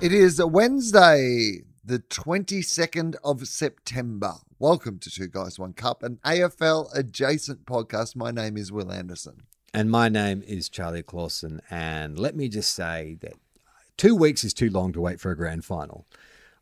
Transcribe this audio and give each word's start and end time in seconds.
It 0.00 0.12
is 0.12 0.40
Wednesday, 0.40 1.62
the 1.84 1.98
22nd 1.98 3.16
of 3.24 3.48
September. 3.48 4.34
Welcome 4.60 5.00
to 5.00 5.10
Two 5.10 5.26
Guys, 5.26 5.58
One 5.58 5.72
Cup, 5.72 6.04
an 6.04 6.20
AFL 6.24 6.96
adjacent 6.96 7.66
podcast. 7.66 8.14
My 8.14 8.30
name 8.30 8.56
is 8.56 8.70
Wil 8.70 8.92
Anderson. 8.92 9.42
And 9.74 9.90
my 9.90 10.08
name 10.08 10.44
is 10.46 10.68
Charlie 10.68 11.02
Clausen. 11.02 11.60
And 11.68 12.16
let 12.16 12.36
me 12.36 12.48
just 12.48 12.76
say 12.76 13.16
that 13.22 13.32
two 13.96 14.14
weeks 14.14 14.44
is 14.44 14.54
too 14.54 14.70
long 14.70 14.92
to 14.92 15.00
wait 15.00 15.18
for 15.18 15.32
a 15.32 15.36
grand 15.36 15.64
final. 15.64 16.06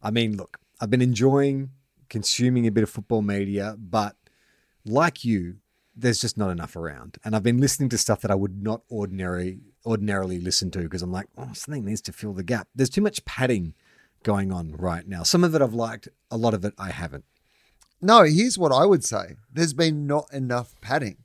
I 0.03 0.11
mean, 0.11 0.39
look, 0.39 0.59
I've 0.81 0.89
been 0.89 1.03
enjoying 1.03 1.73
consuming 2.09 2.67
a 2.67 2.73
bit 2.73 2.85
of 2.85 2.89
football 2.91 3.21
media, 3.21 3.77
but 3.79 4.17
like 4.87 5.27
you, 5.27 5.57
there's 5.95 6.23
just 6.23 6.39
not 6.39 6.49
enough 6.49 6.75
around. 6.75 7.19
And 7.23 7.37
I've 7.37 7.43
been 7.43 7.61
listening 7.61 7.91
to 7.91 7.99
stuff 7.99 8.23
that 8.23 8.31
I 8.31 8.35
would 8.35 8.63
not 8.63 8.81
ordinary 8.89 9.59
ordinarily 9.87 10.41
listen 10.41 10.71
to 10.73 10.81
because 10.81 11.03
I'm 11.03 11.13
like, 11.13 11.29
oh, 11.39 11.51
something 11.53 11.85
needs 11.85 12.03
to 12.03 12.13
fill 12.13 12.33
the 12.33 12.43
gap. 12.43 12.69
There's 12.75 12.91
too 12.91 13.01
much 13.01 13.25
padding 13.25 13.75
going 14.23 14.53
on 14.53 14.73
right 14.73 15.07
now. 15.07 15.23
Some 15.23 15.45
of 15.45 15.55
it 15.55 15.63
I've 15.63 15.73
liked, 15.73 16.09
a 16.31 16.37
lot 16.37 16.53
of 16.53 16.65
it 16.65 16.75
I 16.77 16.91
haven't. 16.91 17.25
No, 18.03 18.25
here's 18.25 18.59
what 18.59 18.73
I 18.73 18.85
would 18.85 19.05
say 19.05 19.37
there's 19.53 19.73
been 19.73 20.07
not 20.07 20.33
enough 20.33 20.75
padding. 20.81 21.19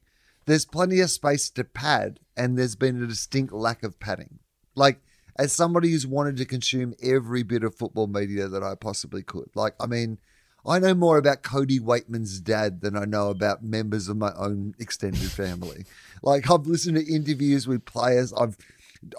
There's 0.45 0.65
plenty 0.65 0.99
of 1.01 1.09
space 1.09 1.49
to 1.51 1.63
pad, 1.63 2.19
and 2.35 2.57
there's 2.57 2.75
been 2.75 3.03
a 3.03 3.07
distinct 3.07 3.53
lack 3.53 3.83
of 3.83 3.99
padding. 3.99 4.39
Like, 4.75 4.99
as 5.37 5.51
somebody 5.51 5.91
who's 5.91 6.07
wanted 6.07 6.37
to 6.37 6.45
consume 6.45 6.93
every 7.01 7.43
bit 7.43 7.63
of 7.63 7.75
football 7.75 8.07
media 8.07 8.47
that 8.47 8.63
I 8.63 8.75
possibly 8.75 9.23
could, 9.23 9.49
like, 9.55 9.75
I 9.79 9.87
mean, 9.87 10.17
I 10.65 10.79
know 10.79 10.93
more 10.93 11.17
about 11.17 11.41
Cody 11.41 11.79
Weightman's 11.79 12.39
dad 12.39 12.81
than 12.81 12.95
I 12.95 13.05
know 13.05 13.29
about 13.29 13.63
members 13.63 14.07
of 14.07 14.17
my 14.17 14.31
own 14.35 14.75
extended 14.79 15.31
family. 15.31 15.85
like 16.21 16.49
I've 16.49 16.67
listened 16.67 16.97
to 16.97 17.13
interviews 17.13 17.67
with 17.67 17.85
players. 17.85 18.31
I've 18.33 18.57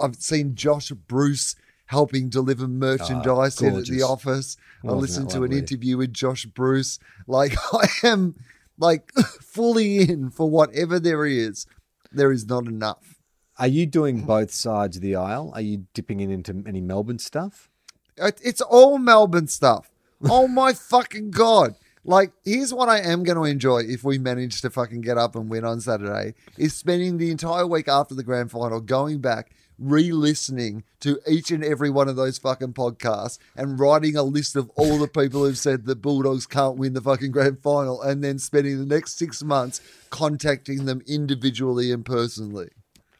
I've 0.00 0.16
seen 0.16 0.54
Josh 0.54 0.90
Bruce 0.90 1.56
helping 1.86 2.28
deliver 2.28 2.68
merchandise 2.68 3.60
ah, 3.60 3.66
in 3.66 3.76
at 3.76 3.86
the 3.86 4.02
office. 4.02 4.56
I 4.82 4.86
Wasn't 4.86 5.02
listened 5.02 5.30
to 5.30 5.44
an 5.44 5.52
interview 5.52 5.96
with 5.96 6.12
Josh 6.12 6.46
Bruce. 6.46 6.98
Like 7.26 7.54
I 7.72 7.88
am 8.04 8.36
like 8.78 9.12
fully 9.40 10.08
in 10.08 10.30
for 10.30 10.48
whatever 10.48 10.98
there 10.98 11.26
is. 11.26 11.66
There 12.10 12.32
is 12.32 12.46
not 12.46 12.66
enough. 12.66 13.16
Are 13.58 13.66
you 13.66 13.86
doing 13.86 14.22
both 14.22 14.50
sides 14.50 14.96
of 14.96 15.02
the 15.02 15.16
aisle? 15.16 15.50
Are 15.54 15.60
you 15.60 15.86
dipping 15.94 16.20
in 16.20 16.30
into 16.30 16.64
any 16.66 16.80
Melbourne 16.80 17.18
stuff? 17.18 17.68
It's 18.16 18.60
all 18.60 18.98
Melbourne 18.98 19.48
stuff. 19.48 19.91
Oh 20.24 20.46
my 20.48 20.72
fucking 20.72 21.30
god! 21.30 21.74
Like, 22.04 22.32
here's 22.44 22.74
what 22.74 22.88
I 22.88 22.98
am 23.00 23.22
going 23.22 23.36
to 23.38 23.44
enjoy 23.44 23.82
if 23.86 24.02
we 24.02 24.18
manage 24.18 24.60
to 24.62 24.70
fucking 24.70 25.02
get 25.02 25.18
up 25.18 25.36
and 25.36 25.48
win 25.48 25.64
on 25.64 25.80
Saturday: 25.80 26.34
is 26.58 26.74
spending 26.74 27.18
the 27.18 27.30
entire 27.30 27.66
week 27.66 27.88
after 27.88 28.14
the 28.14 28.22
grand 28.24 28.50
final 28.50 28.80
going 28.80 29.18
back, 29.20 29.50
re-listening 29.78 30.84
to 31.00 31.18
each 31.28 31.50
and 31.50 31.62
every 31.64 31.90
one 31.90 32.08
of 32.08 32.16
those 32.16 32.38
fucking 32.38 32.72
podcasts, 32.72 33.38
and 33.56 33.78
writing 33.78 34.16
a 34.16 34.22
list 34.22 34.56
of 34.56 34.70
all 34.76 34.98
the 34.98 35.08
people 35.08 35.44
who've 35.44 35.56
said 35.58 35.84
the 35.86 35.96
Bulldogs 35.96 36.46
can't 36.46 36.76
win 36.76 36.94
the 36.94 37.00
fucking 37.00 37.30
grand 37.30 37.60
final, 37.62 38.02
and 38.02 38.22
then 38.22 38.38
spending 38.38 38.78
the 38.78 38.86
next 38.94 39.16
six 39.18 39.42
months 39.42 39.80
contacting 40.10 40.84
them 40.86 41.02
individually 41.06 41.92
and 41.92 42.04
personally. 42.04 42.70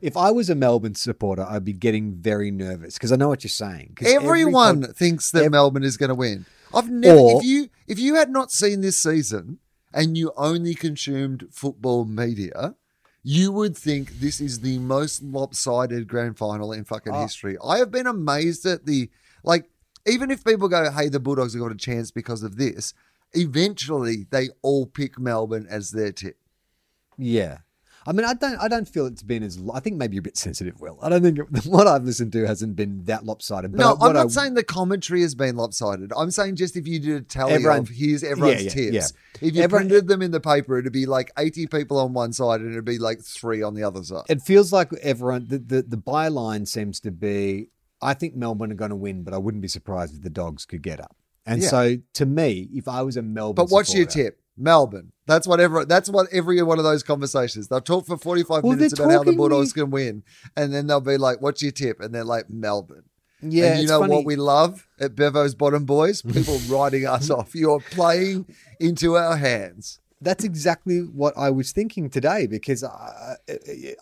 If 0.01 0.17
I 0.17 0.33
was 0.33 0.51
a 0.51 0.57
Melbourne 0.57 0.97
supporter, 0.97 1.47
I'd 1.49 1.65
be 1.65 1.73
getting 1.73 2.15
very 2.15 2.51
nervous 2.51 2.95
because 2.95 3.13
I 3.13 3.17
know 3.17 3.29
what 3.29 3.45
you're 3.45 3.51
saying. 3.51 3.93
'Cause 3.95 4.09
every 4.09 4.41
Everyone 4.43 4.81
pod- 4.83 4.97
thinks 4.97 5.31
that 5.31 5.45
ev- 5.45 5.53
Melbourne 5.53 5.85
is 5.85 5.97
going 5.97 6.09
to 6.09 6.15
win. 6.17 6.45
I've 6.75 6.91
never. 6.91 7.19
Or- 7.19 7.39
if 7.41 7.45
you 7.45 7.69
if 7.87 7.99
you 7.99 8.15
had 8.15 8.31
not 8.31 8.51
seen 8.51 8.81
this 8.81 8.99
season 8.99 9.59
and 9.93 10.17
you 10.17 10.33
only 10.37 10.75
consumed 10.75 11.49
football 11.51 12.05
media, 12.05 12.75
you 13.23 13.53
would 13.53 13.77
think 13.77 14.21
this 14.21 14.41
is 14.41 14.61
the 14.61 14.79
most 14.79 15.23
lopsided 15.23 16.09
grand 16.09 16.39
final 16.39 16.73
in 16.73 16.85
fucking 16.85 17.13
Oh. 17.15 17.23
history. 17.23 17.57
I 17.63 17.79
have 17.79 17.91
been 17.91 18.07
amazed 18.07 18.65
at 18.67 18.87
the 18.87 19.11
like. 19.45 19.69
Even 20.07 20.31
if 20.33 20.43
people 20.45 20.69
go, 20.69 20.91
"Hey, 20.91 21.09
the 21.09 21.21
Bulldogs 21.21 21.53
have 21.53 21.63
got 21.63 21.71
a 21.71 21.77
chance 21.77 22.11
because 22.11 22.43
of 22.43 22.57
this," 22.57 22.93
eventually 23.35 24.27
they 24.31 24.49
all 24.63 24.87
pick 24.87 25.19
Melbourne 25.19 25.67
as 25.71 25.91
their 25.93 26.11
tip. 26.13 26.39
Yeah. 27.19 27.59
I 28.07 28.13
mean, 28.13 28.25
I 28.27 28.35
don't. 28.35 28.57
I 28.59 28.69
don't 28.69 28.89
feel 28.89 29.07
it's 29.07 29.23
been 29.23 29.43
as. 29.43 29.61
I 29.73 29.81
think 29.81 29.97
maybe 29.97 30.17
you're 30.17 30.21
a 30.21 30.23
bit 30.23 30.37
sensitive, 30.37 30.81
Wil. 30.81 30.99
I 31.03 31.09
don't 31.09 31.23
think 31.23 31.39
it- 31.39 31.67
what 31.67 31.87
I've 31.87 32.05
listened 32.05 32.33
to 32.33 32.47
hasn't 32.47 32.75
been 32.77 33.05
that 33.05 33.25
lopsided. 33.25 33.73
But 33.73 33.79
No, 33.79 33.97
I- 34.01 34.09
I'm 34.09 34.15
not 34.15 34.27
I- 34.27 34.29
saying 34.29 34.55
the 34.55 34.65
commentary 34.65 35.23
has 35.23 35.35
been 35.35 35.57
lopsided. 35.57 36.13
I'm 36.17 36.31
saying 36.31 36.57
just 36.57 36.77
if 36.77 36.87
you 36.89 36.99
did 36.99 37.15
a 37.17 37.21
tally 37.23 37.53
Everyone- 37.53 37.79
of 37.79 37.89
here's 37.89 38.25
everyone's 38.25 38.65
yeah, 38.65 38.71
tips. 38.71 38.93
yeah. 38.95 39.47
If 39.49 39.55
you 39.55 39.63
Everyone- 39.63 39.89
printed 39.89 40.09
them 40.09 40.23
in 40.23 40.31
the 40.33 40.41
paper, 40.41 40.79
it'd 40.79 40.93
be 40.93 41.07
like 41.07 41.31
80 41.39 41.67
people 41.69 41.99
on 41.99 42.13
one 42.13 42.33
side 42.33 42.61
and 42.61 42.73
it'd 42.73 42.85
be 42.85 42.99
like 42.99 43.21
three 43.23 43.63
on 43.63 43.75
the 43.75 43.85
other 43.85 44.03
side. 44.03 44.25
It 44.29 44.43
feels 44.43 44.73
like 44.73 44.93
everyone. 45.03 45.47
The, 45.49 45.59
the 45.59 45.83
the 45.83 45.97
byline 45.97 46.67
seems 46.67 46.99
to 47.01 47.11
be. 47.11 47.69
I 48.01 48.15
think 48.15 48.35
Melbourne 48.35 48.73
are 48.73 48.75
going 48.75 48.91
to 48.91 48.97
win, 48.97 49.23
but 49.23 49.33
I 49.33 49.39
wouldn't 49.39 49.63
be 49.63 49.69
surprised 49.69 50.17
if 50.17 50.23
the 50.23 50.31
Dogs 50.31 50.65
could 50.67 50.83
get 50.83 51.01
up. 51.01 51.15
And 51.47 51.63
so, 51.63 51.99
to 52.15 52.27
me, 52.27 52.69
if 52.73 52.89
I 52.89 53.03
was 53.03 53.17
a 53.17 53.23
Melbourne, 53.23 53.65
But 53.65 53.71
what's 53.73 53.95
your 53.95 54.07
tip? 54.07 54.41
Melbourne. 54.57 55.13
That's 55.27 55.47
what 55.47 55.61
every, 55.61 55.85
That's 55.85 56.09
what 56.11 56.29
every 56.33 56.61
one 56.63 56.79
of 56.79 56.85
those 56.85 57.03
conversations. 57.03 57.69
They'll 57.69 57.81
talk 57.81 58.07
for 58.07 58.17
45 58.17 58.63
Well, 58.65 58.77
minutes 58.77 58.95
about 58.99 59.11
how 59.11 59.23
the 59.23 59.33
Bulldogs 59.33 59.73
the- 59.73 59.83
can 59.83 59.91
win. 59.91 60.23
And 60.57 60.75
then 60.75 60.87
they'll 60.87 61.01
be 61.01 61.17
like, 61.17 61.41
what's 61.41 61.63
your 61.63 61.73
tip? 61.73 62.01
And 62.01 62.15
they're 62.15 62.25
like, 62.25 62.51
Melbourne. 62.51 63.05
Yeah, 63.45 63.73
and 63.73 63.83
you 63.83 63.89
know 63.89 64.01
funny. 64.01 64.15
what 64.15 64.25
we 64.25 64.37
love 64.37 64.87
at 65.01 65.17
Bevo's 65.17 65.55
Bottom 65.57 65.85
Boys? 65.85 66.23
People 66.23 66.59
writing 66.69 67.07
us 67.07 67.29
off. 67.29 67.55
You're 67.57 67.81
playing 67.81 68.47
into 68.79 69.17
our 69.17 69.37
hands. 69.37 69.99
That's 70.21 70.45
exactly 70.45 71.01
what 71.01 71.37
I 71.37 71.51
was 71.51 71.73
thinking 71.73 72.09
today 72.09 72.47
because 72.47 72.85
I, 72.85 73.35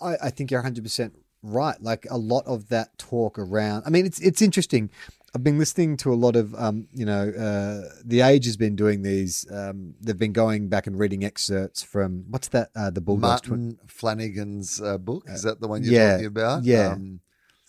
I, 0.02 0.16
I 0.24 0.30
think 0.30 0.50
you're 0.50 0.62
100% 0.62 1.12
right. 1.42 1.82
Like 1.82 2.06
a 2.10 2.18
lot 2.18 2.44
of 2.46 2.68
that 2.68 2.98
talk 2.98 3.38
around, 3.38 3.84
I 3.86 3.90
mean, 3.90 4.04
it's, 4.04 4.20
it's 4.20 4.42
interesting. 4.42 4.90
I've 5.34 5.44
been 5.44 5.58
listening 5.58 5.96
to 5.98 6.12
a 6.12 6.14
lot 6.14 6.34
of, 6.34 6.54
um, 6.56 6.88
you 6.92 7.06
know, 7.06 7.28
uh, 7.28 7.88
The 8.04 8.20
Age 8.22 8.46
has 8.46 8.56
been 8.56 8.74
doing 8.74 9.02
these. 9.02 9.46
Um, 9.50 9.94
they've 10.00 10.18
been 10.18 10.32
going 10.32 10.68
back 10.68 10.88
and 10.88 10.98
reading 10.98 11.24
excerpts 11.24 11.82
from, 11.82 12.24
what's 12.28 12.48
that? 12.48 12.70
Uh, 12.74 12.90
the 12.90 13.00
Bulldogs. 13.00 13.42
twi- 13.42 13.56
Martin 13.56 13.78
Flanagan's 13.86 14.80
uh, 14.80 14.98
book. 14.98 15.24
Is 15.28 15.42
that 15.42 15.60
the 15.60 15.68
one 15.68 15.84
you're 15.84 15.94
yeah, 15.94 16.12
talking 16.12 16.26
about? 16.26 16.64
yeah. 16.64 16.92
Um, 16.92 17.20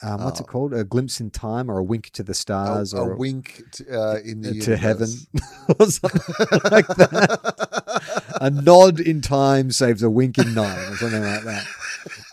um, 0.04 0.24
what's 0.24 0.40
it 0.40 0.48
oh. 0.50 0.52
called? 0.52 0.74
A 0.74 0.84
Glimpse 0.84 1.20
in 1.20 1.30
Time 1.30 1.70
or 1.70 1.78
A 1.78 1.84
Wink 1.84 2.10
to 2.12 2.24
the 2.24 2.32
a, 2.32 2.36
Stars 2.36 2.94
a 2.94 2.98
or 2.98 3.16
wink 3.16 3.62
to, 3.74 4.00
uh, 4.00 4.20
in 4.26 4.42
the 4.42 4.60
to 4.62 4.76
heaven 4.76 5.10
or 5.80 5.86
something 5.86 6.48
like 6.72 6.88
that. 6.88 8.32
a 8.42 8.50
nod 8.50 9.00
in 9.00 9.22
time 9.22 9.72
saves 9.72 10.02
a 10.02 10.10
wink 10.10 10.40
in 10.40 10.56
nine 10.56 10.92
or 10.92 10.96
something 10.96 11.22
like 11.22 11.44
that. 11.44 11.68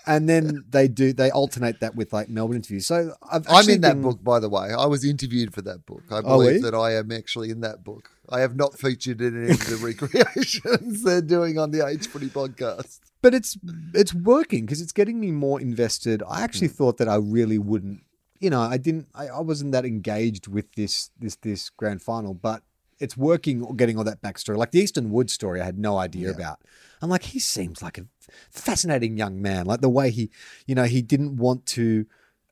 And 0.09 0.27
then 0.27 0.65
they 0.71 0.89
do 0.89 1.13
they 1.13 1.31
alternate 1.31 1.81
that 1.81 1.95
with 1.95 2.15
like 2.15 2.31
Melbourne 2.31 2.57
interviews. 2.57 2.87
So 2.87 3.13
I've 3.31 3.47
I'm 3.47 3.57
actually 3.57 3.75
in 3.75 3.81
that 3.83 3.95
been- 3.95 4.03
book, 4.03 4.25
by 4.25 4.41
the 4.41 4.49
way. 4.49 4.71
I 4.77 4.87
was 4.87 5.05
interviewed 5.05 5.53
for 5.53 5.61
that 5.63 5.85
book. 5.85 6.03
I 6.11 6.23
believe 6.23 6.63
that 6.63 6.75
I 6.75 6.95
am 6.95 7.13
actually 7.13 7.51
in 7.51 7.61
that 7.61 7.85
book. 7.85 8.11
I 8.31 8.41
have 8.41 8.57
not 8.57 8.79
featured 8.79 9.21
in 9.21 9.45
any 9.45 9.53
of 9.53 9.67
the 9.67 9.77
recreations 9.83 11.03
they're 11.03 11.23
doing 11.23 11.59
on 11.59 11.71
the 11.71 11.87
Age 11.87 12.09
Footy 12.09 12.29
podcast. 12.29 13.01
but 13.23 13.35
it's 13.35 13.59
it's 13.95 14.15
working 14.15 14.65
because 14.65 14.81
it's 14.81 14.93
getting 14.93 15.21
me 15.21 15.31
more 15.31 15.61
invested. 15.61 16.23
I 16.27 16.43
actually 16.43 16.69
hmm. 16.69 16.75
thought 16.75 16.97
that 16.99 17.09
I 17.09 17.17
really 17.17 17.59
wouldn't. 17.59 18.01
You 18.41 18.49
know, 18.49 18.63
I 18.63 18.79
didn't. 18.79 19.09
I, 19.15 19.29
I 19.29 19.41
wasn't 19.41 19.73
that 19.73 19.85
engaged 19.85 20.47
with 20.49 20.73
this 20.75 21.11
this 21.19 21.37
this 21.37 21.69
grand 21.69 22.01
final, 22.01 22.33
but 22.33 22.63
it's 23.01 23.17
working. 23.17 23.63
or 23.63 23.75
Getting 23.75 23.97
all 23.99 24.05
that 24.05 24.21
backstory, 24.23 24.57
like 24.57 24.71
the 24.73 24.81
Easton 24.81 25.11
Wood 25.11 25.31
story, 25.31 25.61
I 25.61 25.65
had 25.65 25.79
no 25.79 25.99
idea 25.99 26.29
Yeah. 26.29 26.35
about. 26.35 26.61
I'm 27.01 27.09
like, 27.11 27.23
he 27.23 27.39
seems 27.39 27.81
like 27.83 27.99
a 27.99 28.07
fascinating 28.51 29.17
young 29.17 29.41
man. 29.41 29.67
Like 29.67 29.81
the 29.81 29.89
way 29.89 30.11
he, 30.11 30.31
you 30.67 30.75
know, 30.75 30.85
he 30.85 31.03
didn't 31.03 31.37
want 31.37 31.67
to. 31.67 32.07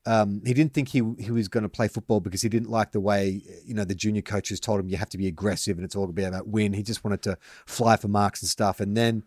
Um, 0.05 0.41
he 0.45 0.53
didn't 0.53 0.73
think 0.73 0.87
he 0.87 1.01
he 1.19 1.31
was 1.31 1.49
going 1.49 1.63
to 1.63 1.69
play 1.69 1.89
football 1.89 2.21
because 2.21 2.41
he 2.41 2.47
didn't 2.47 2.69
like 2.69 2.93
the 2.93 3.01
way 3.01 3.41
you 3.65 3.73
know 3.73 3.83
the 3.83 3.93
junior 3.93 4.21
coaches 4.21 4.57
told 4.57 4.79
him 4.79 4.87
you 4.87 4.95
have 4.95 5.09
to 5.09 5.17
be 5.17 5.27
aggressive 5.27 5.77
and 5.77 5.83
it's 5.83 5.97
all 5.97 6.05
going 6.05 6.15
to 6.15 6.21
be 6.21 6.23
about 6.23 6.47
win. 6.47 6.71
He 6.71 6.81
just 6.81 7.03
wanted 7.03 7.21
to 7.23 7.37
fly 7.65 7.97
for 7.97 8.07
marks 8.07 8.41
and 8.41 8.47
stuff. 8.47 8.79
And 8.79 8.95
then, 8.95 9.25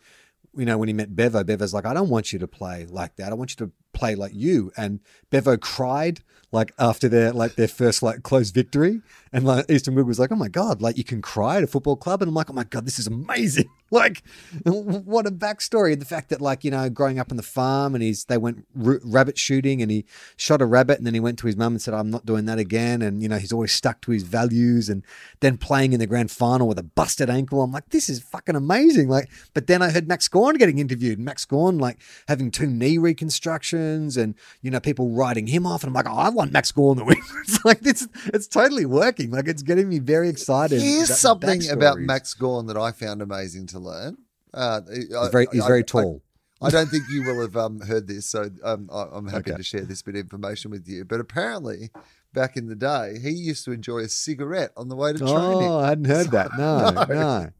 you 0.57 0.65
know, 0.65 0.79
when 0.79 0.89
he 0.89 0.95
met 0.95 1.15
Bevo, 1.15 1.45
Bevo's 1.45 1.75
like, 1.75 1.85
I 1.85 1.93
don't 1.93 2.09
want 2.09 2.33
you 2.33 2.39
to 2.39 2.49
play 2.49 2.87
like 2.87 3.17
that. 3.17 3.31
I 3.31 3.35
want 3.35 3.51
you 3.51 3.67
to 3.67 3.73
play 3.93 4.15
like 4.15 4.33
you. 4.35 4.73
And 4.77 5.01
Bevo 5.31 5.57
cried 5.57 6.23
like 6.53 6.73
after 6.79 7.09
their 7.09 7.33
like 7.33 7.55
their 7.55 7.69
first 7.69 8.03
like 8.03 8.23
close 8.23 8.51
victory, 8.51 9.03
and 9.33 9.45
like 9.45 9.71
Easton 9.71 9.95
Wood 9.95 10.07
was 10.07 10.19
like, 10.19 10.33
"Oh 10.33 10.37
my 10.37 10.49
god, 10.49 10.83
like 10.83 10.99
you 10.99 11.05
can 11.05 11.23
cry 11.23 11.59
at 11.59 11.63
a 11.63 11.69
football 11.69 11.95
club," 11.95 12.23
and 12.23 12.29
I'm 12.29 12.35
like, 12.35 12.51
"Oh 12.51 12.55
my 12.55 12.65
god, 12.65 12.87
this 12.87 12.99
is 12.99 13.07
amazing!" 13.07 13.69
like, 13.93 14.23
what 14.65 15.27
a 15.27 15.31
backstory! 15.31 15.99
The 15.99 16.05
fact 16.05 16.29
that 16.31 16.41
like 16.41 16.65
you 16.65 16.73
know, 16.73 16.91
growing 16.91 17.21
up 17.21 17.31
on 17.31 17.37
the 17.37 17.45
farm, 17.45 17.95
and 17.95 18.03
he's 18.03 18.25
they 18.25 18.37
went 18.37 18.67
r- 18.85 19.01
rabbit 19.05 19.39
shooting, 19.39 19.81
and 19.81 19.93
he 19.93 20.05
shot 20.37 20.61
a 20.61 20.67
rabbit, 20.67 20.99
and 20.99 21.07
then 21.07 21.15
he 21.15 21.21
went 21.21 21.39
to 21.39 21.47
his 21.47 21.57
mum 21.57 21.75
and 21.75 21.83
said, 21.83 21.95
"I'm 21.95 22.11
not 22.11 22.27
doing 22.27 22.47
that 22.47 22.59
again," 22.59 23.01
and 23.01 23.23
you 23.23 23.29
know, 23.29 23.39
he's 23.39 23.53
always 23.53 23.73
stuck 23.73 24.01
to 24.03 24.11
his 24.11 24.25
values, 24.25 24.89
and 24.89 25.05
then 25.39 25.57
playing 25.57 25.93
in 25.93 26.01
the 26.01 26.07
grand 26.07 26.33
final 26.33 26.67
with 26.67 26.81
a 26.81 26.83
busted 26.83 27.31
ankle. 27.31 27.63
I'm 27.63 27.71
like, 27.71 27.91
this 27.91 28.09
is 28.09 28.21
fucking 28.21 28.57
amazing! 28.57 29.09
Like, 29.09 29.29
but 29.55 29.69
then 29.69 29.83
I 29.83 29.91
heard 29.91 30.09
Max 30.09 30.27
Gawn 30.27 30.55
getting 30.55 30.79
interviewed, 30.79 31.21
Max 31.21 31.45
Gawn 31.45 31.79
like 31.79 31.99
having 32.27 32.51
two 32.51 32.67
knee 32.67 32.99
reconstructions, 32.99 33.90
and 34.17 34.35
you 34.63 34.71
know, 34.71 34.81
people 34.81 35.11
writing 35.11 35.47
him 35.47 35.67
off, 35.67 35.83
and 35.83 35.89
I'm 35.91 35.95
like, 35.95 36.09
oh, 36.09 36.17
I 36.19 36.29
want 36.31 36.53
Max 36.53 36.73
Gawn 36.73 36.97
to 36.99 37.05
win. 37.05 37.17
it's 37.43 37.65
like 37.65 37.81
this, 37.81 38.09
it's 38.27 38.47
totally 38.47 38.87
working. 38.87 39.31
Like 39.31 39.49
it's 39.49 39.63
getting 39.63 39.89
me 39.89 39.99
very 39.99 40.29
excited. 40.29 40.81
Here's 40.81 41.09
the 41.09 41.15
something 41.15 41.69
about. 41.71 41.99
Max 41.99 42.35
Gawn 42.35 42.67
that 42.67 42.77
I 42.77 42.93
found 42.93 43.23
amazing 43.23 43.67
to 43.69 43.79
learn. 43.79 44.19
Uh, 44.53 44.81
He's 44.93 45.29
very, 45.31 45.47
he's 45.53 45.65
very 45.65 45.85
tall. 45.85 46.23
I, 46.63 46.67
I 46.67 46.71
don't 46.71 46.89
think 46.89 47.05
you 47.11 47.23
will 47.25 47.41
have 47.41 47.57
um, 47.57 47.81
heard 47.81 48.07
this, 48.07 48.27
so 48.27 48.51
um, 48.63 48.91
I, 48.93 49.07
I'm 49.13 49.27
happy 49.29 49.51
Okay. 49.51 49.57
to 49.57 49.63
share 49.63 49.81
this 49.83 50.03
bit 50.03 50.15
of 50.17 50.21
information 50.21 50.71
with 50.71 50.87
you. 50.89 51.05
But 51.07 51.21
apparently, 51.21 51.91
back 52.35 52.57
in 52.57 52.67
the 52.67 52.75
day, 52.75 53.17
he 53.23 53.31
used 53.31 53.65
to 53.65 53.73
enjoy 53.73 54.01
a 54.01 54.09
cigarette 54.09 54.71
on 54.77 54.89
the 54.89 54.97
way 54.97 55.13
to 55.13 55.19
training. 55.19 55.35
Oh, 55.35 55.79
I 55.79 55.89
hadn't 55.89 56.05
heard 56.07 56.31
that. 56.33 56.51
No, 56.59 56.91
No. 56.91 57.05
no. 57.09 57.51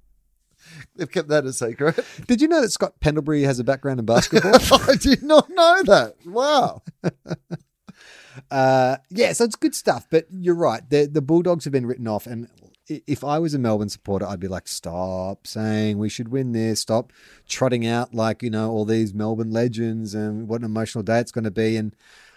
They've 0.97 1.11
kept 1.11 1.29
that 1.29 1.45
a 1.45 1.53
secret. 1.53 2.05
Did 2.27 2.41
you 2.41 2.49
know 2.49 2.61
that 2.61 2.71
Scott 2.71 2.95
Pendlebury 3.01 3.43
has 3.43 3.59
a 3.59 3.65
background 3.65 4.01
in 4.01 4.07
basketball? 4.07 4.53
I 4.89 4.97
did 4.97 5.23
not 5.23 5.49
know 5.51 5.83
that. 5.85 6.15
Wow. 6.27 6.83
uh, 8.51 8.97
yeah, 9.11 9.33
so 9.33 9.45
it's 9.45 9.57
good 9.57 9.75
stuff. 9.75 10.07
But 10.11 10.27
you're 10.31 10.55
right. 10.55 10.89
The 10.89 11.07
the 11.07 11.23
Bulldogs 11.23 11.65
have 11.65 11.73
been 11.73 11.87
written 11.87 12.09
off, 12.09 12.27
and 12.27 12.49
if 12.89 13.23
I 13.23 13.39
was 13.39 13.55
a 13.55 13.59
Melbourne 13.59 13.89
supporter, 13.89 14.27
I'd 14.27 14.41
be 14.41 14.49
like, 14.49 14.67
stop 14.67 15.47
saying 15.47 15.99
we 15.99 16.09
should 16.09 16.29
win 16.29 16.53
this. 16.53 16.81
Stop 16.81 17.13
trotting 17.49 17.87
out 17.87 18.15
like 18.15 18.43
you 18.43 18.51
know 18.51 18.71
all 18.71 18.85
these 18.85 19.15
Melbourne 19.15 19.53
legends 19.53 20.15
and 20.15 20.49
what 20.49 20.61
an 20.61 20.67
emotional 20.67 21.03
day 21.03 21.21
it's 21.21 21.33
going 21.33 21.45
to 21.45 21.51
be. 21.51 21.77
And 21.77 21.95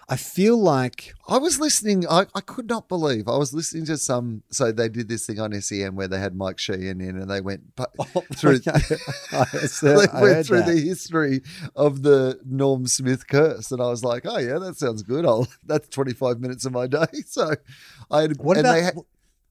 I 0.09 0.17
feel 0.17 0.57
like 0.57 1.13
I 1.29 1.37
was 1.37 1.59
listening. 1.59 2.05
I, 2.09 2.25
I 2.35 2.41
could 2.41 2.67
not 2.67 2.89
believe 2.89 3.27
I 3.27 3.37
was 3.37 3.53
listening 3.53 3.85
to 3.85 3.97
some. 3.97 4.43
So 4.49 4.71
they 4.71 4.89
did 4.89 5.07
this 5.07 5.25
thing 5.25 5.39
on 5.39 5.59
SEN 5.61 5.95
where 5.95 6.07
they 6.07 6.19
had 6.19 6.35
Mike 6.35 6.57
Sheahan 6.57 7.01
in, 7.01 7.17
and 7.17 7.29
they 7.29 7.41
went 7.41 7.75
pu- 7.75 7.85
oh, 7.99 8.23
through. 8.35 8.59
I, 8.67 9.45
they 9.81 10.07
I 10.11 10.21
went 10.21 10.45
through 10.45 10.59
that. 10.63 10.67
the 10.67 10.81
history 10.81 11.41
of 11.75 12.03
the 12.03 12.39
Norm 12.45 12.87
Smith 12.87 13.27
curse, 13.27 13.71
and 13.71 13.81
I 13.81 13.87
was 13.87 14.03
like, 14.03 14.23
"Oh 14.25 14.37
yeah, 14.39 14.59
that 14.59 14.77
sounds 14.77 15.03
good. 15.03 15.25
I'll, 15.25 15.47
that's 15.65 15.87
twenty 15.87 16.13
five 16.13 16.39
minutes 16.39 16.65
of 16.65 16.73
my 16.73 16.87
day." 16.87 17.05
So 17.25 17.51
I 18.11 18.21
had, 18.21 18.37
What 18.37 18.57
and 18.57 18.67
about 18.67 18.73
they 18.73 18.81
had, 18.83 18.95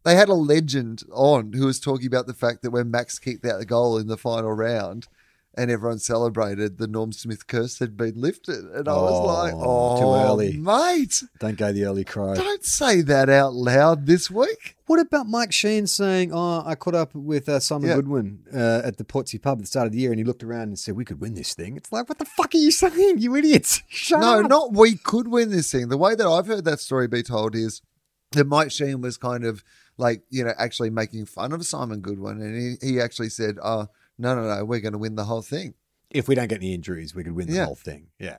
they 0.05 0.15
had 0.17 0.29
a 0.29 0.35
legend 0.35 1.03
on 1.13 1.55
who 1.55 1.67
was 1.67 1.81
talking 1.81 2.07
about 2.07 2.27
the 2.27 2.35
fact 2.35 2.63
that 2.63 2.71
when 2.71 2.91
Max 2.91 3.19
kicked 3.19 3.47
out 3.47 3.59
the 3.59 3.65
goal 3.67 3.97
in 3.99 4.07
the 4.07 4.19
final 4.19 4.53
round. 4.53 5.07
And 5.55 5.71
everyone 5.71 5.99
celebrated 5.99 6.79
the 6.79 6.87
Norm 6.89 7.13
Smith 7.13 7.47
curse 7.47 7.79
had 7.79 7.95
been 7.95 8.15
lifted, 8.19 8.65
and 8.73 8.89
I 8.89 8.93
was 8.95 9.27
like, 9.27 9.53
Oh, 9.55 10.01
too 10.01 10.07
"Oh, 10.07 10.25
early. 10.33 10.57
mate! 10.57 11.23
don't 11.41 11.59
go 11.59 11.71
the 11.73 11.85
early 11.85 12.05
cry. 12.05 12.35
Don't 12.37 12.65
say 12.65 13.03
that 13.03 13.29
out 13.29 13.53
loud 13.53 14.07
this 14.07 14.31
week." 14.31 14.77
What 14.87 14.99
about 14.99 15.27
Mike 15.29 15.51
Sheahan 15.51 15.87
saying, 15.87 16.31
"Oh, 16.33 16.63
I 16.65 16.75
caught 16.75 16.95
up 16.95 17.15
with 17.15 17.51
uh, 17.51 17.61
Simon 17.61 17.91
Yeah. 17.91 17.97
Goodwin 17.97 18.45
uh, 18.55 18.81
at 18.83 18.97
the 18.97 19.05
Portsea 19.05 19.41
pub 19.43 19.59
at 19.59 19.65
the 19.65 19.67
start 19.67 19.87
of 19.87 19.93
the 19.93 19.99
year, 19.99 20.11
and 20.11 20.19
he 20.19 20.25
looked 20.25 20.43
around 20.43 20.63
and 20.69 20.79
said 20.79 20.97
we 20.97 21.05
could 21.05 21.21
win 21.21 21.35
this 21.35 21.53
thing." 21.53 21.77
It's 21.77 21.93
like, 21.93 22.09
what 22.09 22.19
the 22.19 22.25
fuck 22.25 22.55
are 22.55 22.59
you 22.59 22.71
saying, 22.71 23.19
you 23.19 23.37
idiots? 23.37 23.83
Shut 23.89 24.21
No, 24.21 24.41
up. 24.41 24.49
not 24.49 24.73
we 24.73 24.97
could 24.97 25.29
win 25.29 25.51
this 25.51 25.71
thing. 25.71 25.89
The 25.91 25.99
way 25.99 26.15
that 26.15 26.27
I've 26.27 26.47
heard 26.47 26.65
that 26.65 26.81
story 26.81 27.09
be 27.09 27.23
told 27.23 27.55
is 27.55 27.83
that 28.31 28.47
Mike 28.47 28.69
Sheahan 28.69 29.03
was 29.03 29.19
kind 29.19 29.45
of 29.45 29.63
like, 29.99 30.23
you 30.31 30.45
know, 30.45 30.55
actually 30.57 30.89
making 30.89 31.27
fun 31.27 31.53
of 31.53 31.67
Simon 31.67 32.01
Goodwin. 32.01 32.41
And 32.41 32.79
he, 32.83 32.87
he 32.95 33.01
actually 33.03 33.29
said, 33.29 33.59
oh, 33.63 33.89
no, 34.19 34.35
no, 34.35 34.43
no, 34.43 34.65
we're 34.65 34.81
going 34.81 34.93
to 34.93 34.99
win 34.99 35.17
the 35.17 35.25
whole 35.25 35.43
thing. 35.43 35.75
If 36.11 36.29
we 36.29 36.35
don't 36.35 36.49
get 36.49 36.59
any 36.59 36.75
injuries, 36.75 37.15
we 37.15 37.25
could 37.25 37.33
win 37.35 37.47
the 37.49 37.55
Yeah. 37.55 37.65
whole 37.67 37.75
thing. 37.75 38.09
Yeah, 38.19 38.39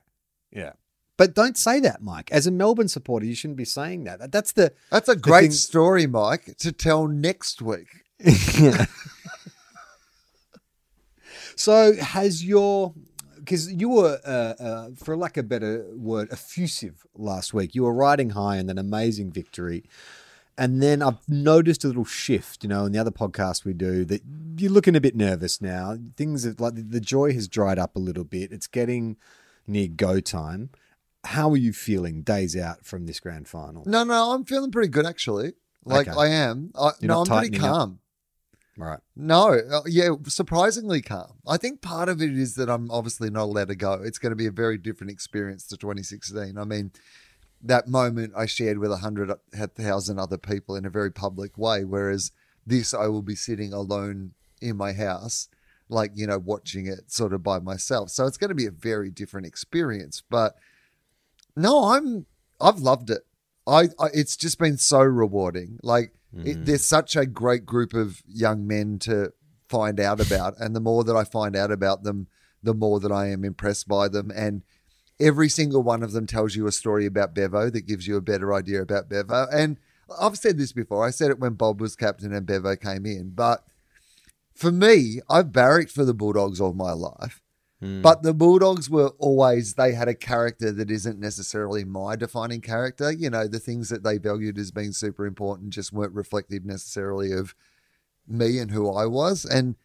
yeah. 0.51 0.73
But 1.17 1.35
don't 1.35 1.57
say 1.57 1.79
that, 1.81 2.01
Mike. 2.01 2.31
As 2.31 2.47
a 2.47 2.51
Melbourne 2.51 2.87
supporter, 2.87 3.25
you 3.25 3.35
shouldn't 3.35 3.57
be 3.57 3.65
saying 3.65 4.03
that. 4.05 4.31
That's 4.31 4.51
the 4.51 4.73
That's 4.91 5.09
a 5.09 5.15
great 5.15 5.41
thing- 5.41 5.51
story, 5.51 6.07
Mike, 6.07 6.57
to 6.57 6.71
tell 6.71 7.07
next 7.07 7.61
week. 7.61 7.87
So 11.55 11.95
has 11.95 12.43
your 12.43 12.93
because 13.35 13.71
you 13.71 13.89
were, 13.89 14.19
uh, 14.25 14.63
uh, 14.63 14.89
for 14.95 15.17
lack 15.17 15.35
of 15.37 15.45
a 15.45 15.47
better 15.47 15.85
word, 15.95 16.29
effusive 16.31 17.05
last 17.13 17.53
week. 17.53 17.75
You 17.75 17.83
were 17.83 17.93
riding 17.93 18.31
high 18.31 18.57
in 18.57 18.69
an 18.69 18.77
amazing 18.77 19.31
victory, 19.31 19.83
and 20.57 20.81
then 20.81 21.01
I've 21.01 21.27
noticed 21.27 21.83
a 21.83 21.87
little 21.87 22.05
shift. 22.05 22.63
You 22.63 22.69
know, 22.69 22.85
in 22.85 22.91
the 22.91 22.99
other 22.99 23.11
podcast 23.11 23.65
we 23.65 23.73
do, 23.73 24.05
that 24.05 24.21
you're 24.57 24.71
looking 24.71 24.95
a 24.95 25.01
bit 25.01 25.15
nervous 25.15 25.61
now. 25.61 25.97
Things 26.17 26.43
have, 26.43 26.59
like 26.59 26.73
the 26.75 26.99
joy 26.99 27.33
has 27.33 27.47
dried 27.47 27.79
up 27.79 27.95
a 27.95 27.99
little 27.99 28.23
bit. 28.23 28.51
It's 28.51 28.67
getting 28.67 29.17
near 29.67 29.87
go 29.87 30.19
time. 30.19 30.69
How 31.25 31.49
are 31.51 31.57
you 31.57 31.71
feeling 31.71 32.21
days 32.21 32.55
out 32.57 32.85
from 32.85 33.05
this 33.05 33.19
grand 33.19 33.47
final? 33.47 33.83
No, 33.85 34.03
no, 34.03 34.31
I'm 34.33 34.43
feeling 34.43 34.71
pretty 34.71 34.89
good, 34.89 35.05
actually. 35.05 35.53
Like, 35.85 36.07
Okay. 36.07 36.19
I 36.19 36.27
am. 36.27 36.71
I, 36.75 36.91
you're 36.99 37.07
no, 37.09 37.21
I'm 37.21 37.25
pretty 37.27 37.49
tightening 37.51 37.61
up? 37.61 37.75
calm. 37.75 37.99
Right. 38.75 38.99
No, 39.15 39.53
uh, 39.53 39.81
yeah, 39.85 40.09
surprisingly 40.27 41.01
calm. 41.01 41.33
I 41.47 41.57
think 41.57 41.81
part 41.81 42.09
of 42.09 42.21
it 42.21 42.35
is 42.37 42.55
that 42.55 42.69
I'm 42.69 42.89
obviously 42.89 43.29
not 43.29 43.43
allowed 43.43 43.67
to 43.67 43.75
go. 43.75 44.01
It's 44.03 44.17
going 44.17 44.31
to 44.31 44.35
be 44.35 44.47
a 44.47 44.51
very 44.51 44.77
different 44.77 45.11
experience 45.11 45.67
to 45.67 45.77
2016. 45.77 46.57
I 46.57 46.63
mean, 46.65 46.91
that 47.63 47.87
moment 47.87 48.33
I 48.35 48.45
shared 48.45 48.77
with 48.77 48.91
a 48.91 48.97
hundred 48.97 49.33
thousand 49.75 50.19
other 50.19 50.37
people 50.37 50.75
in 50.75 50.85
a 50.85 50.89
very 50.89 51.11
public 51.11 51.57
way, 51.57 51.85
whereas 51.85 52.31
this 52.65 52.93
I 52.93 53.07
will 53.07 53.21
be 53.21 53.35
sitting 53.35 53.73
alone 53.73 54.33
in 54.61 54.77
my 54.77 54.93
house, 54.93 55.47
like 55.89 56.11
you 56.13 56.27
know, 56.27 56.37
watching 56.37 56.85
it 56.87 57.11
sort 57.11 57.33
of 57.33 57.41
by 57.41 57.59
myself. 57.59 58.09
So 58.09 58.25
it's 58.27 58.37
going 58.37 58.49
to 58.49 58.55
be 58.55 58.65
a 58.65 58.71
very 58.71 59.09
different 59.09 59.47
experience. 59.47 60.21
But 60.29 60.55
no, 61.55 61.85
I'm 61.85 62.25
I've 62.59 62.79
loved 62.79 63.09
it. 63.09 63.25
I, 63.65 63.89
I 63.97 64.07
it's 64.13 64.35
just 64.35 64.59
been 64.59 64.77
so 64.77 65.01
rewarding. 65.01 65.79
Like 65.81 66.13
it, 66.35 66.57
mm. 66.57 66.65
there's 66.65 66.85
such 66.85 67.15
a 67.15 67.25
great 67.25 67.65
group 67.65 67.93
of 67.93 68.21
young 68.27 68.67
men 68.67 68.99
to 68.99 69.31
find 69.69 69.99
out 69.99 70.19
about, 70.19 70.55
and 70.59 70.75
the 70.75 70.81
more 70.81 71.03
that 71.03 71.15
I 71.15 71.23
find 71.23 71.55
out 71.55 71.71
about 71.71 72.03
them, 72.03 72.27
the 72.61 72.73
more 72.73 72.99
that 72.99 73.11
I 73.11 73.27
am 73.29 73.45
impressed 73.45 73.87
by 73.87 74.07
them. 74.07 74.31
And 74.35 74.63
every 75.19 75.49
single 75.49 75.83
one 75.83 76.03
of 76.03 76.11
them 76.11 76.27
tells 76.27 76.55
you 76.55 76.67
a 76.67 76.71
story 76.71 77.05
about 77.05 77.33
Bevo 77.33 77.69
that 77.69 77.87
gives 77.87 78.07
you 78.07 78.17
a 78.17 78.21
better 78.21 78.53
idea 78.53 78.81
about 78.81 79.09
Bevo. 79.09 79.47
And 79.51 79.79
I've 80.19 80.37
said 80.37 80.57
this 80.57 80.73
before. 80.73 81.05
I 81.05 81.11
said 81.11 81.31
it 81.31 81.39
when 81.39 81.53
Bob 81.53 81.79
was 81.79 81.95
captain 81.95 82.33
and 82.33 82.45
Bevo 82.45 82.75
came 82.75 83.05
in, 83.05 83.31
but 83.31 83.63
for 84.53 84.71
me, 84.71 85.19
I've 85.29 85.51
barracked 85.51 85.91
for 85.91 86.05
the 86.05 86.13
Bulldogs 86.13 86.61
all 86.61 86.73
my 86.73 86.91
life. 86.91 87.41
Hmm. 87.79 88.01
But 88.01 88.23
the 88.23 88.33
Bulldogs 88.33 88.89
were 88.89 89.09
always, 89.17 89.73
they 89.73 89.93
had 89.93 90.07
a 90.07 90.13
character 90.13 90.71
that 90.71 90.91
isn't 90.91 91.19
necessarily 91.19 91.83
my 91.83 92.15
defining 92.15 92.61
character. 92.61 93.11
You 93.11 93.29
know, 93.29 93.47
the 93.47 93.59
things 93.59 93.89
that 93.89 94.03
they 94.03 94.17
valued 94.17 94.57
as 94.57 94.71
being 94.71 94.93
super 94.93 95.25
important 95.25 95.71
just 95.71 95.91
weren't 95.91 96.13
reflective 96.13 96.65
necessarily 96.65 97.33
of 97.33 97.55
me 98.27 98.59
and 98.59 98.71
who 98.71 98.91
I 98.91 99.05
was. 99.05 99.43
And, 99.43 99.75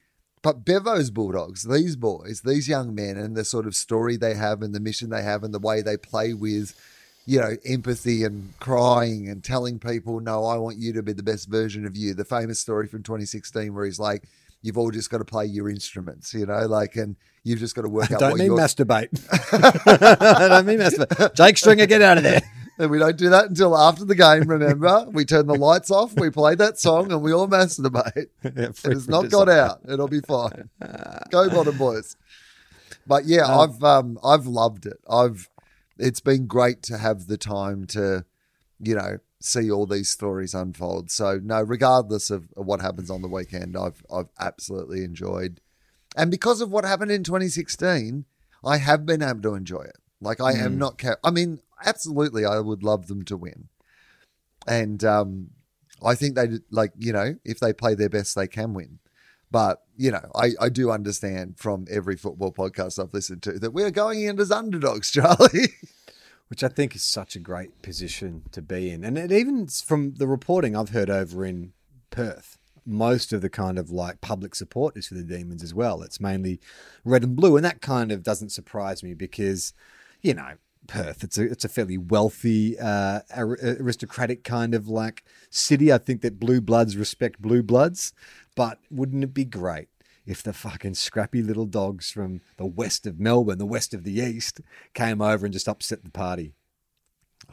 but 0.42 0.64
Bevo's 0.64 1.10
Bulldogs, 1.10 1.62
these 1.64 1.96
boys, 1.96 2.42
these 2.44 2.68
young 2.68 2.94
men, 2.94 3.16
and 3.16 3.36
the 3.36 3.44
sort 3.44 3.66
of 3.66 3.74
story 3.74 4.16
they 4.16 4.34
have 4.34 4.62
and 4.62 4.74
the 4.74 4.80
mission 4.80 5.10
they 5.10 5.22
have 5.22 5.42
and 5.42 5.52
the 5.52 5.58
way 5.58 5.82
they 5.82 5.96
play 5.96 6.34
with, 6.34 6.74
you 7.26 7.40
know, 7.40 7.56
empathy 7.64 8.24
and 8.24 8.58
crying 8.58 9.28
and 9.28 9.44
telling 9.44 9.78
people, 9.78 10.20
no, 10.20 10.44
I 10.44 10.56
want 10.56 10.78
you 10.78 10.92
to 10.94 11.02
be 11.02 11.12
the 11.12 11.22
best 11.22 11.48
version 11.48 11.86
of 11.86 11.96
you. 11.96 12.14
The 12.14 12.24
famous 12.24 12.58
story 12.58 12.86
from 12.86 13.02
2016 13.02 13.74
where 13.74 13.84
he's 13.84 13.98
like, 13.98 14.24
you've 14.62 14.78
all 14.78 14.90
just 14.90 15.10
got 15.10 15.18
to 15.18 15.24
play 15.24 15.46
your 15.46 15.68
instruments, 15.68 16.34
you 16.34 16.46
know, 16.46 16.66
like, 16.66 16.96
and 16.96 17.16
you've 17.44 17.60
just 17.60 17.74
got 17.74 17.82
to 17.82 17.88
work 17.88 18.10
out 18.10 18.20
Don't 18.20 18.30
what 18.32 18.38
mean 18.38 18.46
your 18.48 18.58
masturbate. 18.58 19.08
I 20.42 20.48
don't 20.48 20.66
mean 20.66 20.78
masturbate. 20.78 21.34
Jake 21.34 21.58
Stringer, 21.58 21.86
get 21.86 22.02
out 22.02 22.16
of 22.16 22.24
there. 22.24 22.42
And 22.78 22.90
we 22.90 22.98
don't 22.98 23.16
do 23.16 23.28
that 23.30 23.46
until 23.46 23.76
after 23.76 24.04
the 24.04 24.14
game, 24.14 24.44
remember? 24.48 25.06
we 25.12 25.24
turn 25.24 25.46
the 25.46 25.54
lights 25.54 25.90
off, 25.90 26.14
we 26.14 26.30
play 26.30 26.54
that 26.54 26.78
song, 26.78 27.10
and 27.10 27.22
we 27.22 27.32
all 27.32 27.48
masturbate. 27.48 28.28
Yeah, 28.44 28.68
It 28.68 28.78
has 28.84 29.08
not 29.08 29.30
got 29.30 29.48
out. 29.48 29.80
It'll 29.88 30.08
be 30.08 30.20
fine. 30.20 30.70
Go 31.30 31.48
bottom 31.50 31.76
boys. 31.76 32.16
But 33.06 33.24
yeah, 33.24 33.42
Um, 33.44 33.60
I've 33.60 33.82
um 33.84 34.18
I've 34.24 34.46
loved 34.46 34.86
it. 34.86 34.98
I've 35.10 35.48
it's 35.98 36.20
been 36.20 36.46
great 36.46 36.82
to 36.84 36.98
have 36.98 37.26
the 37.26 37.36
time 37.36 37.86
to, 37.88 38.24
you 38.80 38.94
know, 38.94 39.18
see 39.40 39.70
all 39.70 39.86
these 39.86 40.08
stories 40.10 40.54
unfold. 40.54 41.10
So 41.10 41.40
no, 41.42 41.60
regardless 41.62 42.30
of, 42.30 42.48
what 42.54 42.80
happens 42.80 43.10
on 43.10 43.22
the 43.22 43.28
weekend, 43.28 43.76
I've 43.76 44.04
I've 44.12 44.28
absolutely 44.38 45.02
enjoyed. 45.04 45.60
And 46.16 46.30
because 46.30 46.60
of 46.60 46.70
what 46.70 46.84
happened 46.84 47.10
in 47.10 47.24
2016, 47.24 48.24
I 48.64 48.76
have 48.78 49.04
been 49.06 49.22
able 49.22 49.42
to 49.42 49.54
enjoy 49.54 49.82
it. 49.82 49.96
Like 50.20 50.40
I 50.40 50.52
am 50.54 50.78
not 50.78 50.98
ca- 50.98 51.16
I 51.24 51.30
mean, 51.30 51.60
absolutely 51.84 52.44
I 52.44 52.60
would 52.60 52.82
love 52.82 53.06
them 53.06 53.24
to 53.26 53.36
win. 53.36 53.68
And 54.66 55.02
um 55.04 55.50
I 56.04 56.14
think 56.14 56.36
they 56.36 56.48
like, 56.70 56.92
you 56.96 57.12
know, 57.12 57.36
if 57.44 57.58
they 57.60 57.72
play 57.72 57.94
their 57.94 58.08
best 58.08 58.34
they 58.34 58.46
can 58.48 58.74
win. 58.74 58.98
But, 59.50 59.82
you 59.96 60.10
know, 60.10 60.30
I, 60.34 60.50
I 60.60 60.68
do 60.68 60.90
understand 60.90 61.58
from 61.58 61.86
every 61.90 62.16
football 62.16 62.52
podcast 62.52 63.02
I've 63.02 63.14
listened 63.14 63.42
to 63.44 63.58
that 63.58 63.72
we're 63.72 63.90
going 63.90 64.22
in 64.22 64.38
as 64.38 64.50
underdogs, 64.52 65.10
Charlie. 65.12 65.72
which 66.48 66.64
I 66.64 66.68
think 66.68 66.96
is 66.96 67.02
such 67.02 67.36
a 67.36 67.40
great 67.40 67.82
position 67.82 68.42
to 68.52 68.62
be 68.62 68.90
in. 68.90 69.04
And 69.04 69.16
it 69.16 69.30
even 69.30 69.66
from 69.68 70.14
the 70.14 70.26
reporting 70.26 70.74
I've 70.74 70.90
heard 70.90 71.10
over 71.10 71.44
in 71.44 71.72
Perth, 72.10 72.58
most 72.84 73.32
of 73.32 73.42
the 73.42 73.50
kind 73.50 73.78
of 73.78 73.90
like 73.90 74.20
public 74.22 74.54
support 74.54 74.96
is 74.96 75.08
for 75.08 75.14
the 75.14 75.22
Demons 75.22 75.62
as 75.62 75.74
well. 75.74 76.02
It's 76.02 76.20
mainly 76.20 76.58
red 77.04 77.22
and 77.22 77.36
blue, 77.36 77.56
and 77.56 77.64
that 77.64 77.82
kind 77.82 78.10
of 78.10 78.22
doesn't 78.22 78.50
surprise 78.50 79.02
me 79.02 79.12
because, 79.12 79.74
you 80.22 80.32
know, 80.32 80.54
Perth. 80.88 81.22
It's 81.22 81.38
a 81.38 81.42
it's 81.44 81.64
a 81.64 81.68
fairly 81.68 81.96
wealthy, 81.96 82.76
uh, 82.78 83.20
aristocratic 83.36 84.42
kind 84.42 84.74
of 84.74 84.88
like 84.88 85.22
city. 85.50 85.92
I 85.92 85.98
think 85.98 86.22
that 86.22 86.40
blue 86.40 86.60
bloods 86.60 86.96
respect 86.96 87.40
blue 87.40 87.62
bloods, 87.62 88.12
but 88.56 88.80
wouldn't 88.90 89.22
it 89.22 89.34
be 89.34 89.44
great 89.44 89.88
if 90.26 90.42
the 90.42 90.52
fucking 90.52 90.94
scrappy 90.94 91.42
little 91.42 91.66
dogs 91.66 92.10
from 92.10 92.40
the 92.56 92.66
west 92.66 93.06
of 93.06 93.20
Melbourne, 93.20 93.58
the 93.58 93.66
west 93.66 93.94
of 93.94 94.02
the 94.02 94.18
east, 94.18 94.60
came 94.94 95.22
over 95.22 95.46
and 95.46 95.52
just 95.52 95.68
upset 95.68 96.02
the 96.02 96.10
party? 96.10 96.54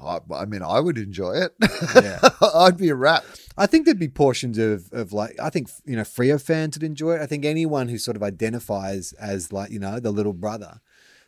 I, 0.01 0.20
I 0.34 0.46
mean, 0.46 0.62
I 0.62 0.80
would 0.80 0.98
enjoy 0.98 1.34
it. 1.34 1.54
Yeah. 1.96 2.20
I'd 2.56 2.77
be 2.77 2.89
a 2.89 2.96
rat. 2.96 3.24
I 3.58 3.65
think 3.65 3.86
there'd 3.86 4.00
be 4.00 4.10
portions 4.10 4.58
of, 4.58 4.92
of 4.92 5.13
like 5.13 5.39
I 5.39 5.50
think 5.50 5.70
you 5.86 5.96
know 5.96 6.04
Freo 6.04 6.42
fans 6.42 6.75
would 6.75 6.84
enjoy 6.84 7.15
it. 7.15 7.22
I 7.22 7.25
think 7.25 7.46
anyone 7.46 7.88
who 7.88 7.98
sort 7.98 8.18
of 8.18 8.24
identifies 8.24 9.13
as 9.13 9.54
like 9.54 9.72
you 9.72 9.80
know 9.80 10.00
the 10.00 10.12
little 10.12 10.34
brother, 10.34 10.82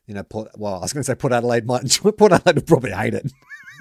you 0.07 0.13
know, 0.13 0.23
Port, 0.23 0.49
well 0.57 0.75
I 0.75 0.79
was 0.79 0.93
going 0.93 1.01
to 1.03 1.05
say 1.05 1.15
Port 1.15 1.33
Adelaide 1.33 1.65
might 1.65 1.83
enjoy. 1.83 2.11
Port 2.17 2.31
Adelaide 2.31 2.55
would 2.55 2.67
probably 2.67 2.91
hate 2.91 3.13
it. 3.13 3.31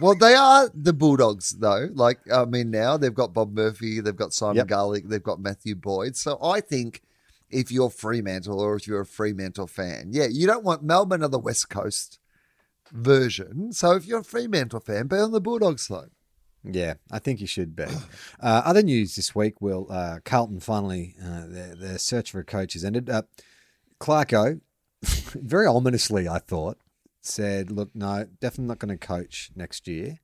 Well, 0.00 0.14
they 0.14 0.35
are 0.35 0.68
the 0.75 0.92
Bulldogs, 0.92 1.52
though. 1.52 1.88
Like, 1.95 2.18
I 2.30 2.45
mean, 2.45 2.71
now 2.71 2.99
they've 2.99 3.14
got 3.14 3.33
Bob 3.33 3.54
Murphy, 3.54 4.00
they've 4.00 4.14
got 4.14 4.35
Simon 4.35 4.56
Yep. 4.56 4.66
Garlick, 4.66 5.09
they've 5.09 5.23
got 5.23 5.40
Matthew 5.40 5.75
Boyd. 5.75 6.16
So 6.16 6.38
I 6.42 6.61
think 6.61 7.00
if 7.49 7.71
you're 7.73 7.88
Fremantle 7.88 8.61
or 8.61 8.76
if 8.76 8.87
you're 8.87 9.00
a 9.00 9.06
Fremantle 9.06 9.66
fan, 9.68 10.11
yeah, 10.11 10.26
you 10.30 10.47
don't 10.47 10.64
want 10.64 10.83
Melbourne 10.83 11.23
or 11.23 11.28
the 11.28 11.38
West 11.38 11.71
Coast 11.71 12.18
version. 12.92 13.73
So 13.73 13.92
if 13.92 14.06
you're 14.06 14.21
a 14.21 14.25
Fremantle 14.25 14.80
fan, 14.80 15.06
be 15.06 15.16
on 15.16 15.33
the 15.33 15.40
Bulldogs 15.40 15.87
side. 15.87 16.11
Yeah, 16.62 16.95
I 17.11 17.18
think 17.21 17.40
you 17.40 17.47
should 17.47 17.75
be. 17.76 17.85
Uh, 18.38 18.61
other 18.66 18.83
news 18.83 19.16
this 19.16 19.35
week, 19.35 19.62
Wil 19.62 19.87
uh, 19.90 20.18
Carlton 20.25 20.61
finally 20.61 21.14
uh, 21.25 21.47
their, 21.47 21.75
their 21.75 21.99
search 21.99 22.30
for 22.33 22.40
a 22.40 22.45
coach 22.45 22.75
has 22.75 22.85
ended. 22.85 23.09
Uh, 23.09 23.23
Clarko, 23.99 24.61
very 25.02 25.66
ominously, 25.66 26.28
I 26.28 26.38
thought, 26.38 26.78
said, 27.20 27.70
"Look, 27.70 27.90
no, 27.94 28.26
definitely 28.40 28.68
not 28.68 28.78
going 28.78 28.96
to 28.96 29.06
coach 29.06 29.50
next 29.54 29.86
year, 29.88 30.18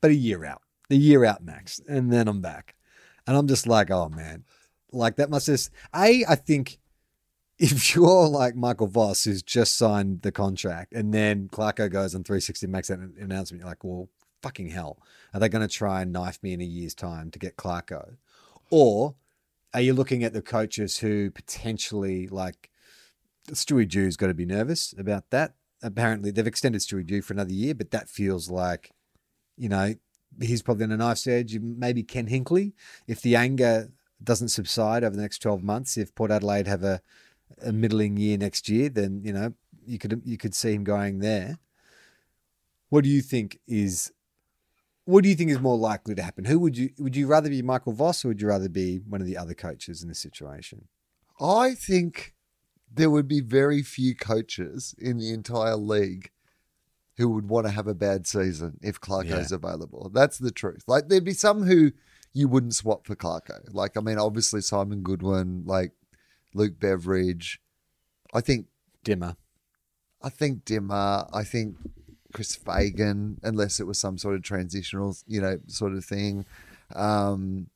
but 0.00 0.10
a 0.10 0.14
year 0.14 0.44
out, 0.44 0.62
a 0.90 0.94
year 0.94 1.24
out 1.24 1.44
max, 1.44 1.80
and 1.88 2.12
then 2.12 2.28
I'm 2.28 2.40
back." 2.40 2.74
And 3.26 3.36
I'm 3.36 3.48
just 3.48 3.66
like, 3.66 3.90
"Oh 3.90 4.08
man, 4.08 4.44
like 4.92 5.16
that 5.16 5.30
must 5.30 5.46
just 5.46 5.70
a." 5.94 6.24
I 6.28 6.34
think 6.34 6.78
if 7.58 7.94
you're 7.94 8.28
like 8.28 8.54
Michael 8.54 8.86
Voss, 8.86 9.24
who's 9.24 9.42
just 9.42 9.76
signed 9.76 10.22
the 10.22 10.32
contract, 10.32 10.92
and 10.92 11.12
then 11.12 11.48
Clarko 11.48 11.90
goes 11.90 12.14
on 12.14 12.24
360 12.24 12.66
makes 12.66 12.88
that 12.88 12.98
announcement, 12.98 13.60
you're 13.60 13.68
like, 13.68 13.84
"Well." 13.84 14.08
fucking 14.42 14.68
hell. 14.68 14.98
Are 15.34 15.40
they 15.40 15.48
going 15.48 15.66
to 15.66 15.74
try 15.74 16.02
and 16.02 16.12
knife 16.12 16.40
me 16.42 16.52
in 16.52 16.60
a 16.60 16.64
year's 16.64 16.94
time 16.94 17.32
to 17.32 17.38
get 17.38 17.56
Clarko? 17.56 18.16
Or 18.70 19.16
are 19.74 19.80
you 19.80 19.92
looking 19.92 20.22
at 20.22 20.32
the 20.32 20.42
coaches 20.42 20.98
who 20.98 21.30
potentially, 21.30 22.28
like, 22.28 22.70
Stewie 23.48 23.88
Dew's 23.88 24.16
got 24.16 24.28
to 24.28 24.34
be 24.34 24.46
nervous 24.46 24.94
about 24.98 25.30
that? 25.30 25.54
Apparently, 25.82 26.30
they've 26.30 26.46
extended 26.46 26.80
Stewie 26.80 27.06
Dew 27.06 27.22
for 27.22 27.34
another 27.34 27.52
year, 27.52 27.74
but 27.74 27.90
that 27.90 28.08
feels 28.08 28.50
like, 28.50 28.92
you 29.56 29.68
know, 29.68 29.94
he's 30.40 30.62
probably 30.62 30.84
on 30.84 30.92
a 30.92 30.96
knife's 30.96 31.26
edge. 31.26 31.58
Maybe 31.60 32.02
Ken 32.02 32.28
Hinkley, 32.28 32.72
if 33.06 33.20
the 33.20 33.36
anger 33.36 33.90
doesn't 34.22 34.48
subside 34.48 35.04
over 35.04 35.14
the 35.14 35.22
next 35.22 35.38
12 35.40 35.62
months, 35.62 35.96
if 35.96 36.14
Port 36.14 36.30
Adelaide 36.30 36.66
have 36.66 36.82
a, 36.82 37.00
a 37.62 37.72
middling 37.72 38.16
year 38.16 38.38
next 38.38 38.68
year, 38.68 38.88
then, 38.88 39.20
you 39.22 39.32
know, 39.32 39.54
you 39.86 39.98
could 39.98 40.20
you 40.24 40.36
could 40.36 40.54
see 40.54 40.72
him 40.72 40.84
going 40.84 41.20
there. 41.20 41.58
What 42.88 43.04
do 43.04 43.10
you 43.10 43.22
think 43.22 43.60
is 43.66 44.12
what 45.04 45.22
do 45.22 45.28
you 45.28 45.36
think 45.36 45.50
is 45.50 45.60
more 45.60 45.78
likely 45.78 46.14
to 46.16 46.22
happen? 46.22 46.44
Who 46.44 46.58
would 46.58 46.76
you 46.76 46.90
would 46.98 47.16
you 47.16 47.26
rather 47.26 47.48
be 47.48 47.62
Michael 47.62 47.92
Voss 47.92 48.24
or 48.24 48.28
would 48.28 48.40
you 48.40 48.48
rather 48.48 48.68
be 48.68 48.98
one 48.98 49.20
of 49.20 49.26
the 49.26 49.36
other 49.36 49.54
coaches 49.54 50.02
in 50.02 50.08
this 50.08 50.18
situation? 50.18 50.88
I 51.40 51.74
think 51.74 52.34
there 52.92 53.10
would 53.10 53.28
be 53.28 53.40
very 53.40 53.82
few 53.82 54.14
coaches 54.14 54.94
in 54.98 55.18
the 55.18 55.32
entire 55.32 55.76
league 55.76 56.30
who 57.16 57.30
would 57.30 57.48
want 57.48 57.66
to 57.66 57.72
have 57.72 57.86
a 57.86 57.94
bad 57.94 58.26
season 58.26 58.78
if 58.82 59.00
Clarko's 59.00 59.52
available. 59.52 60.10
That's 60.12 60.38
the 60.38 60.50
truth. 60.50 60.84
Like 60.86 61.08
there'd 61.08 61.24
be 61.24 61.32
some 61.32 61.62
who 61.64 61.92
you 62.32 62.48
wouldn't 62.48 62.74
swap 62.74 63.06
for 63.06 63.16
Clarko. 63.16 63.72
Like 63.72 63.96
I 63.96 64.00
mean, 64.00 64.18
obviously 64.18 64.60
Simon 64.60 65.02
Goodwin, 65.02 65.64
like 65.64 65.92
Luke 66.54 66.78
Beveridge. 66.78 67.60
I 68.34 68.40
think 68.40 68.66
Dimmer. 69.02 69.36
I 70.22 70.28
think 70.28 70.64
Dimmer. 70.64 71.26
I 71.32 71.44
think 71.44 71.76
Chris 72.34 72.54
Fagan, 72.54 73.40
unless 73.42 73.80
it 73.80 73.86
was 73.86 73.98
some 73.98 74.18
sort 74.18 74.34
of 74.34 74.42
transitional, 74.42 75.16
you 75.26 75.40
know, 75.40 75.58
sort 75.68 75.94
of 75.94 76.04
thing. 76.04 76.44
Um, 76.94 77.68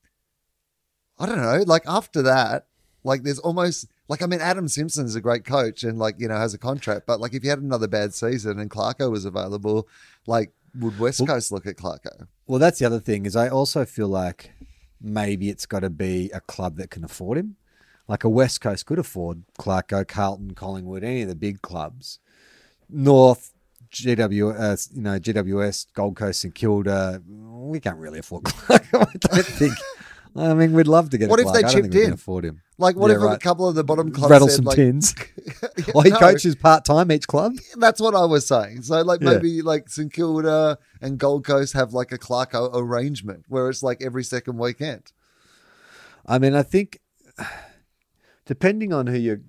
I 1.19 1.27
don't 1.27 1.41
know. 1.41 1.65
Like 1.67 1.85
after 1.87 2.21
that, 2.23 2.67
like 3.05 3.23
there's 3.23 3.39
almost 3.39 3.87
like 4.11 4.23
I 4.23 4.27
mean, 4.27 4.41
Adam 4.41 4.67
Simpson 4.67 5.07
is 5.07 5.15
a 5.15 5.21
great 5.21 5.45
coach 5.45 5.85
and 5.85 5.97
like 5.97 6.17
you 6.19 6.27
know 6.27 6.37
has 6.37 6.53
a 6.53 6.59
contract, 6.59 7.07
but 7.07 7.21
like 7.21 7.33
if 7.33 7.45
you 7.45 7.51
had 7.51 7.61
another 7.61 7.87
bad 7.87 8.13
season 8.13 8.59
and 8.59 8.69
Clarko 8.69 9.09
was 9.09 9.25
available, 9.25 9.89
like 10.27 10.53
would 10.75 10.99
West 10.99 11.25
Coast 11.25 11.53
look 11.53 11.65
at 11.65 11.77
Clarko? 11.77 12.27
Well, 12.49 12.59
that's 12.59 12.81
the 12.81 12.87
other 12.87 12.99
thing 12.99 13.25
is 13.25 13.37
I 13.37 13.49
also 13.49 13.85
feel 13.85 14.09
like 14.09 14.51
maybe 15.01 15.49
it's 15.49 15.65
got 15.65 15.81
to 15.81 15.91
be 15.91 16.29
a 16.35 16.41
club 16.41 16.77
that 16.79 16.91
can 16.91 17.05
afford 17.05 17.39
him. 17.39 17.55
Like 18.09 18.25
a 18.25 18.29
West 18.29 18.61
Coast 18.61 18.85
could 18.85 18.99
afford 18.99 19.45
Clarko, 19.61 20.07
Carlton, 20.07 20.55
Collingwood, 20.55 21.05
any 21.05 21.23
of 21.23 21.29
the 21.29 21.37
big 21.37 21.63
clubs. 21.63 22.19
North, 22.89 23.53
GW, 23.93 24.61
uh, 24.61 24.77
you 24.93 25.03
know, 25.03 25.21
GWS, 25.21 25.87
Gold 25.95 26.17
Coast, 26.17 26.43
and 26.43 26.53
Kilda, 26.53 27.23
we 27.29 27.79
can't 27.79 27.99
really 27.99 28.19
afford 28.19 28.43
Clarko. 28.45 29.07
I 29.07 29.19
don't 29.19 29.47
think. 29.47 29.75
I 30.37 30.55
mean, 30.55 30.73
we'd 30.73 30.87
love 30.87 31.11
to 31.11 31.19
get. 31.19 31.29
What 31.29 31.41
if 31.41 31.47
they 31.47 31.59
I 31.59 31.63
don't 31.63 31.73
think 31.73 31.93
chipped 31.93 32.07
in? 32.07 32.13
afford 32.13 32.45
him. 32.45 32.63
Like 32.79 32.97
what 32.97 33.11
Yeah, 33.11 33.17
if 33.27 33.37
a 33.37 33.39
couple 33.39 33.69
of 33.69 33.75
the 33.75 33.85
bottom 33.85 34.11
clubs 34.11 34.31
Rattle 34.31 34.49
said, 34.49 34.57
some 34.57 34.65
like, 34.65 34.77
tins. 34.77 35.15
Well, 35.95 36.03
he 36.03 36.11
no. 36.11 36.19
coaches 36.19 36.55
part 36.55 36.85
time 36.85 37.11
each 37.13 37.27
club. 37.27 37.55
That's 37.77 38.01
what 38.01 38.15
I 38.15 38.25
was 38.25 38.47
saying. 38.47 38.83
So 38.83 39.03
like 39.03 39.21
Yeah. 39.21 39.35
maybe 39.35 39.61
like 39.63 39.89
St 39.89 40.13
Kilda 40.13 40.79
and 41.01 41.19
Gold 41.19 41.45
Coast 41.45 41.73
have 41.75 41.93
like 41.93 42.13
a 42.13 42.19
Clarko 42.19 42.71
arrangement 42.75 43.45
where 43.49 43.69
it's 43.69 43.83
like 43.83 44.01
every 44.03 44.25
second 44.25 44.57
weekend. 44.59 45.13
I 46.27 46.39
mean, 46.39 46.55
I 46.55 46.63
think 46.63 47.01
depending 48.47 48.93
on 48.93 49.07
who 49.09 49.19
your 49.19 49.41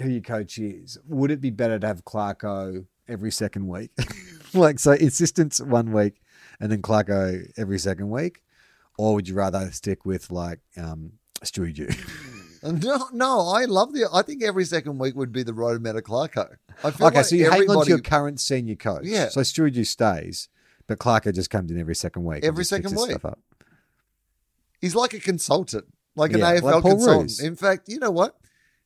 who 0.00 0.08
your 0.08 0.22
coach 0.22 0.58
is, 0.58 0.98
would 1.06 1.30
it 1.30 1.40
be 1.40 1.50
better 1.50 1.78
to 1.78 1.86
have 1.86 2.04
Clarko 2.04 2.86
every 3.08 3.30
second 3.32 3.66
week? 3.68 3.90
like 4.54 4.78
so 4.78 4.92
insistence 4.92 5.60
one 5.60 5.92
week 5.92 6.20
and 6.60 6.70
then 6.70 6.82
Clarko 6.82 7.50
every 7.56 7.78
second 7.78 8.10
week? 8.10 8.42
Or 8.96 9.14
would 9.14 9.28
you 9.28 9.34
rather 9.34 9.70
stick 9.72 10.04
with 10.04 10.30
like 10.30 10.60
um 10.76 11.12
Stewie 11.42 11.74
Dew? 11.74 11.88
No, 12.64 13.08
no, 13.12 13.40
I 13.50 13.66
love 13.66 13.92
the. 13.92 14.08
I 14.10 14.22
think 14.22 14.42
every 14.42 14.64
second 14.64 14.98
week 14.98 15.14
would 15.14 15.32
be 15.32 15.42
the 15.42 15.52
amount 15.52 15.98
of 15.98 16.04
Clarko. 16.04 16.56
I 16.82 16.90
feel 16.90 17.08
okay, 17.08 17.16
like 17.16 17.26
so 17.26 17.36
you 17.36 17.50
hang 17.50 17.68
on 17.68 17.84
to 17.84 17.90
your 17.90 17.98
current 17.98 18.40
senior 18.40 18.74
coach. 18.74 19.02
Yeah. 19.04 19.28
So 19.28 19.42
Stewie 19.42 19.70
Dew 19.72 19.84
stays, 19.84 20.48
but 20.86 20.98
Clarko 20.98 21.34
just 21.34 21.50
comes 21.50 21.70
in 21.70 21.78
every 21.78 21.94
second 21.94 22.24
week. 22.24 22.42
Every 22.42 22.64
second 22.64 22.96
week. 22.96 23.10
Stuff 23.10 23.26
up. 23.26 23.38
He's 24.80 24.94
like 24.94 25.12
a 25.12 25.20
consultant, 25.20 25.84
like 26.16 26.32
an 26.32 26.40
AFL 26.40 26.62
like 26.62 26.82
consultant. 26.82 27.22
Roos. 27.22 27.40
In 27.40 27.54
fact, 27.54 27.88
you 27.88 27.98
know 27.98 28.10
what? 28.10 28.36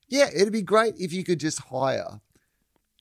Yeah, 0.08 0.28
it'd 0.34 0.52
be 0.52 0.62
great 0.62 0.94
if 0.98 1.12
you 1.12 1.22
could 1.22 1.38
just 1.38 1.60
hire 1.64 2.20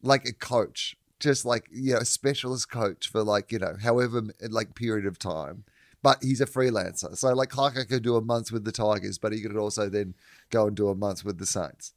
like 0.04 0.26
a 0.26 0.34
coach, 0.34 0.96
just 1.20 1.44
like 1.44 1.68
you 1.72 1.94
know, 1.94 2.00
a 2.00 2.06
specialist 2.06 2.70
coach 2.70 3.10
for 3.10 3.24
like 3.24 3.52
you 3.52 3.58
know, 3.58 3.78
however 3.82 4.22
like 4.48 4.76
period 4.76 5.08
of 5.08 5.18
time. 5.18 5.64
But 6.04 6.24
he's 6.24 6.42
a 6.42 6.46
freelancer, 6.46 7.18
so 7.18 7.34
like 7.34 7.50
Clarko 7.50 7.88
could 7.88 8.04
do 8.04 8.16
a 8.16 8.22
month 8.22 8.52
with 8.52 8.64
the 8.64 8.72
Tigers, 8.72 9.18
but 9.18 9.34
he 9.34 9.42
could 9.42 9.58
also 9.58 9.90
then 9.90 10.14
go 10.50 10.68
and 10.68 10.76
do 10.76 10.90
a 10.90 10.96
month 10.96 11.26
with 11.26 11.40
the 11.40 11.46
Saints. 11.46 11.94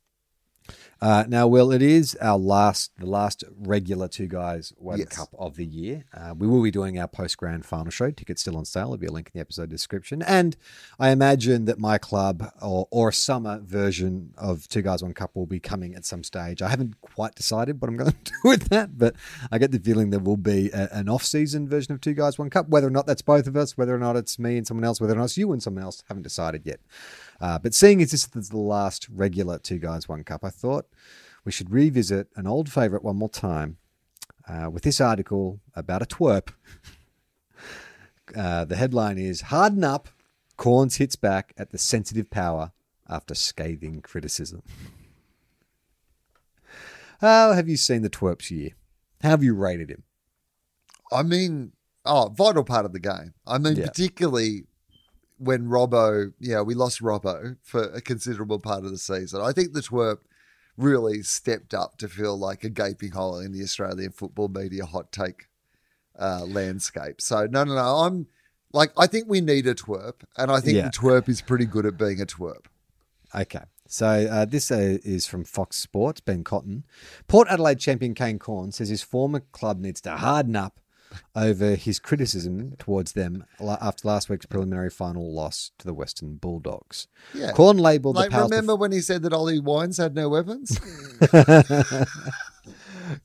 Uh, 1.03 1.25
now, 1.29 1.47
Wil, 1.47 1.73
it 1.73 1.81
is 1.81 2.15
our 2.21 2.37
last, 2.37 2.93
the 2.99 3.07
last 3.07 3.43
regular 3.59 4.07
Two 4.07 4.27
Guys 4.27 4.73
One 4.77 4.99
Yes. 4.99 5.09
Cup 5.09 5.31
of 5.39 5.57
the 5.57 5.65
year. 5.65 6.05
Uh, 6.12 6.35
we 6.37 6.47
will 6.47 6.62
be 6.62 6.71
doing 6.71 6.99
our 6.99 7.09
post 7.09 7.39
grand 7.39 7.65
final 7.65 7.91
show. 7.91 8.11
Tickets 8.11 8.43
still 8.43 8.57
on 8.57 8.67
sale. 8.67 8.89
There'll 8.89 8.99
be 8.99 9.07
a 9.07 9.12
link 9.12 9.29
in 9.29 9.39
the 9.39 9.41
episode 9.41 9.71
description. 9.71 10.21
And 10.23 10.57
I 10.99 11.11
imagine 11.11 11.65
that 11.65 11.79
my 11.79 11.97
club 11.97 12.53
or, 12.61 12.87
or 12.91 13.09
a 13.09 13.12
summer 13.15 13.61
version 13.65 14.35
of 14.37 14.69
Two 14.69 14.83
Guys 14.83 15.03
One 15.03 15.15
Cup 15.15 15.31
will 15.35 15.47
be 15.47 15.59
coming 15.59 15.95
at 15.95 16.05
some 16.05 16.23
stage. 16.23 16.61
I 16.61 16.69
haven't 16.69 17.00
quite 17.00 17.35
decided 17.35 17.81
what 17.81 17.89
I'm 17.89 17.97
going 17.97 18.12
to 18.25 18.33
do 18.33 18.35
with 18.45 18.69
that, 18.69 18.99
but 18.99 19.15
I 19.50 19.57
get 19.57 19.73
the 19.73 19.79
feeling 19.79 20.11
there 20.11 20.21
will 20.21 20.37
be 20.37 20.71
a, 20.71 20.89
an 20.93 21.09
off 21.09 21.25
season 21.25 21.67
version 21.67 21.95
of 21.95 22.03
Two 22.03 22.12
Guys 22.15 22.39
One 22.39 22.50
Cup. 22.50 22.69
Whether 22.69 22.89
or 22.89 22.91
not 22.91 23.07
that's 23.07 23.23
both 23.23 23.47
of 23.47 23.57
us, 23.57 23.79
whether 23.79 23.95
or 23.95 23.99
not 23.99 24.17
it's 24.17 24.39
me 24.39 24.59
and 24.59 24.67
someone 24.67 24.85
else, 24.85 25.00
whether 25.00 25.15
or 25.15 25.17
not 25.17 25.25
it's 25.25 25.39
you 25.39 25.50
and 25.53 25.62
someone 25.62 25.83
else, 25.83 26.05
haven't 26.09 26.25
decided 26.25 26.67
yet. 26.67 26.81
Uh, 27.40 27.59
but 27.59 27.75
seeing 27.75 28.02
as 28.02 28.11
this 28.11 28.28
is 28.35 28.49
the 28.50 28.59
last 28.59 29.09
regular 29.09 29.59
Two 29.59 29.78
Guys 29.78 30.09
One 30.09 30.23
Cup, 30.25 30.44
I 30.44 30.50
thought 30.50 30.87
we 31.44 31.52
should 31.52 31.70
revisit 31.70 32.28
an 32.37 32.47
old 32.47 32.70
favourite 32.70 33.02
one 33.04 33.16
more 33.16 33.30
time 33.30 33.78
uh, 34.49 34.68
with 34.70 34.82
this 34.82 35.00
article 35.00 35.61
about 35.75 36.02
a 36.02 36.06
twerp. 36.06 36.50
Uh, 38.37 38.64
the 38.64 38.76
headline 38.76 39.18
is 39.18 39.40
Harden 39.40 39.82
Up, 39.85 40.09
Cornes 40.56 40.99
hits 40.99 41.16
back 41.16 41.52
at 41.56 41.70
the 41.70 41.78
sensitive 41.78 42.30
power 42.30 42.73
after 43.09 43.35
scathing 43.35 44.00
criticism. 44.02 44.62
How 47.20 47.52
have 47.52 47.68
you 47.68 47.76
seen 47.76 48.02
the 48.02 48.11
twerp's 48.11 48.50
year? 48.50 48.70
How 49.23 49.30
have 49.30 49.42
you 49.42 49.54
rated 49.54 49.90
him? 49.90 50.04
I 51.12 51.23
mean, 51.23 51.73
oh, 52.06 52.28
vital 52.35 52.64
part 52.64 52.85
of 52.87 52.92
the 52.92 53.00
game. 53.00 53.35
I 53.47 53.59
mean, 53.59 53.76
Yeah. 53.76 53.87
particularly 53.87 54.64
when 55.40 55.66
Robbo, 55.68 56.32
yeah, 56.38 56.61
we 56.61 56.75
lost 56.75 57.00
Robbo 57.00 57.56
for 57.62 57.85
a 57.85 58.00
considerable 58.02 58.59
part 58.59 58.85
of 58.85 58.90
the 58.90 58.99
season. 58.99 59.40
I 59.40 59.52
think 59.52 59.73
the 59.73 59.80
twerp 59.80 60.18
really 60.76 61.23
stepped 61.23 61.73
up 61.73 61.97
to 61.99 62.09
feel 62.09 62.38
like 62.38 62.62
a 62.62 62.68
gaping 62.68 63.12
hole 63.12 63.38
in 63.38 63.52
the 63.52 63.62
Australian 63.62 64.12
football 64.12 64.49
media 64.49 64.85
hot 64.85 65.11
take 65.12 65.49
uh, 66.18 66.44
landscape. 66.47 67.20
So 67.20 67.47
no, 67.47 67.64
no, 67.64 67.75
no. 67.75 67.97
I'm 67.97 68.26
like, 68.73 68.92
I 68.99 69.06
think 69.06 69.28
we 69.28 69.40
need 69.40 69.66
a 69.66 69.75
twerp, 69.75 70.23
and 70.37 70.50
I 70.50 70.61
think 70.61 70.76
Yeah. 70.76 70.85
the 70.85 70.90
twerp 70.90 71.28
is 71.28 71.40
pretty 71.40 71.64
good 71.64 71.87
at 71.87 71.97
being 71.97 72.20
a 72.20 72.26
twerp. 72.26 72.66
Okay. 73.35 73.64
So 73.88 74.06
uh, 74.06 74.44
this 74.44 74.70
uh, 74.70 74.99
is 75.02 75.26
from 75.26 75.44
Fox 75.44 75.76
Sports, 75.76 76.20
Ben 76.20 76.44
Cotton. 76.44 76.85
Port 77.28 77.49
Adelaide 77.50 77.80
champion 77.80 78.14
Kane 78.14 78.38
Corn 78.38 78.70
says 78.73 78.88
his 78.90 79.02
former 79.02 79.40
club 79.40 79.80
needs 79.80 80.00
to 80.02 80.12
harden 80.12 80.54
up 80.54 80.80
over 81.35 81.75
his 81.75 81.99
criticism 81.99 82.76
towards 82.79 83.12
them 83.12 83.45
after 83.61 84.09
last 84.09 84.29
week's 84.29 84.47
preliminary 84.47 84.90
final 84.90 85.33
loss 85.33 85.73
to 85.79 85.87
the 85.87 85.95
Western 85.95 86.37
Bulldogs. 86.37 87.09
Yeah. 87.35 87.52
Corn 87.52 87.79
labelled 87.79 88.17
Like, 88.17 88.31
the 88.31 88.43
remember 88.43 88.76
when 88.76 88.93
he 88.93 89.00
said 89.00 89.23
that 89.23 89.33
Ollie 89.33 89.61
Wines 89.61 89.97
had 89.97 90.14
no 90.14 90.29
weapons? 90.29 90.79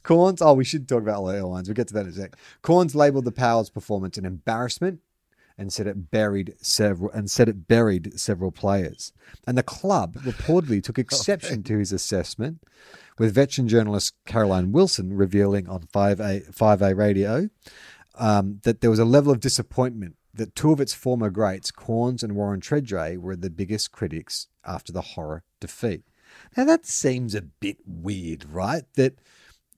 Cornes. 0.04 0.42
Oh, 0.42 0.54
we 0.54 0.63
should 0.63 0.88
talk 0.88 1.01
about 1.01 1.18
Ollie 1.18 1.42
Wines. 1.42 1.68
We'll 1.68 1.75
get 1.75 1.88
to 1.89 1.94
that 1.96 2.06
in 2.06 2.10
a 2.10 2.13
sec. 2.13 2.36
Cornes 2.63 2.96
labelled 2.96 3.25
the 3.25 3.32
Powers' 3.32 3.70
performance 3.70 4.18
an 4.18 4.25
embarrassment 4.25 5.00
and 5.58 5.72
said 5.72 5.88
it 5.88 6.12
buried 6.12 6.54
several 6.60 7.12
and 7.12 7.32
said 7.32 7.48
it 7.48 7.68
buried 7.68 8.20
several 8.20 8.51
players. 8.51 9.13
And 9.48 9.58
the 9.58 9.63
club 9.63 10.15
reportedly 10.15 10.84
took 10.84 11.00
exception 11.00 11.63
to 11.63 11.77
his 11.77 11.92
assessment, 11.92 12.62
with 13.17 13.34
veteran 13.34 13.67
journalist 13.67 14.13
Caroline 14.25 14.72
Wilson 14.72 15.15
revealing 15.15 15.67
on 15.69 15.81
5A 15.81 16.53
5A 16.53 16.98
radio 16.98 17.50
um, 18.15 18.60
that 18.63 18.81
there 18.81 18.89
was 18.89 19.00
a 19.00 19.05
level 19.05 19.31
of 19.31 19.39
disappointment 19.39 20.15
that 20.34 20.55
two 20.55 20.72
of 20.72 20.81
its 20.81 20.93
former 20.93 21.29
greats, 21.29 21.72
Cornes 21.72 22.22
and 22.22 22.36
Warren 22.36 22.60
Tredrea, 22.60 23.17
were 23.17 23.36
the 23.36 23.50
biggest 23.50 23.91
critics 23.91 24.48
after 24.65 24.91
the 24.91 25.01
horror 25.01 25.43
defeat. 25.62 26.03
Now 26.57 26.65
that 26.65 26.86
seems 26.86 27.34
a 27.34 27.41
bit 27.41 27.77
weird, 27.86 28.45
right? 28.50 28.84
That 28.95 29.19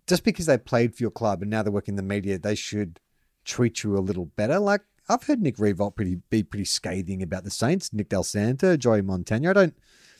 just 0.07 0.23
because 0.23 0.45
they 0.45 0.57
played 0.57 0.95
for 0.95 1.03
your 1.03 1.11
club 1.11 1.41
and 1.41 1.51
now 1.51 1.61
they 1.63 1.69
work 1.69 1.87
in 1.87 1.95
the 1.95 2.01
media, 2.01 2.39
they 2.39 2.55
should 2.55 2.99
treat 3.45 3.83
you 3.83 3.97
a 3.97 3.99
little 3.99 4.25
better. 4.25 4.59
Like 4.59 4.81
I've 5.09 5.23
heard 5.23 5.41
Nick 5.41 5.57
Riewoldt 5.57 5.95
pretty 5.95 6.15
be 6.29 6.43
pretty 6.43 6.65
scathing 6.65 7.21
about 7.21 7.43
the 7.43 7.51
Saints, 7.51 7.93
Nick 7.93 8.09
Dal 8.09 8.23
Santo, 8.23 8.75
Joey 8.77 9.01
Montagna. 9.01 9.51
I 9.51 9.53
don't 9.53 9.77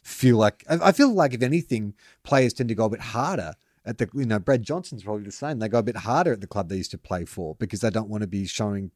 feel 0.08 0.38
like 0.38 0.64
I 0.70 0.90
I 0.90 0.92
feel 0.92 1.14
like 1.14 1.34
if 1.34 1.42
anything, 1.42 1.94
players 2.24 2.54
tend 2.54 2.70
to 2.70 2.76
go 2.76 2.86
a 2.86 2.90
bit 2.90 3.02
harder 3.02 3.54
at 3.86 3.98
the 3.98 4.10
you 4.14 4.26
know 4.26 4.40
Brad 4.40 4.64
Johnson's 4.64 5.04
probably 5.04 5.24
the 5.24 5.32
same. 5.32 5.60
They 5.60 5.68
go 5.70 5.80
a 5.80 5.84
bit 5.84 5.98
harder 5.98 6.34
at 6.34 6.42
the 6.42 6.48
club 6.48 6.70
they 6.70 6.78
used 6.78 6.92
to 6.92 6.98
play 6.98 7.26
for 7.26 7.56
because 7.56 7.82
they 7.82 7.90
don't 7.90 8.10
want 8.10 8.22
to 8.22 8.28
be 8.28 8.46
showing 8.46 8.92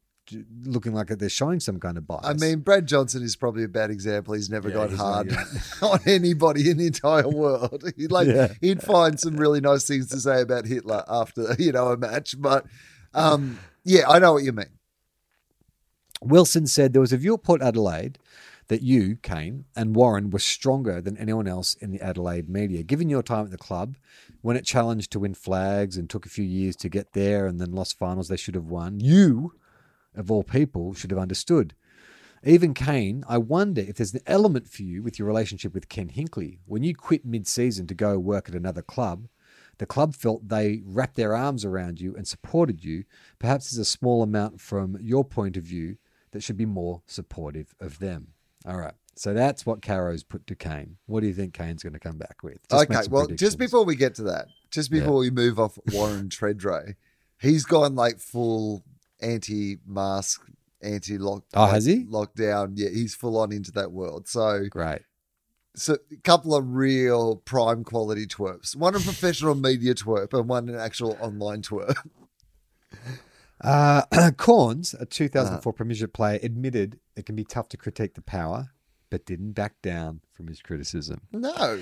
looking 0.64 0.94
like 0.94 1.08
they're 1.08 1.28
showing 1.28 1.58
some 1.58 1.80
kind 1.80 1.98
of 1.98 2.06
bias. 2.06 2.24
I 2.24 2.34
mean, 2.34 2.60
Brad 2.60 2.86
Johnson 2.86 3.22
is 3.24 3.34
probably 3.34 3.64
a 3.64 3.68
bad 3.68 3.90
example. 3.90 4.34
He's 4.34 4.48
never 4.48 4.68
Yeah, 4.68 4.74
gone 4.76 4.88
he's 4.90 4.98
hard 4.98 5.30
not, 5.32 5.82
on 5.82 6.00
anybody 6.06 6.70
in 6.70 6.76
the 6.76 6.86
entire 6.86 7.28
world. 7.28 7.82
He'd 7.96 8.12
like 8.12 8.28
Yeah. 8.28 8.52
he'd 8.60 8.82
find 8.82 9.18
some 9.18 9.36
really 9.36 9.60
nice 9.60 9.84
things 9.84 10.08
to 10.10 10.20
say 10.20 10.40
about 10.40 10.64
Hitler 10.66 11.04
after 11.08 11.54
you 11.58 11.72
know 11.72 11.88
a 11.88 11.96
match, 11.96 12.36
but 12.40 12.64
um, 13.14 13.58
yeah, 13.84 14.08
I 14.08 14.18
know 14.18 14.32
what 14.34 14.44
you 14.44 14.52
mean. 14.52 14.78
Wilson 16.22 16.66
said 16.66 16.92
there 16.92 17.00
was 17.00 17.12
a 17.12 17.16
view 17.16 17.34
at 17.34 17.42
Port 17.42 17.62
Adelaide 17.62 18.18
that 18.72 18.80
you, 18.80 19.16
Kane, 19.16 19.66
and 19.76 19.94
Warren 19.94 20.30
were 20.30 20.38
stronger 20.38 21.02
than 21.02 21.18
anyone 21.18 21.46
else 21.46 21.74
in 21.74 21.90
the 21.90 22.00
Adelaide 22.00 22.48
media. 22.48 22.82
Given 22.82 23.10
your 23.10 23.22
time 23.22 23.44
at 23.44 23.50
the 23.50 23.58
club, 23.58 23.98
when 24.40 24.56
it 24.56 24.64
challenged 24.64 25.12
to 25.12 25.20
win 25.20 25.34
flags 25.34 25.98
and 25.98 26.08
took 26.08 26.24
a 26.24 26.30
few 26.30 26.46
years 26.46 26.74
to 26.76 26.88
get 26.88 27.12
there 27.12 27.46
and 27.46 27.60
then 27.60 27.72
lost 27.72 27.98
finals 27.98 28.28
they 28.28 28.38
should 28.38 28.54
have 28.54 28.70
won, 28.70 28.98
you, 28.98 29.52
of 30.14 30.30
all 30.30 30.42
people, 30.42 30.94
should 30.94 31.10
have 31.10 31.20
understood. 31.20 31.74
Even 32.44 32.72
Kane, 32.72 33.24
I 33.28 33.36
wonder 33.36 33.82
if 33.82 33.96
there's 33.96 34.14
an 34.14 34.22
element 34.26 34.66
for 34.66 34.84
you 34.84 35.02
with 35.02 35.18
your 35.18 35.28
relationship 35.28 35.74
with 35.74 35.90
Ken 35.90 36.08
Hinkley. 36.08 36.60
When 36.64 36.82
you 36.82 36.94
quit 36.94 37.26
mid 37.26 37.46
season 37.46 37.86
to 37.88 37.94
go 37.94 38.18
work 38.18 38.48
at 38.48 38.54
another 38.54 38.80
club, 38.80 39.28
the 39.76 39.84
club 39.84 40.14
felt 40.14 40.48
they 40.48 40.80
wrapped 40.86 41.16
their 41.16 41.36
arms 41.36 41.66
around 41.66 42.00
you 42.00 42.16
and 42.16 42.26
supported 42.26 42.82
you. 42.82 43.04
Perhaps 43.38 43.70
there's 43.70 43.86
a 43.86 43.90
small 43.90 44.22
amount 44.22 44.62
from 44.62 44.96
your 44.98 45.26
point 45.26 45.58
of 45.58 45.64
view 45.64 45.98
that 46.30 46.42
should 46.42 46.56
be 46.56 46.64
more 46.64 47.02
supportive 47.04 47.74
of 47.78 47.98
them. 47.98 48.31
All 48.66 48.78
right. 48.78 48.94
So 49.14 49.34
that's 49.34 49.66
what 49.66 49.82
Caro's 49.82 50.22
put 50.22 50.46
to 50.46 50.54
Kane. 50.54 50.96
What 51.06 51.20
do 51.20 51.26
you 51.26 51.34
think 51.34 51.52
Kane's 51.52 51.82
going 51.82 51.92
to 51.92 51.98
come 51.98 52.16
back 52.16 52.36
with? 52.42 52.66
Just 52.70 52.90
okay, 52.90 53.00
well, 53.10 53.26
just 53.26 53.58
before 53.58 53.84
we 53.84 53.94
get 53.94 54.14
to 54.16 54.22
that, 54.24 54.46
just 54.70 54.90
before 54.90 55.18
we 55.18 55.30
move 55.30 55.60
off 55.60 55.78
Warren 55.92 56.28
Tredrea, 56.28 56.94
he's 57.38 57.64
gone 57.64 57.94
like 57.94 58.18
full 58.18 58.82
anti-mask, 59.20 60.46
anti-lock. 60.80 61.44
Oh, 61.54 61.66
has 61.66 61.84
he? 61.84 62.04
Lockdown. 62.04 62.72
Yeah, 62.74 62.88
he's 62.88 63.14
full 63.14 63.36
on 63.38 63.52
into 63.52 63.70
that 63.72 63.92
world. 63.92 64.28
So, 64.28 64.64
Great. 64.70 65.02
so 65.76 65.98
a 66.10 66.16
couple 66.16 66.54
of 66.54 66.72
real 66.72 67.36
prime 67.36 67.84
quality 67.84 68.26
twerps. 68.26 68.74
One 68.74 68.94
a 68.94 69.00
professional 69.00 69.54
media 69.54 69.94
twerp 69.94 70.32
and 70.32 70.48
one 70.48 70.70
an 70.70 70.76
actual 70.76 71.18
online 71.20 71.60
twerp. 71.60 71.96
Uh, 73.62 74.02
Cornes, 74.36 74.94
a 75.00 75.06
2004 75.06 75.72
Premiership 75.72 76.12
player, 76.12 76.38
admitted 76.42 76.98
it 77.16 77.26
can 77.26 77.36
be 77.36 77.44
tough 77.44 77.68
to 77.70 77.76
critique 77.76 78.14
the 78.14 78.22
power, 78.22 78.72
but 79.10 79.24
didn't 79.26 79.52
back 79.52 79.80
down 79.82 80.20
from 80.32 80.48
his 80.48 80.60
criticism. 80.60 81.20
No. 81.32 81.80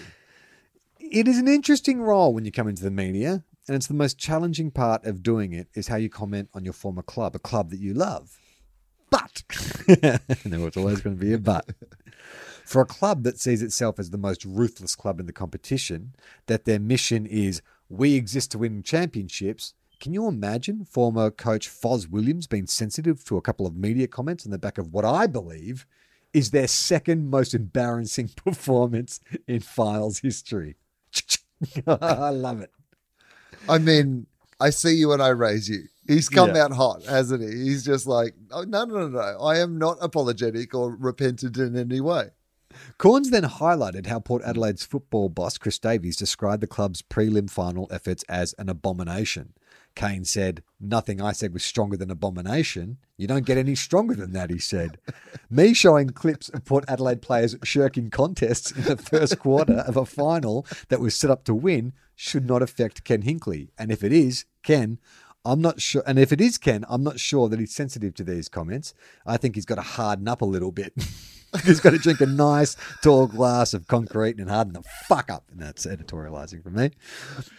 It 0.98 1.26
is 1.26 1.38
an 1.38 1.48
interesting 1.48 2.02
role 2.02 2.34
when 2.34 2.44
you 2.44 2.52
come 2.52 2.68
into 2.68 2.82
the 2.82 2.90
media, 2.90 3.44
and 3.66 3.76
it's 3.76 3.86
the 3.86 3.94
most 3.94 4.18
challenging 4.18 4.70
part 4.70 5.04
of 5.06 5.22
doing 5.22 5.52
it 5.52 5.68
is 5.74 5.88
how 5.88 5.96
you 5.96 6.10
comment 6.10 6.50
on 6.52 6.64
your 6.64 6.74
former 6.74 7.02
club, 7.02 7.34
a 7.34 7.38
club 7.38 7.70
that 7.70 7.80
you 7.80 7.94
love. 7.94 8.38
But 9.08 9.42
there 10.44 10.60
was 10.60 10.76
always 10.76 11.00
going 11.00 11.16
to 11.16 11.24
be 11.24 11.32
a 11.32 11.38
but. 11.38 11.70
For 12.64 12.82
a 12.82 12.86
club 12.86 13.24
that 13.24 13.40
sees 13.40 13.62
itself 13.62 13.98
as 13.98 14.10
the 14.10 14.18
most 14.18 14.44
ruthless 14.44 14.94
club 14.94 15.18
in 15.18 15.26
the 15.26 15.32
competition, 15.32 16.14
that 16.46 16.64
their 16.64 16.78
mission 16.78 17.26
is 17.26 17.62
we 17.88 18.14
exist 18.14 18.52
to 18.52 18.58
win 18.58 18.82
championships. 18.82 19.74
Can 20.00 20.14
you 20.14 20.26
imagine 20.26 20.86
former 20.86 21.30
coach 21.30 21.68
Fos 21.68 22.08
Williams 22.08 22.46
being 22.46 22.66
sensitive 22.66 23.22
to 23.24 23.36
a 23.36 23.42
couple 23.42 23.66
of 23.66 23.76
media 23.76 24.06
comments 24.08 24.46
on 24.46 24.50
the 24.50 24.58
back 24.58 24.78
of 24.78 24.92
what 24.94 25.04
I 25.04 25.26
believe 25.26 25.86
is 26.32 26.50
their 26.50 26.68
second 26.68 27.28
most 27.28 27.52
embarrassing 27.54 28.28
performance 28.36 29.20
in 29.46 29.60
finals 29.60 30.20
history? 30.20 30.76
I 31.86 32.30
love 32.30 32.62
it. 32.62 32.70
I 33.68 33.76
mean, 33.78 34.26
I 34.58 34.70
see 34.70 34.94
you 34.94 35.12
and 35.12 35.22
I 35.22 35.28
raise 35.28 35.68
you. 35.68 35.82
He's 36.06 36.30
come 36.30 36.54
Yeah. 36.56 36.64
out 36.64 36.72
hot, 36.72 37.04
hasn't 37.04 37.42
he? 37.42 37.68
He's 37.68 37.84
just 37.84 38.06
like, 38.06 38.34
oh, 38.52 38.62
no, 38.62 38.84
no, 38.84 39.06
no, 39.06 39.08
no. 39.08 39.38
I 39.40 39.58
am 39.58 39.76
not 39.78 39.98
apologetic 40.00 40.74
or 40.74 40.96
repentant 40.96 41.58
in 41.58 41.76
any 41.76 42.00
way. 42.00 42.30
Cornes 42.98 43.30
then 43.30 43.42
highlighted 43.44 44.06
how 44.06 44.20
Port 44.20 44.42
Adelaide's 44.44 44.84
football 44.84 45.28
boss, 45.28 45.58
Chris 45.58 45.78
Davies, 45.78 46.16
described 46.16 46.62
the 46.62 46.66
club's 46.66 47.02
prelim 47.02 47.50
final 47.50 47.86
efforts 47.90 48.22
as 48.28 48.54
an 48.54 48.68
abomination. 48.68 49.52
Kane 49.94 50.24
said, 50.24 50.62
Nothing 50.80 51.20
I 51.20 51.32
said 51.32 51.52
was 51.52 51.64
stronger 51.64 51.96
than 51.96 52.10
abomination. 52.10 52.98
You 53.16 53.26
don't 53.26 53.44
get 53.44 53.58
any 53.58 53.74
stronger 53.74 54.14
than 54.14 54.32
that, 54.32 54.50
he 54.50 54.58
said. 54.58 54.98
Me 55.50 55.74
showing 55.74 56.10
clips 56.10 56.48
of 56.48 56.64
Port 56.64 56.84
Adelaide 56.88 57.22
players 57.22 57.56
shirking 57.62 58.10
contests 58.10 58.70
in 58.70 58.84
the 58.84 58.96
first 58.96 59.38
quarter 59.38 59.78
of 59.80 59.96
a 59.96 60.06
final 60.06 60.66
that 60.88 61.00
was 61.00 61.14
set 61.14 61.30
up 61.30 61.44
to 61.44 61.54
win 61.54 61.92
should 62.16 62.46
not 62.46 62.62
affect 62.62 63.04
Ken 63.04 63.22
Hinkley. 63.22 63.68
And 63.78 63.90
if 63.90 64.02
it 64.02 64.12
is, 64.12 64.44
Ken, 64.62 64.98
I'm 65.44 65.60
not 65.60 65.80
sure. 65.80 66.02
And 66.06 66.18
if 66.18 66.32
it 66.32 66.40
is 66.40 66.58
Ken, 66.58 66.84
I'm 66.88 67.02
not 67.02 67.18
sure 67.18 67.48
that 67.48 67.58
he's 67.58 67.74
sensitive 67.74 68.14
to 68.14 68.24
these 68.24 68.48
comments. 68.48 68.94
I 69.26 69.36
think 69.36 69.54
he's 69.54 69.66
got 69.66 69.76
to 69.76 69.82
harden 69.82 70.28
up 70.28 70.42
a 70.42 70.46
little 70.46 70.72
bit. 70.72 70.92
he's 71.64 71.80
got 71.80 71.90
to 71.90 71.98
drink 71.98 72.20
a 72.20 72.26
nice 72.26 72.76
tall 73.02 73.26
glass 73.26 73.74
of 73.74 73.86
concrete 73.88 74.38
and 74.38 74.48
harden 74.48 74.72
the 74.74 74.82
fuck 75.06 75.30
up. 75.30 75.44
And 75.50 75.60
that's 75.60 75.86
editorializing 75.86 76.62
for 76.62 76.70
me. 76.70 76.90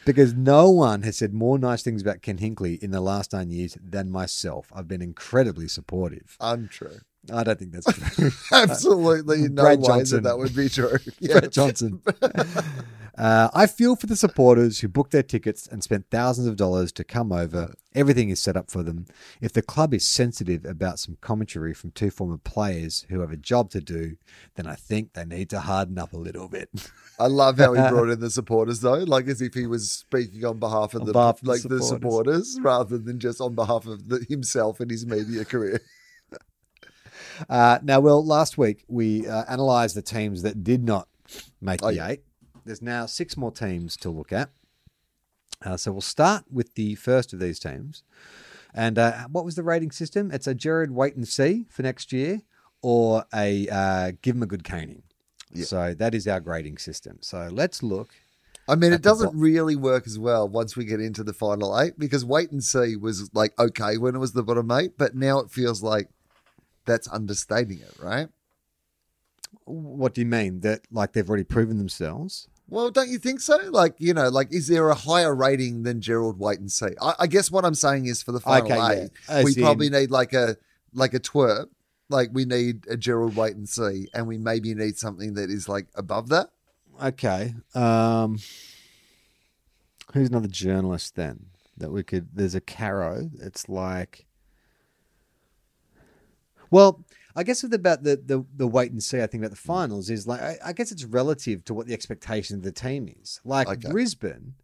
Because 0.06 0.34
no 0.34 0.70
one 0.70 1.04
has 1.04 1.18
said 1.18 1.34
more 1.34 1.60
nice 1.60 1.84
things 1.84 2.02
about 2.02 2.22
Ken 2.22 2.38
Hinkley 2.38 2.82
in 2.82 2.92
the 2.92 3.02
last 3.02 3.34
nine 3.34 3.50
years 3.52 3.78
than 3.84 4.10
myself. 4.10 4.72
I've 4.74 4.88
been 4.88 5.02
incredibly 5.02 5.68
supportive. 5.68 6.38
Untrue. 6.40 7.00
I 7.32 7.44
don't 7.44 7.60
think 7.60 7.72
that's 7.72 8.16
true. 8.16 8.32
Absolutely 8.52 9.48
no 9.50 9.62
Brad 9.62 9.80
way 9.80 9.88
Johnson. 9.88 10.24
that 10.24 10.30
that 10.30 10.38
would 10.40 10.56
be 10.56 10.70
true. 10.70 10.98
Yeah. 11.20 11.40
Brett 11.40 11.52
Johnson. 11.52 12.02
Uh, 13.18 13.50
I 13.54 13.68
feel 13.68 13.96
for 13.96 14.08
the 14.08 14.16
supporters 14.16 14.80
who 14.80 14.88
booked 14.88 15.12
their 15.12 15.22
tickets 15.24 15.68
and 15.68 15.84
spent 15.84 16.06
thousands 16.10 16.48
of 16.48 16.56
dollars 16.56 16.92
to 16.94 17.04
come 17.04 17.32
over. 17.32 17.74
Everything 17.94 18.30
is 18.30 18.42
set 18.42 18.56
up 18.56 18.72
for 18.72 18.84
them. 18.84 19.06
If 19.42 19.52
the 19.52 19.62
club 19.62 19.94
is 19.94 20.06
sensitive 20.06 20.64
about 20.66 20.98
some 20.98 21.18
commentary 21.20 21.74
from 21.74 21.92
two 21.92 22.10
former 22.10 22.38
players 22.38 23.06
who 23.10 23.20
have 23.20 23.32
a 23.32 23.36
job 23.38 23.70
to 23.72 23.82
do, 23.82 24.16
then 24.56 24.66
I 24.66 24.76
think 24.76 25.12
they 25.14 25.26
need 25.26 25.50
to 25.50 25.60
harden 25.60 26.00
up 26.00 26.14
a 26.14 26.18
little 26.18 26.48
bit. 26.48 26.70
I 27.20 27.28
love 27.28 27.58
how 27.58 27.74
he 27.74 27.82
brought 27.90 28.10
in 28.12 28.22
the 28.22 28.30
supporters 28.30 28.80
though, 28.80 28.94
like 29.00 29.28
as 29.28 29.42
if 29.42 29.54
he 29.54 29.68
was 29.68 29.92
speaking 29.92 30.46
on 30.46 30.58
behalf 30.60 30.94
of 30.94 31.02
On 31.02 31.08
the 31.08 31.14
behalf 31.14 31.40
of 31.40 31.46
the 31.46 31.50
like 31.52 31.64
the 31.64 31.82
supporters. 31.84 32.54
supporters 32.54 32.60
rather 32.62 32.98
than 32.98 33.20
just 33.20 33.42
on 33.42 33.56
behalf 33.56 33.86
of 33.86 34.08
the, 34.08 34.26
himself 34.30 34.80
and 34.80 34.90
his 34.90 35.06
media 35.06 35.44
career. 35.46 35.82
Uh, 37.50 37.80
now, 37.82 38.00
well, 38.00 38.24
last 38.24 38.58
week 38.58 38.84
we 38.88 39.28
uh, 39.28 39.44
analysed 39.48 39.96
the 39.96 40.02
teams 40.02 40.44
that 40.44 40.64
did 40.64 40.84
not 40.84 41.08
make 41.60 41.82
Oh, 41.84 41.88
the 41.88 41.96
yeah. 41.96 42.08
eight. 42.10 42.24
There's 42.66 42.82
now 42.82 43.06
six 43.06 43.38
more 43.38 43.52
teams 43.52 43.98
to 43.98 44.10
look 44.10 44.32
at. 44.32 44.50
Uh, 45.64 45.78
so 45.78 45.92
we'll 45.92 46.02
start 46.02 46.46
with 46.52 46.74
the 46.76 46.96
first 46.96 47.34
of 47.34 47.40
these 47.40 47.60
teams. 47.60 48.04
And 48.74 48.98
uh, 48.98 49.28
what 49.30 49.46
was 49.46 49.56
the 49.56 49.64
rating 49.64 49.92
system? 49.92 50.32
It's 50.32 50.48
a 50.48 50.56
Gerard 50.56 50.92
wait 50.92 51.16
and 51.16 51.28
see 51.28 51.66
for 51.70 51.84
next 51.84 52.12
year, 52.12 52.42
or 52.82 53.26
a 53.34 53.68
uh, 53.68 54.12
give 54.22 54.36
him 54.36 54.44
a 54.44 54.48
good 54.48 54.64
caning. 54.64 55.04
Yeah. 55.54 55.66
So 55.66 55.94
that 55.94 56.16
is 56.16 56.28
our 56.28 56.40
grading 56.40 56.78
system. 56.78 57.18
So 57.22 57.50
let's 57.52 57.84
look. 57.84 58.10
I 58.70 58.76
mean, 58.76 58.94
it 58.94 59.02
doesn't 59.02 59.38
really 59.38 59.76
work 59.76 60.08
as 60.08 60.18
well 60.18 60.48
once 60.48 60.78
we 60.78 60.86
get 60.86 61.02
into 61.02 61.24
the 61.24 61.34
final 61.34 61.78
eight 61.78 62.00
because 62.00 62.24
wait 62.24 62.52
and 62.52 62.64
see 62.64 62.96
was 62.96 63.30
like 63.34 63.58
okay 63.60 63.98
when 63.98 64.16
it 64.16 64.20
was 64.20 64.32
the 64.32 64.44
bottom 64.44 64.72
eight, 64.72 64.98
but 64.98 65.16
now 65.16 65.40
it 65.40 65.52
feels 65.52 65.84
like 65.84 66.08
that's 66.86 67.10
understating 67.10 67.80
it, 67.80 67.94
right? 68.02 68.30
What 69.66 70.14
do 70.14 70.22
you 70.22 70.28
mean 70.28 70.62
that 70.62 70.82
like 70.92 71.12
they've 71.12 71.28
already 71.28 71.44
proven 71.44 71.78
themselves? 71.78 72.48
Well, 72.72 72.90
don't 72.90 73.10
you 73.10 73.20
think 73.20 73.42
so? 73.42 73.58
Like, 73.70 73.96
you 74.00 74.14
know, 74.14 74.30
like, 74.30 74.54
is 74.54 74.68
there 74.70 74.88
a 74.90 74.96
higher 74.96 75.36
rating 75.36 75.84
than 75.84 76.00
Gerard 76.00 76.40
Wait 76.40 76.58
and 76.60 76.72
See? 76.72 76.88
I, 77.02 77.14
I 77.20 77.28
guess 77.28 77.52
what 77.52 77.66
I'm 77.66 77.76
saying 77.76 78.06
is 78.06 78.24
for 78.24 78.32
the 78.32 78.40
final 78.40 78.66
Okay, 78.66 78.78
yeah. 78.78 78.92
eight, 79.04 79.10
As 79.28 79.44
we 79.44 79.56
in- 79.58 79.62
probably 79.62 79.90
need 79.90 80.10
like 80.10 80.32
a 80.32 80.56
like 80.94 81.14
a 81.14 81.20
twerp, 81.20 81.66
like 82.08 82.30
we 82.32 82.46
need 82.46 82.88
a 82.90 82.96
Gerard 82.96 83.36
Wait 83.36 83.58
and 83.58 83.68
See, 83.68 84.08
and 84.14 84.26
we 84.26 84.38
maybe 84.38 84.74
need 84.74 84.98
something 84.98 85.34
that 85.34 85.50
is 85.50 85.68
like 85.68 85.88
above 85.96 86.30
that. 86.30 86.48
Okay. 87.04 87.56
Um, 87.76 88.40
who's 90.14 90.30
another 90.30 90.48
journalist 90.48 91.16
then 91.18 91.48
that 91.76 91.92
we 91.92 92.04
could? 92.04 92.30
There's 92.34 92.56
a 92.56 92.62
Caro. 92.62 93.32
It's 93.42 93.68
like, 93.68 94.26
well, 96.70 97.04
I 97.36 97.44
guess 97.44 97.64
with 97.64 97.74
about 97.74 98.04
the 98.04 98.16
the 98.18 98.46
the 98.56 98.68
wait 98.68 98.92
and 98.92 99.02
see. 99.02 99.22
I 99.22 99.28
think 99.28 99.42
about 99.42 99.52
the 99.52 99.58
finals 99.58 100.10
is 100.10 100.28
like 100.28 100.42
I, 100.42 100.58
I 100.66 100.74
guess 100.74 100.92
it's 100.92 101.06
relative 101.06 101.64
to 101.66 101.74
what 101.74 101.88
the 101.88 101.94
expectation 101.94 102.56
of 102.56 102.64
the 102.64 102.72
team 102.72 103.14
is. 103.22 103.40
Like 103.44 103.68
Okay. 103.68 103.90
Brisbane, 103.90 104.56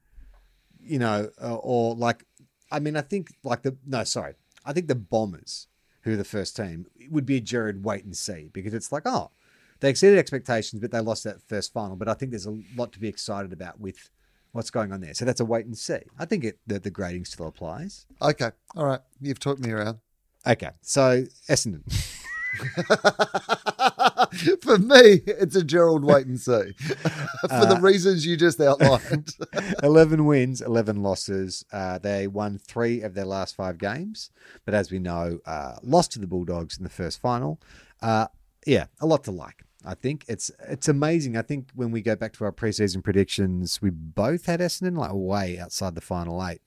you 0.81 0.99
know, 0.99 1.29
uh, 1.41 1.55
or 1.55 1.95
like 1.95 2.25
I 2.71 2.79
mean, 2.79 2.97
I 2.97 3.01
think 3.01 3.33
like 3.43 3.61
the 3.63 3.77
no, 3.85 4.03
sorry, 4.03 4.33
I 4.65 4.73
think 4.73 4.87
the 4.87 4.95
Bombers, 4.95 5.67
who 6.01 6.13
are 6.13 6.17
the 6.17 6.23
first 6.23 6.55
team, 6.55 6.87
would 7.09 7.25
be 7.25 7.37
a 7.37 7.41
Gerard 7.41 7.83
wait 7.83 8.03
and 8.03 8.15
see 8.15 8.49
because 8.51 8.73
it's 8.73 8.91
like 8.91 9.03
oh, 9.05 9.31
they 9.79 9.89
exceeded 9.89 10.17
expectations, 10.17 10.81
but 10.81 10.91
they 10.91 10.99
lost 10.99 11.23
that 11.23 11.41
first 11.41 11.71
final. 11.73 11.95
But 11.95 12.09
I 12.09 12.13
think 12.13 12.31
there's 12.31 12.47
a 12.47 12.57
lot 12.75 12.91
to 12.93 12.99
be 12.99 13.07
excited 13.07 13.53
about 13.53 13.79
with 13.79 14.09
what's 14.51 14.69
going 14.69 14.91
on 14.91 15.01
there. 15.01 15.13
So 15.13 15.23
that's 15.23 15.39
a 15.39 15.45
wait 15.45 15.65
and 15.65 15.77
see. 15.77 15.99
I 16.17 16.25
think 16.25 16.43
it 16.43 16.59
the, 16.67 16.79
the 16.79 16.89
grading 16.89 17.25
still 17.25 17.47
applies. 17.47 18.05
Okay, 18.21 18.51
all 18.75 18.85
right, 18.85 19.01
you've 19.21 19.39
talked 19.39 19.61
me 19.61 19.71
around. 19.71 19.99
Okay, 20.45 20.71
so 20.81 21.25
Essendon. 21.49 21.83
For 24.61 24.77
me, 24.77 25.21
it's 25.25 25.55
a 25.55 25.63
Gerard 25.63 26.03
Wait 26.03 26.27
and 26.27 26.39
See 26.39 26.73
for 26.77 27.47
Uh, 27.49 27.73
the 27.73 27.79
reasons 27.81 28.25
you 28.25 28.37
just 28.37 28.59
outlined. 28.59 29.33
11 29.83 30.25
wins, 30.25 30.61
11 30.61 31.01
losses. 31.01 31.65
Uh, 31.71 31.97
they 31.97 32.27
won 32.27 32.57
three 32.57 33.01
of 33.01 33.13
their 33.13 33.25
last 33.25 33.55
five 33.55 33.77
games, 33.77 34.29
but 34.65 34.73
as 34.73 34.91
we 34.91 34.99
know, 34.99 35.39
uh, 35.45 35.75
lost 35.81 36.11
to 36.13 36.19
the 36.19 36.27
Bulldogs 36.27 36.77
in 36.77 36.83
the 36.83 36.89
first 36.89 37.19
final. 37.21 37.59
Uh, 38.01 38.27
yeah, 38.65 38.85
a 38.99 39.05
lot 39.05 39.23
to 39.25 39.31
like. 39.31 39.63
I 39.85 39.93
think 39.95 40.25
it's 40.27 40.51
it's 40.67 40.89
amazing. 40.89 41.37
I 41.37 41.41
think 41.43 41.69
when 41.73 41.91
we 41.91 42.01
go 42.01 42.15
back 42.15 42.33
to 42.33 42.43
our 42.45 42.51
preseason 42.51 43.03
predictions, 43.03 43.81
we 43.81 43.89
both 43.89 44.45
had 44.45 44.59
Essendon 44.59 44.97
like 44.97 45.11
way 45.13 45.57
outside 45.57 45.95
the 45.95 46.01
final 46.01 46.45
eight, 46.45 46.61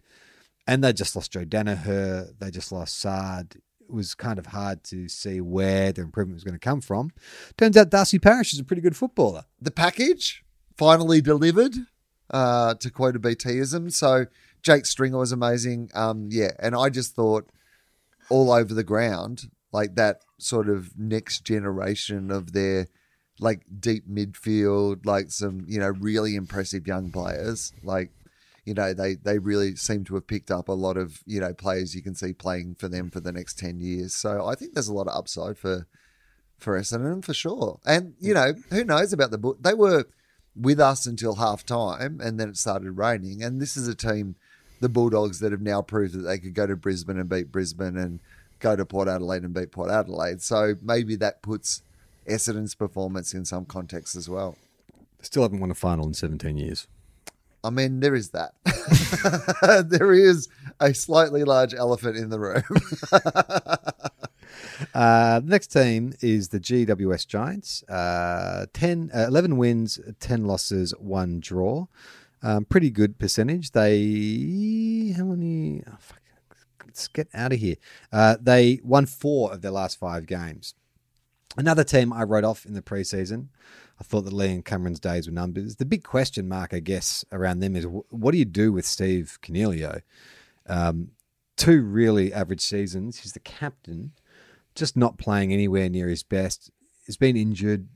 and 0.66 0.82
they 0.82 0.94
just 0.94 1.14
lost 1.14 1.32
Joe 1.32 1.44
Daniher. 1.44 2.28
They 2.38 2.50
just 2.50 2.72
lost 2.72 2.98
Saad. 2.98 3.56
Was 3.92 4.14
kind 4.14 4.38
of 4.38 4.46
hard 4.46 4.84
to 4.84 5.08
see 5.08 5.40
where 5.40 5.92
the 5.92 6.02
improvement 6.02 6.36
was 6.36 6.44
going 6.44 6.54
to 6.54 6.60
come 6.60 6.80
from. 6.80 7.10
Turns 7.56 7.76
out 7.76 7.90
Darcy 7.90 8.18
Parish 8.18 8.52
is 8.52 8.60
a 8.60 8.64
pretty 8.64 8.82
good 8.82 8.96
footballer. 8.96 9.44
the 9.60 9.70
package 9.70 10.44
finally 10.76 11.20
delivered, 11.20 11.74
uh, 12.30 12.74
to 12.74 12.90
quote 12.90 13.16
a 13.16 13.18
BTism. 13.18 13.92
So 13.92 14.26
Jake 14.62 14.86
Stringer 14.86 15.18
was 15.18 15.32
amazing. 15.32 15.90
Um, 15.94 16.28
yeah, 16.30 16.52
and 16.58 16.74
I 16.74 16.88
just 16.88 17.14
thought 17.14 17.50
all 18.30 18.52
over 18.52 18.72
the 18.72 18.84
ground, 18.84 19.50
like 19.72 19.96
that 19.96 20.22
sort 20.38 20.68
of 20.68 20.98
next 20.98 21.44
generation 21.44 22.30
of 22.30 22.52
their 22.52 22.86
like 23.40 23.62
deep 23.78 24.08
midfield, 24.08 25.06
like 25.06 25.30
some, 25.30 25.64
you 25.66 25.78
know, 25.80 25.88
really 25.88 26.36
impressive 26.36 26.86
young 26.86 27.10
players. 27.10 27.72
Like, 27.82 28.10
you 28.70 28.74
know, 28.74 28.94
they 28.94 29.16
they 29.16 29.40
really 29.40 29.74
seem 29.74 30.04
to 30.04 30.14
have 30.14 30.28
picked 30.28 30.48
up 30.48 30.68
a 30.68 30.72
lot 30.72 30.96
of, 30.96 31.24
you 31.26 31.40
know, 31.40 31.52
players 31.52 31.96
you 31.96 32.02
can 32.02 32.14
see 32.14 32.32
playing 32.32 32.76
for 32.76 32.86
them 32.86 33.10
for 33.10 33.18
the 33.18 33.32
next 33.32 33.58
ten 33.58 33.80
years. 33.80 34.14
So 34.14 34.46
I 34.46 34.54
think 34.54 34.74
there's 34.74 34.86
a 34.86 34.94
lot 34.94 35.08
of 35.08 35.16
upside 35.16 35.58
for 35.58 35.88
for 36.56 36.78
Essendon 36.78 37.24
for 37.24 37.34
sure. 37.34 37.80
And 37.84 38.14
you 38.20 38.32
know, 38.32 38.54
who 38.70 38.84
knows 38.84 39.12
about 39.12 39.32
the 39.32 39.38
book? 39.38 39.60
They 39.60 39.74
were 39.74 40.04
with 40.54 40.78
us 40.78 41.04
until 41.04 41.34
half 41.34 41.66
time, 41.66 42.20
and 42.22 42.38
then 42.38 42.48
it 42.48 42.58
started 42.58 42.92
raining. 42.92 43.42
And 43.42 43.60
this 43.60 43.76
is 43.76 43.88
a 43.88 43.94
team, 43.96 44.36
the 44.78 44.88
Bulldogs, 44.88 45.40
that 45.40 45.50
have 45.50 45.62
now 45.62 45.82
proved 45.82 46.14
that 46.14 46.22
they 46.22 46.38
could 46.38 46.54
go 46.54 46.68
to 46.68 46.76
Brisbane 46.76 47.18
and 47.18 47.28
beat 47.28 47.50
Brisbane, 47.50 47.96
and 47.96 48.20
go 48.60 48.76
to 48.76 48.86
Port 48.86 49.08
Adelaide 49.08 49.42
and 49.42 49.52
beat 49.52 49.72
Port 49.72 49.90
Adelaide. 49.90 50.42
So 50.42 50.76
maybe 50.80 51.16
that 51.16 51.42
puts 51.42 51.82
Essendon's 52.28 52.76
performance 52.76 53.34
in 53.34 53.44
some 53.44 53.64
context 53.64 54.14
as 54.14 54.28
well. 54.28 54.56
Still 55.22 55.42
haven't 55.42 55.58
won 55.58 55.72
a 55.72 55.74
final 55.74 56.06
in 56.06 56.14
17 56.14 56.56
years. 56.56 56.86
I 57.62 57.70
mean, 57.70 58.00
there 58.00 58.14
is 58.14 58.30
that. 58.30 58.54
there 59.90 60.12
is 60.12 60.48
a 60.80 60.94
slightly 60.94 61.44
large 61.44 61.74
elephant 61.74 62.16
in 62.16 62.30
the 62.30 62.40
room. 62.40 62.62
Uh, 64.94 65.40
next 65.44 65.68
team 65.68 66.12
is 66.20 66.48
the 66.48 66.60
GWS 66.60 67.26
Giants. 67.26 67.82
Uh, 67.84 68.66
10, 68.72 69.10
uh, 69.14 69.26
11 69.28 69.56
wins, 69.56 70.00
10 70.20 70.44
losses, 70.44 70.92
one 70.98 71.40
draw. 71.40 71.86
Um, 72.42 72.64
pretty 72.64 72.90
good 72.90 73.18
percentage. 73.18 73.72
They, 73.72 75.14
how 75.16 75.24
many? 75.24 75.82
Oh, 75.86 75.96
fuck, 75.98 76.20
let's 76.86 77.08
get 77.08 77.28
out 77.34 77.52
of 77.52 77.58
here. 77.58 77.76
Uh, 78.12 78.36
they 78.40 78.80
won 78.82 79.06
four 79.06 79.52
of 79.52 79.62
their 79.62 79.70
last 79.70 79.98
five 79.98 80.26
games. 80.26 80.74
Another 81.56 81.84
team 81.84 82.12
I 82.12 82.22
wrote 82.22 82.44
off 82.44 82.64
in 82.64 82.74
the 82.74 82.82
preseason. 82.82 83.48
I 84.00 84.02
thought 84.02 84.22
that 84.22 84.32
Leon 84.32 84.62
Cameron's 84.62 84.98
days 84.98 85.26
were 85.26 85.32
numbers. 85.32 85.76
The 85.76 85.84
big 85.84 86.04
question 86.04 86.48
mark, 86.48 86.72
I 86.72 86.80
guess, 86.80 87.24
around 87.30 87.60
them 87.60 87.76
is 87.76 87.84
what 87.84 88.32
do 88.32 88.38
you 88.38 88.46
do 88.46 88.72
with 88.72 88.86
Steve 88.86 89.38
Coniglio? 89.42 90.00
Um, 90.66 91.10
two 91.56 91.82
really 91.82 92.32
average 92.32 92.62
seasons. 92.62 93.18
He's 93.18 93.34
the 93.34 93.40
captain, 93.40 94.12
just 94.74 94.96
not 94.96 95.18
playing 95.18 95.52
anywhere 95.52 95.90
near 95.90 96.08
his 96.08 96.22
best. 96.22 96.70
He's 97.04 97.18
been 97.18 97.36
injured. 97.36 97.88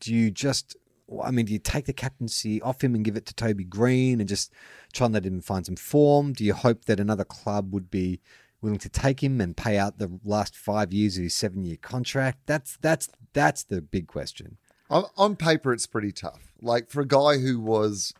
Do 0.00 0.12
you 0.12 0.32
just, 0.32 0.76
I 1.22 1.30
mean, 1.30 1.46
do 1.46 1.52
you 1.52 1.60
take 1.60 1.86
the 1.86 1.92
captaincy 1.92 2.60
off 2.60 2.82
him 2.82 2.96
and 2.96 3.04
give 3.04 3.16
it 3.16 3.26
to 3.26 3.34
Toby 3.34 3.64
Greene 3.64 4.18
and 4.18 4.28
just 4.28 4.52
try 4.92 5.04
and 5.04 5.14
let 5.14 5.24
him 5.24 5.40
find 5.40 5.64
some 5.64 5.76
form? 5.76 6.32
Do 6.32 6.44
you 6.44 6.54
hope 6.54 6.86
that 6.86 6.98
another 6.98 7.24
club 7.24 7.72
would 7.72 7.90
be 7.90 8.20
willing 8.60 8.78
to 8.80 8.88
take 8.88 9.22
him 9.22 9.40
and 9.40 9.56
pay 9.56 9.78
out 9.78 9.98
the 9.98 10.18
last 10.24 10.56
five 10.56 10.92
years 10.92 11.16
of 11.16 11.22
his 11.22 11.34
seven-year 11.34 11.76
contract? 11.80 12.38
That's 12.46 12.76
that's 12.80 13.08
that's 13.32 13.62
the 13.62 13.80
big 13.80 14.08
question. 14.08 14.56
On, 14.90 15.04
on 15.16 15.36
paper, 15.36 15.72
it's 15.72 15.86
pretty 15.86 16.12
tough. 16.12 16.52
Like 16.60 16.88
for 16.88 17.00
a 17.00 17.06
guy 17.06 17.38
who 17.38 17.60
was, 17.60 18.14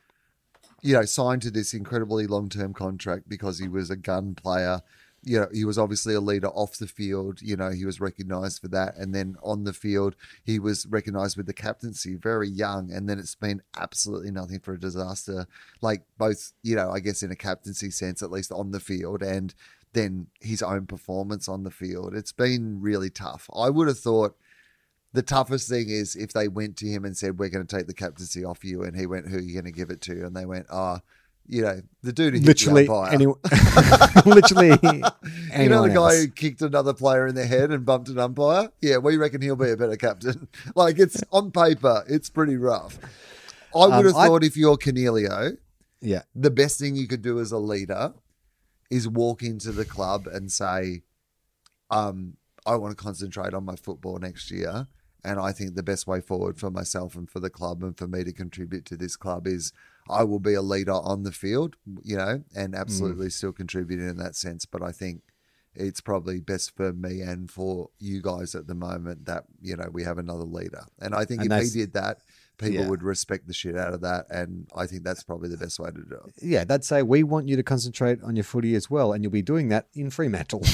you 0.83 0.95
know, 0.95 1.05
signed 1.05 1.43
to 1.43 1.51
this 1.51 1.75
incredibly 1.75 2.27
long 2.27 2.49
term 2.49 2.73
contract 2.75 3.29
because 3.29 3.59
he 3.59 3.69
was 3.69 3.91
a 3.91 3.97
gun 3.97 4.35
player. 4.35 4.83
You 5.25 5.41
know, 5.41 5.49
he 5.53 5.65
was 5.65 5.79
obviously 5.79 6.15
a 6.15 6.21
leader 6.21 6.47
off 6.49 6.79
the 6.79 6.87
field. 6.87 7.43
You 7.43 7.57
know, 7.57 7.71
he 7.71 7.85
was 7.85 8.01
recognized 8.01 8.61
for 8.61 8.69
that. 8.69 8.97
And 8.97 9.13
then 9.13 9.37
on 9.43 9.65
the 9.65 9.73
field, 9.73 10.15
he 10.45 10.61
was 10.61 10.87
recognized 10.87 11.37
with 11.37 11.47
the 11.47 11.53
captaincy 11.53 12.15
very 12.15 12.49
young. 12.49 12.93
And 12.93 13.09
then 13.09 13.19
it's 13.19 13.35
been 13.35 13.61
absolutely 13.77 14.31
nothing 14.31 14.61
for 14.61 14.75
a 14.75 14.81
disaster. 14.81 15.47
Like 15.81 16.05
both, 16.19 16.53
you 16.63 16.77
know, 16.77 16.91
I 16.91 17.01
guess 17.01 17.25
in 17.25 17.33
a 17.33 17.37
captaincy 17.37 17.91
sense, 17.91 18.23
at 18.23 18.31
least 18.31 18.53
on 18.53 18.71
the 18.71 18.81
field, 18.81 19.23
and 19.23 19.53
then 19.93 20.29
his 20.41 20.63
own 20.63 20.87
performance 20.87 21.49
on 21.49 21.65
the 21.65 21.71
field. 21.71 22.15
It's 22.15 22.33
been 22.33 22.81
really 22.81 23.11
tough. 23.11 23.51
I 23.55 23.71
would 23.71 23.89
have 23.89 23.99
thought 23.99 24.37
the 25.13 25.23
toughest 25.23 25.69
thing 25.69 25.89
is 25.89 26.15
if 26.17 26.33
they 26.33 26.49
went 26.49 26.77
to 26.79 26.87
him 26.87 27.05
and 27.05 27.17
said, 27.17 27.39
"We're 27.39 27.49
going 27.49 27.67
to 27.67 27.77
take 27.77 27.87
the 27.87 27.95
captaincy 27.95 28.45
off 28.45 28.65
you," 28.65 28.83
and 28.83 28.97
he 28.97 29.07
went, 29.07 29.29
"Who 29.29 29.37
are 29.39 29.41
you 29.41 29.55
going 29.55 29.65
to 29.65 29.73
give 29.73 29.91
it 29.91 30.01
to?" 30.03 30.27
And 30.27 30.37
they 30.37 30.45
went, 30.47 30.67
"Oh, 30.71 30.99
you 31.47 31.63
know, 31.63 31.81
the 32.03 32.13
dude 32.13 32.35
who 32.35 32.41
hit 32.41 32.47
Literally, 32.47 32.85
the 32.87 32.93
umpire. 32.93 33.15
anyone, 33.15 33.39
literally, 34.27 34.69
you 35.63 35.69
know, 35.71 35.83
the 35.83 35.89
guy 35.95 35.95
else. 35.95 36.17
who 36.25 36.29
kicked 36.29 36.61
another 36.61 36.93
player 36.93 37.27
in 37.27 37.35
the 37.35 37.47
head 37.47 37.71
and 37.71 37.87
bumped 37.87 38.09
an 38.11 38.19
umpire. 38.19 38.69
Yeah, 38.83 38.99
we 38.99 39.17
reckon 39.17 39.41
he'll 39.41 39.57
be 39.57 39.71
a 39.71 39.77
better 39.77 39.97
captain. 39.97 40.49
like 40.75 40.99
it's 40.99 41.23
on 41.33 41.51
paper, 41.51 42.05
it's 42.07 42.29
pretty 42.29 42.57
rough. 42.57 42.99
I 43.75 43.79
would 43.87 43.93
Um, 43.93 44.05
have 44.07 44.17
I- 44.17 44.27
thought 44.27 44.45
if 44.45 44.57
you're 44.57 44.77
Coniglio, 44.77 45.57
Yeah, 46.03 46.23
the 46.35 46.51
best 46.51 46.79
thing 46.79 46.97
you 46.97 47.07
could 47.09 47.23
do 47.23 47.41
as 47.41 47.51
a 47.51 47.59
leader 47.59 48.13
is 48.91 49.09
walk 49.09 49.43
into 49.43 49.73
the 49.73 49.85
club 49.87 50.27
and 50.27 50.51
say, 50.53 51.03
um, 51.91 52.37
I 52.67 52.77
want 52.77 52.97
to 52.97 53.03
concentrate 53.03 53.55
on 53.55 53.65
my 53.65 53.77
football 53.77 54.19
next 54.19 54.51
year. 54.51 54.87
And 55.25 55.41
I 55.41 55.53
think 55.53 55.75
the 55.75 55.83
best 55.83 56.07
way 56.07 56.21
forward 56.21 56.59
for 56.59 56.71
myself 56.71 57.17
and 57.17 57.29
for 57.29 57.41
the 57.41 57.51
club 57.51 57.83
and 57.83 57.97
for 57.97 58.07
me 58.07 58.25
to 58.25 58.33
contribute 58.33 58.85
to 58.87 58.97
this 58.97 59.17
club 59.17 59.47
is 59.47 59.73
I 60.09 60.25
will 60.25 60.39
be 60.39 60.55
a 60.55 60.63
leader 60.63 60.93
on 60.93 61.25
the 61.25 61.33
field, 61.33 61.77
you 62.03 62.17
know, 62.17 62.43
and 62.55 62.75
mm. 62.75 62.79
absolutely 62.79 63.31
still 63.31 63.53
contributing 63.53 64.09
in 64.09 64.17
that 64.19 64.37
sense. 64.37 64.65
But 64.65 64.83
I 64.83 64.93
think 64.93 65.23
it's 65.75 66.01
probably 66.01 66.41
best 66.41 66.77
for 66.77 66.93
me 66.93 67.21
and 67.21 67.51
for 67.51 67.91
you 67.99 68.23
guys 68.23 68.55
at 68.55 68.67
the 68.67 68.75
moment 68.75 69.27
that, 69.27 69.45
you 69.61 69.77
know, 69.77 69.89
we 69.93 70.03
have 70.05 70.19
another 70.19 70.45
leader. 70.45 70.85
And 71.01 71.15
I 71.15 71.25
think 71.25 71.43
And 71.43 71.53
if 71.53 71.73
he 71.73 71.81
did 71.81 71.93
that, 71.95 72.19
people 72.59 72.83
Yeah. 72.83 72.89
would 72.89 73.03
respect 73.03 73.47
the 73.47 73.55
shit 73.55 73.77
out 73.77 73.95
of 73.95 74.01
that, 74.03 74.27
and 74.31 74.67
I 74.77 74.87
think 74.87 75.05
that's 75.05 75.23
probably 75.23 75.49
the 75.49 75.57
best 75.57 75.79
way 75.79 75.91
to 75.91 75.97
do 75.97 76.17
it. 76.27 76.35
Yeah, 76.43 76.65
they'd 76.65 76.85
say 76.85 77.03
we 77.03 77.23
want 77.23 77.49
you 77.49 77.57
to 77.57 77.63
concentrate 77.63 78.23
on 78.23 78.37
your 78.37 78.45
footy 78.45 78.75
as 78.75 78.91
well, 78.91 79.13
and 79.13 79.23
you'll 79.25 79.31
be 79.33 79.43
doing 79.43 79.69
that 79.69 79.87
in 79.95 80.11
Fremantle. 80.11 80.61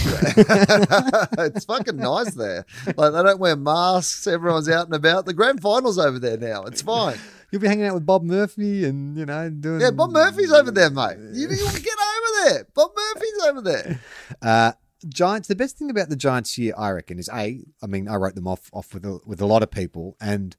it's 0.58 1.64
fucking 1.64 1.96
nice 1.96 2.34
there. 2.34 2.64
Like 2.96 3.12
they 3.12 3.22
don't 3.22 3.38
wear 3.40 3.56
masks. 3.56 4.26
Everyone's 4.26 4.68
out 4.68 4.86
and 4.86 4.94
about. 4.94 5.26
The 5.26 5.34
grand 5.34 5.60
finals 5.60 5.98
over 5.98 6.18
there 6.18 6.36
now. 6.38 6.62
It's 6.64 6.82
fine. 6.82 7.18
You'll 7.50 7.60
be 7.62 7.68
hanging 7.68 7.84
out 7.84 7.94
with 7.94 8.04
Bob 8.06 8.24
Murphy 8.24 8.84
and 8.84 9.16
you 9.16 9.26
know 9.26 9.48
doing. 9.48 9.80
Yeah, 9.80 9.92
Bob 9.92 10.10
Murphy's 10.10 10.50
over 10.52 10.72
there, 10.72 10.90
mate. 10.90 11.18
You, 11.34 11.48
you 11.48 11.56
get 11.56 11.98
over 11.98 12.48
there. 12.50 12.66
Bob 12.74 12.90
Murphy's 12.96 13.42
over 13.46 13.60
there. 13.60 14.00
Uh, 14.42 14.72
Giants. 15.08 15.46
The 15.48 15.54
best 15.54 15.76
thing 15.78 15.90
about 15.90 16.08
the 16.08 16.16
Giants 16.16 16.56
year, 16.58 16.74
I 16.76 16.90
reckon, 16.90 17.18
is 17.18 17.28
a. 17.32 17.60
I 17.82 17.86
mean, 17.86 18.08
I 18.08 18.16
wrote 18.16 18.34
them 18.34 18.48
off 18.48 18.70
off 18.72 18.92
with 18.92 19.04
a, 19.04 19.20
with 19.24 19.40
a 19.40 19.46
lot 19.46 19.62
of 19.62 19.70
people, 19.70 20.16
and 20.20 20.56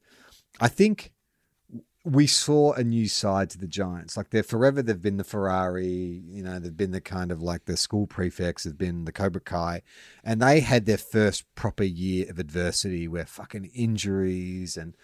I 0.62 0.68
think 0.70 1.12
we 2.06 2.28
saw 2.28 2.72
a 2.74 2.84
new 2.84 3.08
side 3.08 3.50
to 3.50 3.58
the 3.58 3.68
Giants. 3.68 4.16
Like 4.16 4.30
they're 4.30 4.44
forever, 4.44 4.84
they've 4.84 5.02
been 5.02 5.18
the 5.18 5.24
Ferrari. 5.24 6.22
You 6.28 6.44
know, 6.44 6.60
they've 6.60 6.78
been 6.78 6.92
the 6.92 7.02
kind 7.02 7.32
of 7.32 7.42
like 7.42 7.66
the 7.66 7.76
school 7.76 8.06
prefects. 8.06 8.64
They've 8.64 8.78
been 8.78 9.06
the 9.06 9.12
Cobra 9.12 9.42
Kai, 9.42 9.82
and 10.24 10.40
they 10.40 10.60
had 10.60 10.86
their 10.86 11.00
first 11.00 11.44
proper 11.56 11.84
year 11.84 12.30
of 12.30 12.38
adversity 12.38 13.08
where 13.08 13.26
fucking 13.26 13.72
injuries 13.74 14.78
and 14.78 14.96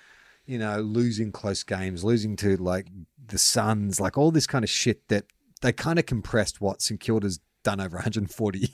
you 0.45 0.59
know 0.59 0.79
losing 0.79 1.31
close 1.31 1.63
games, 1.63 2.03
losing 2.03 2.35
to 2.37 2.55
like 2.55 2.87
the 3.25 3.39
Suns, 3.39 3.99
like 3.99 4.15
all 4.15 4.29
this 4.29 4.47
kind 4.47 4.63
of 4.63 4.69
shit 4.69 5.07
that 5.07 5.25
they 5.61 5.73
kind 5.73 5.97
of 5.97 6.05
compressed 6.05 6.61
what 6.61 6.83
St 6.83 6.99
Kilda's 6.99 7.39
done 7.63 7.81
over 7.81 7.95
140 7.97 8.69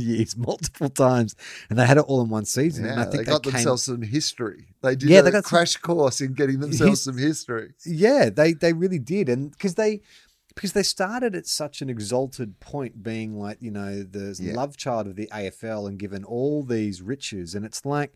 years 0.00 0.36
multiple 0.36 0.88
times, 0.88 1.34
and 1.70 1.78
they 1.78 1.86
had 1.86 1.96
it 1.98 2.04
all 2.06 2.20
in 2.22 2.28
one 2.28 2.44
season. 2.44 2.84
and 2.86 3.00
I 3.00 3.04
think 3.04 3.26
they 3.26 3.32
got 3.32 3.42
came- 3.42 3.52
themselves 3.52 3.84
some 3.84 4.02
history. 4.02 4.66
They 4.82 4.96
did 4.96 5.08
Yeah, 5.10 5.20
a 5.20 5.22
they 5.22 5.30
got 5.30 5.44
some- 5.44 5.48
crash 5.58 5.76
course 5.76 6.20
in 6.20 6.34
getting 6.34 6.60
themselves 6.60 7.02
some 7.02 7.18
history. 7.18 7.72
Yeah, 7.84 8.30
they 8.30 8.52
they 8.52 8.72
really 8.72 8.98
did, 8.98 9.28
and 9.28 9.50
because 9.50 9.74
they 9.74 10.00
because 10.54 10.72
they 10.72 10.82
started 10.82 11.34
at 11.36 11.46
such 11.46 11.82
an 11.82 11.90
exalted 11.90 12.60
point, 12.60 13.02
being 13.02 13.38
like 13.38 13.58
you 13.60 13.70
know 13.70 14.02
the 14.02 14.36
Yeah. 14.40 14.54
love 14.54 14.76
child 14.76 15.06
of 15.06 15.16
the 15.16 15.28
AFL 15.32 15.86
and 15.88 15.98
given 15.98 16.24
all 16.24 16.62
these 16.62 17.02
riches, 17.02 17.54
and 17.54 17.64
it's 17.66 17.84
like, 17.84 18.12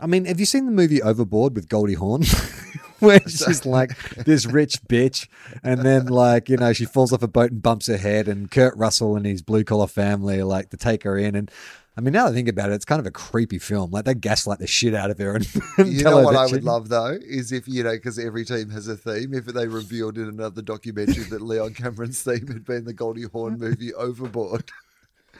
I 0.00 0.06
mean, 0.06 0.24
have 0.24 0.40
you 0.40 0.46
seen 0.46 0.66
the 0.66 0.72
movie 0.72 1.02
Overboard 1.02 1.54
with 1.54 1.68
Goldie 1.68 1.94
Hawn? 1.94 2.22
Where 3.00 3.20
she's 3.28 3.64
like 3.64 3.96
this 4.14 4.44
rich 4.44 4.82
bitch, 4.82 5.26
and 5.62 5.80
then 5.80 6.06
like 6.06 6.50
you 6.50 6.58
know 6.58 6.74
she 6.74 6.84
falls 6.84 7.14
off 7.14 7.22
a 7.22 7.28
boat 7.28 7.50
and 7.50 7.62
bumps 7.62 7.86
her 7.86 7.96
head, 7.96 8.28
and 8.28 8.50
Kurt 8.50 8.76
Russell 8.76 9.16
and 9.16 9.24
his 9.24 9.40
blue 9.40 9.64
collar 9.64 9.86
family 9.86 10.38
are 10.38 10.44
like 10.44 10.68
to 10.70 10.76
take 10.76 11.04
her 11.04 11.16
in, 11.16 11.34
and 11.34 11.50
I 11.96 12.02
mean 12.02 12.12
now 12.12 12.24
that 12.24 12.32
I 12.32 12.34
think 12.34 12.48
about 12.48 12.70
it, 12.70 12.74
it's 12.74 12.84
kind 12.84 13.00
of 13.00 13.06
a 13.06 13.10
creepy 13.10 13.58
film. 13.58 13.90
Like 13.90 14.04
they 14.04 14.12
gaslight 14.12 14.58
the 14.58 14.66
shit 14.66 14.94
out 14.94 15.10
of 15.10 15.18
her, 15.18 15.34
and, 15.34 15.48
and 15.78 15.90
You 15.90 16.02
tell 16.02 16.18
know 16.18 16.24
what 16.26 16.36
I 16.36 16.44
would 16.44 16.62
love 16.62 16.90
though 16.90 17.18
is 17.22 17.52
if 17.52 17.66
you 17.66 17.82
know 17.82 17.92
because 17.92 18.18
every 18.18 18.44
team 18.44 18.68
has 18.68 18.86
a 18.86 18.98
theme. 18.98 19.32
If 19.32 19.46
they 19.46 19.66
revealed 19.66 20.18
in 20.18 20.28
another 20.28 20.60
documentary 20.60 21.24
that 21.24 21.40
Leon 21.40 21.72
Cameron's 21.72 22.22
theme 22.22 22.48
had 22.48 22.66
been 22.66 22.84
the 22.84 22.92
Goldie 22.92 23.28
Hawn 23.32 23.58
movie 23.58 23.94
Overboard. 23.94 24.70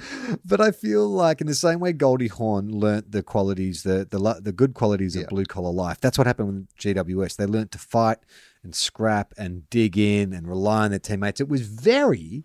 But 0.44 0.60
I 0.60 0.70
feel 0.70 1.08
like 1.08 1.40
in 1.40 1.46
the 1.46 1.54
same 1.54 1.80
way 1.80 1.92
Goldie 1.92 2.28
Hawn 2.28 2.68
learnt 2.70 3.12
the 3.12 3.22
qualities, 3.22 3.82
the 3.82 4.06
the 4.08 4.40
the 4.40 4.52
good 4.52 4.74
qualities 4.74 5.16
of 5.16 5.22
Yeah. 5.22 5.28
blue 5.28 5.44
collar 5.44 5.72
life. 5.72 6.00
That's 6.00 6.18
what 6.18 6.26
happened 6.26 6.48
with 6.48 6.76
GWS. 6.76 7.36
They 7.36 7.46
learnt 7.46 7.70
to 7.72 7.78
fight 7.78 8.18
and 8.62 8.74
scrap 8.74 9.32
and 9.38 9.68
dig 9.70 9.96
in 9.98 10.32
and 10.32 10.46
rely 10.48 10.84
on 10.84 10.90
their 10.90 10.98
teammates. 10.98 11.40
It 11.40 11.48
was 11.48 11.62
very, 11.62 12.44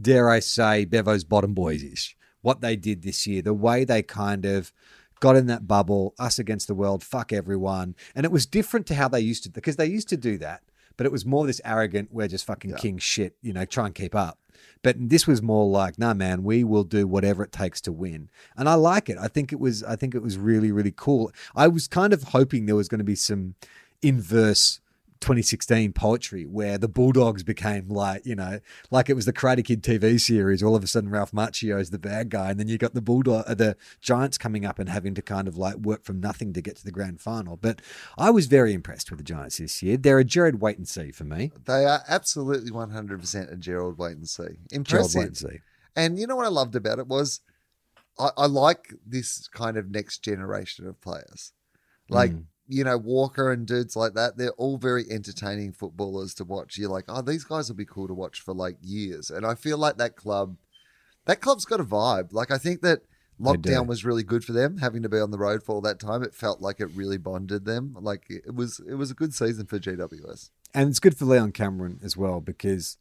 dare 0.00 0.28
I 0.28 0.40
say, 0.40 0.84
Bevo's 0.84 1.24
bottom 1.24 1.54
boys 1.54 1.82
ish. 1.82 2.16
What 2.42 2.60
they 2.60 2.76
did 2.76 3.02
this 3.02 3.26
year, 3.26 3.40
the 3.42 3.54
way 3.54 3.84
they 3.84 4.02
kind 4.02 4.44
of 4.44 4.72
got 5.20 5.36
in 5.36 5.46
that 5.46 5.66
bubble, 5.66 6.14
us 6.18 6.38
against 6.38 6.66
the 6.66 6.74
world, 6.74 7.02
fuck 7.02 7.32
everyone, 7.32 7.94
and 8.14 8.26
it 8.26 8.32
was 8.32 8.44
different 8.46 8.86
to 8.88 8.94
how 8.94 9.08
they 9.08 9.20
used 9.20 9.44
to 9.44 9.50
because 9.50 9.76
they 9.76 9.86
used 9.86 10.08
to 10.08 10.16
do 10.16 10.36
that. 10.38 10.62
But 10.96 11.06
it 11.06 11.12
was 11.12 11.24
more 11.24 11.46
this 11.46 11.60
arrogant, 11.64 12.10
we're 12.12 12.28
just 12.28 12.44
fucking 12.44 12.70
Yeah. 12.72 12.76
king 12.76 12.98
shit, 12.98 13.36
you 13.40 13.52
know, 13.52 13.64
try 13.64 13.86
and 13.86 13.94
keep 13.94 14.14
up. 14.14 14.38
But 14.84 14.96
this 14.98 15.26
was 15.26 15.42
more 15.42 15.66
like, 15.66 15.98
nah, 15.98 16.12
man, 16.14 16.44
we 16.44 16.62
will 16.62 16.84
do 16.84 17.08
whatever 17.08 17.42
it 17.42 17.50
takes 17.50 17.80
to 17.80 17.92
win, 17.92 18.28
and 18.56 18.68
I 18.68 18.74
like 18.74 19.08
it. 19.08 19.16
I 19.18 19.28
think 19.28 19.50
it 19.50 19.58
was, 19.58 19.82
I 19.82 19.96
think 19.96 20.14
it 20.14 20.22
was 20.22 20.38
really, 20.38 20.70
really 20.70 20.92
cool. 20.94 21.32
I 21.56 21.66
was 21.68 21.88
kind 21.88 22.12
of 22.12 22.22
hoping 22.22 22.66
there 22.66 22.76
was 22.76 22.88
going 22.88 22.98
to 22.98 23.04
be 23.04 23.16
some 23.16 23.54
inverse 24.02 24.80
2016 25.20 25.92
poetry 25.92 26.44
where 26.44 26.76
the 26.76 26.88
Bulldogs 26.88 27.42
became 27.42 27.88
like, 27.88 28.26
you 28.26 28.34
know, 28.34 28.60
like 28.90 29.08
it 29.08 29.14
was 29.14 29.24
the 29.24 29.32
Karate 29.32 29.64
Kid 29.64 29.82
TV 29.82 30.20
series. 30.20 30.62
All 30.62 30.76
of 30.76 30.84
a 30.84 30.86
sudden, 30.86 31.08
Ralph 31.10 31.32
Macchio 31.32 31.80
is 31.80 31.90
the 31.90 31.98
bad 31.98 32.28
guy, 32.30 32.50
and 32.50 32.60
then 32.60 32.68
you 32.68 32.76
got 32.78 32.94
the 32.94 33.00
Bulldog, 33.00 33.44
uh, 33.46 33.54
the 33.54 33.76
Giants 34.00 34.36
coming 34.36 34.66
up 34.66 34.78
and 34.78 34.88
having 34.88 35.14
to 35.14 35.22
kind 35.22 35.48
of 35.48 35.56
like 35.56 35.76
work 35.76 36.04
from 36.04 36.20
nothing 36.20 36.52
to 36.52 36.60
get 36.60 36.76
to 36.76 36.84
the 36.84 36.90
grand 36.92 37.20
final. 37.20 37.56
But 37.56 37.80
I 38.18 38.30
was 38.30 38.46
very 38.46 38.74
impressed 38.74 39.10
with 39.10 39.18
the 39.18 39.24
Giants 39.24 39.58
this 39.58 39.82
year. 39.82 39.96
They're 39.96 40.18
a 40.18 40.24
Gerard 40.24 40.60
wait 40.60 40.76
and 40.78 40.88
see 40.88 41.10
for 41.10 41.24
me. 41.24 41.52
They 41.64 41.84
are 41.86 42.02
absolutely 42.08 42.70
one 42.70 42.90
hundred 42.90 43.20
percent 43.20 43.50
a 43.50 43.56
Gerard 43.56 43.98
wait 43.98 44.16
and 44.16 44.28
see. 44.28 44.42
Gerard 44.42 44.58
Impressive. 44.72 45.18
wait 45.18 45.26
and 45.28 45.36
see. 45.36 45.60
And 45.96 46.18
you 46.18 46.26
know 46.26 46.36
what 46.36 46.46
I 46.46 46.50
loved 46.50 46.74
about 46.76 46.98
it 46.98 47.06
was 47.06 47.40
I, 48.18 48.30
I 48.36 48.46
like 48.46 48.92
this 49.06 49.48
kind 49.48 49.76
of 49.76 49.90
next 49.90 50.18
generation 50.24 50.86
of 50.86 51.00
players. 51.00 51.52
Like, 52.08 52.32
Mm. 52.32 52.44
You 52.66 52.84
know, 52.84 52.96
Walker 52.96 53.52
and 53.52 53.66
dudes 53.66 53.96
like 53.96 54.14
that, 54.14 54.36
they're 54.36 54.52
all 54.52 54.78
very 54.78 55.04
entertaining 55.10 55.72
footballers 55.72 56.34
to 56.34 56.44
watch. 56.44 56.78
You're 56.78 56.90
like, 56.90 57.04
oh, 57.08 57.22
these 57.22 57.44
guys 57.44 57.68
will 57.68 57.76
be 57.76 57.84
cool 57.84 58.08
to 58.08 58.14
watch 58.14 58.40
for 58.40 58.54
like 58.54 58.76
years. 58.82 59.30
And 59.30 59.44
I 59.44 59.54
feel 59.54 59.78
like 59.78 59.98
that 59.98 60.16
club, 60.16 60.56
that 61.26 61.40
club's 61.40 61.64
got 61.64 61.80
a 61.80 61.84
vibe. 61.84 62.32
Like, 62.32 62.50
I 62.50 62.58
think 62.58 62.80
that 62.82 63.00
lockdown 63.40 63.86
was 63.86 64.04
really 64.04 64.22
good 64.22 64.44
for 64.44 64.52
them, 64.52 64.78
having 64.78 65.02
to 65.02 65.08
be 65.08 65.18
on 65.18 65.30
the 65.30 65.38
road 65.38 65.62
for 65.62 65.74
all 65.74 65.80
that 65.82 66.00
time. 66.00 66.22
It 66.22 66.34
felt 66.34 66.60
like 66.60 66.80
it 66.80 66.90
really 66.94 67.18
bonded 67.18 67.64
them. 67.64 67.96
Like, 68.00 68.24
it 68.28 68.54
was, 68.54 68.80
it 68.88 68.94
was 68.94 69.10
a 69.10 69.14
good 69.14 69.34
season 69.34 69.66
for 69.66 69.78
GWS. 69.78 70.50
And 70.72 70.88
it's 70.88 71.00
good 71.00 71.16
for 71.16 71.26
Leon 71.26 71.52
Cameron 71.52 72.00
as 72.02 72.16
well 72.16 72.40
because 72.40 72.96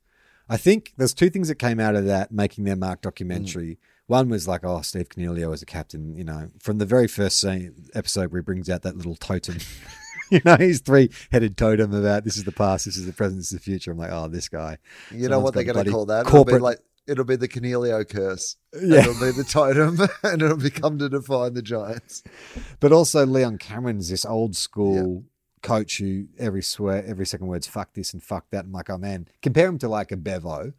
I 0.50 0.58
think 0.58 0.94
there's 0.98 1.14
two 1.14 1.30
things 1.30 1.48
that 1.48 1.56
came 1.56 1.80
out 1.80 1.96
of 1.96 2.06
that 2.06 2.32
making 2.32 2.66
their 2.66 2.76
mark 2.76 3.02
documentary. 3.02 3.76
Mm. 3.76 3.78
One 4.14 4.30
was 4.30 4.48
like, 4.48 4.64
oh, 4.64 4.82
Steve 4.82 5.10
Coniglio 5.10 5.52
as 5.54 5.64
a 5.64 5.66
captain, 5.66 6.16
you 6.16 6.24
know, 6.24 6.52
from 6.60 6.78
the 6.78 6.86
very 6.86 7.08
first 7.08 7.40
scene, 7.40 7.74
episode 7.96 8.32
where 8.32 8.42
he 8.42 8.46
brings 8.46 8.70
out 8.70 8.84
that 8.84 8.96
little 8.96 9.16
totem, 9.16 9.58
you 10.30 10.40
know, 10.46 10.56
his 10.56 10.82
three 10.82 11.10
headed 11.32 11.58
totem 11.58 11.92
about 11.96 12.24
this 12.24 12.38
is 12.38 12.44
the 12.44 12.52
past, 12.52 12.86
this 12.86 12.96
is 12.96 13.08
the 13.08 13.14
present, 13.14 13.40
this 13.40 13.52
is 13.52 13.58
the 13.58 13.64
future. 13.64 13.90
I'm 13.92 13.98
like, 13.98 14.12
oh, 14.12 14.28
this 14.28 14.50
guy. 14.50 14.78
You 15.10 15.30
know 15.30 15.40
what 15.40 15.56
they're 15.56 15.64
going 15.64 15.84
to 15.84 15.90
call 15.92 16.06
that? 16.06 16.28
corporate- 16.28 16.58
It'll 16.58 16.60
be 16.60 16.64
like 16.64 16.80
it'll 17.08 17.26
be 17.26 17.36
the 17.38 17.48
Coniglio 17.48 18.08
curse. 18.08 18.56
Yeah. 18.80 19.00
It'll 19.00 19.14
be 19.20 19.32
the 19.32 19.44
totem, 19.50 19.98
and 20.24 20.44
it'll 20.44 20.58
become 20.58 21.00
to 21.00 21.10
define 21.10 21.56
the 21.56 21.64
Giants. 21.64 22.22
But 22.80 22.92
also 22.92 23.26
Leon 23.26 23.58
Cameron's 23.58 24.10
this 24.10 24.26
old 24.26 24.56
school 24.56 25.24
coach 25.64 25.98
who 25.98 26.28
every 26.38 26.62
swear 26.62 27.04
every 27.04 27.26
second 27.26 27.48
word's 27.48 27.66
fuck 27.66 27.96
this 27.96 28.14
and 28.14 28.22
fuck 28.22 28.52
that. 28.52 28.66
I'm 28.66 28.72
like, 28.72 28.92
oh 28.92 29.00
man, 29.00 29.28
compare 29.42 29.68
him 29.68 29.80
to 29.80 29.88
like 29.88 30.12
a 30.12 30.18
Bevo 30.18 30.74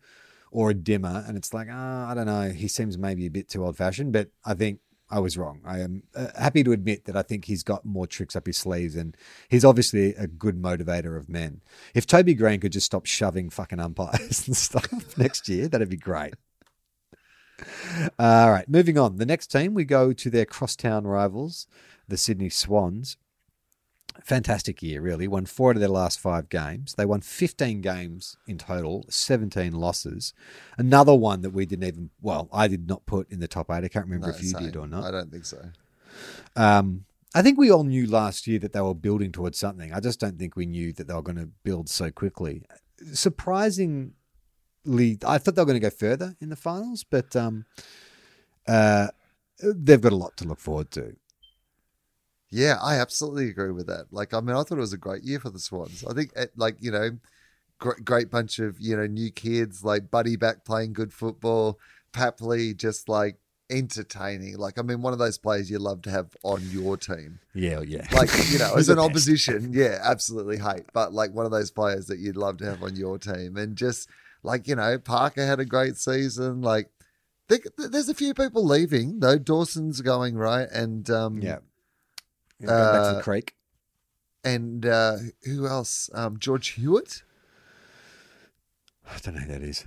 or 0.55 0.71
a 0.71 0.75
Dimmer, 0.75 1.25
and 1.27 1.37
it's 1.37 1.53
like, 1.53 1.67
ah, 1.69 2.09
I 2.09 2.15
don't 2.15 2.27
know. 2.27 2.51
He 2.51 2.69
seems 2.69 2.97
maybe 2.97 3.27
a 3.27 3.31
bit 3.31 3.49
too 3.49 3.65
old 3.65 3.77
fashioned, 3.77 4.13
but 4.13 4.29
I 4.45 4.55
think 4.55 4.79
I 5.11 5.19
was 5.19 5.37
wrong. 5.37 5.61
I 5.65 5.81
am 5.81 6.05
uh, 6.15 6.29
happy 6.39 6.63
to 6.63 6.71
admit 6.71 7.07
that 7.07 7.17
I 7.17 7.23
think 7.23 7.47
he's 7.47 7.65
got 7.65 7.85
more 7.85 8.07
tricks 8.07 8.37
up 8.37 8.47
his 8.47 8.57
sleeves, 8.57 8.95
and 8.95 9.17
he's 9.49 9.65
obviously 9.65 10.15
a 10.15 10.29
good 10.29 10.63
motivator 10.63 11.19
of 11.19 11.29
men. 11.29 11.61
If 11.93 12.07
Toby 12.07 12.35
Greene 12.35 12.61
could 12.61 12.71
just 12.71 12.87
stop 12.87 13.05
shoving 13.05 13.51
fucking 13.51 13.81
umpires 13.81 14.47
and 14.47 14.57
stuff 14.57 15.19
next 15.19 15.49
year, 15.49 15.67
that'd 15.67 15.91
be 15.91 15.97
great. 15.97 16.35
All 18.17 18.53
right, 18.53 18.69
moving 18.69 18.97
on. 18.97 19.17
The 19.17 19.27
next 19.27 19.49
team, 19.49 19.75
we 19.75 19.85
go 19.85 20.13
to 20.13 20.31
their 20.31 20.47
crosstown 20.47 21.05
rivals, 21.05 21.67
the 22.07 22.17
Sydney 22.17 22.49
Swans. 22.49 23.17
Fantastic 24.25 24.83
year, 24.83 25.03
really. 25.03 25.29
Won 25.29 25.45
four 25.45 25.69
out 25.71 25.77
of 25.77 25.81
their 25.81 25.89
last 25.91 26.19
five 26.19 26.49
games. 26.49 26.95
They 26.95 27.05
won 27.05 27.21
15 27.21 27.83
games 27.83 28.39
in 28.47 28.57
total, 28.57 29.05
17 29.11 29.73
losses. 29.73 30.33
Another 30.79 31.15
one 31.15 31.43
that 31.43 31.51
we 31.51 31.67
didn't 31.67 31.87
even, 31.87 32.09
well, 32.23 32.49
I 32.51 32.67
did 32.67 32.89
not 32.89 33.05
put 33.05 33.31
in 33.31 33.41
the 33.41 33.47
top 33.49 33.71
eight. 33.71 33.85
I 33.85 33.89
can't 33.89 34.07
remember 34.07 34.29
No, 34.29 34.33
if 34.35 34.43
you 34.43 34.49
same. 34.49 34.63
did 34.63 34.77
or 34.77 34.87
not. 34.87 35.05
I 35.05 35.11
don't 35.11 35.31
think 35.31 35.45
so. 35.45 35.63
Um, 36.57 37.05
I 37.35 37.43
think 37.43 37.59
we 37.59 37.71
all 37.71 37.85
knew 37.85 38.07
last 38.07 38.47
year 38.47 38.59
that 38.61 38.73
they 38.73 38.81
were 38.81 38.95
building 38.95 39.31
towards 39.31 39.59
something. 39.59 39.93
I 39.93 40.01
just 40.01 40.21
don't 40.21 40.39
think 40.39 40.57
we 40.57 40.65
knew 40.65 40.95
that 40.95 41.07
they 41.07 41.13
were 41.13 41.21
going 41.21 41.37
to 41.37 41.51
build 41.63 41.91
so 41.91 42.11
quickly. 42.11 42.63
Surprisingly, 43.13 44.15
I 44.87 45.37
thought 45.37 45.55
they 45.55 45.61
were 45.63 45.67
going 45.67 45.81
to 45.81 45.81
go 45.81 45.91
further 45.91 46.35
in 46.41 46.49
the 46.49 46.57
finals, 46.57 47.05
but 47.05 47.37
um, 47.37 47.67
uh, 48.67 49.09
they've 49.63 50.01
got 50.01 50.13
a 50.13 50.17
lot 50.17 50.37
to 50.39 50.45
look 50.47 50.61
forward 50.61 50.91
to. 50.93 51.15
Yeah, 52.51 52.79
I 52.81 52.97
absolutely 52.97 53.49
agree 53.49 53.73
with 53.73 53.87
that. 53.89 54.07
Like, 54.13 54.33
I 54.33 54.41
mean, 54.41 54.55
I 54.55 54.63
thought 54.63 54.79
it 54.79 54.81
was 54.81 54.93
a 54.93 54.99
great 54.99 55.25
year 55.25 55.41
for 55.41 55.51
the 55.51 55.59
Swans. 55.59 56.05
I 56.09 56.15
think, 56.15 56.31
eh, 56.37 56.47
like, 56.57 56.77
you 56.81 56.91
know, 56.91 57.11
great, 57.79 58.05
great 58.05 58.31
bunch 58.31 58.59
of 58.59 58.81
you 58.81 58.97
know 58.97 59.07
new 59.07 59.31
kids, 59.31 59.85
like 59.85 60.11
Buddy 60.11 60.37
back 60.37 60.65
playing 60.65 60.93
good 60.93 61.13
football, 61.13 61.79
Papley 62.13 62.77
just 62.77 63.09
like 63.09 63.37
entertaining. 63.71 64.57
Like, 64.57 64.79
I 64.79 64.83
mean, 64.83 65.03
one 65.03 65.13
of 65.13 65.19
those 65.19 65.39
players 65.39 65.71
you 65.71 65.79
love 65.79 66.03
to 66.03 66.11
have 66.11 66.37
on 66.43 66.63
your 66.71 66.97
team. 66.97 67.41
Yeah, 67.55 67.81
yeah. 67.81 68.07
Like, 68.13 68.31
you 68.51 68.59
know, 68.59 68.75
as 68.77 68.89
an 68.89 68.99
opposition, 68.99 69.73
yeah, 69.73 69.99
absolutely 70.03 70.59
hate. 70.59 70.85
But 70.93 71.13
like 71.13 71.33
one 71.33 71.47
of 71.47 71.53
those 71.53 71.71
players 71.71 72.07
that 72.07 72.19
you'd 72.19 72.37
love 72.37 72.59
to 72.59 72.67
have 72.67 72.83
on 72.83 72.97
your 72.97 73.19
team, 73.19 73.57
and 73.57 73.77
just 73.77 74.09
like 74.43 74.69
you 74.69 74.77
know, 74.77 74.99
Parker 74.99 75.45
had 75.45 75.61
a 75.61 75.65
great 75.65 75.97
season. 75.97 76.63
Like, 76.63 76.91
there's 77.49 78.09
a 78.09 78.15
few 78.15 78.33
people 78.35 78.65
leaving 78.65 79.21
though. 79.21 79.39
Dawson's 79.39 80.01
going 80.01 80.37
right, 80.37 80.69
and 80.71 81.09
um, 81.11 81.39
Yeah. 81.43 81.59
Going 82.67 82.93
back 82.93 83.03
to 83.03 83.09
Uh, 83.09 83.15
the 83.15 83.23
creek. 83.23 83.55
and 84.45 84.85
uh, 84.87 85.17
who 85.45 85.67
else? 85.67 86.11
Um, 86.15 86.39
George 86.39 86.69
Hewitt. 86.71 87.23
I 89.11 89.19
don't 89.19 89.35
know 89.35 89.41
who 89.43 89.53
that 89.53 89.63
is. 89.63 89.85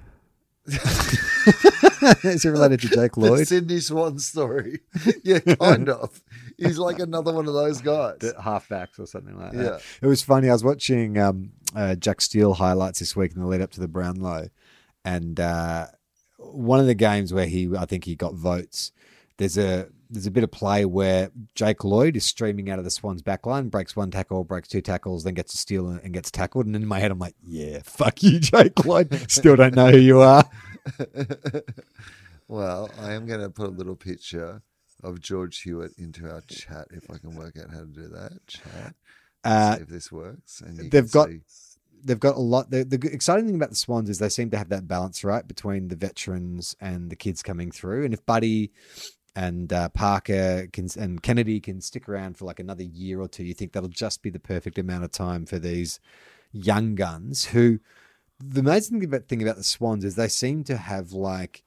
is 2.26 2.44
it 2.46 2.50
related 2.50 2.82
to 2.82 2.90
Jake 2.90 3.14
The 3.14 3.20
Lloyd? 3.22 3.48
Sydney 3.48 3.80
Swan 3.80 4.20
story. 4.20 4.82
yeah, 5.24 5.40
kind 5.40 5.90
of. 5.90 6.22
He's 6.58 6.78
like 6.78 7.00
another 7.00 7.32
one 7.34 7.48
of 7.48 7.54
those 7.54 7.82
guys. 7.82 8.18
The 8.20 8.34
halfbacks 8.34 9.00
or 9.00 9.06
something 9.06 9.38
like 9.40 9.54
that. 9.54 9.64
Yeah. 9.64 9.80
It 10.02 10.08
was 10.08 10.22
funny. 10.24 10.50
I 10.50 10.54
was 10.54 10.64
watching 10.64 11.18
um, 11.18 11.52
uh, 11.76 11.96
Jack 11.96 12.22
Steele 12.22 12.54
highlights 12.56 13.00
this 13.00 13.16
week 13.16 13.34
in 13.34 13.40
the 13.42 13.48
lead 13.48 13.62
up 13.62 13.72
to 13.72 13.80
the 13.80 13.88
Brownlow, 13.88 14.50
and 15.06 15.40
uh, 15.40 15.88
one 16.38 16.80
of 16.80 16.86
the 16.88 16.96
games 16.96 17.34
where 17.34 17.46
he, 17.48 17.70
I 17.76 17.86
think 17.86 18.04
he 18.06 18.16
got 18.16 18.34
votes. 18.34 18.92
There's 19.38 19.58
a 19.58 19.88
there's 20.10 20.26
a 20.26 20.32
bit 20.32 20.44
of 20.44 20.52
play 20.52 20.86
where 20.86 21.32
Jake 21.56 21.84
Lloyd 21.84 22.16
is 22.16 22.26
streaming 22.26 22.70
out 22.70 22.80
of 22.80 22.86
the 22.86 22.92
Swans 22.92 23.22
backline, 23.22 23.70
breaks 23.70 23.96
one 23.96 24.12
tackle, 24.12 24.44
breaks 24.44 24.68
two 24.68 24.82
tackles, 24.82 25.24
then 25.24 25.34
gets 25.34 25.54
a 25.54 25.58
steal 25.58 25.88
and, 25.88 26.02
and 26.02 26.14
gets 26.14 26.32
tackled. 26.32 26.66
And 26.66 26.76
in 26.76 26.86
my 26.86 27.00
head, 27.00 27.12
I'm 27.12 27.20
like, 27.20 27.36
yeah, 27.44 27.80
fuck 27.84 28.24
you, 28.24 28.40
Jake 28.42 28.86
Lloyd. 28.86 29.30
Still 29.30 29.56
don't 29.56 29.76
know 29.76 29.92
who 29.92 29.98
you 29.98 30.20
are. 30.22 30.44
well, 32.48 32.90
I 33.00 33.14
am 33.14 33.26
going 33.26 33.42
to 33.42 33.50
put 33.50 33.68
a 33.68 33.72
little 33.72 33.96
picture 33.96 34.62
of 35.04 35.22
George 35.22 35.62
Hewett 35.62 35.92
into 35.98 36.30
our 36.32 36.42
chat 36.42 36.88
if 36.92 37.10
I 37.12 37.18
can 37.18 37.36
work 37.36 37.56
out 37.58 37.72
how 37.72 37.82
to 37.82 37.86
do 37.86 38.08
that. 38.10 38.40
Chat. 38.48 38.96
Uh, 39.44 39.78
if 39.82 39.88
this 39.88 40.12
works. 40.12 40.62
And 40.62 40.92
they've 40.92 41.12
got- 41.12 41.30
see- 41.30 41.42
they've 42.04 42.20
got 42.20 42.36
a 42.36 42.40
lot. 42.40 42.70
The, 42.70 42.84
the 42.84 43.00
exciting 43.12 43.46
thing 43.46 43.56
about 43.56 43.70
the 43.70 43.76
Swans 43.76 44.10
is 44.10 44.20
they 44.20 44.30
seem 44.30 44.50
to 44.52 44.58
have 44.58 44.70
that 44.70 44.88
balance 44.88 45.24
right 45.24 45.48
between 45.48 45.88
the 45.88 45.96
veterans 45.96 46.76
and 46.80 47.10
the 47.10 47.16
kids 47.16 47.44
coming 47.44 47.72
through. 47.72 48.06
And 48.06 48.14
if 48.14 48.26
Buddy 48.26 48.72
and 49.38 49.72
uh, 49.72 49.88
Parker 49.90 50.68
can, 50.74 50.90
and 50.98 51.22
Kennedy 51.22 51.60
can 51.60 51.80
stick 51.80 52.10
around 52.10 52.38
for 52.38 52.46
like 52.46 52.60
another 52.60 52.82
year 52.82 53.22
or 53.22 53.28
two, 53.28 53.44
you 53.44 53.54
think 53.54 53.72
that'll 53.72 53.88
just 53.88 54.24
be 54.24 54.32
the 54.32 54.40
perfect 54.40 54.80
amount 54.80 55.04
of 55.04 55.12
time 55.12 55.46
for 55.46 55.60
these 55.60 56.00
young 56.52 56.96
guns 56.96 57.46
who. 57.46 57.80
The 58.40 58.60
amazing 58.60 59.00
thing 59.00 59.10
about, 59.10 59.28
thing 59.28 59.42
about 59.42 59.56
the 59.56 59.64
Swans 59.64 60.06
is 60.06 60.14
they 60.14 60.28
seem 60.28 60.64
to 60.66 60.78
have 60.78 61.12
like 61.12 61.64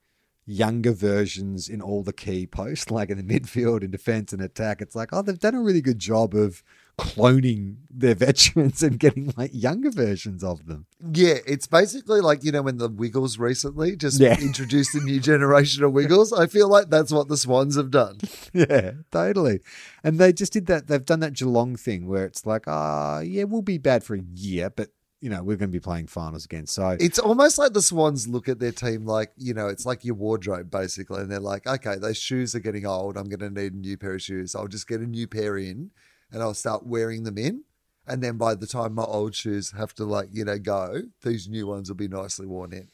younger 0.46 0.92
versions 0.92 1.68
in 1.68 1.82
all 1.82 2.04
the 2.04 2.12
key 2.12 2.46
posts, 2.46 2.90
like 2.90 3.10
in 3.10 3.24
the 3.24 3.40
midfield, 3.40 3.82
in 3.82 3.90
defense 3.90 4.32
and 4.32 4.40
attack. 4.40 4.80
It's 4.80 4.94
like, 4.94 5.12
oh, 5.12 5.22
they've 5.22 5.38
done 5.38 5.56
a 5.56 5.62
really 5.62 5.80
good 5.80 5.98
job 5.98 6.34
of 6.34 6.62
cloning 7.00 7.76
their 7.90 8.14
veterans 8.26 8.82
and 8.82 8.98
getting 8.98 9.32
like 9.36 9.50
younger 9.52 9.90
versions 9.90 10.44
of 10.44 10.66
them. 10.66 10.86
Yeah, 11.12 11.38
it's 11.46 11.66
basically 11.66 12.20
like, 12.20 12.44
you 12.44 12.52
know, 12.52 12.62
when 12.62 12.78
the 12.78 12.88
Wiggles 12.88 13.38
recently 13.38 13.96
just 13.96 14.20
Yeah. 14.20 14.38
introduced 14.40 14.94
a 14.94 15.00
new 15.00 15.20
generation 15.20 15.82
of 15.84 15.92
Wiggles. 15.92 16.32
I 16.32 16.46
feel 16.46 16.68
like 16.68 16.90
that's 16.90 17.12
what 17.12 17.28
the 17.28 17.36
Swans 17.36 17.76
have 17.76 17.90
done. 17.90 18.18
Yeah, 18.52 18.92
totally. 19.12 19.60
And 20.02 20.18
they 20.18 20.32
just 20.32 20.52
did 20.52 20.66
that. 20.66 20.88
They've 20.88 21.04
done 21.04 21.20
that 21.20 21.34
Geelong 21.34 21.76
thing 21.76 22.08
where 22.08 22.24
it's 22.24 22.44
like, 22.44 22.64
ah, 22.66 23.20
yeah, 23.20 23.44
we'll 23.44 23.62
be 23.62 23.78
bad 23.78 24.02
for 24.02 24.16
a 24.16 24.22
year, 24.34 24.70
but 24.70 24.88
you 25.20 25.28
know, 25.28 25.42
we're 25.42 25.56
going 25.56 25.68
to 25.68 25.72
be 25.72 25.78
playing 25.80 26.06
finals 26.06 26.46
again. 26.46 26.66
So 26.66 26.96
It's 26.98 27.18
almost 27.18 27.58
like 27.58 27.74
the 27.74 27.82
Swans 27.82 28.26
look 28.26 28.48
at 28.48 28.58
their 28.58 28.72
team 28.72 29.04
like, 29.04 29.30
you 29.36 29.52
know, 29.52 29.68
it's 29.68 29.84
like 29.84 30.02
your 30.04 30.14
wardrobe 30.14 30.70
basically. 30.70 31.20
And 31.20 31.30
they're 31.30 31.38
like, 31.38 31.66
okay, 31.66 31.96
those 31.96 32.16
shoes 32.16 32.54
are 32.54 32.60
getting 32.60 32.86
old. 32.86 33.16
I'm 33.18 33.28
going 33.28 33.40
to 33.40 33.50
need 33.50 33.74
a 33.74 33.76
new 33.76 33.98
pair 33.98 34.14
of 34.14 34.22
shoes. 34.22 34.54
I'll 34.56 34.66
just 34.66 34.88
get 34.88 35.00
a 35.00 35.06
new 35.06 35.26
pair 35.28 35.58
in 35.58 35.90
and 36.32 36.42
I'll 36.42 36.54
start 36.54 36.86
wearing 36.86 37.24
them 37.24 37.38
in. 37.38 37.64
And 38.06 38.22
then 38.22 38.36
by 38.36 38.54
the 38.54 38.66
time 38.66 38.94
my 38.94 39.04
old 39.04 39.34
shoes 39.34 39.72
have 39.72 39.94
to, 39.94 40.04
like, 40.04 40.28
you 40.32 40.44
know, 40.44 40.58
go, 40.58 41.02
these 41.22 41.48
new 41.48 41.66
ones 41.66 41.88
will 41.88 41.96
be 41.96 42.08
nicely 42.08 42.46
worn 42.46 42.72
in. 42.72 42.88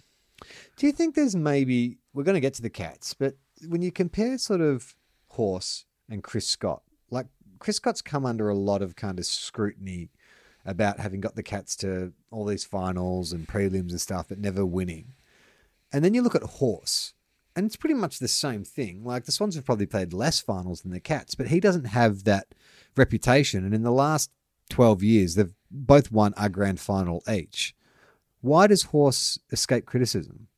do 0.76 0.86
you 0.86 0.92
think 0.92 1.14
there's 1.14 1.36
maybe 1.36 1.98
we're 2.12 2.24
going 2.24 2.34
to 2.34 2.40
get 2.40 2.54
to 2.54 2.62
the 2.62 2.70
cats, 2.70 3.14
but 3.14 3.36
when 3.68 3.82
you 3.82 3.92
compare 3.92 4.38
sort 4.38 4.60
of 4.60 4.94
Horse 5.28 5.86
and 6.08 6.22
Chris 6.22 6.48
Scott, 6.48 6.82
like 7.10 7.26
Chris 7.58 7.76
Scott's 7.76 8.02
come 8.02 8.26
under 8.26 8.48
a 8.48 8.54
lot 8.54 8.82
of 8.82 8.96
kind 8.96 9.18
of 9.18 9.26
scrutiny 9.26 10.10
about 10.64 10.98
having 10.98 11.20
got 11.20 11.36
the 11.36 11.42
cats 11.42 11.76
to 11.76 12.12
all 12.30 12.44
these 12.44 12.64
finals 12.64 13.32
and 13.32 13.48
prelims 13.48 13.90
and 13.90 14.00
stuff, 14.00 14.26
but 14.28 14.38
never 14.38 14.66
winning. 14.66 15.14
And 15.92 16.04
then 16.04 16.12
you 16.12 16.22
look 16.22 16.34
at 16.34 16.42
Horse, 16.42 17.14
and 17.56 17.66
it's 17.66 17.76
pretty 17.76 17.94
much 17.94 18.18
the 18.18 18.28
same 18.28 18.62
thing. 18.62 19.02
Like 19.02 19.24
the 19.24 19.32
Swans 19.32 19.54
have 19.56 19.64
probably 19.64 19.86
played 19.86 20.12
less 20.12 20.40
finals 20.40 20.82
than 20.82 20.92
the 20.92 21.00
Cats, 21.00 21.34
but 21.34 21.48
he 21.48 21.58
doesn't 21.58 21.86
have 21.86 22.24
that 22.24 22.54
reputation. 22.96 23.64
And 23.64 23.74
in 23.74 23.82
the 23.82 23.90
last 23.90 24.30
12 24.70 25.02
years, 25.02 25.34
they've 25.34 25.54
both 25.70 26.12
won 26.12 26.34
a 26.36 26.48
grand 26.48 26.78
final 26.78 27.22
each. 27.28 27.74
Why 28.42 28.66
does 28.66 28.84
Horse 28.84 29.38
escape 29.50 29.86
criticism? 29.86 30.48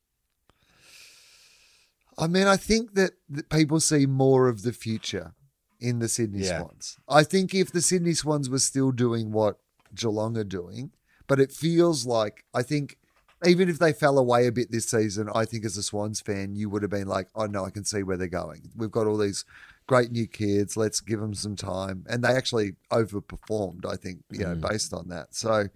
I 2.17 2.27
mean, 2.27 2.47
I 2.47 2.57
think 2.57 2.95
that, 2.95 3.11
that 3.29 3.49
people 3.49 3.79
see 3.79 4.05
more 4.05 4.49
of 4.49 4.63
the 4.63 4.73
future 4.73 5.33
in 5.79 5.99
the 5.99 6.09
Sydney 6.09 6.41
Yeah. 6.43 6.59
Swans. 6.59 6.97
I 7.07 7.23
think 7.23 7.55
if 7.55 7.71
the 7.71 7.81
Sydney 7.81 8.13
Swans 8.13 8.49
were 8.49 8.59
still 8.59 8.91
doing 8.91 9.31
what 9.31 9.57
Geelong 9.95 10.37
are 10.37 10.43
doing, 10.43 10.91
but 11.27 11.39
it 11.39 11.51
feels 11.51 12.05
like 12.05 12.43
I 12.53 12.61
think 12.61 12.97
even 13.45 13.69
if 13.69 13.79
they 13.79 13.93
fell 13.93 14.17
away 14.17 14.47
a 14.47 14.51
bit 14.51 14.71
this 14.71 14.89
season, 14.89 15.29
I 15.33 15.45
think 15.45 15.65
as 15.65 15.77
a 15.77 15.83
Swans 15.83 16.21
fan, 16.21 16.55
you 16.55 16.69
would 16.69 16.81
have 16.81 16.91
been 16.91 17.07
like, 17.07 17.27
"Oh 17.35 17.45
no, 17.45 17.65
I 17.65 17.69
can 17.69 17.85
see 17.85 18.03
where 18.03 18.17
they're 18.17 18.27
going. 18.27 18.69
We've 18.75 18.91
got 18.91 19.07
all 19.07 19.17
these 19.17 19.45
great 19.87 20.11
new 20.11 20.27
kids. 20.27 20.75
Let's 20.75 20.99
give 21.01 21.19
them 21.19 21.33
some 21.33 21.55
time." 21.55 22.05
And 22.09 22.23
they 22.23 22.29
actually 22.29 22.75
overperformed, 22.91 23.85
I 23.85 23.95
think, 23.95 24.23
you 24.29 24.39
know, 24.39 24.55
mm. 24.55 24.69
based 24.69 24.93
on 24.93 25.09
that. 25.09 25.35
So. 25.35 25.69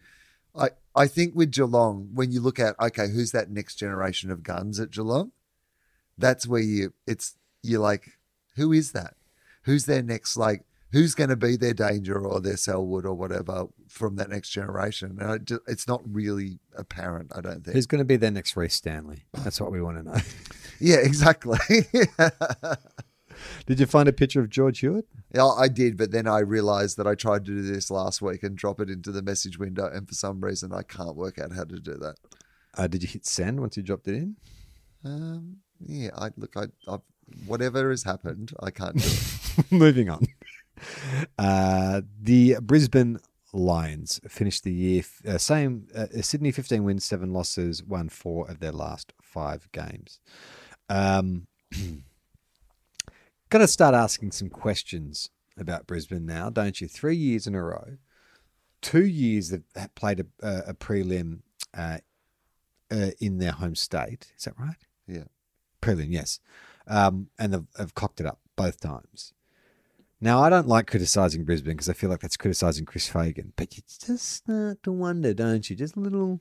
I, 0.56 0.70
I 0.96 1.08
think 1.08 1.34
with 1.34 1.52
Geelong, 1.52 2.10
when 2.14 2.32
you 2.32 2.40
look 2.40 2.60
at 2.60 2.80
okay, 2.80 3.10
who's 3.10 3.32
that 3.32 3.50
next 3.50 3.74
generation 3.78 4.30
of 4.30 4.44
guns 4.44 4.80
at 4.80 4.92
Geelong? 4.92 5.32
that's 6.18 6.48
where 6.48 6.62
you 6.62 6.94
it's 7.08 7.36
you're 7.62 7.80
like 7.80 8.18
who 8.56 8.72
is 8.72 8.92
that 8.92 9.16
who's 9.64 9.86
their 9.86 10.04
next 10.04 10.38
like 10.38 10.64
who's 10.94 11.16
going 11.16 11.30
to 11.30 11.36
be 11.36 11.58
their 11.58 11.74
danger 11.74 12.18
or 12.26 12.40
their 12.40 12.56
selwood 12.56 13.06
or 13.06 13.14
whatever 13.14 13.66
from 13.90 14.16
that 14.16 14.30
next 14.30 14.50
generation 14.50 15.18
and 15.20 15.30
I 15.32 15.38
just, 15.40 15.62
it's 15.68 15.88
not 15.88 16.02
really 16.06 16.60
apparent 16.78 17.32
i 17.36 17.42
don't 17.42 17.64
think 17.64 17.76
Who's 17.76 17.88
going 17.88 18.00
to 18.00 18.06
be 18.06 18.16
their 18.16 18.32
next 18.32 18.56
Rhys 18.56 18.74
Stanley? 18.74 19.26
That's 19.34 19.60
what 19.60 19.72
we 19.72 19.82
want 19.82 19.98
to 19.98 20.04
know. 20.04 20.18
yeah 20.80 20.98
exactly 20.98 21.58
Did 23.66 23.80
you 23.80 23.88
find 23.88 24.08
a 24.08 24.14
picture 24.14 24.40
of 24.42 24.50
George 24.50 24.80
Hewett? 24.80 25.06
yeah, 25.34 25.46
i 25.48 25.68
did 25.68 25.98
but 25.98 26.12
then 26.12 26.28
i 26.28 26.40
realized 26.40 26.98
that 26.98 27.08
i 27.08 27.16
tried 27.16 27.46
to 27.46 27.52
do 27.52 27.62
this 27.64 27.90
last 27.90 28.22
week 28.22 28.44
and 28.44 28.56
drop 28.56 28.80
it 28.80 28.90
into 28.90 29.12
the 29.12 29.24
message 29.24 29.58
window 29.58 29.90
and 29.92 30.08
for 30.08 30.14
some 30.14 30.40
reason 30.42 30.72
i 30.72 30.84
can't 30.84 31.16
work 31.16 31.40
out 31.40 31.52
how 31.54 31.64
to 31.64 31.80
do 31.80 31.96
that 31.96 32.16
Uh, 32.78 32.86
did 32.88 33.02
you 33.02 33.10
hit 33.10 33.26
send 33.26 33.60
once 33.60 33.76
you 33.76 33.82
dropped 33.84 34.08
it 34.08 34.16
in? 34.16 34.36
um 35.04 35.58
yeah 35.80 36.10
i 36.16 36.30
look 36.38 36.56
i 36.56 36.66
i 36.88 36.98
whatever 37.48 37.90
has 37.90 38.04
happened 38.04 38.52
i 38.62 38.70
can't 38.70 38.96
do 38.98 39.08
it 39.08 39.72
Moving 39.72 40.10
on. 40.10 40.26
Uh, 41.38 42.02
the 42.22 42.58
Brisbane 42.62 43.20
Lions 43.54 44.20
finished 44.28 44.64
the 44.64 44.74
year 44.74 45.04
uh, 45.28 45.38
same. 45.38 45.88
Uh, 45.96 46.08
Sydney 46.22 46.52
fifteen 46.52 46.84
wins, 46.84 47.06
seven 47.06 47.34
losses, 47.34 47.84
won 47.84 48.10
four 48.10 48.50
of 48.50 48.60
their 48.60 48.72
last 48.72 49.14
five 49.22 49.72
games. 49.72 50.20
Um, 50.90 51.48
Got 53.54 53.60
to 53.60 53.68
start 53.68 53.94
asking 53.94 54.32
some 54.32 54.50
questions 54.50 55.30
about 55.60 55.86
Brisbane 55.86 56.26
now, 56.26 56.50
don't 56.50 56.82
you? 56.82 56.88
Three 56.88 57.16
years 57.16 57.46
in 57.46 57.54
a 57.54 57.62
row, 57.62 57.98
two 58.82 59.06
years 59.06 59.50
that 59.50 59.94
played 59.94 60.22
a, 60.22 60.26
a, 60.70 60.74
prelim 60.74 61.42
uh, 61.78 62.00
uh, 62.90 63.12
in 63.20 63.38
their 63.38 63.52
home 63.52 63.76
state. 63.76 64.32
Is 64.36 64.46
that 64.46 64.56
right? 64.58 64.78
yeah 65.08 65.26
Prelim, 65.84 66.08
yes. 66.10 66.40
Um, 66.88 67.28
and 67.38 67.54
they've, 67.54 67.68
have 67.78 67.94
cocked 67.94 68.20
it 68.20 68.26
up 68.26 68.40
both 68.56 68.80
times. 68.80 69.34
Now, 70.24 70.42
I 70.42 70.50
don't 70.50 70.70
like 70.70 70.88
criticising 70.88 71.44
Brisbane 71.44 71.74
because 71.74 71.90
I 71.90 71.94
feel 71.94 72.10
like 72.10 72.22
that's 72.22 72.38
criticising 72.38 72.86
Chris 72.86 73.10
Fagan, 73.10 73.52
but 73.58 73.76
you 73.76 73.84
just 73.86 74.26
start 74.26 74.82
to 74.84 74.92
wonder, 74.94 75.34
don't 75.34 75.70
you? 75.70 75.76
Just 75.76 75.98
a 75.98 76.00
little, 76.00 76.40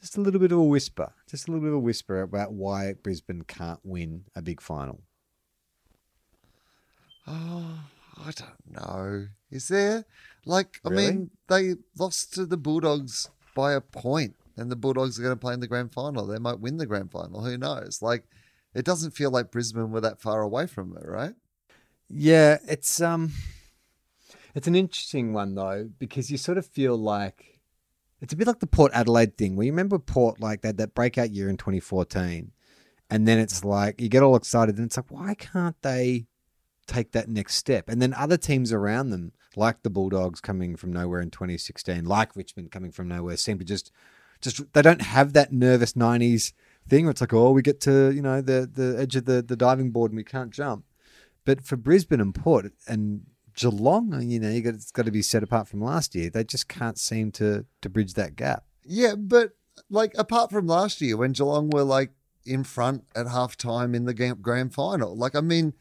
just 0.00 0.16
a 0.16 0.22
little 0.22 0.40
bit 0.40 0.50
of 0.50 0.56
a 0.56 0.64
whisper, 0.64 1.12
just 1.28 1.46
a 1.46 1.50
little 1.50 1.60
bit 1.62 1.68
of 1.68 1.74
a 1.74 1.78
whisper 1.78 2.22
about 2.22 2.54
why 2.54 2.94
Brisbane 2.94 3.42
can't 3.42 3.80
win 3.84 4.24
a 4.34 4.40
big 4.40 4.62
final. 4.62 5.02
Oh, 7.26 7.80
I 8.16 8.30
don't 8.30 8.72
know. 8.72 9.26
Is 9.50 9.68
there? 9.68 10.06
Like, 10.46 10.80
I 10.82 10.88
Really? 10.88 11.06
mean, 11.06 11.30
they 11.48 11.74
lost 11.98 12.32
to 12.32 12.46
the 12.46 12.56
Bulldogs 12.56 13.28
by 13.54 13.74
a 13.74 13.82
point, 13.82 14.36
and 14.56 14.72
the 14.72 14.76
Bulldogs 14.76 15.20
are 15.20 15.22
going 15.22 15.36
to 15.36 15.38
play 15.38 15.52
in 15.52 15.60
the 15.60 15.66
grand 15.68 15.92
final. 15.92 16.26
They 16.26 16.38
might 16.38 16.60
win 16.60 16.78
the 16.78 16.86
grand 16.86 17.12
final. 17.12 17.44
Who 17.44 17.58
knows? 17.58 18.00
Like, 18.00 18.24
it 18.72 18.86
doesn't 18.86 19.10
feel 19.10 19.30
like 19.30 19.50
Brisbane 19.50 19.90
were 19.90 20.00
that 20.00 20.18
far 20.18 20.40
away 20.40 20.66
from 20.66 20.96
it, 20.96 21.06
right? 21.06 21.34
Yeah, 22.08 22.58
it's 22.66 23.00
um, 23.00 23.32
it's 24.54 24.66
an 24.66 24.74
interesting 24.74 25.32
one 25.32 25.54
though 25.54 25.90
because 25.98 26.30
you 26.30 26.38
sort 26.38 26.58
of 26.58 26.66
feel 26.66 26.96
like 26.96 27.60
it's 28.20 28.32
a 28.32 28.36
bit 28.36 28.46
like 28.46 28.60
the 28.60 28.66
Port 28.66 28.92
Adelaide 28.94 29.36
thing. 29.36 29.56
Where 29.56 29.66
you 29.66 29.72
remember 29.72 29.98
Port 29.98 30.40
like 30.40 30.62
that 30.62 30.78
that 30.78 30.94
breakout 30.94 31.30
year 31.30 31.50
in 31.50 31.56
2014, 31.56 32.52
and 33.10 33.28
then 33.28 33.38
it's 33.38 33.64
like 33.64 34.00
you 34.00 34.08
get 34.08 34.22
all 34.22 34.36
excited, 34.36 34.76
and 34.76 34.86
it's 34.86 34.96
like 34.96 35.10
why 35.10 35.34
can't 35.34 35.80
they 35.82 36.26
take 36.86 37.12
that 37.12 37.28
next 37.28 37.56
step? 37.56 37.88
And 37.88 38.00
then 38.00 38.14
other 38.14 38.38
teams 38.38 38.72
around 38.72 39.10
them, 39.10 39.32
like 39.54 39.82
the 39.82 39.90
Bulldogs 39.90 40.40
coming 40.40 40.76
from 40.76 40.92
nowhere 40.92 41.20
in 41.20 41.30
2016, 41.30 42.06
like 42.06 42.34
Richmond 42.34 42.70
coming 42.70 42.90
from 42.90 43.08
nowhere, 43.08 43.36
seem 43.36 43.58
to 43.58 43.64
just 43.64 43.92
just 44.40 44.72
they 44.72 44.82
don't 44.82 45.02
have 45.02 45.34
that 45.34 45.52
nervous 45.52 45.92
90s 45.92 46.52
thing 46.88 47.04
where 47.04 47.10
it's 47.10 47.20
like 47.20 47.34
oh 47.34 47.50
we 47.50 47.60
get 47.60 47.80
to 47.82 48.10
you 48.12 48.22
know 48.22 48.40
the 48.40 48.70
the 48.72 48.96
edge 48.98 49.14
of 49.14 49.26
the 49.26 49.42
the 49.42 49.56
diving 49.56 49.90
board 49.90 50.10
and 50.10 50.16
we 50.16 50.24
can't 50.24 50.50
jump. 50.50 50.84
But 51.48 51.64
for 51.64 51.78
Brisbane 51.78 52.20
and 52.20 52.34
Port 52.34 52.74
and 52.86 53.22
Geelong, 53.54 54.20
you 54.20 54.38
know, 54.38 54.50
you 54.50 54.60
got, 54.60 54.74
it's 54.74 54.90
got 54.90 55.06
to 55.06 55.10
be 55.10 55.22
set 55.22 55.42
apart 55.42 55.66
from 55.66 55.80
last 55.80 56.14
year. 56.14 56.28
They 56.28 56.44
just 56.44 56.68
can't 56.68 56.98
seem 56.98 57.32
to 57.32 57.64
to 57.80 57.88
bridge 57.88 58.12
that 58.14 58.36
gap. 58.36 58.64
Yeah, 58.84 59.14
but 59.14 59.52
like 59.88 60.12
apart 60.18 60.50
from 60.50 60.66
last 60.66 61.00
year 61.00 61.16
when 61.16 61.32
Geelong 61.32 61.70
were 61.70 61.84
like 61.84 62.10
in 62.44 62.64
front 62.64 63.04
at 63.16 63.24
halftime 63.24 63.96
in 63.96 64.04
the 64.04 64.12
grand 64.12 64.74
final, 64.74 65.16
like 65.16 65.34
I 65.34 65.40
mean, 65.40 65.72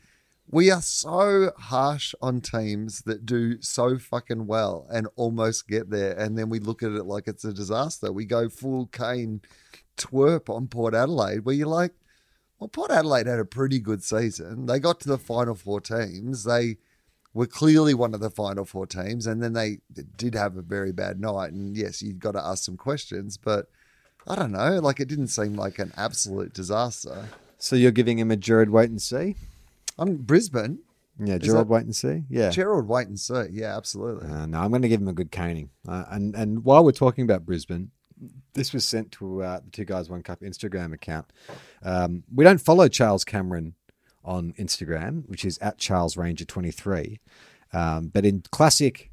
we 0.49 0.71
are 0.71 0.81
so 0.81 1.51
harsh 1.57 2.15
on 2.21 2.39
teams 2.39 3.01
that 3.01 3.25
do 3.25 3.61
so 3.61 3.97
fucking 3.97 4.47
well 4.47 4.87
and 4.89 5.09
almost 5.17 5.67
get 5.67 5.89
there, 5.89 6.13
and 6.17 6.37
then 6.37 6.47
we 6.47 6.59
look 6.59 6.81
at 6.81 6.93
it 6.93 7.03
like 7.03 7.27
it's 7.27 7.43
a 7.43 7.51
disaster. 7.51 8.13
We 8.13 8.23
go 8.23 8.47
full 8.47 8.85
Kane 8.85 9.41
twerp 9.97 10.49
on 10.49 10.69
Port 10.69 10.93
Adelaide, 10.93 11.43
where 11.43 11.55
you're 11.55 11.67
like, 11.67 11.91
well, 12.59 12.67
Port 12.67 12.91
Adelaide 12.91 13.27
had 13.27 13.39
a 13.39 13.45
pretty 13.45 13.79
good 13.79 14.03
season. 14.03 14.65
They 14.65 14.79
got 14.79 14.99
to 15.01 15.09
the 15.09 15.17
final 15.17 15.55
four 15.55 15.79
teams. 15.81 16.43
They 16.43 16.77
were 17.33 17.45
clearly 17.45 17.93
one 17.93 18.13
of 18.13 18.19
the 18.19 18.31
final 18.31 18.65
four 18.65 18.87
teams, 18.87 19.27
and 19.27 19.41
then 19.43 19.53
they 19.53 19.79
did 20.17 20.33
have 20.33 20.57
a 20.57 20.61
very 20.61 20.91
bad 20.91 21.19
night. 21.19 21.51
And 21.53 21.77
yes, 21.77 22.01
you've 22.01 22.19
got 22.19 22.31
to 22.31 22.43
ask 22.43 22.63
some 22.63 22.77
questions, 22.77 23.37
but 23.37 23.67
I 24.27 24.35
don't 24.35 24.51
know. 24.51 24.79
Like 24.79 24.99
it 24.99 25.07
didn't 25.07 25.27
seem 25.27 25.55
like 25.55 25.77
an 25.79 25.93
absolute 25.95 26.53
disaster. 26.53 27.27
So 27.59 27.75
you're 27.75 27.91
giving 27.91 28.17
him 28.19 28.31
a 28.31 28.35
Gerard 28.35 28.69
wait 28.69 28.89
and 28.89 29.01
see? 29.01 29.35
I'm 29.99 30.17
Brisbane. 30.17 30.79
Yeah, 31.19 31.37
Gerard 31.39 31.67
that- 31.67 31.71
wait 31.73 31.85
and 31.85 31.95
see. 31.95 32.23
Yeah. 32.29 32.49
Gerard, 32.51 32.87
wait 32.87 33.07
and 33.07 33.19
see. 33.19 33.45
Yeah, 33.51 33.75
absolutely. 33.75 34.29
Uh, 34.29 34.45
no, 34.45 34.59
I'm 34.59 34.69
going 34.69 34.83
to 34.83 34.87
give 34.87 35.01
him 35.01 35.07
a 35.07 35.13
good 35.13 35.31
caning. 35.31 35.71
Uh, 35.87 36.05
and 36.11 36.35
and 36.35 36.63
while 36.63 36.83
we're 36.83 36.91
talking 36.91 37.23
about 37.23 37.45
Brisbane, 37.45 37.89
this 38.53 38.73
was 38.73 38.85
sent 38.85 39.11
to 39.13 39.43
uh, 39.43 39.59
the 39.63 39.71
Two 39.71 39.85
Guys 39.85 40.09
One 40.09 40.23
Cup 40.23 40.41
Instagram 40.41 40.93
account. 40.93 41.31
Um, 41.83 42.23
we 42.33 42.43
don't 42.43 42.61
follow 42.61 42.87
Charles 42.87 43.23
Cameron 43.23 43.75
on 44.23 44.53
Instagram, 44.59 45.27
which 45.27 45.45
is 45.45 45.57
at 45.59 45.77
Charles 45.77 46.17
Ranger 46.17 46.45
23. 46.45 47.19
Um, 47.73 48.07
but 48.07 48.25
in 48.25 48.43
classic 48.51 49.11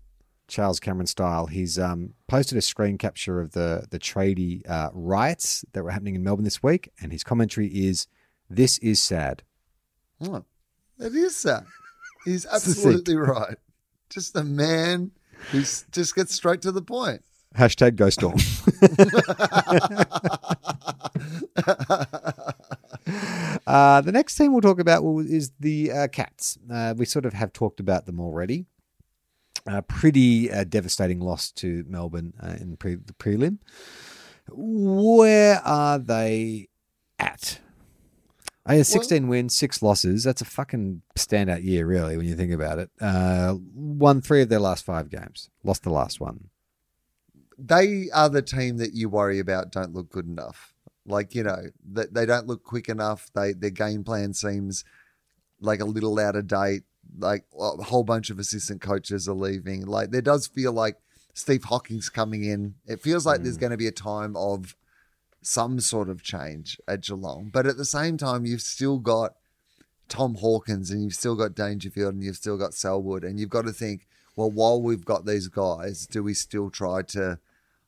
Charles 0.48 0.80
Cameron 0.80 1.06
style, 1.06 1.46
he's 1.46 1.78
um, 1.78 2.14
posted 2.28 2.58
a 2.58 2.62
screen 2.62 2.98
capture 2.98 3.40
of 3.40 3.52
the 3.52 3.86
the 3.90 3.98
tradie 3.98 4.68
uh, 4.68 4.90
riots 4.92 5.64
that 5.72 5.82
were 5.82 5.90
happening 5.90 6.14
in 6.14 6.22
Melbourne 6.22 6.44
this 6.44 6.62
week, 6.62 6.90
and 7.00 7.12
his 7.12 7.24
commentary 7.24 7.68
is, 7.68 8.06
"This 8.50 8.78
is 8.78 9.00
sad." 9.00 9.42
Oh, 10.20 10.44
it 10.98 11.14
is 11.14 11.42
that. 11.42 11.64
He's 12.24 12.46
absolutely 12.52 13.16
right. 13.16 13.56
Just 14.10 14.36
a 14.36 14.44
man 14.44 15.10
who 15.50 15.60
just 15.60 16.14
gets 16.14 16.34
straight 16.34 16.62
to 16.62 16.72
the 16.72 16.82
point. 16.82 17.22
Hashtag 17.56 17.96
Go 17.96 18.10
Storm. 18.10 18.36
Uh, 23.66 24.00
the 24.00 24.12
next 24.12 24.36
team 24.36 24.52
we'll 24.52 24.60
talk 24.60 24.78
about 24.78 25.02
is 25.20 25.52
the 25.58 25.90
uh, 25.90 26.08
Cats. 26.08 26.58
Uh, 26.70 26.94
we 26.96 27.04
sort 27.04 27.24
of 27.24 27.32
have 27.32 27.52
talked 27.52 27.80
about 27.80 28.06
them 28.06 28.20
already. 28.20 28.66
A 29.66 29.82
pretty 29.82 30.50
uh, 30.50 30.64
devastating 30.64 31.20
loss 31.20 31.50
to 31.52 31.84
Melbourne 31.88 32.34
uh, 32.42 32.56
in 32.60 32.76
pre- 32.76 32.96
the 32.96 33.14
prelim. 33.14 33.58
Where 34.50 35.60
are 35.64 35.98
they 35.98 36.68
at? 37.18 37.60
I 38.66 38.76
had 38.76 38.86
16 38.86 39.28
wins, 39.28 39.56
six 39.56 39.82
losses. 39.82 40.24
That's 40.24 40.42
a 40.42 40.46
fucking 40.46 41.02
standout 41.18 41.64
year, 41.64 41.86
really, 41.86 42.16
when 42.16 42.26
you 42.26 42.34
think 42.34 42.52
about 42.52 42.78
it. 42.78 42.90
Uh, 43.00 43.56
won 43.74 44.20
three 44.20 44.42
of 44.42 44.48
their 44.48 44.60
last 44.60 44.84
five 44.84 45.10
games, 45.10 45.50
lost 45.62 45.82
the 45.82 45.90
last 45.90 46.20
one. 46.20 46.48
They 47.58 48.08
are 48.12 48.28
the 48.28 48.42
team 48.42 48.78
that 48.78 48.94
you 48.94 49.08
worry 49.08 49.38
about 49.38 49.70
don't 49.70 49.94
look 49.94 50.10
good 50.10 50.26
enough. 50.26 50.74
Like, 51.06 51.34
you 51.34 51.42
know, 51.42 51.64
that 51.92 52.14
they 52.14 52.26
don't 52.26 52.46
look 52.46 52.64
quick 52.64 52.88
enough. 52.88 53.30
They 53.34 53.52
their 53.52 53.70
game 53.70 54.04
plan 54.04 54.32
seems 54.34 54.84
like 55.60 55.80
a 55.80 55.84
little 55.84 56.18
out 56.18 56.36
of 56.36 56.46
date. 56.46 56.82
Like 57.18 57.44
a 57.58 57.82
whole 57.82 58.04
bunch 58.04 58.30
of 58.30 58.38
assistant 58.38 58.80
coaches 58.80 59.28
are 59.28 59.34
leaving. 59.34 59.86
Like 59.86 60.10
there 60.10 60.22
does 60.22 60.46
feel 60.46 60.72
like 60.72 60.96
Steve 61.34 61.64
Hocking's 61.64 62.08
coming 62.08 62.44
in. 62.44 62.76
It 62.86 63.02
feels 63.02 63.26
like 63.26 63.42
there's 63.42 63.58
mm. 63.58 63.60
going 63.60 63.72
to 63.72 63.76
be 63.76 63.88
a 63.88 63.92
time 63.92 64.36
of 64.36 64.74
some 65.42 65.80
sort 65.80 66.08
of 66.08 66.22
change 66.22 66.78
at 66.88 67.02
Geelong. 67.02 67.50
But 67.52 67.66
at 67.66 67.76
the 67.76 67.84
same 67.84 68.16
time, 68.16 68.46
you've 68.46 68.62
still 68.62 68.98
got 68.98 69.34
Tom 70.08 70.36
Hawkins 70.36 70.90
and 70.90 71.02
you've 71.02 71.14
still 71.14 71.34
got 71.34 71.54
Dangerfield 71.54 72.14
and 72.14 72.22
you've 72.22 72.36
still 72.36 72.56
got 72.56 72.72
Selwood. 72.72 73.24
And 73.24 73.38
you've 73.38 73.50
got 73.50 73.66
to 73.66 73.72
think, 73.72 74.06
well, 74.36 74.50
while 74.50 74.80
we've 74.80 75.04
got 75.04 75.26
these 75.26 75.48
guys, 75.48 76.06
do 76.06 76.22
we 76.22 76.34
still 76.34 76.70
try 76.70 77.02
to. 77.02 77.38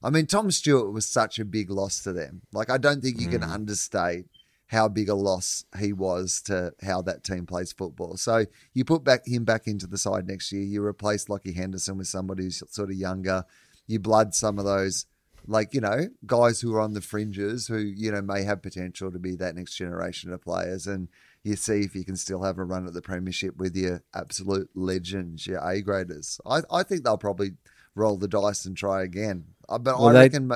I 0.03 0.11
mean, 0.11 0.27
Tom 0.27 0.51
Stewart 0.51 0.93
was 0.93 1.09
such 1.09 1.39
a 1.39 1.45
big 1.45 1.71
loss 1.71 2.03
to 2.03 2.13
them. 2.13 2.43
Like, 2.53 2.71
I 2.71 2.79
don't 2.79 3.03
think 3.03 3.21
you 3.21 3.29
can 3.29 3.41
mm. 3.41 3.51
understate 3.51 4.27
how 4.69 4.89
big 4.89 5.09
a 5.09 5.15
loss 5.15 5.65
he 5.79 5.93
was 5.93 6.43
to 6.43 6.73
how 6.83 7.01
that 7.03 7.25
team 7.25 7.47
plays 7.47 7.73
football. 7.73 8.17
So 8.17 8.47
you 8.75 8.85
put 8.85 9.05
back 9.05 9.27
him 9.27 9.45
back 9.45 9.67
into 9.67 9.87
the 9.87 9.99
side 9.99 10.27
next 10.27 10.53
year. 10.53 10.63
You 10.63 10.85
replace 10.85 11.27
Lachie 11.27 11.55
Henderson 11.55 11.99
with 11.99 12.09
somebody 12.09 12.45
who's 12.45 12.63
sort 12.69 12.91
of 12.91 12.97
younger. 12.97 13.45
You 13.87 14.01
blood 14.01 14.35
some 14.35 14.59
of 14.59 14.65
those, 14.65 15.07
like 15.47 15.73
you 15.73 15.81
know, 15.81 16.09
guys 16.27 16.61
who 16.61 16.75
are 16.75 16.81
on 16.81 16.95
the 16.95 17.01
fringes 17.01 17.69
who 17.69 17.79
you 17.79 18.11
know 18.11 18.23
may 18.23 18.43
have 18.43 18.63
potential 18.63 19.13
to 19.13 19.19
be 19.19 19.37
that 19.37 19.55
next 19.55 19.77
generation 19.77 20.33
of 20.33 20.43
players, 20.43 20.87
and 20.89 21.09
you 21.47 21.57
see 21.57 21.81
if 21.81 21.95
you 21.95 22.05
can 22.05 22.17
still 22.17 22.43
have 22.43 22.59
a 22.59 22.65
run 22.65 22.87
at 22.87 22.93
the 22.95 23.03
premiership 23.03 23.57
with 23.57 23.77
your 23.77 24.03
absolute 24.15 24.69
legends, 24.75 25.47
your 25.47 25.61
A 25.67 25.81
graders. 25.81 26.41
I 26.47 26.63
I 26.71 26.83
think 26.83 27.05
they'll 27.05 27.19
probably 27.19 27.53
roll 27.95 28.17
the 28.19 28.29
dice 28.29 28.67
and 28.67 28.77
try 28.77 29.03
again. 29.03 29.45
Uh, 29.69 29.79
But 29.79 29.99
Well, 29.99 30.09
I 30.09 30.13
they- 30.13 30.19
reckon. 30.21 30.53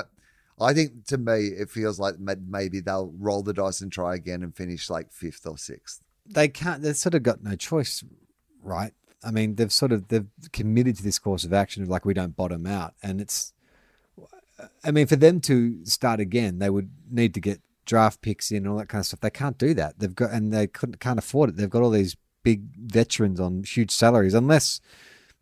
I 0.59 0.73
think 0.75 1.05
to 1.07 1.17
me, 1.17 1.47
it 1.47 1.71
feels 1.71 1.97
like 1.99 2.15
maybe 2.19 2.81
they'll 2.81 3.11
roll 3.17 3.41
the 3.41 3.53
dice 3.53 3.81
and 3.81 3.91
try 3.91 4.13
again 4.13 4.43
and 4.43 4.55
finish 4.55 4.89
like 4.91 5.11
fifth 5.11 5.47
or 5.47 5.57
sixth. 5.57 6.01
they 6.27 6.47
can't 6.47 6.83
they've 6.83 6.95
sort 6.95 7.15
of 7.15 7.23
got 7.23 7.43
no 7.43 7.55
choice 7.55 8.03
right 8.61 8.93
i 9.23 9.31
mean 9.31 9.55
they've 9.55 9.73
sort 9.73 9.91
of 9.91 10.07
they've 10.09 10.27
committed 10.53 10.95
to 10.95 11.01
this 11.03 11.17
course 11.17 11.43
of 11.43 11.51
action 11.51 11.81
of 11.81 11.89
like 11.89 12.05
we 12.05 12.13
don't 12.13 12.35
bottom 12.35 12.67
out 12.67 12.93
and 13.01 13.19
it's 13.19 13.53
i 14.83 14.91
mean 14.91 15.07
for 15.07 15.15
them 15.15 15.39
to 15.41 15.83
start 15.83 16.19
again 16.19 16.59
they 16.59 16.69
would 16.69 16.91
need 17.09 17.33
to 17.33 17.39
get 17.41 17.59
draft 17.91 18.21
picks 18.21 18.51
in 18.51 18.59
and 18.59 18.69
all 18.69 18.77
that 18.77 18.87
kind 18.87 19.01
of 19.01 19.05
stuff 19.05 19.19
they 19.19 19.29
can't 19.29 19.57
do 19.57 19.73
that 19.73 19.99
they've 19.99 20.15
got 20.15 20.31
and 20.31 20.53
they 20.53 20.65
couldn't 20.65 21.01
can't 21.01 21.19
afford 21.19 21.49
it 21.49 21.57
they've 21.57 21.69
got 21.69 21.81
all 21.81 21.89
these 21.89 22.15
big 22.41 22.63
veterans 22.77 23.37
on 23.37 23.63
huge 23.63 23.91
salaries 23.91 24.33
unless 24.33 24.79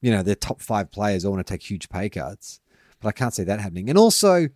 you 0.02 0.10
know 0.10 0.24
their 0.24 0.34
top 0.34 0.60
five 0.60 0.89
players 0.89 1.24
all 1.24 1.34
want 1.34 1.45
to 1.45 1.54
take 1.54 1.62
huge 1.62 1.88
pay 1.89 2.10
cuts 2.10 2.60
but 3.00 3.08
i 3.08 3.12
can't 3.12 3.36
see 3.36 3.43
that 3.43 3.60
happening 3.60 3.88
and 3.88 4.00
also 4.00 4.47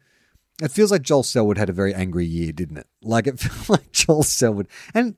it 0.62 0.72
feels 0.72 0.92
like 0.92 1.02
Joel 1.02 1.24
Selwood 1.24 1.58
had 1.58 1.72
a 1.72 1.74
very 1.74 1.96
angry 1.96 2.28
year, 2.28 2.52
didn't 2.52 2.78
it? 2.78 2.88
Like 3.02 3.26
it 3.26 3.40
felt 3.40 3.70
like 3.70 3.92
Joel 3.92 4.22
Selwood, 4.22 4.68
and 4.94 5.16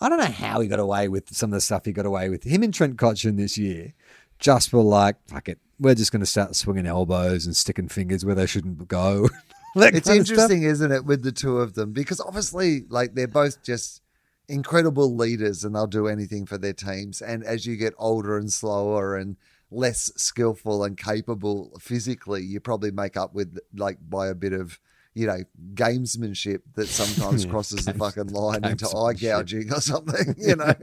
I 0.00 0.08
don't 0.08 0.18
know 0.18 0.24
how 0.24 0.60
he 0.60 0.66
got 0.66 0.80
away 0.80 1.08
with 1.08 1.34
some 1.36 1.50
of 1.50 1.56
the 1.56 1.60
stuff 1.60 1.84
he 1.84 1.92
got 1.92 2.06
away 2.06 2.30
with. 2.30 2.44
Him 2.44 2.62
and 2.62 2.72
Trent 2.72 2.96
Cotchin 2.96 3.36
this 3.36 3.58
year 3.58 3.92
just 4.38 4.72
were 4.72 4.80
like, 4.80 5.16
fuck 5.28 5.50
it, 5.50 5.58
we're 5.78 5.94
just 5.94 6.10
going 6.10 6.20
to 6.20 6.26
start 6.26 6.56
swinging 6.56 6.86
elbows 6.86 7.44
and 7.44 7.54
sticking 7.54 7.88
fingers 7.88 8.24
where 8.24 8.34
they 8.34 8.46
shouldn't 8.46 8.88
go. 8.88 9.28
It's 9.74 9.84
kind 9.84 9.96
of 9.96 10.02
stuff. 10.02 10.16
interesting, 10.16 10.62
isn't 10.62 10.92
it, 10.92 11.04
with 11.04 11.22
the 11.22 11.32
two 11.32 11.58
of 11.58 11.74
them? 11.74 11.92
Because 11.92 12.20
obviously, 12.20 12.84
like 12.88 13.14
they're 13.14 13.28
both 13.28 13.62
just 13.62 14.02
incredible 14.48 15.14
leaders 15.14 15.62
and 15.62 15.74
they'll 15.74 15.86
do 15.86 16.08
anything 16.08 16.46
for 16.46 16.58
their 16.58 16.72
teams. 16.72 17.20
And 17.20 17.44
as 17.44 17.66
you 17.66 17.76
get 17.76 17.94
older 17.98 18.36
and 18.38 18.52
slower 18.52 19.16
and 19.16 19.36
less 19.70 20.10
skillful 20.16 20.82
and 20.84 20.96
capable 20.96 21.76
physically, 21.80 22.42
you 22.42 22.60
probably 22.60 22.90
make 22.90 23.16
up 23.16 23.34
with 23.34 23.58
like 23.74 23.98
by 24.08 24.28
a 24.28 24.34
bit 24.34 24.54
of, 24.54 24.80
you 25.14 25.26
know, 25.26 25.40
gamesmanship 25.74 26.60
that 26.74 26.88
sometimes 26.88 27.44
crosses 27.46 27.84
the 27.84 27.94
fucking 27.94 28.28
line 28.28 28.64
into 28.64 28.88
eye 28.88 29.12
gouging 29.12 29.72
or 29.72 29.80
something, 29.80 30.34
you 30.38 30.56
know. 30.56 30.74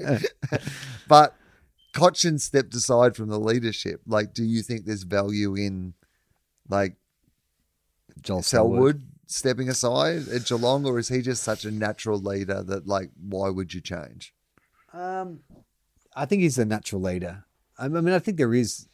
but 1.08 1.36
Cotchin 1.94 2.40
stepped 2.40 2.76
aside 2.76 3.16
from 3.16 3.30
the 3.30 3.40
leadership. 3.40 4.02
Like, 4.06 4.34
do 4.34 4.44
you 4.44 4.62
think 4.62 4.86
there's 4.86 5.04
value 5.04 5.56
in 5.56 5.96
like 6.70 6.96
Joel 8.22 8.42
Selwood 8.42 9.04
stepping 9.28 9.70
aside 9.70 10.28
at 10.28 10.46
Geelong, 10.46 10.86
or 10.86 11.00
is 11.00 11.10
he 11.10 11.22
just 11.22 11.44
such 11.44 11.66
a 11.66 11.72
natural 11.72 12.20
leader 12.20 12.64
that, 12.64 12.88
like, 12.88 13.10
why 13.20 13.50
would 13.50 13.74
you 13.74 13.82
change? 13.82 14.34
Um, 14.94 15.42
I 16.16 16.26
think 16.26 16.42
he's 16.42 16.58
a 16.58 16.66
natural 16.66 17.02
leader. 17.02 17.46
I 17.78 17.88
mean, 17.88 18.14
I 18.14 18.20
think 18.20 18.38
there 18.38 18.54
is, 18.54 18.88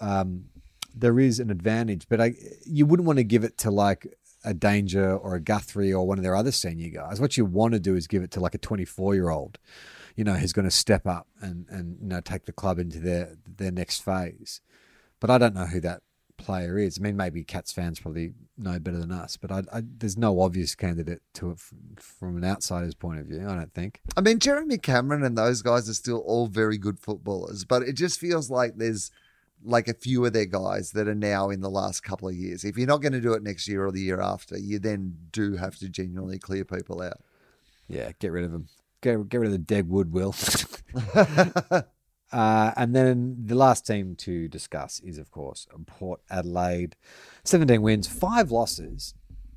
um, 0.00 0.46
there 0.94 1.20
is 1.20 1.38
an 1.38 1.50
advantage, 1.50 2.06
but 2.08 2.20
I, 2.20 2.34
you 2.64 2.86
wouldn't 2.86 3.06
want 3.06 3.18
to 3.18 3.24
give 3.24 3.44
it 3.44 3.58
to 3.58 3.70
like 3.70 4.06
a 4.44 4.54
Danger 4.54 5.14
or 5.14 5.34
a 5.34 5.40
Guthrie 5.40 5.92
or 5.92 6.06
one 6.06 6.18
of 6.18 6.24
their 6.24 6.36
other 6.36 6.52
senior 6.52 6.88
guys. 6.88 7.20
What 7.20 7.36
you 7.36 7.44
want 7.44 7.74
to 7.74 7.80
do 7.80 7.94
is 7.94 8.06
give 8.06 8.22
it 8.22 8.30
to 8.32 8.40
like 8.40 8.54
a 8.54 8.58
24 8.58 9.14
year 9.14 9.28
old, 9.28 9.58
you 10.14 10.24
know, 10.24 10.34
who's 10.34 10.52
going 10.52 10.64
to 10.64 10.70
step 10.70 11.06
up 11.06 11.26
and 11.40 11.66
and 11.68 11.98
you 12.00 12.08
know 12.08 12.20
take 12.20 12.46
the 12.46 12.52
club 12.52 12.78
into 12.78 12.98
their 12.98 13.36
their 13.44 13.72
next 13.72 14.04
phase. 14.04 14.60
But 15.20 15.30
I 15.30 15.38
don't 15.38 15.54
know 15.54 15.66
who 15.66 15.80
that 15.80 16.02
player 16.36 16.78
is. 16.78 16.98
I 16.98 17.02
mean, 17.02 17.16
maybe 17.16 17.44
Cats 17.44 17.72
fans 17.72 18.00
probably 18.00 18.32
know 18.56 18.78
better 18.78 18.98
than 18.98 19.12
us, 19.12 19.36
but 19.36 19.50
I, 19.50 19.62
I, 19.72 19.82
there's 19.82 20.16
no 20.16 20.40
obvious 20.40 20.74
candidate 20.74 21.22
to 21.34 21.50
it 21.50 21.58
from, 21.58 21.78
from 21.98 22.36
an 22.36 22.44
outsider's 22.44 22.94
point 22.94 23.20
of 23.20 23.26
view. 23.26 23.46
I 23.48 23.54
don't 23.54 23.72
think. 23.72 24.00
I 24.16 24.20
mean, 24.20 24.38
Jeremy 24.38 24.78
Cameron 24.78 25.24
and 25.24 25.36
those 25.36 25.62
guys 25.62 25.88
are 25.88 25.94
still 25.94 26.18
all 26.18 26.46
very 26.46 26.78
good 26.78 26.98
footballers, 26.98 27.64
but 27.64 27.82
it 27.82 27.94
just 27.94 28.20
feels 28.20 28.50
like 28.50 28.76
there's 28.76 29.10
like 29.64 29.88
a 29.88 29.94
few 29.94 30.24
of 30.24 30.32
their 30.32 30.46
guys 30.46 30.92
that 30.92 31.08
are 31.08 31.14
now 31.14 31.50
in 31.50 31.60
the 31.60 31.70
last 31.70 32.02
couple 32.02 32.28
of 32.28 32.34
years. 32.34 32.64
If 32.64 32.76
you're 32.76 32.86
not 32.86 33.02
going 33.02 33.12
to 33.12 33.20
do 33.20 33.32
it 33.32 33.42
next 33.42 33.66
year 33.66 33.86
or 33.86 33.92
the 33.92 34.00
year 34.00 34.20
after, 34.20 34.56
you 34.58 34.78
then 34.78 35.16
do 35.32 35.56
have 35.56 35.76
to 35.78 35.88
genuinely 35.88 36.38
clear 36.38 36.64
people 36.64 37.02
out. 37.02 37.20
Yeah, 37.88 38.12
get 38.18 38.32
rid 38.32 38.44
of 38.44 38.52
them. 38.52 38.68
Get, 39.00 39.28
get 39.28 39.38
rid 39.38 39.46
of 39.46 39.52
the 39.52 39.58
dead 39.58 39.88
wood, 39.88 40.12
Will. 40.12 40.34
Uh, 42.32 42.72
and 42.76 42.94
then 42.94 43.36
the 43.44 43.54
last 43.54 43.86
team 43.86 44.16
to 44.16 44.48
discuss 44.48 45.00
is, 45.00 45.18
of 45.18 45.30
course, 45.30 45.66
Port 45.86 46.20
Adelaide. 46.30 46.96
17 47.44 47.80
wins, 47.80 48.08
five 48.08 48.50
losses. 48.50 49.14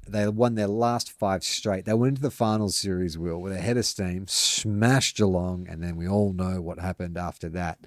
They 0.08 0.28
won 0.28 0.56
their 0.56 0.68
last 0.68 1.12
five 1.12 1.44
straight. 1.44 1.86
They 1.86 1.94
went 1.94 2.12
into 2.12 2.22
the 2.22 2.32
final 2.32 2.70
series, 2.70 3.18
Will, 3.18 3.40
with 3.40 3.54
a 3.54 3.60
head 3.60 3.78
of 3.78 3.86
steam, 3.86 4.28
smashed 4.28 5.18
Geelong, 5.18 5.68
and 5.70 5.84
then 5.84 5.96
we 5.96 6.08
all 6.08 6.34
know 6.34 6.62
what 6.62 6.80
happened 6.80 7.18
after 7.18 7.50
that. 7.50 7.80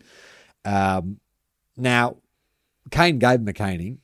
Um, 0.64 1.18
now, 1.76 2.18
Kane 2.90 3.18
gave 3.18 3.40
him 3.40 3.48
a 3.48 3.52
caning. 3.52 3.98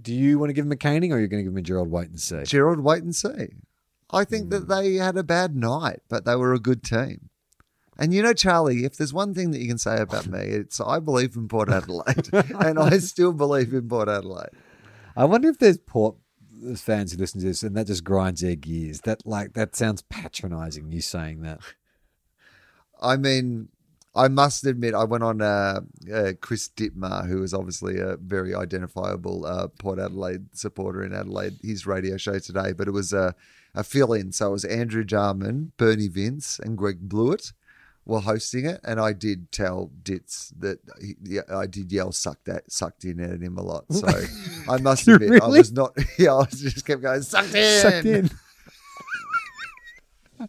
Do 0.00 0.14
you 0.14 0.38
want 0.38 0.50
to 0.50 0.54
give 0.54 0.66
him 0.66 0.72
a 0.72 0.76
caning 0.76 1.12
or 1.12 1.16
are 1.16 1.20
you 1.20 1.26
going 1.26 1.40
to 1.40 1.44
give 1.44 1.52
him 1.52 1.58
a 1.58 1.62
Gerard 1.62 1.90
wait 1.90 2.08
and 2.08 2.20
see? 2.20 2.42
Gerard, 2.44 2.80
wait 2.80 3.02
and 3.02 3.14
see. 3.14 3.48
I 4.10 4.24
think 4.24 4.50
that 4.50 4.68
they 4.68 4.94
had 4.94 5.16
a 5.16 5.22
bad 5.22 5.56
night, 5.56 6.00
but 6.08 6.24
they 6.24 6.36
were 6.36 6.52
a 6.52 6.60
good 6.60 6.82
team. 6.82 7.30
And 7.98 8.12
you 8.12 8.22
know, 8.22 8.32
Charlie, 8.32 8.84
if 8.84 8.96
there's 8.96 9.12
one 9.12 9.34
thing 9.34 9.50
that 9.52 9.60
you 9.60 9.68
can 9.68 9.78
say 9.78 9.98
about 9.98 10.26
me, 10.26 10.40
it's 10.40 10.80
I 10.80 10.98
believe 10.98 11.36
in 11.36 11.48
Port 11.48 11.70
Adelaide, 11.70 12.28
and 12.32 12.78
I 12.78 12.98
still 12.98 13.32
believe 13.32 13.72
in 13.72 13.88
Port 13.88 14.08
Adelaide. 14.08 14.50
I 15.16 15.24
wonder 15.24 15.48
if 15.48 15.58
there's 15.58 15.78
Port 15.78 16.16
fans 16.76 17.12
who 17.12 17.18
listen 17.18 17.40
to 17.40 17.46
this 17.46 17.62
and 17.62 17.76
that 17.76 17.86
just 17.86 18.04
grinds 18.04 18.40
their 18.40 18.56
gears. 18.56 19.00
That 19.02 19.26
like 19.26 19.54
that 19.54 19.74
sounds 19.76 20.02
patronising. 20.02 20.92
You 20.92 21.00
saying 21.00 21.42
that? 21.42 21.60
I 23.00 23.16
mean, 23.16 23.68
I 24.14 24.28
must 24.28 24.64
admit, 24.64 24.94
I 24.94 25.04
went 25.04 25.22
on 25.22 25.42
uh, 25.42 25.80
uh, 26.12 26.32
Chris 26.40 26.70
Dittmar, 26.74 27.28
who 27.28 27.42
is 27.42 27.52
obviously 27.52 27.98
a 27.98 28.16
very 28.16 28.54
identifiable 28.54 29.44
uh, 29.44 29.68
Port 29.78 29.98
Adelaide 29.98 30.56
supporter 30.56 31.04
in 31.04 31.12
Adelaide, 31.12 31.58
his 31.62 31.86
radio 31.86 32.16
show 32.16 32.38
today, 32.38 32.72
but 32.72 32.88
it 32.88 32.92
was 32.92 33.12
a, 33.12 33.34
a 33.74 33.84
fill 33.84 34.14
in. 34.14 34.32
So 34.32 34.48
it 34.48 34.52
was 34.52 34.64
Andrew 34.64 35.04
Jarman, 35.04 35.72
Bernie 35.76 36.08
Vince, 36.08 36.58
and 36.58 36.78
Greg 36.78 37.00
Blewett 37.00 37.52
were 38.06 38.20
hosting 38.20 38.64
it, 38.64 38.80
and 38.84 39.00
I 39.00 39.12
did 39.12 39.50
tell 39.50 39.90
Ditz 40.02 40.52
that 40.60 40.78
he, 41.00 41.16
yeah, 41.22 41.42
I 41.52 41.66
did 41.66 41.90
yell 41.92 42.12
"suck 42.12 42.38
that," 42.44 42.70
sucked 42.70 43.04
in 43.04 43.20
at 43.20 43.42
him 43.42 43.58
a 43.58 43.62
lot. 43.62 43.84
So 43.96 44.06
I 44.68 44.78
must 44.78 45.08
admit, 45.08 45.42
I 45.42 45.48
was 45.48 45.72
not. 45.72 45.96
Yeah, 46.18 46.34
I 46.34 46.38
was 46.38 46.60
just 46.60 46.86
kept 46.86 47.02
going 47.02 47.22
sucked 47.22 47.54
in. 47.54 47.82
Sucked 47.82 48.06
in. 48.06 48.30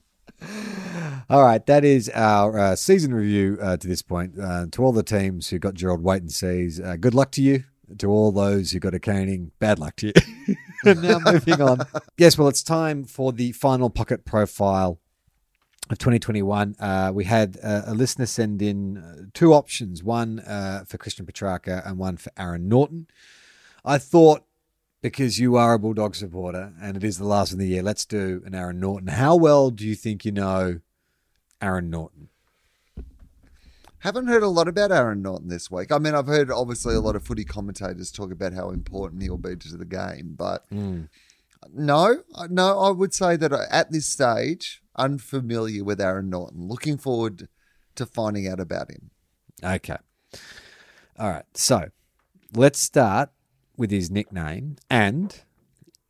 all 1.30 1.44
right, 1.44 1.66
that 1.66 1.84
is 1.84 2.10
our 2.10 2.58
uh, 2.60 2.76
season 2.76 3.14
review 3.14 3.58
uh, 3.62 3.78
to 3.78 3.88
this 3.88 4.02
point. 4.02 4.34
Uh, 4.40 4.68
to 4.72 4.84
all 4.84 4.92
the 4.92 5.04
teams 5.04 5.50
who 5.50 5.58
got 5.60 5.74
Gerard 5.74 6.04
wait 6.04 6.22
and 6.22 6.32
sees, 6.32 6.80
uh, 6.80 6.96
good 6.98 7.16
luck 7.16 7.32
to 7.32 7.42
you. 7.42 7.64
To 8.00 8.10
all 8.10 8.34
those 8.34 8.72
who 8.72 8.80
got 8.80 8.94
a 8.94 9.00
caning, 9.00 9.52
bad 9.60 9.80
luck 9.80 9.96
to 9.98 10.08
you. 10.08 10.56
and 10.86 11.02
now 11.02 11.20
moving 11.20 11.62
on. 11.62 11.80
Yes, 12.18 12.38
well, 12.38 12.50
it's 12.50 12.62
time 12.62 13.06
for 13.06 13.32
the 13.32 13.54
final 13.54 13.90
pocket 13.90 14.26
profile 14.26 15.00
of 15.92 15.98
2021. 15.98 16.76
Uh, 16.80 17.12
we 17.14 17.26
had 17.26 17.58
uh, 17.64 17.84
a 17.86 17.94
listener 17.94 18.26
send 18.26 18.62
in 18.62 18.98
uh, 18.98 19.16
two 19.34 19.54
options 19.54 20.04
one 20.04 20.40
uh, 20.40 20.84
for 20.88 20.98
Christian 20.98 21.26
Petracca 21.26 21.86
and 21.86 21.98
one 21.98 22.18
for 22.18 22.32
Aaron 22.38 22.68
Naughton. 22.68 23.08
I 23.86 23.98
thought 23.98 24.44
because 25.02 25.40
you 25.40 25.56
are 25.56 25.74
a 25.74 25.80
Bulldog 25.80 26.16
supporter 26.16 26.74
and 26.82 26.98
it 26.98 27.04
is 27.04 27.18
the 27.18 27.26
last 27.26 27.52
of 27.52 27.60
the 27.60 27.68
year, 27.68 27.84
let's 27.84 28.06
do 28.06 28.42
an 28.46 28.56
Aaron 28.56 28.80
Naughton. 28.80 29.08
How 29.08 29.36
well 29.36 29.70
do 29.70 29.86
you 29.88 29.96
think 29.96 30.26
you 30.26 30.32
know 30.32 30.80
Aaron 31.62 31.90
Naughton? 31.90 32.30
Haven't 34.00 34.28
heard 34.28 34.44
a 34.44 34.48
lot 34.48 34.68
about 34.68 34.92
Aaron 34.92 35.22
Naughton 35.22 35.50
this 35.50 35.72
week. 35.72 35.92
I 35.92 35.98
mean, 35.98 36.14
I've 36.14 36.28
heard 36.28 36.52
obviously 36.52 36.96
a 36.96 37.00
lot 37.00 37.16
of 37.16 37.24
footy 37.24 37.44
commentators 37.44 38.12
talk 38.12 38.32
about 38.32 38.54
how 38.54 38.70
important 38.70 39.24
he'll 39.24 39.38
be 39.38 39.56
to 39.56 39.78
the 39.78 39.86
game, 39.86 40.36
but 40.38 40.66
no, 41.74 42.24
no, 42.50 42.80
I 42.80 42.92
would 42.92 43.14
say 43.14 43.36
that 43.38 43.52
at 43.52 43.92
this 43.92 44.06
stage, 44.06 44.82
unfamiliar 44.98 45.84
with 45.84 46.02
Aaron 46.02 46.30
Naughton. 46.30 46.68
Looking 46.68 46.98
forward 46.98 47.48
to 47.96 48.06
finding 48.06 48.48
out 48.48 48.60
about 48.60 48.92
him. 48.92 49.12
Okay. 49.64 49.98
All 51.18 51.30
right. 51.30 51.46
So 51.54 51.86
let's 52.54 52.80
start 52.80 53.30
with 53.76 53.92
his 53.92 54.10
nickname. 54.12 54.78
And 54.90 55.40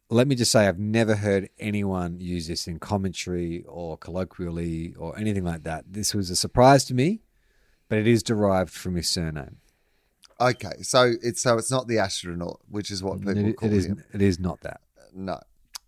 let 0.09 0.27
me 0.27 0.35
just 0.35 0.51
say, 0.51 0.67
I've 0.67 0.79
never 0.79 1.15
heard 1.15 1.49
anyone 1.59 2.19
use 2.19 2.47
this 2.47 2.67
in 2.67 2.79
commentary 2.79 3.63
or 3.67 3.97
colloquially 3.97 4.93
or 4.97 5.17
anything 5.17 5.43
like 5.43 5.63
that. 5.63 5.85
This 5.89 6.13
was 6.13 6.29
a 6.29 6.35
surprise 6.35 6.85
to 6.85 6.93
me, 6.93 7.21
but 7.89 7.97
it 7.97 8.07
is 8.07 8.23
derived 8.23 8.71
from 8.71 8.95
his 8.95 9.09
surname. 9.09 9.57
Okay, 10.39 10.83
so 10.83 11.13
it's 11.23 11.41
so 11.41 11.57
it's 11.57 11.71
not 11.71 11.87
the 11.87 11.97
astronaut, 11.97 12.61
which 12.69 12.91
is 12.91 13.01
what 13.01 13.19
people 13.19 13.37
It, 13.37 13.57
call 13.57 13.69
it 13.69 13.75
is. 13.75 13.85
him. 13.87 14.03
It 14.13 14.21
is 14.21 14.39
not 14.39 14.61
that. 14.61 14.81
No. 15.13 15.39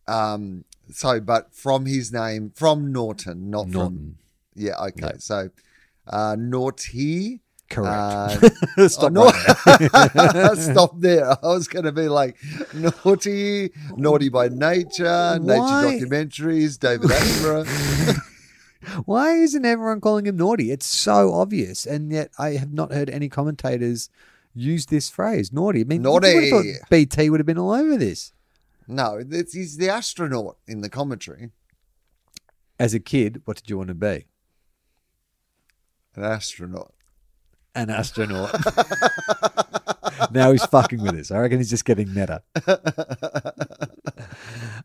Um. 0.10 0.66
So, 0.91 1.20
but 1.20 1.53
from 1.53 1.86
his 1.86 2.12
name, 2.12 2.51
from 2.55 2.91
Naughton, 2.91 3.49
not 3.49 3.66
from. 3.66 3.72
Naughton. 3.72 4.18
Yeah. 4.55 4.78
Okay. 4.88 5.01
Yeah. 5.03 5.12
So, 5.20 5.49
uh, 6.07 6.36
Naughty. 6.38 7.41
Correct. 7.70 8.43
Uh, 8.78 8.88
Stop 8.88 9.14
oh, 9.16 9.32
right 9.93 10.57
Stop 10.57 10.99
there. 10.99 11.30
I 11.30 11.38
was 11.43 11.68
going 11.68 11.86
to 11.86 11.91
be 11.91 12.10
like 12.10 12.36
naughty, 12.74 13.72
naughty 13.95 14.30
by 14.30 14.49
nature, 14.49 15.38
nature 15.39 15.60
Why? 15.60 15.99
documentaries, 15.99 16.80
David 16.80 17.12
Attenborough. 17.12 18.18
Why 19.05 19.34
isn't 19.36 19.66
everyone 19.66 20.01
calling 20.01 20.26
him 20.26 20.38
naughty? 20.38 20.72
It's 20.72 20.88
so 20.88 21.34
obvious, 21.34 21.86
and 21.86 22.12
yet 22.12 22.32
I 22.39 22.51
have 22.51 22.74
not 22.74 22.91
heard 22.91 23.10
any 23.10 23.30
commentators 23.30 24.10
use 24.55 24.88
this 24.88 25.10
phrase, 25.10 25.53
naughty. 25.53 25.82
I 25.82 25.84
mean, 25.84 26.01
would 26.03 26.24
Naughty. 26.24 26.49
thought 26.49 26.89
BT 26.89 27.30
would 27.30 27.39
have 27.39 27.47
been 27.47 27.60
all 27.60 27.72
over 27.72 27.97
this. 27.97 28.34
No, 28.89 29.19
it's, 29.19 29.53
he's 29.53 29.77
the 29.77 29.89
astronaut 29.89 30.57
in 30.67 30.81
the 30.81 30.89
commentary. 30.89 31.51
As 32.79 32.93
a 32.93 32.99
kid, 32.99 33.41
what 33.45 33.57
did 33.57 33.69
you 33.69 33.77
want 33.77 33.89
to 33.89 33.93
be? 33.93 34.25
An 36.15 36.23
astronaut. 36.23 36.93
An 37.75 37.89
astronaut. 37.89 38.55
now 40.31 40.51
he's 40.51 40.65
fucking 40.65 41.01
with 41.01 41.15
us. 41.15 41.31
I 41.31 41.37
reckon 41.39 41.59
he's 41.59 41.69
just 41.69 41.85
getting 41.85 42.13
meta. 42.13 42.41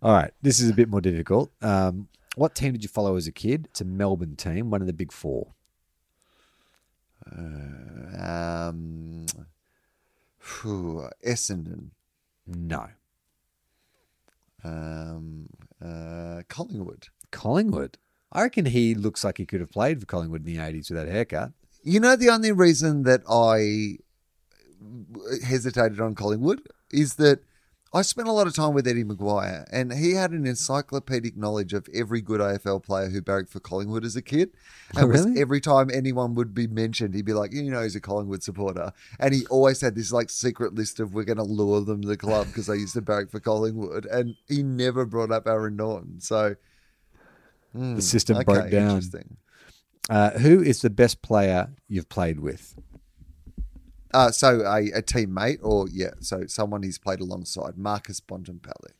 All 0.03 0.13
right, 0.13 0.33
this 0.43 0.61
is 0.61 0.69
a 0.69 0.75
bit 0.75 0.89
more 0.89 1.01
difficult. 1.01 1.51
Um, 1.63 2.09
what 2.37 2.55
team 2.55 2.73
did 2.73 2.83
you 2.83 2.89
follow 2.89 3.17
as 3.17 3.27
a 3.27 3.33
kid? 3.33 3.69
It's 3.71 3.81
a 3.81 3.85
Melbourne 3.85 4.37
team, 4.37 4.71
one 4.71 4.81
of 4.81 4.87
the 4.87 4.93
big 4.93 5.13
four. 5.13 5.55
Um, 8.19 9.25
phew, 10.39 11.09
Essendon. 11.27 11.91
No. 12.47 12.89
Um, 14.65 15.47
uh, 15.85 16.43
Collingwood. 16.49 17.09
Collingwood. 17.31 17.99
I 18.33 18.43
reckon 18.43 18.67
he 18.67 18.95
looks 18.95 19.23
like 19.23 19.39
he 19.39 19.47
could 19.47 19.61
have 19.61 19.71
played 19.71 20.01
for 20.01 20.07
Collingwood 20.07 20.47
in 20.47 20.55
the 20.55 20.61
80s 20.61 20.91
with 20.91 20.99
that 20.99 21.09
haircut. 21.09 21.53
You 21.83 22.01
know, 22.01 22.17
the 22.17 22.31
only 22.31 22.51
reason 22.51 23.03
that 23.05 23.23
I 23.29 23.99
hesitated 25.45 26.01
on 26.01 26.15
Collingwood 26.15 26.63
is 26.91 27.15
that 27.17 27.41
I 27.95 28.03
spent 28.03 28.27
a 28.27 28.33
lot 28.33 28.49
of 28.49 28.55
time 28.57 28.75
with 28.75 28.89
Eddie 28.89 29.05
McGuire, 29.05 29.67
and 29.71 29.93
he 29.93 30.15
had 30.15 30.33
an 30.33 30.47
encyclopedic 30.47 31.37
knowledge 31.37 31.73
of 31.73 31.89
every 31.95 32.21
good 32.21 32.41
AFL 32.41 32.83
player 32.83 33.09
who 33.09 33.23
barracked 33.23 33.51
for 33.51 33.61
Collingwood 33.61 34.05
as 34.05 34.17
a 34.17 34.23
kid. 34.23 34.51
And 34.97 35.05
Oh, 35.05 35.07
really? 35.07 35.41
every 35.41 35.61
time 35.61 35.91
anyone 35.95 36.35
would 36.35 36.55
be 36.55 36.67
mentioned, 36.67 37.15
he'd 37.15 37.25
be 37.25 37.33
like, 37.33 37.53
"You 37.53 37.71
know, 37.71 37.83
he's 37.83 37.95
a 37.95 38.01
Collingwood 38.01 38.43
supporter," 38.43 38.93
and 39.21 39.33
he 39.33 39.47
always 39.47 39.81
had 39.81 39.95
this 39.95 40.11
like 40.11 40.29
secret 40.29 40.75
list 40.75 40.99
of 40.99 41.15
we're 41.15 41.23
going 41.25 41.37
to 41.39 41.45
lure 41.45 41.81
them 41.83 42.03
to 42.03 42.09
the 42.09 42.17
club 42.17 42.49
because 42.49 42.67
they 42.67 42.77
used 42.77 42.95
to 42.95 43.01
barrack 43.01 43.31
for 43.31 43.39
Collingwood, 43.39 44.07
and 44.07 44.35
he 44.49 44.65
never 44.65 45.07
brought 45.07 45.31
up 45.31 45.47
Aaron 45.47 45.77
Naughton. 45.77 46.21
So 46.21 46.57
hmm, 47.73 47.95
The 47.95 48.03
system 48.03 48.39
okay, 48.39 48.45
broke 48.45 48.71
down. 48.71 48.89
Interesting. 48.97 49.37
Uh, 50.11 50.31
who 50.33 50.61
is 50.61 50.83
the 50.83 50.91
best 50.91 51.23
player 51.23 51.71
you've 51.89 52.09
played 52.09 52.41
with? 52.41 52.75
Uh, 54.15 54.31
so 54.31 54.61
a, 54.61 54.91
a 54.93 55.03
teammate, 55.03 55.59
or 55.63 55.87
yeah, 55.91 56.13
so 56.21 56.47
someone 56.47 56.83
he's 56.83 56.99
played 56.99 57.21
alongside, 57.21 57.77
Marcus 57.77 58.21
Bontempelli. 58.21 58.93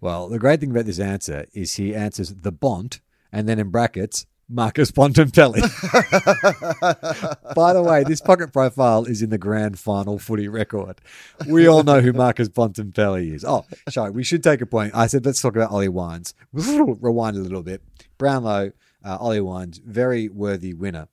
Well, 0.00 0.28
the 0.28 0.38
great 0.38 0.60
thing 0.60 0.70
about 0.70 0.86
this 0.86 0.98
answer 0.98 1.46
is 1.54 1.74
he 1.74 1.94
answers 1.94 2.34
the 2.34 2.52
Bont 2.52 3.00
and 3.32 3.48
then 3.48 3.58
in 3.58 3.70
brackets, 3.70 4.26
Marcus 4.48 4.90
Bontempelli. 4.90 5.60
By 7.54 7.72
the 7.72 7.82
way, 7.82 8.04
this 8.04 8.20
pocket 8.20 8.52
profile 8.52 9.04
is 9.04 9.22
in 9.22 9.30
the 9.30 9.38
grand 9.38 9.78
final 9.78 10.18
footy 10.18 10.48
record. 10.48 11.00
We 11.46 11.66
all 11.66 11.82
know 11.82 12.00
who 12.00 12.12
Marcus 12.12 12.48
Bontempelli 12.48 13.34
is. 13.34 13.44
Oh, 13.44 13.66
sorry, 13.88 14.10
we 14.10 14.24
should 14.24 14.42
take 14.42 14.60
a 14.60 14.66
point. 14.66 14.94
I 14.94 15.06
said 15.06 15.26
let's 15.26 15.40
talk 15.40 15.54
about 15.54 15.70
Ollie 15.70 15.88
Wines. 15.88 16.34
Rewind 16.52 17.36
a 17.36 17.40
little 17.40 17.62
bit. 17.62 17.82
Brownlow, 18.16 18.72
uh, 19.04 19.16
Ollie 19.20 19.40
Wines, 19.40 19.78
very 19.84 20.28
worthy 20.28 20.72
winner. 20.72 21.08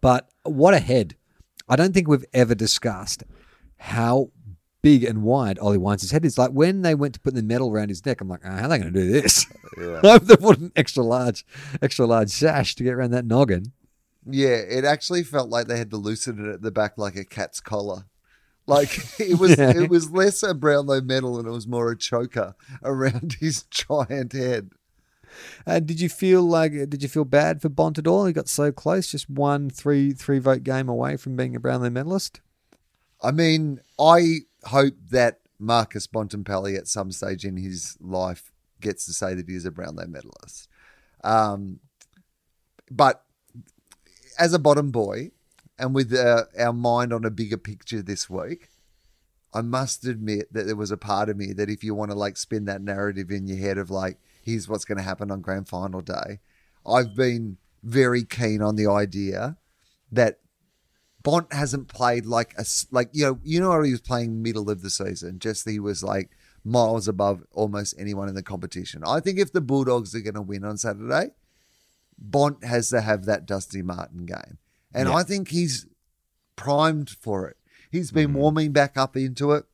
But 0.00 0.28
what 0.42 0.74
a 0.74 0.78
head. 0.78 1.16
I 1.68 1.76
don't 1.76 1.92
think 1.92 2.08
we've 2.08 2.24
ever 2.32 2.54
discussed 2.54 3.24
how 3.78 4.30
big 4.82 5.02
and 5.02 5.22
wide 5.22 5.58
Ollie 5.58 5.78
Wines' 5.78 6.10
head 6.10 6.24
is. 6.24 6.38
Like 6.38 6.50
when 6.50 6.82
they 6.82 6.94
went 6.94 7.14
to 7.14 7.20
put 7.20 7.34
the 7.34 7.42
medal 7.42 7.72
around 7.72 7.88
his 7.88 8.04
neck, 8.06 8.20
I'm 8.20 8.28
like, 8.28 8.42
oh, 8.44 8.50
how 8.50 8.66
are 8.66 8.68
they 8.68 8.78
going 8.78 8.92
to 8.92 9.00
do 9.00 9.10
this? 9.10 9.46
I 9.78 9.98
hope 10.02 10.22
they 10.22 10.36
put 10.36 10.58
an 10.58 10.72
extra 10.76 11.02
large, 11.02 11.44
extra 11.82 12.06
large 12.06 12.30
sash 12.30 12.74
to 12.76 12.84
get 12.84 12.94
around 12.94 13.10
that 13.10 13.24
noggin. 13.26 13.72
Yeah, 14.28 14.56
it 14.56 14.84
actually 14.84 15.22
felt 15.24 15.50
like 15.50 15.66
they 15.66 15.78
had 15.78 15.90
to 15.90 15.96
loosen 15.96 16.44
it 16.44 16.52
at 16.54 16.62
the 16.62 16.70
back 16.70 16.98
like 16.98 17.16
a 17.16 17.24
cat's 17.24 17.60
collar. 17.60 18.04
Like 18.66 18.98
it 19.20 19.38
was, 19.38 19.50
Yeah. 19.58 19.72
it 19.76 19.90
was 19.90 20.10
less 20.12 20.42
a 20.42 20.54
Brownlow 20.54 21.00
medal 21.00 21.38
and 21.38 21.48
it 21.48 21.52
was 21.52 21.66
more 21.66 21.90
a 21.90 21.96
choker 21.96 22.54
around 22.84 23.36
his 23.40 23.64
giant 23.64 24.32
head. 24.32 24.70
Uh, 25.66 25.80
did 25.80 26.00
you 26.00 26.08
feel 26.08 26.42
like? 26.42 26.72
Did 26.72 27.02
you 27.02 27.08
feel 27.08 27.24
bad 27.24 27.60
for 27.60 27.68
Bont 27.68 27.98
at 27.98 28.06
all? 28.06 28.26
He 28.26 28.32
got 28.32 28.48
so 28.48 28.72
close, 28.72 29.10
just 29.10 29.28
one 29.28 29.70
three 29.70 30.12
three 30.12 30.38
vote 30.38 30.62
game 30.62 30.88
away 30.88 31.16
from 31.16 31.36
being 31.36 31.56
a 31.56 31.60
Brownlow 31.60 31.90
medalist. 31.90 32.40
I 33.22 33.30
mean, 33.30 33.80
I 33.98 34.40
hope 34.64 34.94
that 35.10 35.40
Marcus 35.58 36.06
Bontempelli 36.06 36.76
at 36.76 36.88
some 36.88 37.10
stage 37.12 37.44
in 37.44 37.56
his 37.56 37.96
life 38.00 38.52
gets 38.80 39.06
to 39.06 39.12
say 39.12 39.34
that 39.34 39.48
he 39.48 39.54
is 39.54 39.64
a 39.64 39.70
Brownlow 39.70 40.06
medalist. 40.06 40.68
Um, 41.24 41.80
but 42.90 43.24
as 44.38 44.52
a 44.52 44.58
bottom 44.58 44.90
boy, 44.90 45.30
and 45.78 45.94
with 45.94 46.12
uh, 46.12 46.44
our 46.58 46.72
mind 46.72 47.12
on 47.12 47.24
a 47.24 47.30
bigger 47.30 47.56
picture 47.56 48.02
this 48.02 48.28
week, 48.30 48.68
I 49.52 49.62
must 49.62 50.04
admit 50.04 50.52
that 50.52 50.66
there 50.66 50.76
was 50.76 50.90
a 50.90 50.96
part 50.96 51.28
of 51.28 51.36
me 51.36 51.52
that 51.54 51.70
if 51.70 51.82
you 51.82 51.94
want 51.94 52.10
to 52.10 52.16
like 52.16 52.36
spin 52.36 52.66
that 52.66 52.82
narrative 52.82 53.30
in 53.30 53.46
your 53.46 53.58
head 53.58 53.78
of 53.78 53.90
like, 53.90 54.18
here's 54.46 54.68
what's 54.68 54.84
going 54.84 54.98
to 54.98 55.04
happen 55.04 55.30
on 55.32 55.40
grand 55.40 55.68
final 55.68 56.00
day, 56.00 56.38
I've 56.86 57.16
been 57.16 57.58
very 57.82 58.22
keen 58.22 58.62
on 58.62 58.76
the 58.76 58.86
idea 58.86 59.56
that 60.12 60.38
Bont 61.22 61.52
hasn't 61.52 61.88
played 61.88 62.24
like 62.24 62.54
a 62.56 62.64
like 62.92 63.10
you 63.12 63.24
know 63.24 63.40
you 63.42 63.58
know 63.58 63.72
how 63.72 63.82
he 63.82 63.90
was 63.90 64.00
playing 64.00 64.42
middle 64.42 64.70
of 64.70 64.82
the 64.82 64.90
season, 64.90 65.40
just 65.40 65.68
he 65.68 65.80
was 65.80 66.04
like 66.04 66.30
miles 66.64 67.08
above 67.08 67.42
almost 67.52 67.96
anyone 67.98 68.28
in 68.28 68.36
the 68.36 68.42
competition. 68.42 69.02
I 69.04 69.18
think 69.18 69.40
if 69.40 69.52
the 69.52 69.60
Bulldogs 69.60 70.14
are 70.14 70.20
going 70.20 70.34
to 70.34 70.42
win 70.42 70.64
on 70.64 70.78
Saturday, 70.78 71.30
Bont 72.16 72.64
has 72.64 72.90
to 72.90 73.00
have 73.00 73.24
that 73.24 73.44
Dusty 73.44 73.82
Martin 73.82 74.24
game, 74.24 74.58
and 74.94 75.08
Yeah. 75.08 75.16
I 75.16 75.24
think 75.24 75.48
he's 75.48 75.86
primed 76.54 77.10
for 77.10 77.48
it. 77.48 77.56
He's 77.90 78.12
been 78.12 78.30
mm. 78.30 78.34
warming 78.34 78.70
back 78.70 78.96
up 78.96 79.16
into 79.16 79.50
it. 79.50 79.64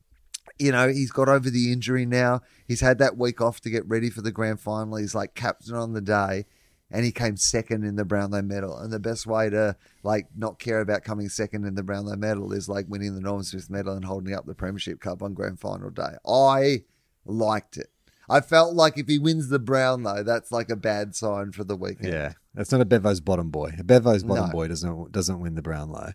You 0.58 0.72
know, 0.72 0.88
he's 0.88 1.10
got 1.10 1.28
over 1.28 1.50
the 1.50 1.72
injury 1.72 2.06
now. 2.06 2.40
He's 2.66 2.80
had 2.80 2.98
that 2.98 3.16
week 3.16 3.40
off 3.40 3.60
to 3.62 3.70
get 3.70 3.86
ready 3.88 4.10
for 4.10 4.22
the 4.22 4.32
grand 4.32 4.60
final. 4.60 4.96
He's 4.96 5.14
like 5.14 5.34
captain 5.34 5.74
on 5.74 5.92
the 5.92 6.00
day, 6.00 6.46
and 6.90 7.04
he 7.04 7.12
came 7.12 7.36
second 7.36 7.84
in 7.84 7.96
the 7.96 8.04
Brownlow 8.04 8.42
medal. 8.42 8.76
And 8.78 8.92
the 8.92 8.98
best 9.00 9.26
way 9.26 9.50
to 9.50 9.76
like 10.02 10.26
not 10.36 10.58
care 10.58 10.80
about 10.80 11.02
coming 11.04 11.28
second 11.28 11.64
in 11.64 11.74
the 11.74 11.82
Brownlow 11.82 12.16
medal 12.16 12.52
is 12.52 12.68
like 12.68 12.86
winning 12.88 13.14
the 13.14 13.20
Norman 13.20 13.44
Smith 13.44 13.70
medal 13.70 13.94
and 13.94 14.04
holding 14.04 14.34
up 14.34 14.46
the 14.46 14.54
Premiership 14.54 15.00
Cup 15.00 15.22
on 15.22 15.34
grand 15.34 15.58
final 15.60 15.90
day. 15.90 16.14
I 16.26 16.84
liked 17.24 17.76
it. 17.76 17.88
I 18.28 18.40
felt 18.40 18.74
like 18.74 18.96
if 18.96 19.08
he 19.08 19.18
wins 19.18 19.48
the 19.48 19.58
Brownlow, 19.58 20.22
that's 20.22 20.52
like 20.52 20.70
a 20.70 20.76
bad 20.76 21.14
sign 21.14 21.52
for 21.52 21.64
the 21.64 21.76
weekend. 21.76 22.12
Yeah, 22.12 22.32
that's 22.54 22.70
not 22.72 22.80
a 22.80 22.84
Bevo's 22.86 23.20
bottom 23.20 23.50
boy. 23.50 23.74
A 23.78 23.84
Bevo's 23.84 24.22
bottom 24.22 24.46
No. 24.46 24.52
boy 24.52 24.68
doesn't 24.68 25.12
doesn't 25.12 25.40
win 25.40 25.54
the 25.54 25.60
Brownlow. 25.62 26.12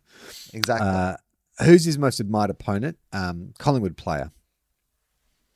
Exactly. 0.54 0.88
Uh, 0.88 1.18
who's 1.64 1.86
his 1.86 1.98
most 1.98 2.20
admired 2.20 2.50
opponent? 2.50 2.98
Um, 3.14 3.54
Collingwood 3.60 3.98
player. 3.98 4.32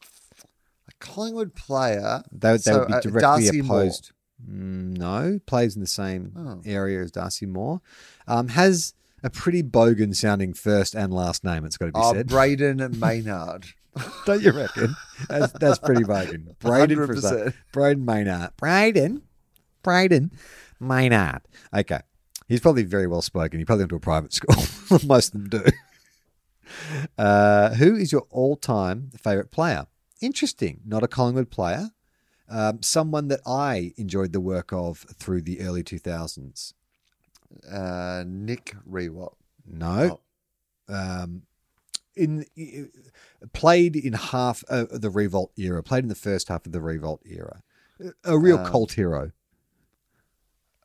a 0.02 0.92
Collingwood 1.00 1.56
player. 1.56 2.24
They, 2.32 2.52
they 2.54 2.58
So, 2.58 2.80
would 2.80 2.88
be 2.88 2.94
uh, 2.94 3.00
directly 3.02 3.22
Darcy 3.22 3.60
opposed. 3.60 4.12
Mm, 4.44 4.98
no, 4.98 5.40
plays 5.46 5.76
in 5.76 5.82
the 5.82 5.88
same 5.88 6.34
Oh. 6.38 6.62
area 6.66 7.02
as 7.02 7.12
Darcy 7.12 7.46
Moore. 7.46 7.82
Um, 8.28 8.48
has 8.50 8.94
a 9.24 9.30
pretty 9.30 9.62
bogan 9.62 10.16
sounding 10.16 10.54
first 10.54 10.96
and 10.96 11.14
last 11.14 11.44
name. 11.44 11.64
It's 11.66 11.78
got 11.78 11.88
to 11.88 11.92
be 11.92 12.00
Oh, 12.02 12.14
said. 12.14 12.28
Brayden 12.28 12.96
Maynard. 13.00 13.66
Don't 14.26 14.42
you 14.42 14.52
reckon? 14.52 14.96
That's, 15.30 15.52
that's 15.54 15.78
pretty 15.78 16.04
bogan. 16.04 16.56
Brayden 16.60 17.06
for 17.06 17.14
a 17.14 17.18
start. 17.18 17.48
100%. 17.50 17.54
Brayden 17.74 18.04
Maynard. 18.06 18.52
Brayden. 18.58 19.22
Brayden 19.84 20.32
Maynard. 20.80 21.42
Okay. 21.76 22.00
He's 22.48 22.60
probably 22.62 22.84
very 22.84 23.06
well 23.08 23.22
spoken. 23.22 23.60
He 23.60 23.66
probably 23.66 23.84
went 23.84 23.90
to 23.92 23.96
a 23.98 24.00
private 24.00 24.34
school. 24.40 24.56
Most 25.06 25.36
of 25.36 25.50
them 25.50 25.62
do. 25.64 25.72
Uh, 27.18 27.74
who 27.76 27.96
is 27.96 28.12
your 28.12 28.26
all 28.30 28.56
time 28.56 29.12
favourite 29.18 29.52
player? 29.52 29.88
Interesting. 30.22 30.82
Not 30.86 31.04
a 31.04 31.08
Collingwood 31.08 31.50
player. 31.50 31.92
Um, 32.50 32.82
someone 32.84 33.28
that 33.30 33.40
I 33.46 33.94
enjoyed 33.98 34.34
the 34.34 34.42
work 34.42 34.74
of 34.74 35.00
through 35.00 35.42
the 35.44 35.62
early 35.62 35.84
2000s. 35.84 36.74
Uh, 37.72 38.24
Nick 38.28 38.76
Riewoldt. 38.90 39.36
No. 39.66 40.20
Um, 40.90 41.44
in 42.16 42.46
played 43.54 43.96
in 43.96 44.14
half 44.14 44.64
uh, 44.70 44.86
the 44.92 45.10
Riewoldt 45.10 45.52
era. 45.58 45.82
Played 45.82 46.04
in 46.04 46.10
the 46.10 46.16
first 46.16 46.50
half 46.50 46.66
of 46.66 46.72
the 46.74 46.80
Riewoldt 46.80 47.20
era. 47.26 47.62
A 48.26 48.38
real 48.38 48.58
Um, 48.60 48.66
cult 48.66 48.94
hero. 48.94 49.32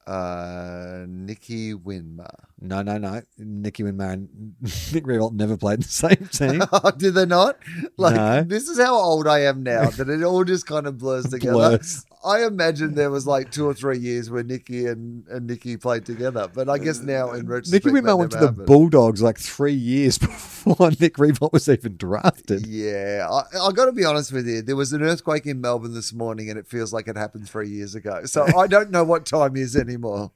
Uh, 0.07 1.05
Nicky 1.09 1.75
Winmar. 1.75 2.45
No, 2.59 2.81
no, 2.81 2.97
no. 2.97 3.21
Nicky 3.37 3.83
Winmar 3.83 4.15
and 4.15 4.55
Nick 4.93 5.05
Riewoldt 5.05 5.35
never 5.35 5.59
played 5.59 5.75
in 5.75 5.81
the 5.81 5.89
same 5.89 6.29
team. 6.33 6.63
Oh, 6.73 6.91
did 6.91 7.13
they 7.15 7.27
not? 7.27 7.59
Like 7.99 8.17
No. 8.17 8.43
this 8.45 8.69
is 8.69 8.79
how 8.79 8.95
old 8.95 9.27
I 9.29 9.41
am 9.41 9.63
now 9.63 9.91
that 9.91 10.09
it 10.09 10.23
all 10.23 10.43
just 10.43 10.67
kind 10.67 10.87
of 10.87 10.97
blurs 10.99 11.27
together. 11.31 11.53
Blurs. 11.53 12.07
I 12.25 12.45
imagine 12.45 12.95
there 12.95 13.11
was 13.11 13.27
like 13.27 13.53
two 13.53 13.67
or 13.67 13.75
three 13.75 13.99
years 13.99 14.31
where 14.31 14.43
Nicky 14.43 14.87
and, 14.87 15.27
and 15.29 15.47
Nicky 15.47 15.77
played 15.77 16.07
together, 16.07 16.49
but 16.53 16.69
I 16.69 16.79
guess 16.79 17.01
now 17.01 17.33
in 17.33 17.47
retrospect, 17.47 17.85
Nicky 17.85 17.95
Winmar 17.95 18.19
went 18.19 18.33
to 18.33 18.39
the 18.39 18.47
happened. 18.49 18.67
Bulldogs 18.67 19.21
like 19.23 19.39
three 19.39 19.75
years 19.75 20.17
before 20.19 20.91
Nick 20.99 21.19
Riewoldt 21.19 21.53
was 21.53 21.69
even 21.69 21.97
drafted. 21.99 22.67
Yeah, 22.67 23.29
I, 23.31 23.69
I 23.69 23.71
got 23.73 23.85
to 23.85 23.93
be 23.93 24.05
honest 24.05 24.33
with 24.33 24.49
you. 24.49 24.63
There 24.63 24.75
was 24.77 24.93
an 24.95 25.03
earthquake 25.03 25.47
in 25.47 25.61
Melbourne 25.61 25.95
this 25.95 26.13
morning, 26.13 26.49
and 26.51 26.59
it 26.59 26.67
feels 26.67 26.93
like 26.93 27.07
it 27.07 27.17
happened 27.17 27.49
three 27.49 27.69
years 27.69 27.95
ago. 27.95 28.25
So 28.25 28.47
I 28.57 28.67
don't 28.67 28.91
know 28.91 29.05
what 29.05 29.25
time 29.27 29.55
is 29.57 29.77
anymore. 29.77 30.33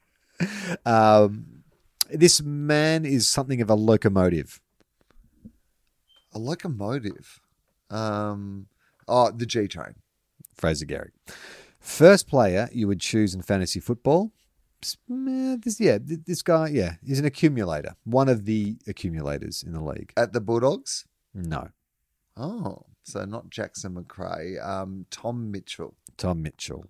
Um, 0.87 1.47
this 2.13 2.43
man 2.43 3.05
is 3.05 3.29
something 3.29 3.61
of 3.61 3.71
a 3.71 3.75
locomotive. 3.75 4.61
A 6.33 6.39
locomotive. 6.39 7.41
Um, 7.91 8.67
oh, 9.09 9.31
the 9.31 9.47
G 9.47 9.67
train. 9.67 9.95
Fraser 10.55 10.87
Gehrig. 10.87 11.11
First 11.81 12.29
player 12.29 12.69
you 12.73 12.87
would 12.87 13.01
choose 13.01 13.35
in 13.35 13.43
fantasy 13.43 13.81
football. 13.81 14.33
This, 15.09 15.79
yeah, 15.81 15.99
this 16.01 16.43
guy, 16.43 16.69
yeah, 16.69 16.95
he's 17.05 17.19
an 17.19 17.27
accumulator. 17.27 17.97
One 18.05 18.29
of 18.29 18.45
the 18.47 18.77
accumulators 18.87 19.63
in 19.63 19.73
the 19.73 19.83
league. 19.83 20.13
at 20.17 20.33
the 20.33 20.41
Bulldogs. 20.41 21.05
No, 21.35 21.69
Oh, 22.37 22.85
so 23.03 23.25
not 23.25 23.51
Jackson 23.51 23.95
McRae. 23.95 24.65
Um, 24.67 25.07
Tom 25.11 25.51
Mitchell. 25.51 25.95
Tom 26.17 26.43
Mitchell. 26.43 26.87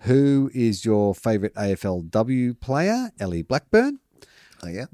Who 0.00 0.50
is 0.54 0.84
your 0.84 1.14
favourite 1.14 1.54
AFLW 1.54 2.60
player? 2.60 3.10
Ellie 3.18 3.42
Blackburn. 3.42 3.98
Oh 4.62 4.68
yeah. 4.68 4.86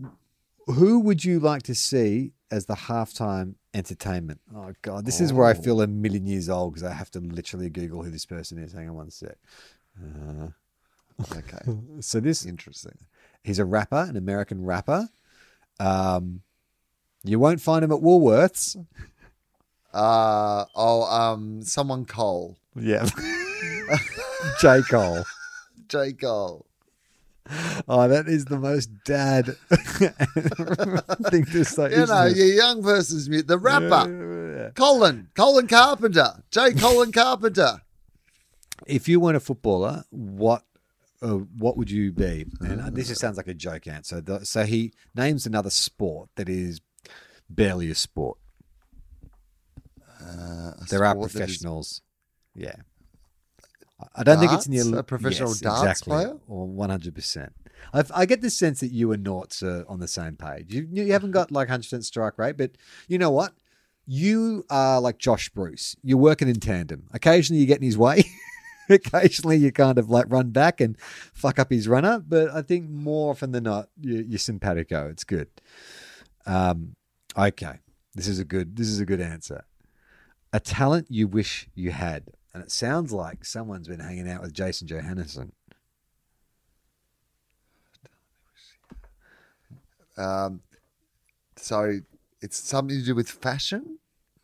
Who 0.66 1.00
would 1.00 1.24
you 1.24 1.38
like 1.40 1.62
to 1.64 1.74
see 1.74 2.32
as 2.50 2.66
the 2.66 2.74
halftime 2.74 3.54
entertainment? 3.74 4.40
Oh 4.54 4.72
God, 4.82 5.04
this 5.06 5.20
is 5.20 5.32
where 5.32 5.46
I 5.46 5.52
Oh. 5.52 5.54
feel 5.62 5.80
a 5.80 5.86
million 5.86 6.26
years 6.26 6.48
old 6.48 6.74
because 6.74 6.82
I 6.88 6.92
have 6.92 7.10
to 7.12 7.20
literally 7.20 7.70
Google 7.70 8.02
who 8.02 8.10
this 8.10 8.26
person 8.26 8.58
is. 8.58 8.72
Hang 8.72 8.88
on 8.88 8.94
one 8.96 9.10
sec. 9.10 9.36
Uh, 10.00 10.48
Okay. 11.36 11.58
so 12.00 12.20
this 12.20 12.44
Interesting. 12.44 12.98
He's 13.42 13.58
a 13.58 13.64
rapper, 13.64 14.04
an 14.08 14.16
American 14.16 14.64
rapper. 14.64 15.08
Um, 15.80 16.42
you 17.24 17.38
won't 17.38 17.60
find 17.60 17.84
him 17.84 17.92
at 17.92 18.00
Woolworths. 18.00 18.76
Uh 19.94 20.64
oh. 20.74 21.02
Um, 21.04 21.62
someone 21.62 22.04
Cole. 22.04 22.56
Yeah. 22.74 23.08
J. 24.60 24.82
Cole. 24.82 25.24
J 25.88 26.12
Cole. 26.12 26.65
Oh, 27.88 28.09
that 28.09 28.26
is 28.26 28.47
the 28.47 28.59
most 28.59 28.88
dad 29.05 29.47
thing 31.30 31.44
to 31.47 31.64
say. 31.64 31.90
You 31.90 32.07
know, 32.07 32.26
it? 32.26 32.36
your 32.36 32.47
young 32.47 32.82
person's 32.82 33.28
mute. 33.28 33.47
The 33.47 33.59
rapper. 33.59 34.57
Yeah. 34.59 34.70
Colin. 34.74 35.28
Colin 35.36 35.66
Carpenter. 35.68 36.42
J. 36.51 36.72
Colin 36.74 37.12
Carpenter. 37.12 37.82
If 38.86 39.09
you 39.09 39.20
weren't 39.20 39.36
a 39.36 39.40
footballer, 39.40 40.05
what 40.11 40.62
uh, 41.22 41.28
what 41.59 41.76
would 41.76 41.90
you 41.90 42.12
be? 42.12 42.47
And 42.61 42.80
uh, 42.80 42.90
this 42.90 43.09
just 43.09 43.20
sounds 43.20 43.36
like 43.36 43.47
a 43.49 43.55
joke 43.55 43.86
answer. 43.86 44.20
The- 44.20 44.44
So 44.44 44.64
he 44.64 44.92
names 45.14 45.47
another 45.47 45.70
sport 45.70 46.28
that 46.36 46.49
is 46.49 46.80
barely 47.49 47.90
a 47.90 47.94
sport. 47.94 48.38
Uh, 50.20 50.72
a 50.80 50.84
There 50.90 51.05
are 51.05 51.14
sport 51.14 51.26
is- 51.30 51.32
professionals. 51.36 52.03
Yeah. 52.55 52.76
I 54.14 54.22
don't 54.22 54.38
think 54.38 54.53
it's 54.53 54.66
in 54.66 54.74
Darts? 54.74 54.90
your 54.90 54.99
A 54.99 55.03
professional 55.03 55.51
yes, 55.51 55.61
darts 55.61 55.80
exactly, 55.82 56.11
player? 56.11 56.36
or 56.49 56.66
one 56.66 56.90
hundred 56.90 57.14
percent. 57.14 57.53
I 57.92 58.26
get 58.26 58.42
the 58.42 58.51
sense 58.51 58.80
that 58.80 58.90
you 58.92 59.12
and 59.12 59.24
Norts 59.24 59.62
are 59.62 59.84
on 59.88 60.01
the 60.01 60.09
same 60.09 60.36
page. 60.36 60.74
You, 60.74 60.86
you 60.90 61.12
haven't 61.12 61.30
got 61.30 61.51
like 61.51 61.68
hundred 61.68 61.84
percent 61.84 62.05
strike 62.05 62.38
rate, 62.38 62.57
but 62.57 62.72
you 63.09 63.16
know 63.18 63.30
what? 63.30 63.55
You 64.07 64.64
are 64.70 65.01
like 65.01 65.18
Josh 65.18 65.49
Bruce. 65.49 65.97
You're 66.03 66.18
working 66.18 66.49
in 66.49 66.61
tandem. 66.61 67.05
Occasionally 67.12 67.61
you 67.61 67.66
get 67.66 67.78
in 67.78 67.84
his 67.84 67.97
way. 67.99 68.24
Occasionally 68.88 69.57
you 69.57 69.72
kind 69.72 69.99
of 69.99 70.11
like 70.11 70.26
run 70.28 70.51
back 70.51 70.80
and 70.80 70.97
fuck 71.01 71.59
up 71.59 71.70
his 71.70 71.88
runner, 71.88 72.22
but 72.26 72.51
I 72.51 72.62
think 72.62 72.88
more 72.88 73.30
often 73.30 73.51
than 73.53 73.64
not 73.64 73.88
you, 74.01 74.24
you're 74.28 74.38
simpatico. 74.38 75.09
It's 75.09 75.24
good. 75.24 75.49
Um, 76.44 76.94
okay, 77.36 77.80
this 78.14 78.28
is 78.28 78.38
a 78.38 78.44
good. 78.44 78.76
This 78.76 78.88
is 78.88 79.01
a 79.01 79.07
good 79.07 79.20
answer. 79.20 79.64
A 80.53 80.61
talent 80.61 81.07
you 81.11 81.26
wish 81.28 81.68
you 81.74 81.90
had. 81.90 82.28
And 82.57 82.64
it 82.64 82.72
sounds 82.72 83.12
like 83.12 83.44
someone's 83.44 83.86
been 83.86 84.00
hanging 84.00 84.30
out 84.30 84.40
with 84.40 84.54
Jason 84.54 84.88
Johannisen. 84.88 85.50
Um, 90.16 90.62
so 91.57 92.00
it's 92.40 92.57
something 92.59 92.98
to 92.98 93.04
do 93.04 93.14
with 93.14 93.28
fashion. 93.28 93.98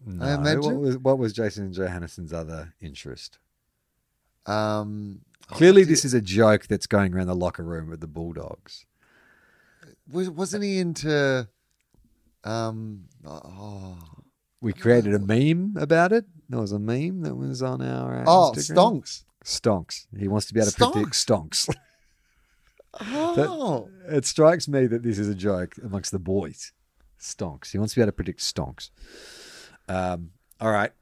No, 0.04 0.26
I 0.26 0.34
imagine. 0.34 0.60
What 0.60 0.76
was, 0.76 0.98
what 0.98 1.18
was 1.18 1.32
Jason 1.32 1.72
Johannisen's 1.72 2.34
other 2.34 2.74
interest? 2.82 3.38
Um, 4.44 5.22
Clearly, 5.46 5.80
oh, 5.80 5.86
this 5.86 6.04
is 6.04 6.12
a 6.12 6.20
joke 6.20 6.66
that's 6.66 6.86
going 6.86 7.14
around 7.14 7.28
the 7.28 7.34
locker 7.34 7.62
room 7.62 7.88
with 7.88 8.00
the 8.00 8.06
Bulldogs. 8.06 8.84
was, 10.12 10.28
wasn't 10.28 10.64
he 10.64 10.80
into? 10.80 11.48
Um, 12.44 13.04
oh, 13.24 13.96
We 14.60 14.74
created 14.74 15.14
a 15.14 15.18
meme 15.18 15.76
about 15.78 16.12
it. 16.12 16.26
There 16.53 16.61
was 16.61 16.72
a 16.72 16.78
meme 16.78 17.22
that 17.22 17.34
was 17.34 17.62
on 17.62 17.80
our 17.80 18.20
uh, 18.20 18.24
oh, 18.26 18.53
Instagram. 18.55 18.76
stonks. 18.76 19.24
Stonks. 19.42 20.07
He 20.18 20.28
wants 20.28 20.46
to 20.48 20.55
be 20.55 20.61
able 20.61 20.70
to 20.70 20.90
predict 20.90 21.14
stonks. 21.14 21.74
Oh, 23.00 23.88
it 24.07 24.26
strikes 24.26 24.68
me 24.68 24.86
that 24.86 25.03
this 25.03 25.18
is 25.18 25.26
a 25.26 25.34
joke 25.34 25.76
amongst 25.82 26.12
the 26.12 26.18
boys. 26.18 26.72
Stonks. 27.18 27.72
He 27.72 27.78
wants 27.78 27.94
to 27.94 28.00
be 28.00 28.03
able 28.03 28.09
to 28.09 28.16
predict 28.16 28.40
stonks. 28.40 28.90
Um, 29.88 30.32
all 30.61 30.70
right. 30.70 30.92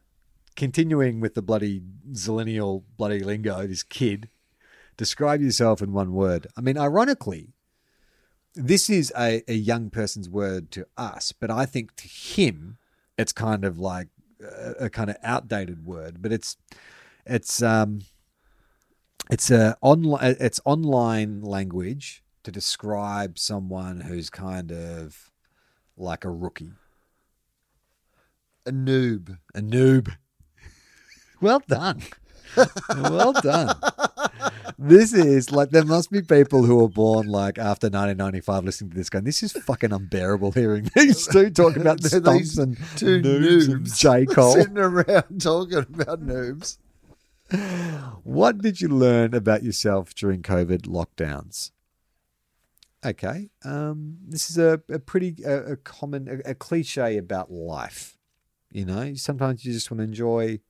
Continuing 0.54 1.18
with 1.18 1.34
the 1.34 1.42
bloody 1.42 1.82
zillennial 2.12 2.84
bloody 2.96 3.18
lingo, 3.18 3.66
this 3.66 3.82
kid. 3.82 4.28
Describe 4.96 5.42
yourself 5.42 5.82
in 5.82 5.92
one 5.92 6.12
word. 6.12 6.46
I 6.56 6.60
mean, 6.60 6.78
ironically, 6.78 7.54
this 8.54 8.88
is 8.88 9.12
a, 9.18 9.42
a 9.48 9.54
young 9.54 9.90
person's 9.90 10.28
word 10.28 10.70
to 10.70 10.86
us, 10.96 11.32
but 11.32 11.50
I 11.50 11.66
think 11.66 11.96
to 11.96 12.06
him, 12.06 12.78
it's 13.18 13.32
kind 13.32 13.64
of 13.64 13.80
like 13.80 14.10
a, 14.42 14.84
a 14.86 14.90
kind 14.90 15.10
of 15.10 15.16
outdated 15.22 15.84
word. 15.86 16.22
But 16.22 16.32
it's 16.32 16.56
it's 17.26 17.62
um 17.62 18.02
it's 19.30 19.50
a 19.50 19.76
online 19.80 20.36
it's 20.40 20.60
online 20.64 21.42
language 21.42 22.22
to 22.42 22.50
describe 22.50 23.38
someone 23.38 24.00
who's 24.00 24.30
kind 24.30 24.72
of 24.72 25.30
like 25.96 26.24
a 26.24 26.30
rookie, 26.30 26.72
a 28.66 28.72
noob. 28.72 29.38
a 29.54 29.60
noob. 29.60 30.16
Well 31.42 31.62
done. 31.66 32.02
well 32.98 33.32
done. 33.32 33.74
This 34.78 35.12
is 35.12 35.50
like 35.52 35.70
there 35.70 35.84
must 35.84 36.10
be 36.10 36.22
people 36.22 36.64
who 36.64 36.76
were 36.76 36.88
born 36.88 37.26
like 37.28 37.58
after 37.58 37.86
1995 37.86 38.64
listening 38.64 38.90
to 38.90 38.96
this 38.96 39.10
going, 39.10 39.24
this 39.24 39.42
is 39.42 39.52
fucking 39.52 39.92
unbearable 39.92 40.52
hearing 40.52 40.90
these 40.94 41.26
two 41.26 41.50
talk 41.50 41.76
about 41.76 42.02
stumps 42.04 42.30
these 42.30 42.58
and 42.58 42.76
two 42.96 43.20
noobs 43.20 43.68
and 43.72 43.94
J. 43.94 44.26
Cole. 44.26 44.54
Sitting 44.54 44.78
around 44.78 45.40
talking 45.40 45.78
about 45.78 46.24
noobs. 46.24 46.78
What 48.22 48.58
did 48.58 48.80
you 48.80 48.88
learn 48.88 49.34
about 49.34 49.62
yourself 49.62 50.14
during 50.14 50.42
COVID 50.42 50.82
lockdowns? 50.82 51.72
Okay, 53.04 53.48
um, 53.64 54.18
this 54.28 54.50
is 54.50 54.58
a, 54.58 54.80
a 54.90 54.98
pretty 54.98 55.36
a, 55.44 55.72
a 55.72 55.76
common 55.76 56.42
a, 56.46 56.50
a 56.50 56.54
cliche 56.54 57.16
about 57.16 57.50
life. 57.50 58.16
You 58.70 58.84
know, 58.84 59.14
sometimes 59.14 59.64
you 59.64 59.72
just 59.72 59.90
want 59.90 59.98
to 60.00 60.04
enjoy 60.04 60.60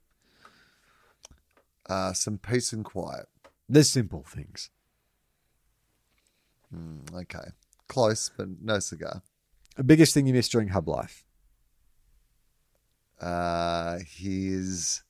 Uh, 1.89 2.13
some 2.13 2.39
peace 2.39 2.73
and 2.73 2.85
quiet. 2.85 3.27
The 3.71 3.85
simple 3.85 4.25
things. 4.27 4.71
Mm, 6.75 7.15
okay, 7.23 7.51
close, 7.89 8.31
but 8.37 8.49
no 8.63 8.79
cigar. 8.79 9.23
The 9.77 9.85
biggest 9.85 10.15
thing 10.15 10.27
you 10.27 10.35
missed 10.35 10.53
during 10.53 10.69
hub 10.69 10.89
life. 10.89 11.25
Uh, 13.21 13.99
his 14.07 15.03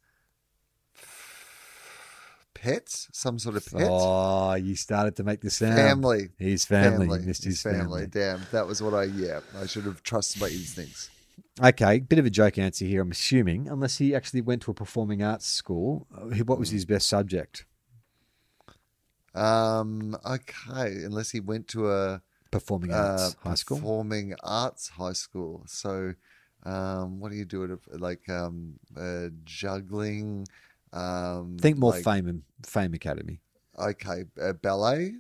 pets, 2.55 3.09
some 3.13 3.39
sort 3.39 3.57
of 3.57 3.67
pet. 3.67 3.89
Oh, 3.89 4.55
you 4.55 4.75
started 4.77 5.17
to 5.17 5.25
make 5.25 5.41
the 5.41 5.51
sound. 5.51 5.77
family. 5.77 6.29
His 6.39 6.65
family. 6.65 7.07
Family. 7.07 7.27
Missed 7.27 7.45
his, 7.45 7.63
family. 7.63 7.79
family. 7.79 8.07
Damn, 8.07 8.43
that 8.53 8.67
was 8.67 8.83
what 8.83 8.95
I. 8.95 9.05
Yeah, 9.05 9.41
I 9.59 9.67
should 9.67 9.85
have 9.85 10.03
trusted 10.03 10.41
my 10.41 10.49
instincts. 10.49 11.11
Okay, 11.63 12.01
bit 12.01 12.19
of 12.19 12.27
a 12.27 12.31
joke 12.31 12.59
answer 12.59 12.85
here, 12.85 13.03
I'm 13.03 13.11
assuming, 13.11 13.69
unless 13.69 13.99
he 13.99 14.15
actually 14.15 14.41
went 14.41 14.63
to 14.63 14.71
a 14.71 14.75
performing 14.75 15.23
arts 15.23 15.47
school. 15.47 16.07
uh, 16.17 16.37
What 16.45 16.59
was 16.59 16.71
his 16.71 16.85
best 16.85 17.09
subject? 17.09 17.65
Um, 19.35 20.16
okay, 20.24 21.05
unless 21.05 21.31
he 21.31 21.41
went 21.41 21.68
to 21.68 21.91
a 21.91 22.22
Performing 22.51 22.93
uh, 22.93 22.97
arts 22.97 23.37
high 23.43 23.55
school. 23.55 23.76
performing 23.78 24.35
arts 24.43 24.89
high 24.89 25.12
school. 25.12 25.62
So, 25.66 26.14
um, 26.64 27.20
what 27.20 27.31
do 27.31 27.37
you 27.37 27.45
do 27.45 27.64
at 27.64 27.70
a, 27.70 27.78
like 27.97 28.28
um, 28.28 28.74
uh, 28.97 29.28
juggling? 29.45 30.47
Um, 30.93 31.57
Think 31.61 31.78
more 31.78 31.93
like, 31.93 32.03
fame 32.05 32.26
and 32.26 32.43
fame 32.66 32.93
academy. 32.93 33.41
Okay, 33.78 34.24
uh, 34.41 34.55
ballet. 34.55 35.14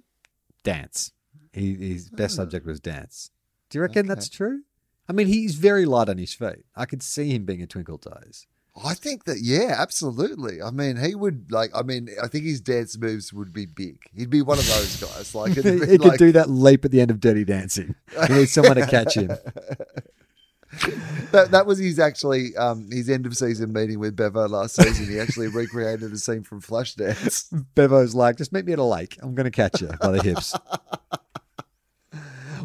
Dance. 0.64 1.12
He, 1.52 1.74
his 1.74 2.10
best 2.10 2.34
subject 2.34 2.66
was 2.66 2.80
dance. 2.80 3.30
Do 3.70 3.78
you 3.78 3.82
reckon 3.82 4.00
Okay. 4.06 4.08
that's 4.08 4.28
true? 4.28 4.62
I 5.08 5.12
mean, 5.12 5.28
he's 5.28 5.54
very 5.54 5.86
light 5.86 6.08
on 6.08 6.18
his 6.18 6.34
feet. 6.34 6.64
I 6.76 6.84
could 6.86 7.02
see 7.02 7.30
him 7.30 7.44
being 7.44 7.62
a 7.62 7.66
twinkle 7.66 7.98
toes. 7.98 8.46
I 8.82 8.94
think 8.94 9.24
that 9.24 9.38
yeah, 9.42 9.74
absolutely. 9.78 10.62
I 10.62 10.70
mean, 10.70 10.96
he 10.96 11.14
would 11.14 11.50
like. 11.50 11.70
I 11.74 11.82
mean, 11.82 12.08
I 12.22 12.28
think 12.28 12.44
his 12.44 12.60
dance 12.60 12.96
moves 12.96 13.32
would 13.32 13.52
be 13.52 13.66
big. 13.66 13.98
He'd 14.14 14.30
be 14.30 14.42
one 14.42 14.58
of 14.58 14.66
those 14.66 14.96
guys. 15.00 15.34
Like, 15.40 15.54
he 15.54 15.62
could 15.62 16.04
like- 16.04 16.18
do 16.18 16.32
that 16.32 16.50
leap 16.50 16.84
at 16.84 16.90
the 16.90 17.00
end 17.00 17.10
of 17.10 17.20
Dirty 17.20 17.44
Dancing. 17.44 17.94
He 18.26 18.34
needs 18.34 18.52
someone 18.52 18.76
to 18.76 18.86
catch 18.86 19.14
him. 19.14 19.28
that. 21.32 21.50
That 21.50 21.66
was 21.66 21.78
his 21.78 21.98
actually 21.98 22.56
um, 22.56 22.88
his 22.90 23.10
end 23.10 23.26
of 23.26 23.36
season 23.36 23.72
meeting 23.72 23.98
with 23.98 24.16
Bevo 24.16 24.48
last 24.48 24.76
season. 24.76 25.08
He 25.08 25.18
actually 25.18 25.48
recreated 25.54 26.12
a 26.12 26.18
scene 26.18 26.42
from 26.42 26.62
Flashdance. 26.62 27.52
Bevo's 27.74 28.14
like, 28.14 28.36
just 28.36 28.52
meet 28.52 28.64
me 28.64 28.72
at 28.72 28.78
a 28.78 28.84
lake. 28.84 29.18
I'm 29.20 29.34
going 29.34 29.44
to 29.44 29.50
catch 29.50 29.80
you 29.80 29.88
by 30.00 30.12
the 30.12 30.22
hips. 30.22 30.54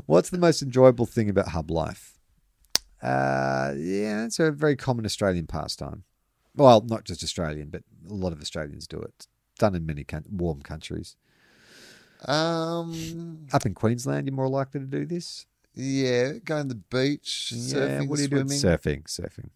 What's 0.05 0.29
the 0.29 0.37
most 0.37 0.61
enjoyable 0.61 1.05
thing 1.05 1.29
about 1.29 1.49
hub 1.49 1.71
life? 1.71 2.14
Uh, 3.05 3.73
yeah, 3.77 4.25
it's 4.25 4.39
a 4.39 4.51
very 4.51 4.75
common 4.75 5.05
Australian 5.05 5.45
pastime. 5.45 6.03
Well, 6.55 6.81
not 6.81 7.03
just 7.03 7.23
Australian, 7.23 7.69
but 7.69 7.83
a 8.09 8.13
lot 8.13 8.33
of 8.33 8.41
Australians 8.41 8.87
do 8.87 8.97
it. 8.99 9.13
It's 9.17 9.27
done 9.59 9.75
in 9.75 9.85
many 9.85 10.05
warm 10.31 10.61
countries. 10.61 11.15
Um, 12.27 13.45
Up 13.53 13.65
in 13.65 13.73
Queensland, 13.75 14.25
you're 14.27 14.35
more 14.35 14.47
likely 14.49 14.79
to 14.79 14.85
do 14.87 15.05
this. 15.05 15.45
yeah, 15.75 16.33
going 16.43 16.63
to 16.69 16.69
the 16.69 16.75
beach, 16.75 17.51
yeah, 17.53 17.75
surfing, 17.75 18.07
what 18.07 18.15
do 18.15 18.21
you 18.23 18.27
do? 18.29 18.35
swimming. 18.47 18.57
Surfing, 18.57 19.03
surfing. 19.03 19.49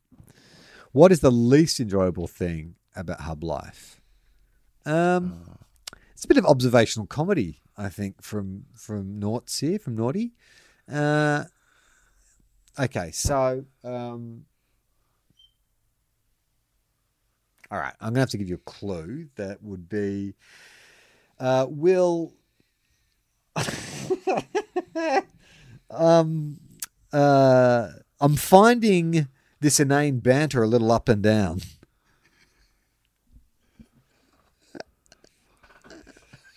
What 0.91 1.11
is 1.11 1.21
the 1.21 1.31
least 1.31 1.79
enjoyable 1.79 2.27
thing 2.27 2.75
about 2.95 3.21
hub 3.21 3.43
life? 3.43 4.01
Um, 4.85 5.41
it's 6.13 6.25
a 6.25 6.27
bit 6.27 6.37
of 6.37 6.45
observational 6.45 7.07
comedy, 7.07 7.61
I 7.77 7.89
think, 7.89 8.21
from 8.21 8.65
from 8.75 9.19
Noughts 9.19 9.59
here, 9.59 9.79
from 9.79 9.95
Naughty. 9.95 10.33
Uh, 10.91 11.45
okay, 12.79 13.11
so 13.11 13.65
um, 13.83 14.45
all 17.71 17.79
right, 17.79 17.93
I'm 18.01 18.09
gonna 18.09 18.21
have 18.21 18.29
to 18.31 18.37
give 18.37 18.49
you 18.49 18.55
a 18.55 18.69
clue. 18.69 19.27
That 19.35 19.61
would 19.61 19.87
be, 19.89 20.33
uh, 21.39 21.67
will. 21.69 22.33
um, 25.91 26.59
uh, 27.11 27.89
I'm 28.19 28.35
finding 28.35 29.27
this 29.59 29.79
inane 29.79 30.19
banter 30.19 30.63
a 30.63 30.67
little 30.67 30.91
up 30.91 31.09
and 31.09 31.21
down. 31.21 31.61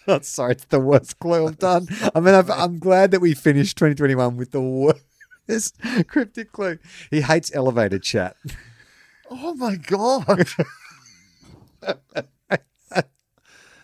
Sorry, 0.23 0.53
it's 0.53 0.65
the 0.65 0.81
worst 0.81 1.19
clue 1.19 1.47
I've 1.47 1.59
done. 1.59 1.89
I 2.15 2.21
mean, 2.21 2.35
I've, 2.35 2.51
I'm 2.51 2.79
glad 2.79 3.11
that 3.13 3.21
we 3.21 3.35
finished 3.35 3.77
2021 3.77 4.37
with 4.37 4.51
the 4.51 4.61
worst 4.61 5.05
cryptic 6.07 6.53
clue. 6.53 6.79
He 7.11 7.21
hates 7.21 7.55
elevator 7.55 7.99
chat. 7.99 8.37
Oh 9.31 9.55
my 9.55 9.77
god. 9.77 10.49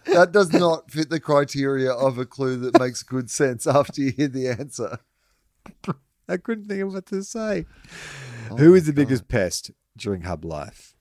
that 0.04 0.32
does 0.32 0.52
not 0.52 0.90
fit 0.90 1.10
the 1.10 1.20
criteria 1.20 1.90
of 1.90 2.18
a 2.18 2.26
clue 2.26 2.56
that 2.58 2.78
makes 2.78 3.02
good 3.02 3.30
sense 3.30 3.66
after 3.66 4.02
you 4.02 4.12
hear 4.12 4.28
the 4.28 4.48
answer. 4.48 4.98
I 6.28 6.36
couldn't 6.36 6.66
think 6.66 6.82
of 6.82 6.92
what 6.92 7.06
to 7.06 7.22
say. 7.22 7.64
Oh 8.50 8.56
Who 8.56 8.74
is 8.74 8.86
the 8.86 8.92
biggest 8.92 9.28
pest 9.28 9.70
during 9.96 10.22
hub 10.22 10.44
life? 10.44 10.94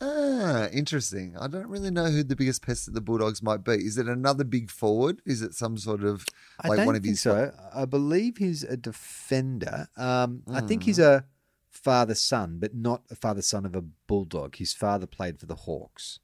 Ah, 0.00 0.68
interesting. 0.68 1.36
I 1.38 1.46
don't 1.48 1.68
really 1.68 1.90
know 1.90 2.06
who 2.06 2.22
the 2.22 2.36
biggest 2.36 2.60
pest 2.62 2.86
of 2.88 2.94
the 2.94 3.00
Bulldogs 3.00 3.42
might 3.42 3.64
be. 3.64 3.72
Is 3.74 3.96
it 3.96 4.06
another 4.08 4.44
big 4.44 4.70
forward? 4.70 5.22
Is 5.24 5.40
it 5.42 5.54
some 5.54 5.78
sort 5.78 6.04
of 6.04 6.24
like 6.64 6.72
I 6.72 6.76
don't 6.76 6.86
one 6.86 6.96
of 6.96 7.02
think 7.02 7.12
his 7.12 7.22
so. 7.22 7.52
I 7.74 7.84
believe 7.86 8.36
he's 8.36 8.62
a 8.62 8.76
defender. 8.76 9.88
Um, 9.96 10.42
I 10.52 10.60
think 10.60 10.82
Hmm. 10.82 10.86
he's 10.86 10.98
a 10.98 11.24
father 11.70 12.14
son, 12.14 12.58
but 12.58 12.74
not 12.74 13.02
a 13.10 13.14
father 13.14 13.42
son 13.42 13.64
of 13.64 13.74
a 13.74 13.80
bulldog. 13.82 14.56
His 14.56 14.74
father 14.74 15.06
played 15.06 15.40
for 15.40 15.46
the 15.46 15.54
Hawks. 15.54 16.18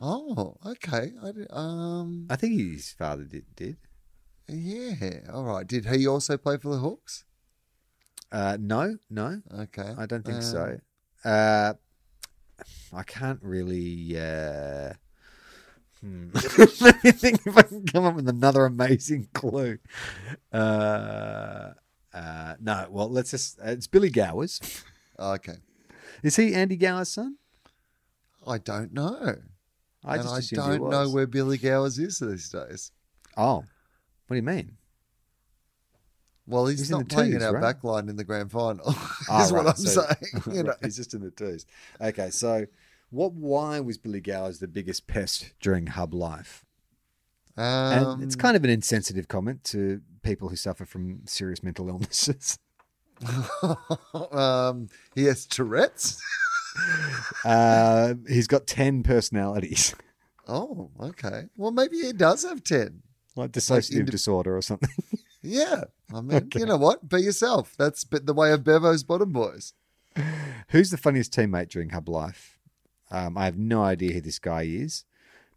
Oh, 0.00 0.56
okay. 0.64 1.12
I, 1.20 1.32
di- 1.32 1.46
um, 1.50 2.26
I 2.30 2.36
think 2.36 2.58
his 2.60 2.92
father 2.92 3.24
did. 3.24 3.46
Did 3.56 3.78
yeah. 4.48 5.20
All 5.32 5.44
right. 5.44 5.66
Did 5.66 5.86
he 5.86 6.06
also 6.06 6.36
play 6.36 6.56
for 6.56 6.68
the 6.70 6.78
Hawks? 6.78 7.24
uh, 8.30 8.56
no, 8.60 8.98
no, 9.10 9.40
Okay. 9.52 9.94
I 9.96 10.06
don't 10.06 10.24
think 10.24 10.36
Um, 10.36 10.42
so. 10.42 10.80
Uh, 11.24 11.74
I 12.92 13.02
can't 13.02 13.40
really. 13.42 14.18
Uh, 14.18 14.92
hmm. 16.00 16.30
Let 16.80 17.04
me 17.04 17.12
think 17.12 17.46
if 17.46 17.56
I 17.56 17.62
can 17.62 17.86
come 17.86 18.04
up 18.04 18.14
with 18.14 18.28
another 18.28 18.64
amazing 18.64 19.28
clue. 19.34 19.78
Uh, 20.52 21.70
uh, 22.12 22.54
no, 22.60 22.86
well, 22.90 23.10
let's 23.10 23.30
just. 23.30 23.58
Uh, 23.60 23.70
it's 23.70 23.86
Billy 23.86 24.10
Gowers. 24.10 24.60
Okay. 25.18 25.56
Is 26.22 26.36
he 26.36 26.54
Andy 26.54 26.76
Gower's 26.76 27.10
son? 27.10 27.36
I 28.46 28.58
don't 28.58 28.92
know. 28.92 29.36
I 30.04 30.14
and 30.14 30.22
just 30.22 30.52
I 30.52 30.56
don't 30.56 30.90
know 30.90 31.10
where 31.10 31.26
Billy 31.26 31.58
Gowers 31.58 31.98
is 31.98 32.18
these 32.18 32.48
days. 32.48 32.92
Oh, 33.36 33.56
what 33.56 33.66
do 34.30 34.36
you 34.36 34.42
mean? 34.42 34.76
Well, 36.48 36.66
he's, 36.66 36.78
He's 36.78 36.90
in 36.90 36.98
not 36.98 37.08
the 37.08 37.14
playing 37.14 37.32
twos, 37.32 37.42
in 37.42 37.46
our 37.46 37.54
right? 37.54 37.60
back 37.62 37.84
line 37.84 38.08
in 38.08 38.16
the 38.16 38.24
grand 38.24 38.50
final. 38.50 38.86
Ah, 39.30 39.44
is 39.44 39.52
what 39.52 39.66
right, 39.66 39.74
I'm 39.74 39.76
so- 39.76 40.02
saying. 40.02 40.42
You 40.56 40.62
know, 40.64 40.74
He's 40.82 40.96
just 40.96 41.12
in 41.14 41.20
the 41.20 41.30
twos. 41.30 41.66
Okay, 42.00 42.30
so 42.30 42.66
what? 43.10 43.32
Why 43.34 43.80
was 43.80 43.98
Billy 43.98 44.20
Gowers 44.20 44.58
the 44.58 44.66
biggest 44.68 45.06
pest 45.06 45.52
during 45.60 45.86
Hub 45.88 46.14
life? 46.14 46.64
And 47.56 48.04
um, 48.06 48.22
it's 48.22 48.36
kind 48.36 48.56
of 48.56 48.62
an 48.64 48.70
insensitive 48.70 49.26
comment 49.28 49.64
to 49.64 50.00
people 50.22 50.48
who 50.48 50.56
suffer 50.56 50.84
from 50.86 51.22
serious 51.26 51.62
mental 51.62 51.88
illnesses. 51.90 52.58
um, 54.32 54.88
he 55.14 55.24
has 55.24 55.44
Tourette's. 55.46 56.20
Uh, 57.44 58.14
he's 58.28 58.46
got 58.46 58.66
ten 58.66 59.02
personalities, 59.02 59.94
Oh, 60.46 60.90
okay. 61.00 61.44
Well, 61.56 61.72
maybe 61.72 61.98
he 62.00 62.12
does 62.12 62.44
have 62.44 62.62
ten. 62.62 63.02
like 63.36 63.50
dissociative 63.52 63.98
indi- 64.00 64.12
disorder 64.12 64.56
or 64.56 64.62
something. 64.62 64.88
Yeah, 65.48 65.84
I 66.14 66.20
mean, 66.20 66.50
you 66.54 66.66
know 66.66 66.76
what? 66.76 67.08
Be 67.08 67.22
yourself. 67.22 67.74
That's 67.78 68.04
the 68.04 68.34
way 68.34 68.52
of 68.52 68.64
Bevo's 68.64 69.02
Bottom 69.02 69.32
Boys. 69.32 69.72
Who's 70.68 70.90
the 70.90 70.96
funniest 70.96 71.32
teammate 71.32 71.70
during 71.70 71.90
Hub 71.90 72.08
life? 72.08 72.58
Um, 73.10 73.38
I 73.38 73.46
have 73.46 73.56
no 73.56 73.82
idea 73.82 74.12
who 74.12 74.20
this 74.20 74.38
guy 74.38 74.62
is, 74.62 75.04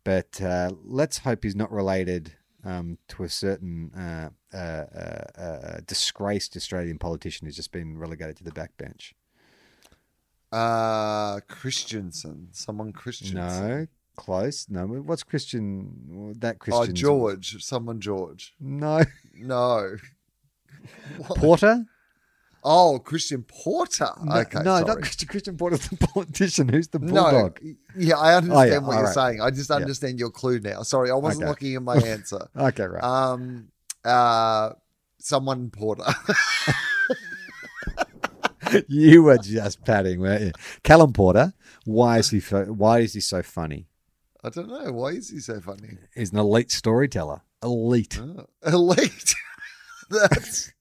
but 0.04 0.42
uh, 0.42 0.72
let's 0.84 1.20
hope 1.20 1.44
he's 1.44 1.56
not 1.56 1.72
related 1.72 2.34
um, 2.64 2.98
to 3.10 3.24
a 3.24 3.30
certain 3.30 3.92
uh, 3.94 4.30
uh, 4.54 4.58
uh, 4.58 5.42
uh, 5.42 5.80
disgraced 5.86 6.56
Australian 6.56 6.98
politician 6.98 7.46
who's 7.46 7.56
just 7.56 7.72
been 7.72 7.98
relegated 7.98 8.38
to 8.38 8.44
the 8.44 8.52
backbench. 8.52 9.14
Uh 10.54 11.40
Christensen, 11.48 12.50
someone 12.52 12.92
Christensen. 12.92 13.36
No, 13.36 13.88
close. 14.16 14.68
No, 14.70 14.86
what's 14.88 15.24
Christian? 15.24 16.34
That 16.40 16.60
Christian? 16.60 16.90
Oh? 16.90 16.94
George, 16.94 17.64
someone 17.64 18.00
George. 18.00 18.54
No, 18.60 19.04
No. 19.36 19.96
What? 21.18 21.38
Porter. 21.38 21.86
Oh, 22.64 23.00
Christian 23.04 23.44
Porter. 23.44 24.10
No, 24.24 24.36
okay, 24.38 24.60
no, 24.60 24.76
sorry. 24.78 24.86
not 24.86 24.98
Christian. 25.02 25.28
Christian 25.28 25.58
Porter's 25.58 25.88
the 25.90 25.98
politician. 25.98 26.70
Who's 26.70 26.88
the 26.90 27.00
No, 27.00 27.52
yeah, 27.96 28.18
I 28.18 28.36
understand 28.36 28.70
yeah, 28.72 28.78
what 28.80 28.88
all 28.88 28.94
you're 28.96 29.04
right. 29.06 29.14
saying. 29.14 29.42
I 29.42 29.50
just 29.52 29.70
Yeah. 29.70 29.76
understand 29.78 30.20
your 30.20 30.30
clue 30.32 30.60
now. 30.60 30.82
Sorry, 30.84 31.10
I 31.12 31.16
wasn't 31.16 31.44
Okay. 31.44 31.50
looking 31.50 31.76
at 31.76 31.84
my 31.84 31.98
answer. 31.98 32.48
Okay, 32.56 32.84
right. 32.86 33.04
um, 33.04 33.70
uh, 34.06 34.72
someone 35.20 35.70
Porter. 35.72 36.06
you 38.88 39.24
were 39.24 39.38
just 39.38 39.84
patting, 39.84 40.20
weren't 40.22 40.42
you? 40.44 40.52
Callum 40.84 41.14
Porter. 41.14 41.54
Why 41.86 42.20
is 42.20 42.30
he? 42.30 42.40
Why 42.40 43.00
is 43.00 43.14
he 43.14 43.20
so 43.22 43.42
funny? 43.42 43.88
I 44.44 44.50
don't 44.50 44.70
know 44.70 44.92
why 44.92 45.10
is 45.10 45.30
he 45.30 45.40
so 45.40 45.60
funny. 45.62 45.98
He's 46.16 46.32
an 46.32 46.40
elite 46.40 46.72
storyteller. 46.72 47.42
Elite. 47.64 48.20
Oh, 48.20 48.46
elite. 48.66 49.36
That's. 50.10 50.72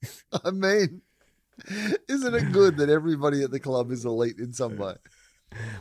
I 0.44 0.50
mean, 0.50 1.02
isn't 2.08 2.34
it 2.34 2.52
good 2.52 2.78
that 2.78 2.88
everybody 2.88 3.42
at 3.42 3.50
the 3.50 3.60
club 3.60 3.90
is 3.90 4.04
elite 4.04 4.38
in 4.38 4.52
some 4.52 4.76
way? 4.76 4.94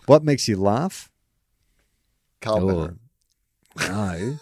What 0.07 0.23
makes 0.23 0.47
you 0.47 0.57
laugh? 0.57 1.09
Carl 2.41 2.69
Oh. 2.69 2.95
No. 3.77 4.39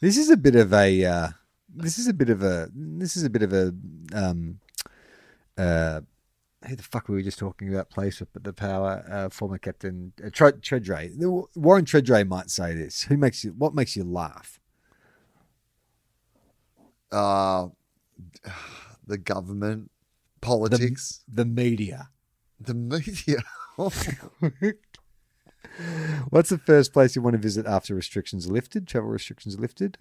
this 0.00 0.16
is 0.18 0.28
a 0.30 0.36
bit 0.36 0.56
of 0.56 0.72
a. 0.74 1.04
Uh, 1.04 1.28
this 1.74 1.98
is 1.98 2.06
a 2.06 2.12
bit 2.12 2.28
of 2.28 2.42
a. 2.42 2.68
This 2.74 3.16
is 3.16 3.24
a 3.24 3.30
bit 3.30 3.42
of 3.42 3.52
a. 3.52 3.72
Um, 4.12 4.58
uh, 5.56 6.00
who 6.68 6.76
the 6.76 6.82
fuck 6.82 7.08
were 7.08 7.16
we 7.16 7.22
just 7.22 7.38
talking 7.38 7.68
about? 7.72 7.90
Place 7.90 8.20
with, 8.20 8.28
the 8.34 8.52
power. 8.52 9.04
Uh, 9.10 9.28
former 9.28 9.58
captain 9.58 10.12
uh, 10.24 10.30
Tre- 10.32 10.52
Tredrea. 10.52 11.10
Warren 11.54 11.84
Tredrea 11.84 12.26
might 12.26 12.50
say 12.50 12.74
this. 12.74 13.02
Who 13.04 13.16
makes 13.16 13.44
you? 13.44 13.54
What 13.56 13.74
makes 13.74 13.96
you 13.96 14.04
laugh? 14.04 14.60
Uh, 17.12 17.68
the 19.06 19.18
government, 19.18 19.90
politics, 20.40 21.22
The 21.32 21.44
media. 21.44 22.08
the, 22.60 22.74
media. 22.74 23.38
What's 26.30 26.48
the 26.50 26.58
first 26.58 26.92
place 26.92 27.16
you 27.16 27.22
want 27.22 27.34
to 27.34 27.38
visit 27.38 27.66
after 27.66 27.94
restrictions 27.94 28.48
lifted? 28.50 28.86
Travel 28.86 29.10
restrictions 29.10 29.58
lifted. 29.58 29.98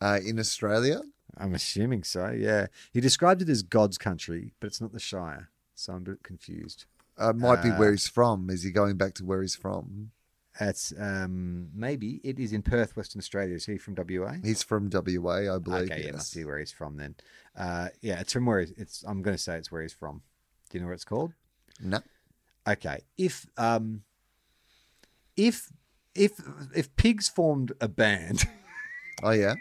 uh, 0.00 0.18
in 0.24 0.38
Australia. 0.38 1.02
I'm 1.36 1.54
assuming 1.54 2.02
so. 2.02 2.30
Yeah, 2.30 2.66
he 2.92 3.00
described 3.00 3.40
it 3.42 3.48
as 3.48 3.62
God's 3.62 3.98
country, 3.98 4.52
but 4.60 4.66
it's 4.66 4.80
not 4.80 4.92
the 4.92 4.98
Shire, 4.98 5.48
so 5.80 5.92
I'm 5.94 5.98
a 6.02 6.10
bit 6.10 6.22
confused. 6.22 6.84
Uh, 7.18 7.32
might 7.32 7.62
be 7.62 7.70
Uh, 7.70 7.78
where 7.78 7.90
he's 7.90 8.08
from. 8.08 8.48
Is 8.50 8.62
he 8.62 8.70
going 8.70 8.96
back 8.96 9.14
to 9.14 9.24
where 9.24 9.42
he's 9.42 9.54
from? 9.56 10.10
That's 10.58 10.92
um, 10.98 11.68
maybe 11.74 12.20
it 12.24 12.38
is 12.38 12.52
in 12.52 12.62
Perth, 12.62 12.96
Western 12.96 13.20
Australia. 13.20 13.54
Is 13.54 13.66
he 13.66 13.78
from 13.78 13.94
WA? 13.94 14.34
He's 14.42 14.62
from 14.62 14.90
WA, 14.92 15.54
I 15.54 15.58
believe. 15.58 15.90
okay, 15.90 16.04
yeah, 16.04 16.12
must 16.12 16.34
yes. 16.34 16.34
be 16.34 16.44
where 16.44 16.58
he's 16.58 16.72
from 16.72 16.96
then. 16.96 17.14
Uh, 17.56 17.88
yeah, 18.02 18.20
it's 18.20 18.32
from 18.32 18.46
where 18.46 18.60
he's, 18.60 18.72
it's. 18.72 19.04
I'm 19.06 19.22
going 19.22 19.36
to 19.36 19.42
say 19.42 19.56
it's 19.56 19.70
where 19.70 19.82
he's 19.82 19.92
from. 19.92 20.22
Do 20.68 20.78
you 20.78 20.82
know 20.82 20.88
what 20.88 20.94
it's 20.94 21.04
called? 21.04 21.32
No. 21.80 22.00
Okay, 22.68 23.00
if 23.16 23.46
um, 23.56 24.02
if 25.36 25.70
if 26.14 26.32
if 26.74 26.94
pigs 26.96 27.28
formed 27.28 27.72
a 27.80 27.88
band 27.88 28.44
Oh 29.22 29.30
yeah. 29.30 29.54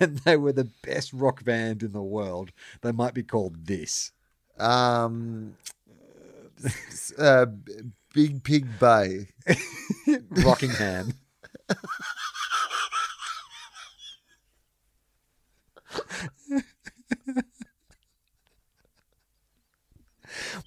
and 0.00 0.18
they 0.18 0.36
were 0.36 0.52
the 0.52 0.70
best 0.82 1.12
rock 1.12 1.44
band 1.44 1.82
in 1.82 1.92
the 1.92 2.02
world, 2.02 2.52
they 2.82 2.92
might 2.92 3.14
be 3.14 3.22
called 3.22 3.66
this. 3.66 4.12
Um. 4.58 5.54
uh, 7.18 7.46
Big 8.14 8.42
Pig 8.42 8.66
Bay. 8.78 9.28
Rockingham. 10.30 11.12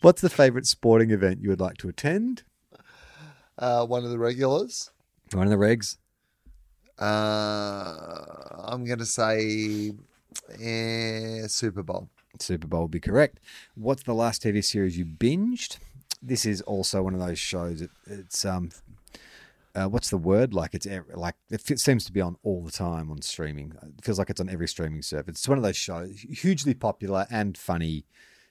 What's 0.01 0.21
the 0.21 0.29
favourite 0.29 0.65
sporting 0.65 1.11
event 1.11 1.41
you 1.41 1.49
would 1.49 1.61
like 1.61 1.77
to 1.77 1.89
attend? 1.89 2.43
Uh, 3.57 3.85
one 3.85 4.03
of 4.03 4.09
the 4.09 4.17
regulars. 4.17 4.91
One 5.33 5.45
of 5.45 5.51
the 5.51 5.57
regs. 5.57 5.97
Uh, 6.97 8.65
I'm 8.65 8.85
going 8.85 8.99
to 8.99 9.05
say 9.05 9.91
eh, 10.59 11.47
Super 11.47 11.83
Bowl. 11.83 12.09
Super 12.41 12.67
Bowl 12.67 12.83
would 12.83 12.91
be 12.91 12.99
correct. 12.99 13.39
What's 13.75 14.03
the 14.03 14.13
last 14.13 14.43
TV 14.43 14.63
series 14.63 14.97
you 14.97 15.05
binged? 15.05 15.77
This 16.21 16.45
is 16.45 16.61
also 16.61 17.01
one 17.03 17.13
of 17.13 17.19
those 17.19 17.39
shows. 17.39 17.81
It, 17.81 17.89
it's 18.05 18.45
um, 18.45 18.69
uh, 19.73 19.85
what's 19.85 20.09
the 20.09 20.17
word? 20.17 20.53
Like 20.53 20.73
it's 20.75 20.87
like 21.15 21.35
it 21.49 21.79
seems 21.79 22.05
to 22.05 22.11
be 22.11 22.21
on 22.21 22.35
all 22.43 22.63
the 22.63 22.71
time 22.71 23.09
on 23.09 23.21
streaming. 23.21 23.73
It 23.97 24.03
feels 24.03 24.19
like 24.19 24.29
it's 24.29 24.41
on 24.41 24.49
every 24.49 24.67
streaming 24.67 25.01
service. 25.01 25.29
It's 25.37 25.47
one 25.47 25.57
of 25.57 25.63
those 25.63 25.77
shows, 25.77 26.19
hugely 26.19 26.73
popular 26.73 27.25
and 27.31 27.57
funny 27.57 28.05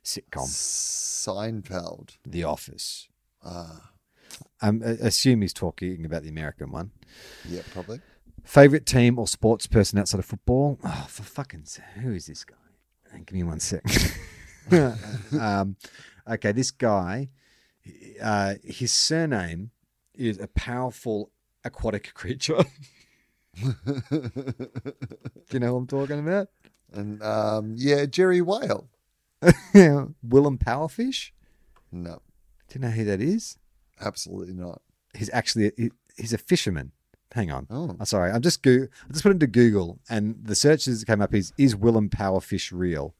sitcom. 0.05 0.49
Seinfeld. 0.49 2.17
The 2.27 2.45
Office. 2.45 3.09
Ah, 3.45 3.91
Um, 4.63 4.83
I 4.85 4.91
assume 5.07 5.43
he's 5.43 5.53
talking 5.53 6.05
about 6.05 6.23
the 6.23 6.29
American 6.29 6.71
one. 6.71 6.91
yeah, 7.49 7.63
probably. 7.73 8.01
Favorite 8.45 8.87
team 8.87 9.19
or 9.19 9.27
sports 9.29 9.67
person 9.67 9.99
outside 9.99 10.19
of 10.19 10.25
football? 10.25 10.79
Oh, 10.83 11.07
for 11.09 11.23
fucking 11.23 11.65
who 12.03 12.13
is 12.13 12.27
this 12.27 12.43
guy? 12.45 12.55
Give 13.27 13.33
me 13.33 13.43
one 13.43 13.61
sec. 13.61 13.83
um, 15.39 15.77
okay, 16.29 16.53
this 16.53 16.71
guy, 16.71 17.29
uh, 18.23 18.55
his 18.65 18.93
surname 18.93 19.71
is 20.15 20.39
a 20.39 20.47
powerful 20.49 21.31
aquatic 21.65 22.13
creature. 22.15 22.63
Do 23.61 23.75
you 25.53 25.59
know 25.59 25.73
what 25.75 25.79
I'm 25.81 25.87
talking 25.87 26.21
about? 26.21 26.49
And 26.93 27.23
um, 27.23 27.75
yeah, 27.77 28.07
Jerry 28.07 28.41
Whale. 28.41 28.89
Willem 29.75 30.59
Powerfish. 30.59 31.31
No, 31.93 32.21
Do 32.69 32.79
you 32.79 32.81
know 32.81 32.91
who 32.91 33.05
that 33.05 33.21
is? 33.21 33.57
absolutely 34.01 34.55
not. 34.55 34.81
He's 35.15 35.29
actually 35.33 35.73
he- 35.77 35.91
he's 36.17 36.33
a 36.33 36.39
fisherman. 36.39 36.93
Hang 37.33 37.51
on. 37.51 37.67
Oh. 37.71 37.97
I'm 37.99 38.07
sorry. 38.07 38.31
I'm 38.33 38.43
just 38.43 38.63
go- 38.63 38.87
I 39.09 39.13
just 39.13 39.23
put 39.23 39.33
into 39.33 39.47
Google, 39.47 40.01
and 40.09 40.37
the 40.43 40.55
searches 40.57 41.01
that 41.01 41.07
came 41.07 41.21
up 41.23 41.35
is 41.35 41.53
is 41.57 41.77
Willem 41.77 42.09
Powerfish 42.11 42.73
real? 42.73 43.15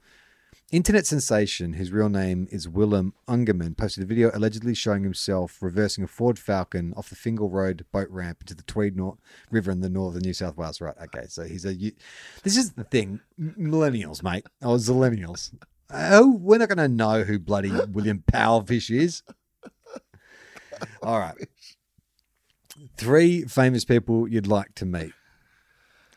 Internet 0.73 1.05
sensation, 1.05 1.73
his 1.73 1.91
real 1.91 2.09
name 2.09 2.47
is 2.53 2.69
Willem 2.69 3.13
Ungerman, 3.29 3.77
posted 3.77 4.05
a 4.05 4.07
video 4.07 4.31
allegedly 4.33 4.73
showing 4.73 5.03
himself 5.03 5.59
reversing 5.61 6.05
a 6.05 6.07
Ford 6.07 6.39
Falcon 6.39 6.93
off 6.97 7.09
the 7.09 7.17
Fingal 7.17 7.51
Road 7.51 7.85
boat 7.91 8.09
ramp 8.09 8.39
into 8.43 8.55
the 8.55 8.63
Tweed 8.63 8.97
Nor- 8.97 9.19
River 9.51 9.73
in 9.73 9.81
the 9.81 9.89
north 9.91 10.15
of 10.15 10.23
New 10.25 10.33
South 10.33 10.57
Wales. 10.57 10.81
Right. 10.81 10.95
Okay. 11.05 11.27
So 11.29 11.43
he's 11.45 11.65
a. 11.65 11.75
you- 11.75 11.93
This 12.45 12.57
is 12.57 12.73
the 12.73 12.85
thing. 12.85 13.19
Millennials, 13.41 14.23
mate. 14.23 14.47
Oh, 14.63 14.77
millennials. 14.77 15.53
Oh, 15.93 16.37
we're 16.41 16.59
not 16.59 16.69
going 16.69 16.79
to 16.79 16.87
know 16.89 17.25
who 17.25 17.39
bloody 17.41 17.73
William 17.89 18.23
Powerfish 18.33 18.97
is. 18.97 19.23
All 21.03 21.19
right. 21.19 21.35
Three 22.97 23.43
famous 23.45 23.85
people 23.85 24.29
you'd 24.29 24.47
like 24.47 24.75
to 24.77 24.87
meet. 24.87 25.13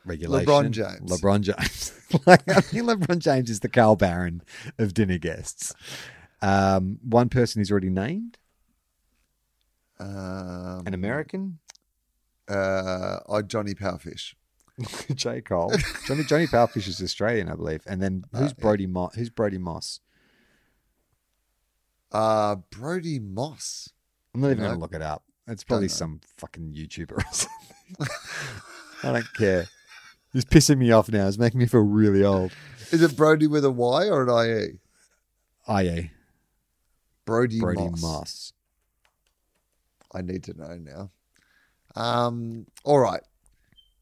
Regulation. 0.06 0.46
LeBron 0.48 0.72
James. 0.72 1.12
LeBron 1.12 1.42
James. 1.42 1.94
like, 2.28 2.48
I 2.50 2.62
think 2.62 2.84
LeBron 2.84 3.20
James 3.20 3.50
is 3.50 3.62
the 3.62 3.70
Carl 3.70 3.96
Barron 3.96 4.42
of 4.78 4.94
dinner 4.94 5.18
guests. 5.18 5.74
Um, 6.42 7.00
one 7.08 7.30
person 7.30 7.62
he's 7.62 7.72
already 7.72 7.90
named, 7.90 8.38
Um, 10.00 10.84
an 10.86 10.94
American. 10.94 11.60
Uh, 12.50 13.20
oh, 13.28 13.42
Johnny 13.42 13.74
Powerfish. 13.74 14.34
J. 15.16 15.40
Cole. 15.40 15.74
Johnny 16.08 16.24
Johnny 16.26 16.48
Powerfish 16.48 16.88
is 16.88 17.02
Australian, 17.02 17.48
I 17.48 17.56
believe. 17.56 17.84
And 17.88 18.02
then 18.02 18.26
who's 18.36 18.52
Brody 18.54 18.88
Moss? 18.88 19.16
Who's 19.16 19.30
Brody 19.30 19.58
Moss? 19.58 20.02
Uh, 22.12 22.56
Brody 22.72 23.20
Moss. 23.20 23.90
I'm 24.36 24.42
not 24.42 24.52
even 24.52 24.64
No. 24.64 24.74
to 24.74 24.78
look 24.80 24.94
it 24.94 25.02
up. 25.02 25.24
It's 25.48 25.64
probably 25.64 25.90
some 25.90 26.22
fucking 26.38 26.74
YouTuber 26.74 27.12
or 27.12 27.24
something. 27.32 28.08
I 29.04 29.12
don't 29.12 29.34
care. 29.34 29.68
He's 30.32 30.46
pissing 30.46 30.78
me 30.78 30.92
off 30.92 31.10
now. 31.10 31.28
It's 31.28 31.38
making 31.38 31.60
me 31.60 31.66
feel 31.68 31.82
really 31.82 32.24
old. 32.24 32.52
Is 32.92 33.02
it 33.02 33.16
Brody 33.16 33.48
with 33.48 33.66
a 33.66 33.72
Y 33.72 34.08
or 34.08 34.24
an 34.28 34.48
IE? 34.50 34.80
Yeah. 35.84 36.02
Brody, 37.26 37.60
Brody 37.60 37.82
Moss. 37.90 38.02
Moss. 38.02 38.54
I 40.14 40.22
need 40.22 40.44
to 40.44 40.54
know 40.58 40.78
now. 40.78 41.12
Um, 41.96 42.66
all 42.84 43.00
right. 43.00 43.22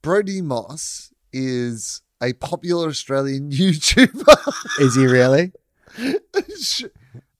Brody 0.02 0.42
Moss 0.42 1.14
is 1.34 2.02
a 2.22 2.34
popular 2.34 2.88
Australian 2.88 3.50
YouTuber. 3.52 4.80
Is 4.80 4.96
he 4.96 5.06
really? 5.06 5.52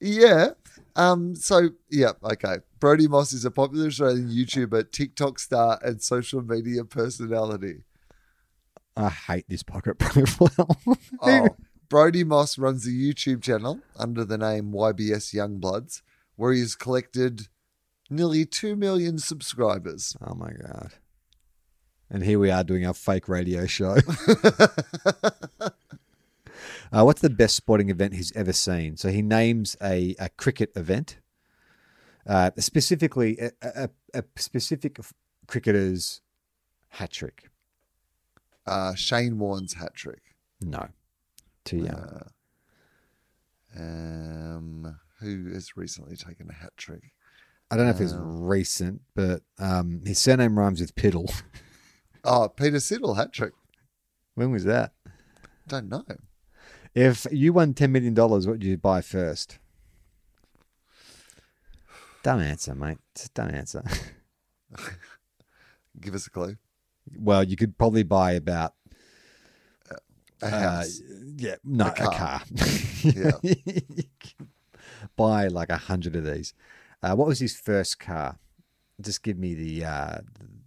Yeah. 0.04 0.50
Um, 0.96 1.36
so 1.36 1.70
yeah, 1.90 2.12
okay. 2.24 2.58
Brody 2.80 3.08
Moss 3.08 3.34
is 3.34 3.46
a 3.46 3.52
popular 3.52 3.88
Australian 3.88 4.30
YouTuber, 4.30 4.92
TikTok 4.92 5.40
star, 5.40 5.80
and 5.84 6.02
social 6.02 6.42
media 6.42 6.84
personality. 6.84 7.84
I 8.98 9.10
hate 9.10 9.46
this 9.48 9.64
pocket 9.64 9.98
profile. 10.00 10.78
Oh, 11.22 11.50
Brody 11.90 12.24
Moss 12.24 12.58
runs 12.58 12.88
a 12.88 12.90
YouTube 12.90 13.42
channel 13.42 13.80
under 13.98 14.24
the 14.26 14.38
name 14.38 14.72
YBS 14.72 15.34
Youngbloods, 15.34 16.02
where 16.36 16.54
he's 16.54 16.76
collected 16.76 17.48
nearly 18.10 18.46
two 18.46 18.76
million 18.76 19.20
subscribers. 19.20 20.16
oh 20.26 20.34
my 20.34 20.52
god. 20.52 20.94
And 22.10 22.24
here 22.26 22.40
we 22.40 22.52
are 22.52 22.64
doing 22.64 22.86
our 22.86 22.94
fake 22.94 23.30
radio 23.30 23.66
show. 23.66 23.98
uh, 26.92 27.04
what's 27.04 27.22
the 27.22 27.30
best 27.30 27.56
sporting 27.56 27.90
event 27.90 28.14
he's 28.14 28.32
ever 28.36 28.54
seen? 28.54 28.98
So 28.98 29.10
he 29.10 29.22
names 29.22 29.76
a, 29.82 30.16
a 30.20 30.30
cricket 30.30 30.72
event, 30.76 31.20
uh, 32.28 32.52
specifically 32.58 33.38
a, 33.40 33.52
a, 33.62 33.90
a 34.14 34.24
specific 34.36 35.00
cricketer's 35.48 36.22
hat 36.90 37.12
trick. 37.12 37.50
Uh, 38.66 38.94
Shane 38.96 39.40
Warne's 39.40 39.74
hat 39.74 39.94
trick. 39.96 40.22
No, 40.62 40.88
too 41.66 41.78
young. 41.78 42.22
Um, 43.78 44.98
who 45.20 45.52
has 45.54 45.76
recently 45.78 46.16
taken 46.16 46.50
a 46.50 46.54
hat 46.54 46.74
trick? 46.78 47.14
I 47.70 47.78
don't 47.78 47.86
know 47.86 47.92
if 47.94 48.02
it's 48.02 48.16
recent, 48.18 49.02
but 49.16 49.44
um, 49.58 50.02
his 50.06 50.20
surname 50.20 50.60
rhymes 50.60 50.82
with 50.82 50.96
Piddle. 50.96 51.32
Oh, 52.24 52.50
Peter 52.50 52.78
Siddle 52.78 53.18
hat 53.18 53.34
trick. 53.34 53.54
when 54.36 54.52
was 54.52 54.64
that? 54.66 54.94
Don't 55.68 55.90
know. 55.90 56.04
If 56.94 57.26
you 57.32 57.54
won 57.54 57.74
ten 57.74 57.92
million 57.92 58.14
dollars, 58.14 58.46
what 58.46 58.54
would 58.54 58.64
you 58.64 58.78
buy 58.78 59.02
first? 59.02 59.60
Don't 62.24 62.42
answer, 62.42 62.76
mate. 62.76 63.00
Just 63.16 63.34
don't 63.34 63.52
answer. 63.52 63.84
Give 66.00 66.14
us 66.14 66.28
a 66.28 66.30
clue. 66.30 66.58
well, 67.18 67.44
you 67.44 67.56
could 67.56 67.78
probably 67.78 68.04
buy 68.04 68.34
about 68.34 68.74
A 70.42 70.46
uh, 70.46 70.50
house. 70.50 71.02
yeah, 71.38 71.56
no, 71.64 71.88
a 71.88 71.92
car. 71.92 72.12
car. 72.14 72.42
Yeah. 73.04 73.32
Buy 75.16 75.48
like 75.48 75.70
a 75.70 75.78
hundred 75.78 76.16
of 76.16 76.24
these. 76.26 76.54
Uh, 77.02 77.16
what 77.16 77.28
was 77.28 77.40
his 77.40 77.60
first 77.60 78.00
car? 78.00 78.38
Just 79.02 79.24
give 79.24 79.38
me 79.38 79.56
the 79.56 79.84
uh, 79.86 80.18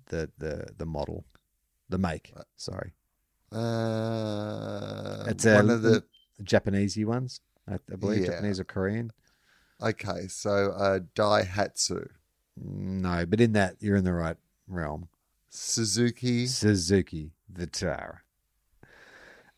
the 0.08 0.28
the 0.38 0.66
the 0.76 0.84
model, 0.86 1.24
the 1.88 1.98
make. 1.98 2.32
Sorry, 2.56 2.92
Uh, 3.52 5.24
it's 5.28 5.44
a 5.46 5.54
one 5.54 5.70
of 5.70 5.82
the. 5.82 6.02
Japanesey 6.43 7.05
ones, 7.05 7.41
I, 7.68 7.74
I 7.93 7.97
believe, 7.97 8.22
Yeah. 8.22 8.30
Japanese 8.32 8.61
or 8.61 8.64
Korean. 8.64 9.12
Okay, 9.82 10.28
so 10.28 10.72
uh, 10.72 11.01
Daihatsu, 11.14 12.09
No, 12.57 13.26
but 13.26 13.41
in 13.41 13.53
that 13.53 13.76
you're 13.80 13.97
in 13.97 14.05
the 14.05 14.12
right 14.12 14.37
realm. 14.68 15.09
Suzuki. 15.51 16.47
Suzuki 16.47 17.32
Vitara. 17.53 18.18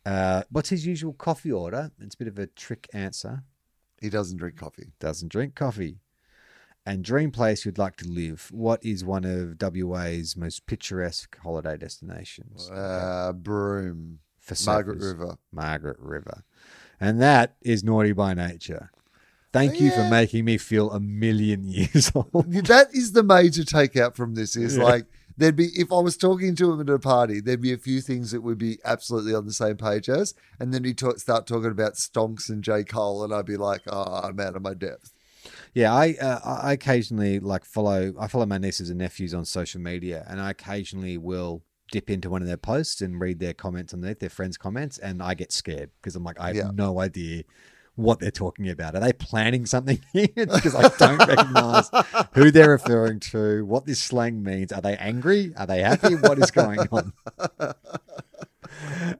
Uh, 0.05 0.43
what's 0.51 0.68
his 0.68 0.87
usual 0.87 1.12
coffee 1.12 1.51
order? 1.53 1.91
It's 2.01 2.14
a 2.14 2.18
bit 2.18 2.29
of 2.29 2.39
a 2.39 2.47
trick 2.47 2.89
answer. 2.93 3.43
He 4.01 4.09
doesn't 4.09 4.37
drink 4.37 4.57
coffee. 4.57 4.93
Doesn't 5.01 5.29
drink 5.29 5.55
coffee. 5.55 5.99
And 6.85 7.03
dream 7.03 7.33
place 7.33 7.64
you'd 7.64 7.79
like 7.79 7.97
to 7.97 8.09
live. 8.09 8.49
What 8.53 8.85
is 8.85 9.05
one 9.05 9.24
of 9.24 9.57
WA's 9.61 10.37
most 10.37 10.66
picturesque 10.66 11.37
holiday 11.43 11.77
destinations? 11.77 12.70
Uh, 12.70 13.33
Broome, 13.35 14.20
For 14.55 14.57
Margaret 14.66 14.99
surfers? 15.01 15.18
River. 15.18 15.38
Margaret 15.53 15.97
River. 15.99 16.42
And 17.01 17.20
that 17.20 17.57
is 17.62 17.84
naughty 17.84 18.12
by 18.12 18.32
nature. 18.34 18.90
Thank 19.53 19.80
you 19.80 19.90
for 19.90 20.01
Yeah. 20.01 20.11
making 20.11 20.44
me 20.44 20.59
feel 20.59 20.90
a 20.90 21.01
million 21.01 21.64
years 21.64 22.11
old. 22.14 22.53
That 22.66 22.88
is 22.94 23.12
the 23.12 23.22
major 23.22 23.62
takeout 23.62 24.14
from 24.14 24.34
this. 24.34 24.55
Is 24.57 24.76
like 24.78 25.07
there'd 25.36 25.57
be 25.57 25.68
if 25.74 25.90
I 25.92 25.99
was 26.01 26.16
talking 26.16 26.55
to 26.57 26.72
him 26.72 26.80
at 26.80 26.90
a 26.90 26.99
party, 26.99 27.40
there'd 27.40 27.61
be 27.61 27.72
a 27.72 27.78
few 27.78 28.01
things 28.01 28.30
that 28.32 28.42
would 28.42 28.59
be 28.59 28.78
absolutely 28.84 29.34
on 29.34 29.47
the 29.47 29.53
same 29.53 29.76
page 29.76 30.09
as, 30.09 30.34
and 30.61 30.72
then 30.74 30.84
he'd 30.84 30.99
talk, 30.99 31.18
start 31.18 31.47
talking 31.47 31.70
about 31.70 31.94
Stonks 31.94 32.49
and 32.51 32.62
J 32.62 32.84
Cole, 32.84 33.24
and 33.24 33.32
I'd 33.34 33.47
be 33.47 33.57
like, 33.57 33.82
oh, 33.88 34.20
I'm 34.22 34.38
out 34.40 34.57
of 34.57 34.62
my 34.62 34.74
depth. 34.74 35.12
Yeah, 35.74 35.94
I 35.94 36.16
uh, 36.20 36.40
I 36.44 36.72
occasionally 36.72 37.38
like 37.40 37.64
follow 37.64 38.12
I 38.18 38.26
follow 38.28 38.47
my 38.47 38.59
nieces 38.59 38.90
and 38.90 38.99
nephews 38.99 39.32
on 39.32 39.44
social 39.44 39.80
media, 39.80 40.24
and 40.28 40.40
I 40.40 40.51
occasionally 40.51 41.16
will 41.18 41.62
dip 41.91 42.11
into 42.11 42.28
one 42.30 42.43
of 42.43 42.49
their 42.49 42.57
posts 42.57 43.01
and 43.01 43.20
read 43.20 43.39
their 43.41 43.55
comments 43.55 43.95
underneath 43.95 44.20
their 44.20 44.30
friends' 44.30 44.57
comments, 44.57 44.99
and 44.99 45.22
I 45.22 45.34
get 45.34 45.53
scared 45.53 45.91
because 46.01 46.16
I'm 46.16 46.24
like 46.24 46.41
I 46.41 46.49
have 46.49 46.57
Yeah. 46.57 46.70
no 46.74 47.01
idea 47.01 47.45
what 47.95 48.20
they're 48.20 48.30
talking 48.30 48.68
about. 48.68 48.95
Are 48.95 49.01
they 49.01 49.12
planning 49.14 49.64
something 49.64 49.99
here? 50.12 50.28
because 50.34 50.74
I 50.74 50.89
don't 50.99 51.26
recognize 51.26 51.91
who 52.34 52.51
they're 52.51 52.70
referring 52.70 53.20
to, 53.20 53.64
what 53.64 53.87
this 53.87 54.03
slang 54.03 54.43
means. 54.43 54.70
Are 54.72 54.82
they 54.82 54.97
angry? 54.97 55.55
Are 55.57 55.66
they 55.66 55.80
happy? 55.80 56.14
What 56.16 56.39
is 56.39 56.51
going 56.51 56.80
on? 56.93 57.12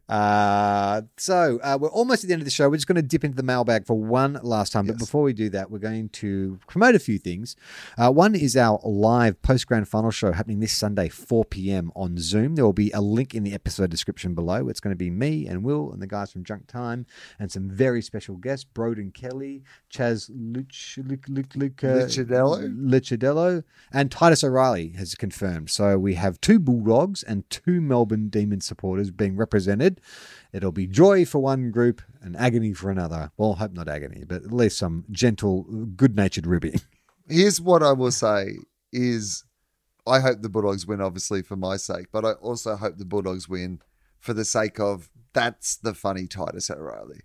Uh, 0.09 1.03
so 1.17 1.59
uh, 1.63 1.79
we're 1.81 1.91
almost 1.91 2.25
at 2.25 2.29
the 2.29 2.33
end 2.33 2.43
of 2.43 2.45
the 2.45 2.51
show. 2.51 2.69
We're 2.69 2.77
just 2.77 2.87
going 2.87 2.97
to 2.97 3.03
dip 3.03 3.25
into 3.25 3.37
the 3.37 3.43
mailbag 3.43 3.87
for 3.87 3.95
one 3.99 4.39
last 4.43 4.73
time. 4.73 4.87
But 4.87 4.99
before 4.99 5.23
we 5.23 5.33
do 5.33 5.49
that, 5.51 5.71
we're 5.71 5.79
going 5.79 6.09
to 6.11 6.59
promote 6.69 6.95
a 6.95 6.99
few 6.99 7.19
things. 7.19 7.57
Uh, 7.99 8.11
one 8.11 8.35
is 8.35 8.57
our 8.57 8.81
live 8.85 9.41
post 9.43 9.67
grand 9.67 9.89
final 9.89 10.11
show 10.11 10.33
happening 10.33 10.61
this 10.61 10.73
Sunday, 10.73 11.09
4 11.09 11.45
p.m. 11.47 11.91
on 11.97 12.19
Zoom. 12.19 12.55
There 12.55 12.65
will 12.65 12.73
be 12.73 12.91
a 12.93 13.01
link 13.01 13.35
in 13.35 13.43
the 13.43 13.53
episode 13.53 13.91
description 13.91 14.35
below. 14.35 14.69
It's 14.69 14.81
going 14.81 14.93
to 14.93 14.97
be 14.97 15.11
me 15.11 15.47
and 15.47 15.65
Will 15.65 15.93
and 15.93 16.01
the 16.01 16.07
guys 16.07 16.33
from 16.33 16.45
Junk 16.45 16.67
Time 16.67 17.07
and 17.39 17.51
some 17.51 17.69
very 17.69 18.03
special 18.03 18.37
guests, 18.37 18.67
Broden 18.75 19.13
Kelly, 19.13 19.63
Chaz 19.93 20.31
Luch, 20.31 20.99
Luc, 21.09 21.29
Luc, 21.29 21.55
Luc, 21.57 21.83
uh, 21.85 22.07
and 23.93 24.11
Titus 24.11 24.45
O'Reilly 24.45 24.91
has 24.91 25.15
confirmed. 25.15 25.71
So 25.71 25.99
we 25.99 26.15
have 26.15 26.41
two 26.41 26.59
Bulldogs 26.59 27.23
and 27.23 27.49
two 27.51 27.81
Melbourne 27.81 28.29
Demon 28.29 28.61
supporters 28.61 29.11
being 29.11 29.33
represented. 29.33 29.46
It'll 30.53 30.73
be 30.73 30.87
joy 30.87 31.25
for 31.25 31.39
one 31.39 31.71
group 31.71 32.03
and 32.23 32.37
agony 32.37 32.73
for 32.73 32.91
another. 32.91 33.31
Well, 33.37 33.55
hope 33.55 33.73
not 33.73 33.89
agony, 33.89 34.25
but 34.27 34.45
at 34.45 34.53
least 34.53 34.79
some 34.79 35.05
gentle, 35.11 35.65
good-natured 35.97 36.47
ribbing. 36.47 36.81
Here's 37.29 37.61
what 37.61 37.83
I 37.83 37.93
will 37.93 38.13
say: 38.13 38.59
is 38.93 39.45
I 40.07 40.21
hope 40.21 40.43
the 40.43 40.49
Bulldogs 40.49 40.87
win, 40.87 41.01
obviously 41.01 41.43
for 41.43 41.57
my 41.57 41.77
sake, 41.77 42.07
but 42.13 42.25
I 42.25 42.33
also 42.33 42.77
hope 42.77 42.99
the 42.99 43.05
Bulldogs 43.05 43.49
win 43.49 43.81
for 44.19 44.33
the 44.33 44.45
sake 44.45 44.79
of 44.79 45.11
that's 45.33 45.77
the 45.77 45.95
funny 45.95 46.27
Titus 46.27 46.71
O'Reilly. 46.71 47.21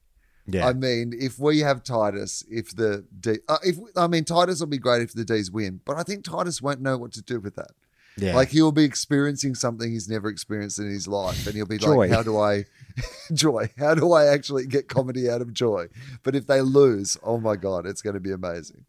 Yeah, 0.48 0.68
I 0.68 0.74
mean, 0.74 1.14
if 1.18 1.40
we 1.40 1.60
have 1.60 1.84
Titus, 1.84 2.44
if 2.50 2.76
the 2.76 3.06
D, 3.20 3.38
uh, 3.48 3.60
if 3.64 3.78
I 3.96 4.08
mean 4.08 4.26
Titus 4.26 4.60
will 4.60 4.68
be 4.68 4.80
great 4.80 5.04
if 5.04 5.14
the 5.14 5.24
D's 5.24 5.52
win, 5.52 5.82
but 5.86 5.98
I 5.98 6.04
think 6.04 6.24
Titus 6.24 6.62
won't 6.62 6.82
know 6.82 6.98
what 6.98 7.12
to 7.14 7.22
do 7.22 7.40
with 7.40 7.56
that. 7.56 7.72
Yeah. 8.18 8.36
Like 8.36 8.50
he'll 8.50 8.72
be 8.72 8.84
experiencing 8.84 9.56
something 9.56 9.92
he's 9.92 10.10
never 10.10 10.30
experienced 10.30 10.80
in 10.80 10.90
his 10.90 11.08
life, 11.08 11.46
and 11.46 11.56
he'll 11.56 11.66
be 11.66 11.78
Joy. 11.78 11.96
like, 11.96 12.12
"How 12.12 12.24
do 12.24 12.38
I 12.38 12.66
joy? 13.34 13.70
How 13.78 13.96
do 13.96 14.12
I 14.12 14.26
actually 14.26 14.66
get 14.66 14.88
comedy 14.88 15.30
out 15.30 15.42
of 15.42 15.54
joy?" 15.54 15.88
But 16.24 16.36
if 16.36 16.48
they 16.48 16.62
lose, 16.62 17.18
oh 17.24 17.40
my 17.40 17.56
god, 17.56 17.86
it's 17.86 18.02
going 18.02 18.16
to 18.16 18.20
be 18.20 18.32
amazing. 18.32 18.86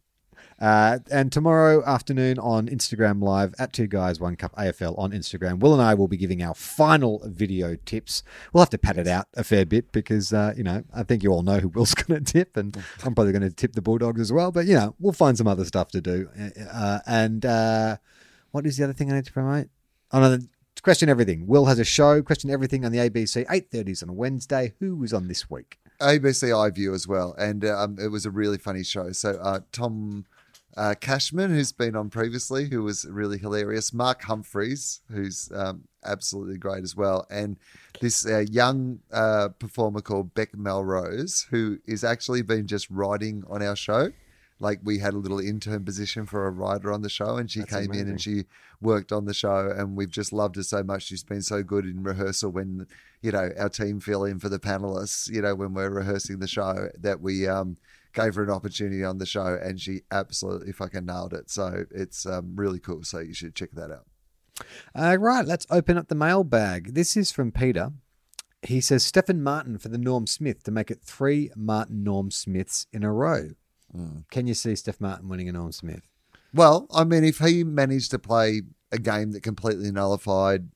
Uh, 0.63 1.01
and 1.11 1.33
tomorrow 1.33 1.85
afternoon 1.85 2.39
on 2.39 2.69
Instagram 2.69 3.21
Live 3.21 3.53
at 3.59 3.73
Two 3.73 3.89
Guys 3.89 4.21
One 4.21 4.37
Cup 4.37 4.55
AFL 4.55 4.97
on 4.97 5.11
Instagram, 5.11 5.59
Will 5.59 5.73
and 5.73 5.83
I 5.83 5.95
will 5.95 6.07
be 6.07 6.17
giving 6.17 6.41
our 6.41 6.55
final 6.55 7.21
video 7.25 7.77
tips. 7.85 8.23
We'll 8.53 8.63
have 8.63 8.71
to 8.71 8.79
pat 8.79 8.97
it 8.97 9.09
out 9.09 9.27
a 9.35 9.43
fair 9.43 9.67
bit 9.67 9.91
because 9.91 10.33
uh, 10.33 10.55
you 10.57 10.63
know 10.63 10.85
I 10.95 11.03
think 11.03 11.25
you 11.25 11.33
all 11.33 11.43
know 11.43 11.59
who 11.59 11.69
Will's 11.69 11.95
going 11.97 12.23
to 12.25 12.33
tip, 12.33 12.57
and 12.57 12.77
I'm 13.05 13.15
probably 13.15 13.33
going 13.33 13.43
to 13.43 13.51
tip 13.51 13.73
the 13.73 13.83
Bulldogs 13.83 14.21
as 14.21 14.33
well. 14.33 14.53
But 14.53 14.67
you 14.67 14.75
know 14.75 14.95
we'll 15.01 15.13
find 15.13 15.37
some 15.37 15.49
other 15.49 15.65
stuff 15.65 15.89
to 15.93 16.01
do. 16.01 16.29
Uh, 16.71 17.01
and 17.07 17.45
uh, 17.45 17.97
what 18.53 18.67
is 18.67 18.77
the 18.77 18.85
other 18.85 18.93
thing 18.93 19.11
I 19.11 19.17
need 19.17 19.27
to 19.27 19.33
promote? 19.33 19.69
Oh 20.13 20.39
question 20.83 21.09
everything. 21.09 21.47
Will 21.47 21.67
has 21.67 21.79
a 21.79 21.85
show. 21.85 22.23
Question 22.23 22.51
everything 22.51 22.85
on 22.85 22.93
the 22.93 22.99
ABC 22.99 23.47
8:30s 23.47 24.03
on 24.03 24.09
a 24.09 24.13
Wednesday. 24.13 24.75
Who 24.81 24.97
was 24.97 25.13
on 25.13 25.29
this 25.29 25.51
week? 25.51 25.79
ABC 26.01 26.49
iView 26.51 26.95
as 26.95 27.07
well, 27.07 27.35
and 27.39 27.65
um, 27.65 27.97
it 27.99 28.09
was 28.09 28.27
a 28.27 28.31
really 28.31 28.59
funny 28.59 28.83
show. 28.83 29.13
So 29.13 29.39
uh, 29.41 29.61
Tom 29.71 30.25
uh, 30.77 30.95
Cashman, 31.01 31.51
who's 31.51 31.73
been 31.73 31.95
on 31.95 32.11
previously, 32.11 32.69
who 32.69 32.83
was 32.83 33.05
really 33.05 33.39
hilarious. 33.39 33.93
Mark 33.93 34.23
Humphries, 34.23 35.01
who's 35.11 35.51
um, 35.55 35.83
absolutely 36.05 36.57
great 36.57 36.83
as 36.83 36.97
well. 36.97 37.27
And 37.31 37.59
this 38.01 38.27
uh, 38.27 38.45
young 38.51 39.01
uh, 39.13 39.51
performer 39.59 40.01
called 40.01 40.35
Beck 40.35 40.57
Melrose, 40.57 41.47
who 41.51 41.79
is 41.87 42.05
actually 42.05 42.43
been 42.43 42.67
just 42.67 42.91
writing 42.91 43.45
on 43.49 43.63
our 43.63 43.77
show. 43.77 44.13
Like 44.63 44.79
we 44.85 45.01
had 45.01 45.13
a 45.13 45.19
little 45.19 45.41
intern 45.41 45.85
position 45.85 46.25
for 46.25 46.47
a 46.47 46.51
writer 46.51 46.93
on 46.93 47.03
the 47.03 47.09
show, 47.09 47.37
and 47.37 47.51
she 47.51 47.61
That's 47.61 47.73
came 47.73 47.93
in 47.93 48.09
and 48.09 48.21
she 48.21 48.45
worked 48.81 49.11
on 49.11 49.25
the 49.25 49.35
show, 49.35 49.75
and 49.77 49.97
we've 49.97 50.09
just 50.09 50.33
loved 50.33 50.55
her 50.55 50.63
so 50.63 50.85
much. 50.85 51.03
She's 51.03 51.25
been 51.25 51.43
so 51.43 51.65
good 51.65 51.85
in 51.85 52.05
rehearsal 52.05 52.53
when 52.53 52.87
you 53.23 53.33
know 53.33 53.51
our 53.59 53.69
team 53.69 53.99
fill 53.99 54.25
in 54.25 54.39
for 54.39 54.49
the 54.49 54.61
panelists. 54.61 55.29
You 55.29 55.43
know 55.43 55.57
when 55.57 55.75
we're 55.75 55.91
rehearsing 55.91 56.39
the 56.39 56.47
show 56.47 56.91
that 56.97 57.21
we 57.21 57.49
um, 57.49 57.77
gave 58.13 58.37
her 58.37 58.45
an 58.45 58.51
opportunity 58.51 59.03
on 59.03 59.19
the 59.19 59.27
show, 59.27 59.59
and 59.61 59.81
she 59.81 60.03
absolutely 60.13 60.71
fucking 60.71 61.07
nailed 61.07 61.33
it. 61.33 61.51
So 61.51 61.87
it's 61.91 62.25
um, 62.25 62.53
really 62.55 62.79
cool. 62.79 63.03
So 63.03 63.19
you 63.19 63.35
should 63.35 63.57
check 63.57 63.73
that 63.73 63.91
out. 63.91 64.07
Uh, 64.95 65.17
right, 65.19 65.45
let's 65.45 65.67
open 65.71 65.99
up 65.99 66.07
the 66.07 66.15
mailbag. 66.15 66.95
This 66.95 67.17
is 67.17 67.33
from 67.33 67.51
Peter. 67.51 67.91
He 68.63 68.81
says 68.81 69.05
Stefan 69.05 69.43
Martin 69.43 69.77
for 69.79 69.89
the 69.89 69.99
Norm 69.99 70.29
Smith 70.29 70.63
to 70.63 70.71
make 70.71 70.89
it 70.89 71.01
three 71.03 71.51
Martin 71.57 72.05
Norm 72.05 72.31
Smiths 72.31 72.87
in 72.93 73.03
a 73.03 73.13
row. 73.13 73.49
Can 74.31 74.47
you 74.47 74.55
see 74.55 74.73
Stef 74.73 75.01
Martin 75.01 75.29
winning 75.29 75.49
a 75.49 75.53
Norm 75.53 75.73
Smith? 75.73 76.09
Well, 76.55 76.87
I 76.93 77.05
mean, 77.05 77.25
if 77.25 77.39
he 77.39 77.65
managed 77.65 78.11
to 78.11 78.19
play 78.19 78.63
a 78.91 78.99
game 78.99 79.33
that 79.33 79.43
completely 79.43 79.91
nullified, 79.91 80.69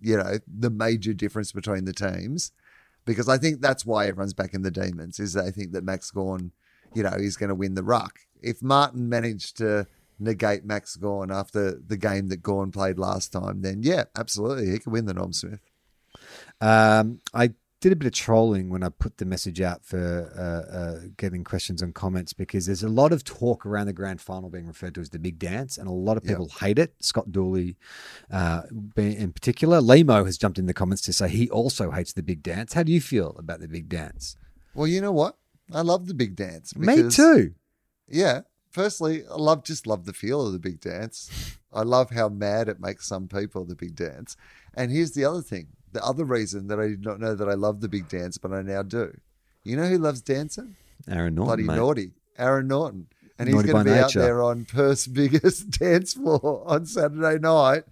you 0.00 0.16
know, 0.16 0.38
the 0.46 0.70
major 0.70 1.14
difference 1.14 1.52
between 1.52 1.84
the 1.84 1.92
teams, 1.92 2.52
because 3.04 3.28
I 3.28 3.38
think 3.38 3.60
that's 3.60 3.86
why 3.86 4.06
everyone's 4.06 4.34
back 4.34 4.54
in 4.54 4.62
the 4.62 4.70
demons, 4.70 5.18
is 5.18 5.32
they 5.32 5.50
think 5.50 5.72
that 5.72 5.84
Max 5.84 6.10
Gawn, 6.10 6.52
you 6.94 7.02
know, 7.02 7.10
is 7.10 7.36
going 7.36 7.48
to 7.48 7.54
win 7.54 7.74
the 7.74 7.82
ruck. 7.82 8.20
If 8.42 8.62
Martin 8.62 9.08
managed 9.08 9.56
to 9.58 9.86
negate 10.18 10.64
Max 10.64 10.96
Gawn 10.96 11.30
after 11.30 11.72
the 11.72 11.96
game 11.96 12.28
that 12.28 12.42
Gawn 12.42 12.70
played 12.70 12.98
last 12.98 13.32
time, 13.32 13.62
then 13.62 13.82
yeah, 13.82 14.04
absolutely, 14.16 14.70
he 14.70 14.78
could 14.78 14.92
win 14.92 15.06
the 15.06 15.14
Norm 15.14 15.32
Smith. 15.32 15.60
Um, 16.60 17.20
I 17.32 17.52
did 17.82 17.92
a 17.92 17.96
bit 17.96 18.06
of 18.06 18.12
trolling 18.12 18.70
when 18.70 18.84
I 18.84 18.90
put 18.90 19.18
the 19.18 19.24
message 19.24 19.60
out 19.60 19.84
for 19.84 19.98
uh, 20.38 20.76
uh, 20.76 21.08
getting 21.16 21.42
questions 21.42 21.82
and 21.82 21.92
comments 21.92 22.32
because 22.32 22.66
there's 22.66 22.84
a 22.84 22.88
lot 22.88 23.12
of 23.12 23.24
talk 23.24 23.66
around 23.66 23.86
the 23.86 23.92
grand 23.92 24.20
final 24.20 24.48
being 24.48 24.68
referred 24.68 24.94
to 24.94 25.00
as 25.00 25.10
the 25.10 25.18
big 25.18 25.40
dance, 25.40 25.76
and 25.76 25.88
a 25.88 25.92
lot 25.92 26.16
of 26.16 26.22
people 26.22 26.48
hate 26.60 26.78
it. 26.78 26.94
Scott 27.00 27.32
Dooley, 27.32 27.76
uh, 28.30 28.62
in 28.96 29.32
particular, 29.32 29.80
Lehmo 29.80 30.24
has 30.24 30.38
jumped 30.38 30.58
in 30.58 30.66
the 30.66 30.72
comments 30.72 31.02
to 31.02 31.12
say 31.12 31.28
he 31.28 31.50
also 31.50 31.90
hates 31.90 32.12
the 32.12 32.22
big 32.22 32.42
dance. 32.42 32.72
How 32.72 32.84
do 32.84 32.92
you 32.92 33.00
feel 33.00 33.34
about 33.36 33.58
the 33.58 33.68
big 33.68 33.88
dance? 33.88 34.36
Well, 34.74 34.86
you 34.86 35.00
know 35.00 35.12
what? 35.12 35.36
I 35.74 35.80
love 35.80 36.06
the 36.06 36.14
big 36.14 36.36
dance. 36.36 36.76
Me 36.76 37.10
too. 37.10 37.54
Yeah. 38.08 38.42
Firstly, 38.70 39.24
I 39.30 39.36
love 39.36 39.64
just 39.64 39.86
love 39.86 40.06
the 40.06 40.12
feel 40.12 40.46
of 40.46 40.52
the 40.52 40.58
big 40.58 40.80
dance. 40.80 41.58
I 41.72 41.82
love 41.82 42.10
how 42.10 42.28
mad 42.28 42.68
it 42.68 42.80
makes 42.80 43.06
some 43.06 43.26
people 43.26 43.64
the 43.64 43.74
big 43.74 43.96
dance. 43.96 44.36
And 44.74 44.90
here's 44.90 45.12
the 45.12 45.24
other 45.24 45.42
thing. 45.42 45.68
The 45.92 46.04
other 46.04 46.24
reason 46.24 46.68
that 46.68 46.80
I 46.80 46.88
did 46.88 47.04
not 47.04 47.20
know 47.20 47.34
that 47.34 47.48
I 47.48 47.54
love 47.54 47.80
the 47.80 47.88
big 47.88 48.08
dance, 48.08 48.38
but 48.38 48.52
I 48.52 48.62
now 48.62 48.82
do. 48.82 49.14
You 49.62 49.76
know 49.76 49.86
who 49.86 49.98
loves 49.98 50.22
dancing? 50.22 50.76
Aaron 51.08 51.34
Naughton, 51.34 51.46
Bloody 51.46 51.62
mate. 51.64 51.76
naughty. 51.76 52.10
Aaron 52.38 52.68
Naughton. 52.68 53.06
And 53.38 53.48
he's 53.48 53.62
going 53.62 53.84
to 53.84 53.92
be 53.92 53.98
out 53.98 54.12
there 54.14 54.42
on 54.42 54.64
Perth's 54.64 55.06
biggest 55.08 55.70
dance 55.78 56.14
floor 56.14 56.62
on 56.66 56.86
Saturday 56.86 57.38
night. 57.38 57.84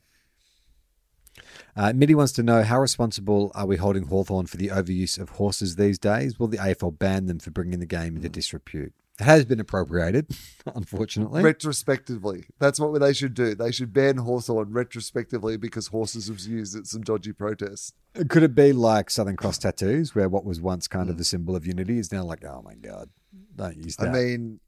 Uh, 1.77 1.93
Mitty 1.95 2.15
wants 2.15 2.33
to 2.33 2.43
know 2.43 2.63
how 2.63 2.81
responsible 2.81 3.53
are 3.55 3.67
we 3.67 3.77
holding 3.77 4.05
Hawthorn 4.05 4.47
for 4.47 4.57
the 4.57 4.69
overuse 4.69 5.19
of 5.19 5.31
horses 5.31 5.77
these 5.77 5.99
days? 5.99 6.39
Will 6.39 6.49
the 6.49 6.59
AFL 6.59 6.99
ban 6.99 7.27
them 7.27 7.39
for 7.39 7.51
bringing 7.51 7.79
the 7.79 7.87
game 7.87 8.17
into 8.17 8.29
disrepute? 8.29 8.93
It 9.21 9.25
has 9.25 9.45
been 9.45 9.61
appropriated, 9.61 10.29
unfortunately. 10.75 11.43
Retrospectively. 11.43 12.47
That's 12.59 12.81
what 12.81 12.99
they 12.99 13.13
should 13.13 13.35
do. 13.35 13.55
They 13.55 13.71
should 13.71 13.93
ban 13.93 14.17
Hawthorn 14.17 14.73
retrospectively 14.73 15.59
because 15.59 15.89
horses 15.89 16.31
was 16.31 16.49
used 16.49 16.75
at 16.75 16.87
some 16.87 17.03
dodgy 17.03 17.35
protests. 17.35 17.93
Could 18.29 18.43
it 18.43 18.55
be 18.55 18.73
like 18.73 19.11
Southern 19.11 19.37
Cross 19.37 19.59
tattoos, 19.59 20.15
where 20.15 20.31
what 20.31 20.47
was 20.47 20.61
once 20.61 20.89
kind 20.89 21.11
of 21.11 21.17
mm. 21.17 21.19
the 21.19 21.25
symbol 21.25 21.55
of 21.55 21.67
unity 21.67 21.99
is 21.99 22.11
now 22.11 22.25
like, 22.25 22.45
oh 22.47 22.63
my 22.65 22.75
god, 22.75 23.11
don't 23.57 23.77
use 23.77 23.97
that. 23.97 24.09
I 24.09 24.13
mean, 24.13 24.61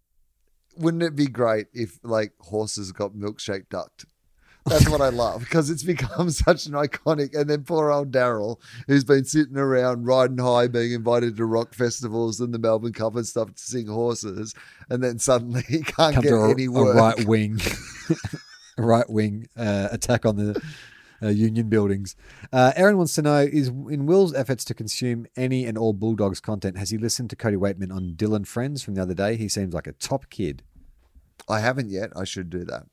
wouldn't 0.76 1.02
it 1.02 1.16
be 1.16 1.26
great 1.26 1.68
if 1.72 1.98
like 2.02 2.32
horses 2.38 2.92
got 2.92 3.14
milkshake 3.14 3.70
ducked? 3.70 4.04
That's 4.66 4.88
what 4.88 5.00
I 5.00 5.08
love 5.08 5.40
because 5.40 5.70
it's 5.70 5.82
become 5.82 6.30
such 6.30 6.66
an 6.66 6.72
iconic. 6.72 7.38
And 7.38 7.50
then 7.50 7.64
poor 7.64 7.90
old 7.90 8.12
Daryl, 8.12 8.60
who's 8.86 9.04
been 9.04 9.24
sitting 9.24 9.56
around 9.56 10.06
riding 10.06 10.38
high, 10.38 10.68
being 10.68 10.92
invited 10.92 11.36
to 11.36 11.44
rock 11.44 11.74
festivals 11.74 12.40
and 12.40 12.54
the 12.54 12.58
Melbourne 12.58 12.92
Cup 12.92 13.16
and 13.16 13.26
stuff 13.26 13.54
to 13.54 13.62
sing 13.62 13.86
horses, 13.86 14.54
and 14.88 15.02
then 15.02 15.18
suddenly 15.18 15.62
he 15.68 15.80
can't 15.82 16.14
come 16.14 16.22
get 16.22 16.32
a, 16.32 16.50
any 16.50 16.66
a 16.66 16.70
work. 16.70 16.94
right 16.94 17.26
wing, 17.26 17.60
a 18.78 18.82
right 18.82 19.08
wing 19.10 19.48
uh, 19.56 19.88
attack 19.90 20.24
on 20.24 20.36
the 20.36 20.62
uh, 21.22 21.28
union 21.28 21.68
buildings. 21.68 22.14
Uh, 22.52 22.72
Aaron 22.76 22.96
wants 22.96 23.14
to 23.16 23.22
know: 23.22 23.40
Is 23.40 23.68
in 23.68 24.06
Will's 24.06 24.34
efforts 24.34 24.64
to 24.66 24.74
consume 24.74 25.26
any 25.36 25.64
and 25.66 25.76
all 25.76 25.92
Bulldogs 25.92 26.40
content, 26.40 26.78
has 26.78 26.90
he 26.90 26.98
listened 26.98 27.30
to 27.30 27.36
Cody 27.36 27.56
Weightman 27.56 27.92
on 27.92 28.14
Dylan 28.16 28.46
Friends 28.46 28.82
from 28.82 28.94
the 28.94 29.02
other 29.02 29.14
day? 29.14 29.36
He 29.36 29.48
seems 29.48 29.74
like 29.74 29.86
a 29.86 29.92
top 29.92 30.30
kid. 30.30 30.62
I 31.48 31.58
haven't 31.58 31.90
yet. 31.90 32.10
I 32.16 32.24
should 32.24 32.48
do 32.50 32.64
that. 32.66 32.86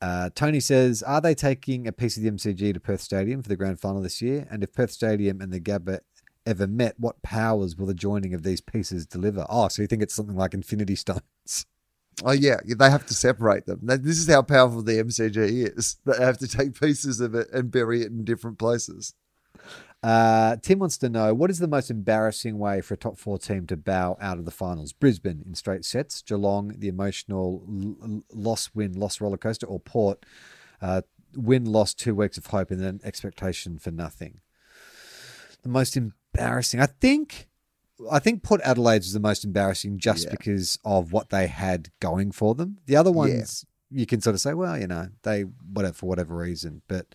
Uh, 0.00 0.30
Tony 0.34 0.60
says, 0.60 1.02
are 1.02 1.20
they 1.20 1.34
taking 1.34 1.86
a 1.86 1.92
piece 1.92 2.16
of 2.16 2.22
the 2.22 2.30
MCG 2.30 2.74
to 2.74 2.80
Perth 2.80 3.00
Stadium 3.00 3.42
for 3.42 3.48
the 3.48 3.56
grand 3.56 3.80
final 3.80 4.02
this 4.02 4.20
year? 4.20 4.46
And 4.50 4.62
if 4.62 4.72
Perth 4.72 4.90
Stadium 4.90 5.40
and 5.40 5.52
the 5.52 5.60
Gabba 5.60 6.00
ever 6.44 6.66
met, 6.66 6.94
what 6.98 7.22
powers 7.22 7.76
will 7.76 7.86
the 7.86 7.94
joining 7.94 8.34
of 8.34 8.42
these 8.42 8.60
pieces 8.60 9.06
deliver? 9.06 9.46
Oh, 9.48 9.68
so 9.68 9.82
you 9.82 9.88
think 9.88 10.02
it's 10.02 10.14
something 10.14 10.36
like 10.36 10.54
Infinity 10.54 10.96
Stones? 10.96 11.66
Oh 12.24 12.32
yeah, 12.32 12.56
they 12.64 12.88
have 12.90 13.04
to 13.06 13.14
separate 13.14 13.66
them. 13.66 13.80
This 13.82 14.18
is 14.18 14.26
how 14.26 14.40
powerful 14.40 14.82
the 14.82 14.94
MCG 14.94 15.76
is. 15.76 15.96
They 16.06 16.24
have 16.24 16.38
to 16.38 16.48
take 16.48 16.80
pieces 16.80 17.20
of 17.20 17.34
it 17.34 17.48
and 17.52 17.70
bury 17.70 18.00
it 18.02 18.10
in 18.10 18.24
different 18.24 18.58
places. 18.58 19.12
Uh, 20.02 20.56
Tim 20.62 20.78
wants 20.78 20.98
to 20.98 21.08
know 21.08 21.34
what 21.34 21.50
is 21.50 21.58
the 21.58 21.66
most 21.66 21.90
embarrassing 21.90 22.58
way 22.58 22.80
for 22.80 22.94
a 22.94 22.96
top 22.96 23.18
four 23.18 23.38
team 23.38 23.66
to 23.66 23.76
bow 23.76 24.16
out 24.20 24.38
of 24.38 24.44
the 24.44 24.50
finals? 24.50 24.92
Brisbane 24.92 25.42
in 25.46 25.54
straight 25.54 25.84
sets, 25.84 26.22
Geelong 26.22 26.74
the 26.78 26.88
emotional 26.88 27.64
l- 27.68 28.22
loss 28.32 28.70
win 28.74 28.92
loss 28.92 29.20
roller 29.20 29.36
coaster, 29.36 29.66
or 29.66 29.80
Port 29.80 30.24
uh, 30.80 31.02
win 31.34 31.64
loss 31.64 31.92
two 31.94 32.14
weeks 32.14 32.38
of 32.38 32.46
hope 32.46 32.70
and 32.70 32.80
then 32.80 33.00
expectation 33.02 33.78
for 33.78 33.90
nothing. 33.90 34.40
The 35.62 35.68
most 35.68 35.96
embarrassing, 35.96 36.80
I 36.80 36.86
think. 36.86 37.48
I 38.12 38.18
think 38.18 38.42
Port 38.42 38.60
Adelaide's 38.62 39.06
was 39.06 39.14
the 39.14 39.20
most 39.20 39.42
embarrassing 39.44 39.98
just 39.98 40.24
Yeah. 40.26 40.30
because 40.32 40.78
of 40.84 41.12
what 41.12 41.30
they 41.30 41.46
had 41.46 41.88
going 41.98 42.30
for 42.30 42.54
them. 42.54 42.78
The 42.86 42.94
other 42.96 43.10
ones 43.10 43.64
you 43.90 44.04
can 44.04 44.20
sort 44.20 44.34
of 44.34 44.40
say, 44.40 44.52
well, 44.52 44.78
you 44.78 44.86
know, 44.86 45.08
they 45.22 45.42
whatever 45.42 45.94
for 45.94 46.06
whatever 46.06 46.36
reason, 46.36 46.82
but 46.86 47.14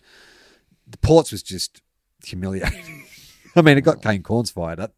the 0.86 0.98
Ports 0.98 1.30
was 1.30 1.42
just 1.42 1.80
humiliating. 2.24 3.04
I 3.56 3.62
mean, 3.62 3.76
it 3.78 3.82
got 3.82 4.02
Kane 4.02 4.22
Cornes 4.22 4.52
fired 4.52 4.80
up. 4.80 4.94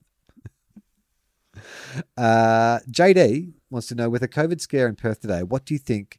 Uh, 2.17 2.79
JD 2.91 3.53
wants 3.71 3.89
to 3.89 3.95
know 3.95 4.11
with 4.11 4.23
a 4.23 4.29
COVID 4.29 4.61
scare 4.61 4.89
in 4.89 4.97
Perth 4.97 5.21
today, 5.21 5.43
what 5.43 5.65
do 5.65 5.75
you 5.75 5.79
think 5.79 6.19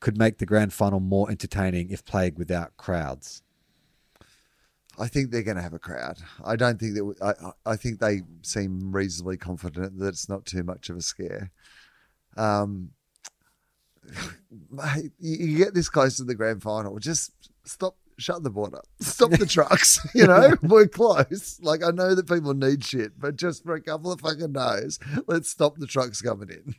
could 0.00 0.18
make 0.18 0.38
the 0.38 0.46
grand 0.46 0.72
final 0.72 1.00
more 1.00 1.30
entertaining 1.30 1.90
if 1.90 2.04
played 2.04 2.38
without 2.38 2.76
crowds? 2.76 3.42
I 4.98 5.08
think 5.08 5.30
they're 5.30 5.42
going 5.42 5.56
to 5.56 5.62
have 5.62 5.72
a 5.72 5.78
crowd. 5.78 6.18
I 6.44 6.56
don't 6.56 6.78
think 6.78 6.94
that. 6.94 7.14
I 7.64 7.70
I- 7.72 7.76
think 7.76 7.98
they 7.98 8.22
seem 8.42 8.92
reasonably 8.92 9.38
confident 9.38 9.98
that 9.98 10.08
it's 10.08 10.28
not 10.28 10.44
too 10.44 10.62
much 10.62 10.90
of 10.90 10.96
a 10.96 11.02
scare. 11.02 11.50
Um, 12.36 12.90
you 15.18 15.56
get 15.56 15.74
this 15.74 15.88
close 15.88 16.16
to 16.16 16.24
the 16.24 16.34
grand 16.34 16.62
final, 16.62 16.98
just 16.98 17.32
stop, 17.64 17.96
shut 18.18 18.42
the 18.42 18.50
border, 18.50 18.80
stop 19.00 19.30
the 19.30 19.46
trucks. 19.46 19.98
You 20.14 20.26
know, 20.26 20.56
we're 20.62 20.88
close. 20.88 21.58
Like 21.62 21.82
I 21.82 21.90
know 21.90 22.14
that 22.14 22.28
people 22.28 22.54
need 22.54 22.84
shit, 22.84 23.18
but 23.18 23.36
just 23.36 23.64
for 23.64 23.74
a 23.74 23.80
couple 23.80 24.12
of 24.12 24.20
fucking 24.20 24.52
days, 24.52 24.98
let's 25.26 25.48
stop 25.48 25.76
the 25.78 25.86
trucks 25.86 26.20
coming 26.20 26.50
in. 26.50 26.74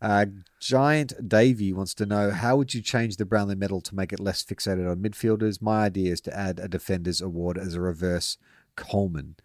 Uh, 0.00 0.26
Giant 0.60 1.28
Davey 1.28 1.72
wants 1.72 1.94
to 1.94 2.06
know 2.06 2.30
how 2.30 2.56
would 2.56 2.72
you 2.72 2.80
change 2.80 3.16
the 3.16 3.26
Brownlow 3.26 3.56
medal 3.56 3.80
to 3.82 3.94
make 3.94 4.12
it 4.12 4.20
less 4.20 4.42
fixated 4.42 4.90
on 4.90 4.98
midfielders? 4.98 5.60
My 5.60 5.84
idea 5.84 6.12
is 6.12 6.20
to 6.22 6.36
add 6.36 6.58
a 6.58 6.68
defenders 6.68 7.20
award 7.20 7.58
as 7.58 7.74
a 7.74 7.80
reverse 7.80 8.38
Coleman. 8.76 9.36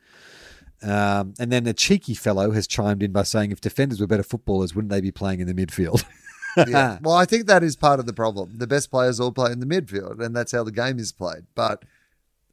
Um, 0.82 1.34
and 1.40 1.52
then 1.52 1.66
a 1.66 1.74
cheeky 1.74 2.14
fellow 2.14 2.52
has 2.52 2.68
chimed 2.68 3.02
in 3.02 3.12
by 3.12 3.24
saying 3.24 3.52
if 3.52 3.62
defenders 3.62 4.00
were 4.00 4.08
better 4.08 4.24
footballers, 4.24 4.76
wouldn't 4.76 4.92
they 4.92 5.02
be 5.02 5.12
playing 5.12 5.40
in 5.40 5.48
the 5.48 5.54
midfield? 5.54 6.04
Yeah. 6.58 6.98
well, 7.04 7.16
I 7.16 7.26
think 7.26 7.48
that 7.48 7.64
is 7.64 7.76
part 7.76 8.00
of 8.00 8.06
the 8.06 8.14
problem. 8.14 8.58
The 8.58 8.68
best 8.68 8.90
players 8.90 9.20
all 9.20 9.32
play 9.32 9.52
in 9.52 9.60
the 9.60 9.66
midfield, 9.66 10.24
and 10.24 10.36
that's 10.36 10.52
how 10.52 10.64
the 10.64 10.72
game 10.72 11.00
is 11.00 11.12
played. 11.12 11.46
But 11.56 11.84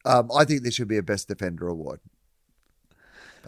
um, 0.04 0.30
I 0.34 0.44
think 0.44 0.62
there 0.62 0.72
should 0.72 0.88
be 0.88 0.98
a 0.98 1.02
best 1.02 1.28
defender 1.28 1.68
award. 1.68 2.00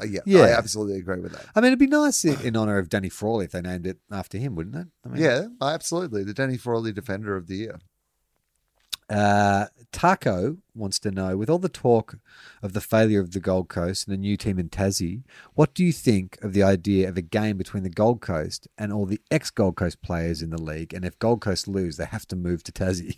Uh, 0.01 0.05
yeah, 0.05 0.20
Yeah. 0.27 0.41
I 0.41 0.51
absolutely 0.51 0.99
agree 0.99 1.20
with 1.20 1.33
that. 1.33 1.47
I 1.55 1.61
mean, 1.61 1.69
it'd 1.69 1.78
be 1.78 1.87
nice 1.87 2.24
in, 2.24 2.39
in 2.43 2.57
honor 2.57 2.78
of 2.78 2.89
Danny 2.89 3.09
Frawley 3.09 3.47
if 3.47 3.53
they 3.53 3.62
named 3.62 3.87
it 3.87 3.99
after 4.11 4.39
him, 4.39 4.55
wouldn't 4.55 4.77
it? 4.77 4.87
I 5.05 5.09
mean, 5.09 5.23
Yeah, 5.23 5.47
absolutely. 5.61 6.23
The 6.24 6.35
Danny 6.35 6.57
Frawley 6.57 6.93
Defender 6.93 7.37
of 7.37 7.47
the 7.47 7.57
Year. 7.57 7.78
Uh, 9.09 9.66
Taco 9.93 10.59
wants 10.74 10.99
to 11.01 11.11
know, 11.11 11.37
with 11.37 11.49
all 11.49 11.59
the 11.59 11.69
talk 11.69 12.19
of 12.62 12.73
the 12.73 12.81
failure 12.81 13.20
of 13.20 13.33
the 13.33 13.41
Gold 13.41 13.69
Coast 13.69 14.07
and 14.07 14.15
a 14.15 14.20
new 14.20 14.37
team 14.37 14.59
in 14.59 14.69
Tassie, 14.69 15.23
what 15.55 15.74
do 15.74 15.85
you 15.85 15.93
think 15.93 16.39
of 16.43 16.53
the 16.53 16.62
idea 16.62 17.09
of 17.09 17.16
a 17.16 17.23
game 17.23 17.57
between 17.57 17.83
the 17.83 17.91
Gold 17.91 18.20
Coast 18.20 18.69
and 18.77 18.93
all 18.93 19.07
the 19.07 19.20
ex-Gold 19.31 19.77
Coast 19.77 20.03
players 20.03 20.43
in 20.43 20.51
the 20.51 20.61
league? 20.61 20.93
And 20.93 21.05
if 21.05 21.19
Gold 21.19 21.41
Coast 21.41 21.69
lose, 21.69 21.97
they 21.97 22.05
have 22.05 22.27
to 22.28 22.37
move 22.37 22.62
to 22.65 22.73
Tassie. 22.73 23.16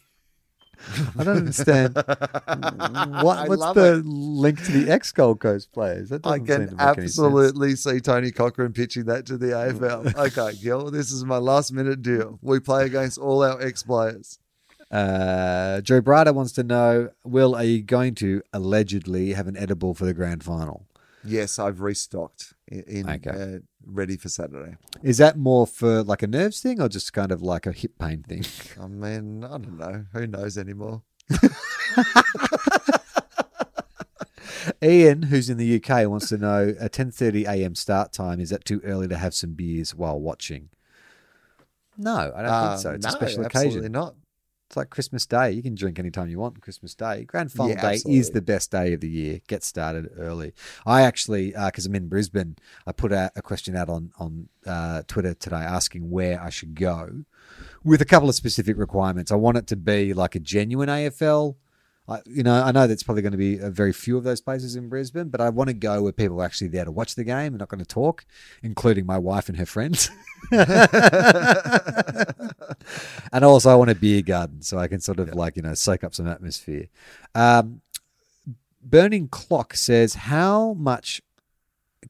I 1.19 1.25
don't 1.25 1.39
understand. 1.39 1.95
what, 1.97 3.49
what's 3.49 3.75
the 3.75 3.97
it. 3.99 4.07
link 4.07 4.65
to 4.65 4.73
the 4.73 4.93
ex-Gold 4.93 5.41
Coast 5.41 5.73
players? 5.73 6.13
I 6.13 6.19
can 6.19 6.47
to 6.47 6.49
make 6.49 6.61
any 6.61 6.69
sense. 6.69 6.79
absolutely 6.79 7.75
see 7.77 8.01
Tony 8.01 8.31
Cochrane 8.31 8.73
pitching 8.73 9.05
that 9.07 9.27
to 9.27 9.37
the 9.37 9.49
AFL. 9.49 10.15
okay, 10.17 10.57
Gil, 10.59 10.91
this 10.91 11.11
is 11.11 11.25
my 11.25 11.39
last 11.39 11.73
minute 11.73 12.03
deal. 12.03 12.39
We 12.43 12.61
play 12.61 12.87
against 12.87 13.19
all 13.19 13.43
our 13.43 13.61
ex 13.61 13.83
players. 13.83 14.39
Uh, 14.91 15.81
Joe 15.83 16.01
Brada 16.01 16.35
wants 16.35 16.53
to 16.53 16.63
know, 16.63 17.11
Will, 17.25 17.55
are 17.55 17.65
you 17.65 17.83
going 17.83 18.15
to 18.17 18.43
allegedly 18.53 19.35
have 19.35 19.47
an 19.47 19.57
edible 19.57 19.95
for 19.95 20.07
the 20.07 20.15
grand 20.15 20.43
final? 20.43 20.87
Yes, 21.25 21.59
I've 21.59 21.81
restocked 21.81 22.55
in, 22.69 22.83
in 22.85 23.11
Okay. 23.11 23.31
uh, 23.31 23.59
ready 23.85 24.17
for 24.17 24.29
Saturday. 24.29 24.77
Is 25.03 25.19
that 25.19 25.37
more 25.37 25.67
for 25.67 26.03
like 26.03 26.23
a 26.23 26.27
nerves 26.27 26.61
thing 26.63 26.81
or 26.81 26.89
just 26.89 27.13
kind 27.13 27.33
of 27.33 27.43
like 27.43 27.67
a 27.67 27.73
hip 27.73 27.99
pain 27.99 28.23
thing? 28.23 28.45
I 28.81 28.87
mean, 28.87 29.45
I 29.45 29.49
don't 29.59 29.77
know. 29.79 30.05
Who 30.13 30.27
knows 30.27 30.57
anymore? 30.57 31.03
Ian, 34.83 35.23
who's 35.25 35.49
in 35.49 35.57
the 35.57 35.77
UK, 35.83 36.09
wants 36.09 36.29
to 36.29 36.39
know 36.39 36.75
a 36.81 36.89
10:30 36.89 37.47
a.m. 37.47 37.75
start 37.75 38.13
time. 38.13 38.39
Is 38.41 38.51
that 38.51 38.65
too 38.65 38.81
early 38.85 39.09
to 39.09 39.17
have 39.17 39.35
some 39.35 39.55
beers 39.55 39.95
while 39.95 40.21
watching? 40.21 40.69
No, 41.97 42.33
I 42.35 42.43
don't 42.43 42.51
Uh, 42.51 42.69
think 42.71 42.83
so. 42.83 42.91
It's 42.93 43.05
no, 43.07 43.09
a 43.11 43.13
special 43.13 43.45
occasion. 43.45 43.67
absolutely 43.67 43.89
not. 43.91 44.15
It's 44.69 44.77
like 44.77 44.91
Christmas 44.91 45.25
Day. 45.25 45.53
You 45.53 45.63
can 45.63 45.75
drink 45.75 45.99
anytime 45.99 46.29
you 46.29 46.39
want 46.39 46.57
on 46.57 46.61
Christmas 46.61 46.95
Day. 46.95 47.25
Grand 47.25 47.51
Final 47.51 47.71
Yeah, 47.75 47.91
Day 47.93 48.03
is 48.07 48.31
the 48.33 48.43
best 48.43 48.71
day 48.71 48.93
of 48.93 49.01
the 49.01 49.09
year. 49.09 49.41
Get 49.49 49.65
started 49.65 50.11
early. 50.19 50.53
I 50.85 51.03
actually, 51.03 51.53
because 51.53 51.87
I'm 51.87 51.95
in 51.95 52.09
Brisbane, 52.09 52.57
I 52.87 52.93
put 52.93 53.11
out 53.11 53.33
a 53.35 53.41
question 53.41 53.75
out 53.75 53.89
on 53.89 54.13
on 54.19 54.51
uh, 54.67 55.05
Twitter 55.07 55.33
today 55.33 55.57
asking 55.57 56.11
where 56.11 56.39
I 56.43 56.51
should 56.51 56.75
go, 56.75 57.25
with 57.83 58.03
a 58.03 58.05
couple 58.05 58.29
of 58.29 58.35
specific 58.35 58.77
requirements. 58.77 59.33
I 59.33 59.37
want 59.37 59.57
it 59.57 59.67
to 59.69 59.77
be 59.77 60.13
like 60.13 60.35
a 60.35 60.41
genuine 60.41 60.91
AFL. 60.91 61.57
I, 62.09 62.23
you 62.25 62.43
know, 62.43 62.63
I 62.63 62.73
know 62.73 62.87
that's 62.87 63.03
probably 63.03 63.21
going 63.21 63.33
to 63.33 63.39
be 63.39 63.59
a 63.59 63.69
very 63.69 63.93
few 63.93 64.17
of 64.17 64.25
those 64.25 64.41
places 64.41 64.77
in 64.77 64.89
Brisbane, 64.89 65.29
but 65.29 65.43
I 65.43 65.51
want 65.51 65.69
to 65.69 65.75
go 65.75 66.03
where 66.03 66.13
people 66.13 66.41
are 66.41 66.45
actually 66.45 66.69
there 66.69 66.87
to 66.87 66.91
watch 66.91 67.15
the 67.15 67.25
game 67.25 67.53
and 67.53 67.59
not 67.59 67.69
going 67.69 67.85
to 67.85 67.87
talk, 67.87 68.25
including 68.63 69.05
my 69.05 69.19
wife 69.19 69.51
and 69.51 69.59
her 69.59 69.67
friends. 69.67 70.11
and 70.51 70.71
also, 73.45 73.71
I 73.71 73.75
want 73.75 73.91
a 73.91 73.95
beer 73.95 74.23
garden 74.23 74.63
so 74.63 74.79
I 74.79 74.89
can 74.89 75.01
sort 75.01 75.19
of 75.19 75.35
like 75.35 75.57
you 75.57 75.63
know 75.63 75.75
soak 75.75 76.03
up 76.03 76.15
some 76.15 76.27
atmosphere. 76.27 76.87
Um, 77.35 77.83
Burning 78.83 79.29
Clock 79.29 79.75
says, 79.75 80.15
"How 80.15 80.73
much, 80.75 81.21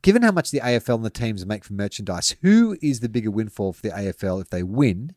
given 0.02 0.22
how 0.22 0.30
much 0.30 0.52
the 0.52 0.60
AFL 0.60 0.96
and 0.96 1.04
the 1.04 1.10
teams 1.10 1.44
make 1.44 1.64
for 1.64 1.72
merchandise, 1.72 2.36
who 2.42 2.78
is 2.80 3.00
the 3.00 3.08
bigger 3.08 3.32
windfall 3.32 3.72
for 3.72 3.82
the 3.82 3.90
AFL 3.90 4.40
if 4.40 4.50
they 4.50 4.62
win?" 4.62 5.16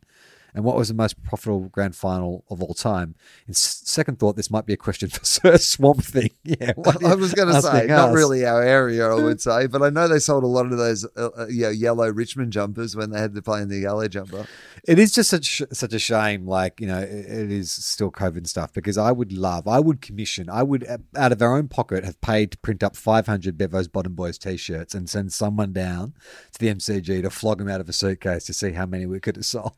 And 0.54 0.64
what 0.64 0.76
was 0.76 0.90
the 0.90 0.94
most 0.94 1.22
profitable 1.24 1.70
grand 1.70 1.96
final 1.96 2.44
of 2.50 2.62
all 2.62 2.74
time? 2.74 3.16
In 3.48 3.54
second 3.54 4.20
thought, 4.20 4.36
this 4.36 4.52
might 4.52 4.66
be 4.66 4.74
a 4.74 4.78
question 4.78 5.10
for 5.10 5.24
Sir 5.26 5.58
Swamp 5.58 6.04
Thing. 6.04 6.30
Yeah, 6.44 6.74
I 6.86 7.12
you 7.12 7.18
was 7.18 7.34
going 7.34 7.54
to 7.54 7.62
say, 7.62 7.88
not 7.88 8.10
us? 8.10 8.16
really 8.16 8.46
our 8.46 8.62
area, 8.62 9.10
I 9.10 9.16
would 9.16 9.40
say, 9.40 9.68
but 9.68 9.82
I 9.82 9.90
know 9.90 10.08
they 10.08 10.20
sold 10.20 10.44
a 10.44 10.48
lot 10.48 10.66
of 10.66 10.78
those 10.78 11.06
uh, 11.16 11.30
uh, 11.38 11.48
yeah, 11.50 11.70
yellow 11.70 12.10
Richmond 12.10 12.52
jumpers 12.52 12.96
when 12.96 13.12
they 13.12 13.20
had 13.20 13.36
to 13.36 13.42
play 13.42 13.62
in 13.62 13.70
the 13.70 13.80
yellow 13.80 14.08
jumper. 14.08 14.48
It 14.84 15.00
is 15.00 15.14
just 15.14 15.30
such 15.30 15.62
such 15.72 15.94
a 15.94 16.00
shame. 16.00 16.46
Like 16.46 16.82
you 16.82 16.88
know, 16.88 17.00
it, 17.00 17.10
it 17.10 17.52
is 17.52 17.72
still 17.72 18.12
COVID 18.12 18.48
stuff 18.48 18.74
because 18.74 18.98
I 18.98 19.12
would 19.12 19.32
love, 19.32 19.68
I 19.68 19.80
would 19.80 20.02
commission, 20.02 20.50
I 20.50 20.64
would 20.64 20.86
uh, 20.88 20.98
out 21.16 21.32
of 21.32 21.42
our 21.42 21.58
own 21.58 21.68
pocket 21.68 22.04
have 22.04 22.20
paid 22.22 22.52
to 22.52 22.58
print 22.58 22.84
up 22.84 22.96
500 22.96 23.58
Bevo's 23.58 23.88
Bottom 23.88 24.14
Boys 24.14 24.38
t-shirts 24.38 24.94
and 24.94 25.10
send 25.10 25.32
someone 25.32 25.74
down 25.74 26.14
to 26.54 26.60
the 26.60 26.74
MCG 26.74 27.22
to 27.22 27.30
flog 27.30 27.60
them 27.60 27.70
out 27.70 27.82
of 27.82 27.90
a 27.90 27.94
suitcase 27.94 28.46
to 28.46 28.54
see 28.54 28.72
how 28.72 28.86
many 28.86 29.06
we 29.06 29.20
could 29.20 29.36
have 29.38 29.46
sold. 29.46 29.74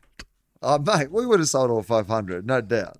Oh, 0.66 0.78
mate, 0.78 1.12
we 1.12 1.26
would 1.26 1.40
have 1.40 1.48
sold 1.48 1.70
all 1.70 1.82
500, 1.82 2.46
no 2.46 2.62
doubt. 2.62 2.96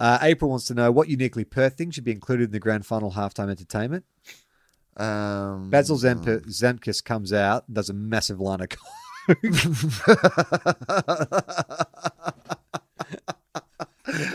Uh, 0.00 0.18
April 0.20 0.50
wants 0.50 0.66
to 0.66 0.74
know 0.74 0.90
what 0.90 1.08
uniquely 1.08 1.44
Perth 1.44 1.78
thing 1.78 1.92
should 1.92 2.02
be 2.04 2.10
included 2.10 2.46
in 2.46 2.50
the 2.50 2.58
grand 2.58 2.84
final 2.84 3.12
halftime 3.12 3.48
entertainment. 3.48 4.04
Um, 4.96 5.70
Basil 5.70 5.96
Zamp- 5.96 6.44
Zamkis 6.46 7.02
comes 7.02 7.32
out, 7.32 7.64
and 7.68 7.76
does 7.76 7.88
a 7.88 7.94
massive 7.94 8.40
line 8.40 8.60
of 8.60 8.68
coke. 8.70 8.80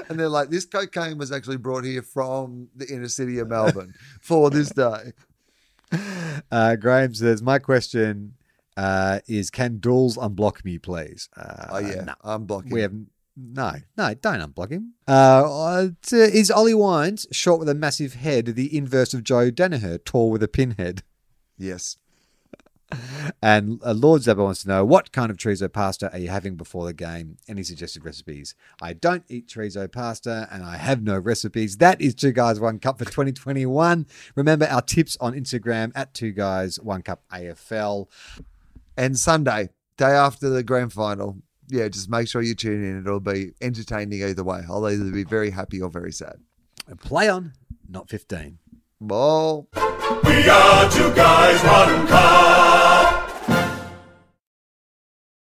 and 0.09 0.19
they're 0.19 0.29
like, 0.29 0.49
this 0.49 0.65
cocaine 0.65 1.17
was 1.17 1.31
actually 1.31 1.57
brought 1.57 1.83
here 1.83 2.01
from 2.01 2.69
the 2.75 2.87
inner 2.87 3.09
city 3.09 3.39
of 3.39 3.49
Melbourne 3.49 3.93
for 4.21 4.49
this 4.49 4.69
day. 4.69 5.11
Uh, 6.51 6.75
Graham 6.77 7.13
says, 7.13 7.41
"My 7.41 7.59
question 7.59 8.35
uh, 8.77 9.19
is, 9.27 9.49
can 9.49 9.79
Dools 9.79 10.17
unblock 10.17 10.63
me, 10.65 10.77
please?" 10.77 11.29
Uh, 11.35 11.67
Oh, 11.71 11.77
yeah, 11.79 12.03
no. 12.03 12.13
I'm 12.23 12.45
blocking. 12.45 12.71
we 12.71 12.81
have 12.81 12.93
no, 13.35 13.73
no, 13.97 14.13
don't 14.13 14.53
unblock 14.53 14.69
him. 14.71 14.93
Uh, 15.07 15.11
uh, 15.11 15.89
is 16.11 16.51
Ollie 16.51 16.73
Wines 16.75 17.25
short 17.31 17.59
with 17.59 17.67
a 17.69 17.73
massive 17.73 18.13
head, 18.13 18.45
the 18.45 18.75
inverse 18.77 19.13
of 19.15 19.23
Joe 19.23 19.49
Daniher, 19.49 19.97
tall 20.03 20.29
with 20.29 20.43
a 20.43 20.47
pinhead? 20.47 21.01
Yes. 21.57 21.97
And 23.41 23.81
uh, 23.83 23.93
Lord 23.93 24.21
Zabba 24.21 24.43
wants 24.43 24.61
to 24.63 24.67
know 24.67 24.85
what 24.85 25.11
kind 25.11 25.31
of 25.31 25.37
chorizo 25.37 25.71
pasta 25.71 26.11
are 26.11 26.19
you 26.19 26.29
having 26.29 26.55
before 26.55 26.85
the 26.85 26.93
game? 26.93 27.37
Any 27.47 27.63
suggested 27.63 28.05
recipes? 28.05 28.53
I 28.81 28.93
don't 28.93 29.23
eat 29.29 29.47
chorizo 29.47 29.91
pasta 29.91 30.47
and 30.51 30.63
I 30.63 30.77
have 30.77 31.01
no 31.01 31.17
recipes. 31.17 31.77
That 31.77 31.99
is 32.01 32.13
Two 32.13 32.31
Guys 32.31 32.59
One 32.59 32.77
Cup 32.77 32.99
for 32.99 33.05
2021. 33.05 34.05
Remember 34.35 34.65
our 34.67 34.81
tips 34.83 35.17
on 35.19 35.33
Instagram 35.33 35.91
at 35.95 36.13
Two 36.13 36.31
Guys 36.33 36.79
One 36.79 37.01
Cup 37.01 37.23
AFL. 37.31 38.07
And 38.97 39.17
Sunday, 39.17 39.69
day 39.97 40.11
after 40.11 40.49
the 40.49 40.63
grand 40.63 40.93
final, 40.93 41.37
yeah, 41.69 41.87
just 41.87 42.09
make 42.09 42.27
sure 42.27 42.41
you 42.41 42.55
tune 42.55 42.83
in. 42.83 42.99
It'll 42.99 43.19
be 43.19 43.53
entertaining 43.61 44.21
either 44.23 44.43
way. 44.43 44.61
I'll 44.69 44.87
either 44.87 45.11
be 45.11 45.23
very 45.23 45.49
happy 45.49 45.81
or 45.81 45.89
very 45.89 46.11
sad. 46.11 46.37
And 46.87 46.99
play 46.99 47.29
on, 47.29 47.53
not 47.89 48.09
15. 48.09 48.59
Ball. 49.01 49.67
We 50.23 50.49
are 50.49 50.91
two 50.91 51.13
guys, 51.13 51.63
one 51.63 52.07
cup. 52.07 53.12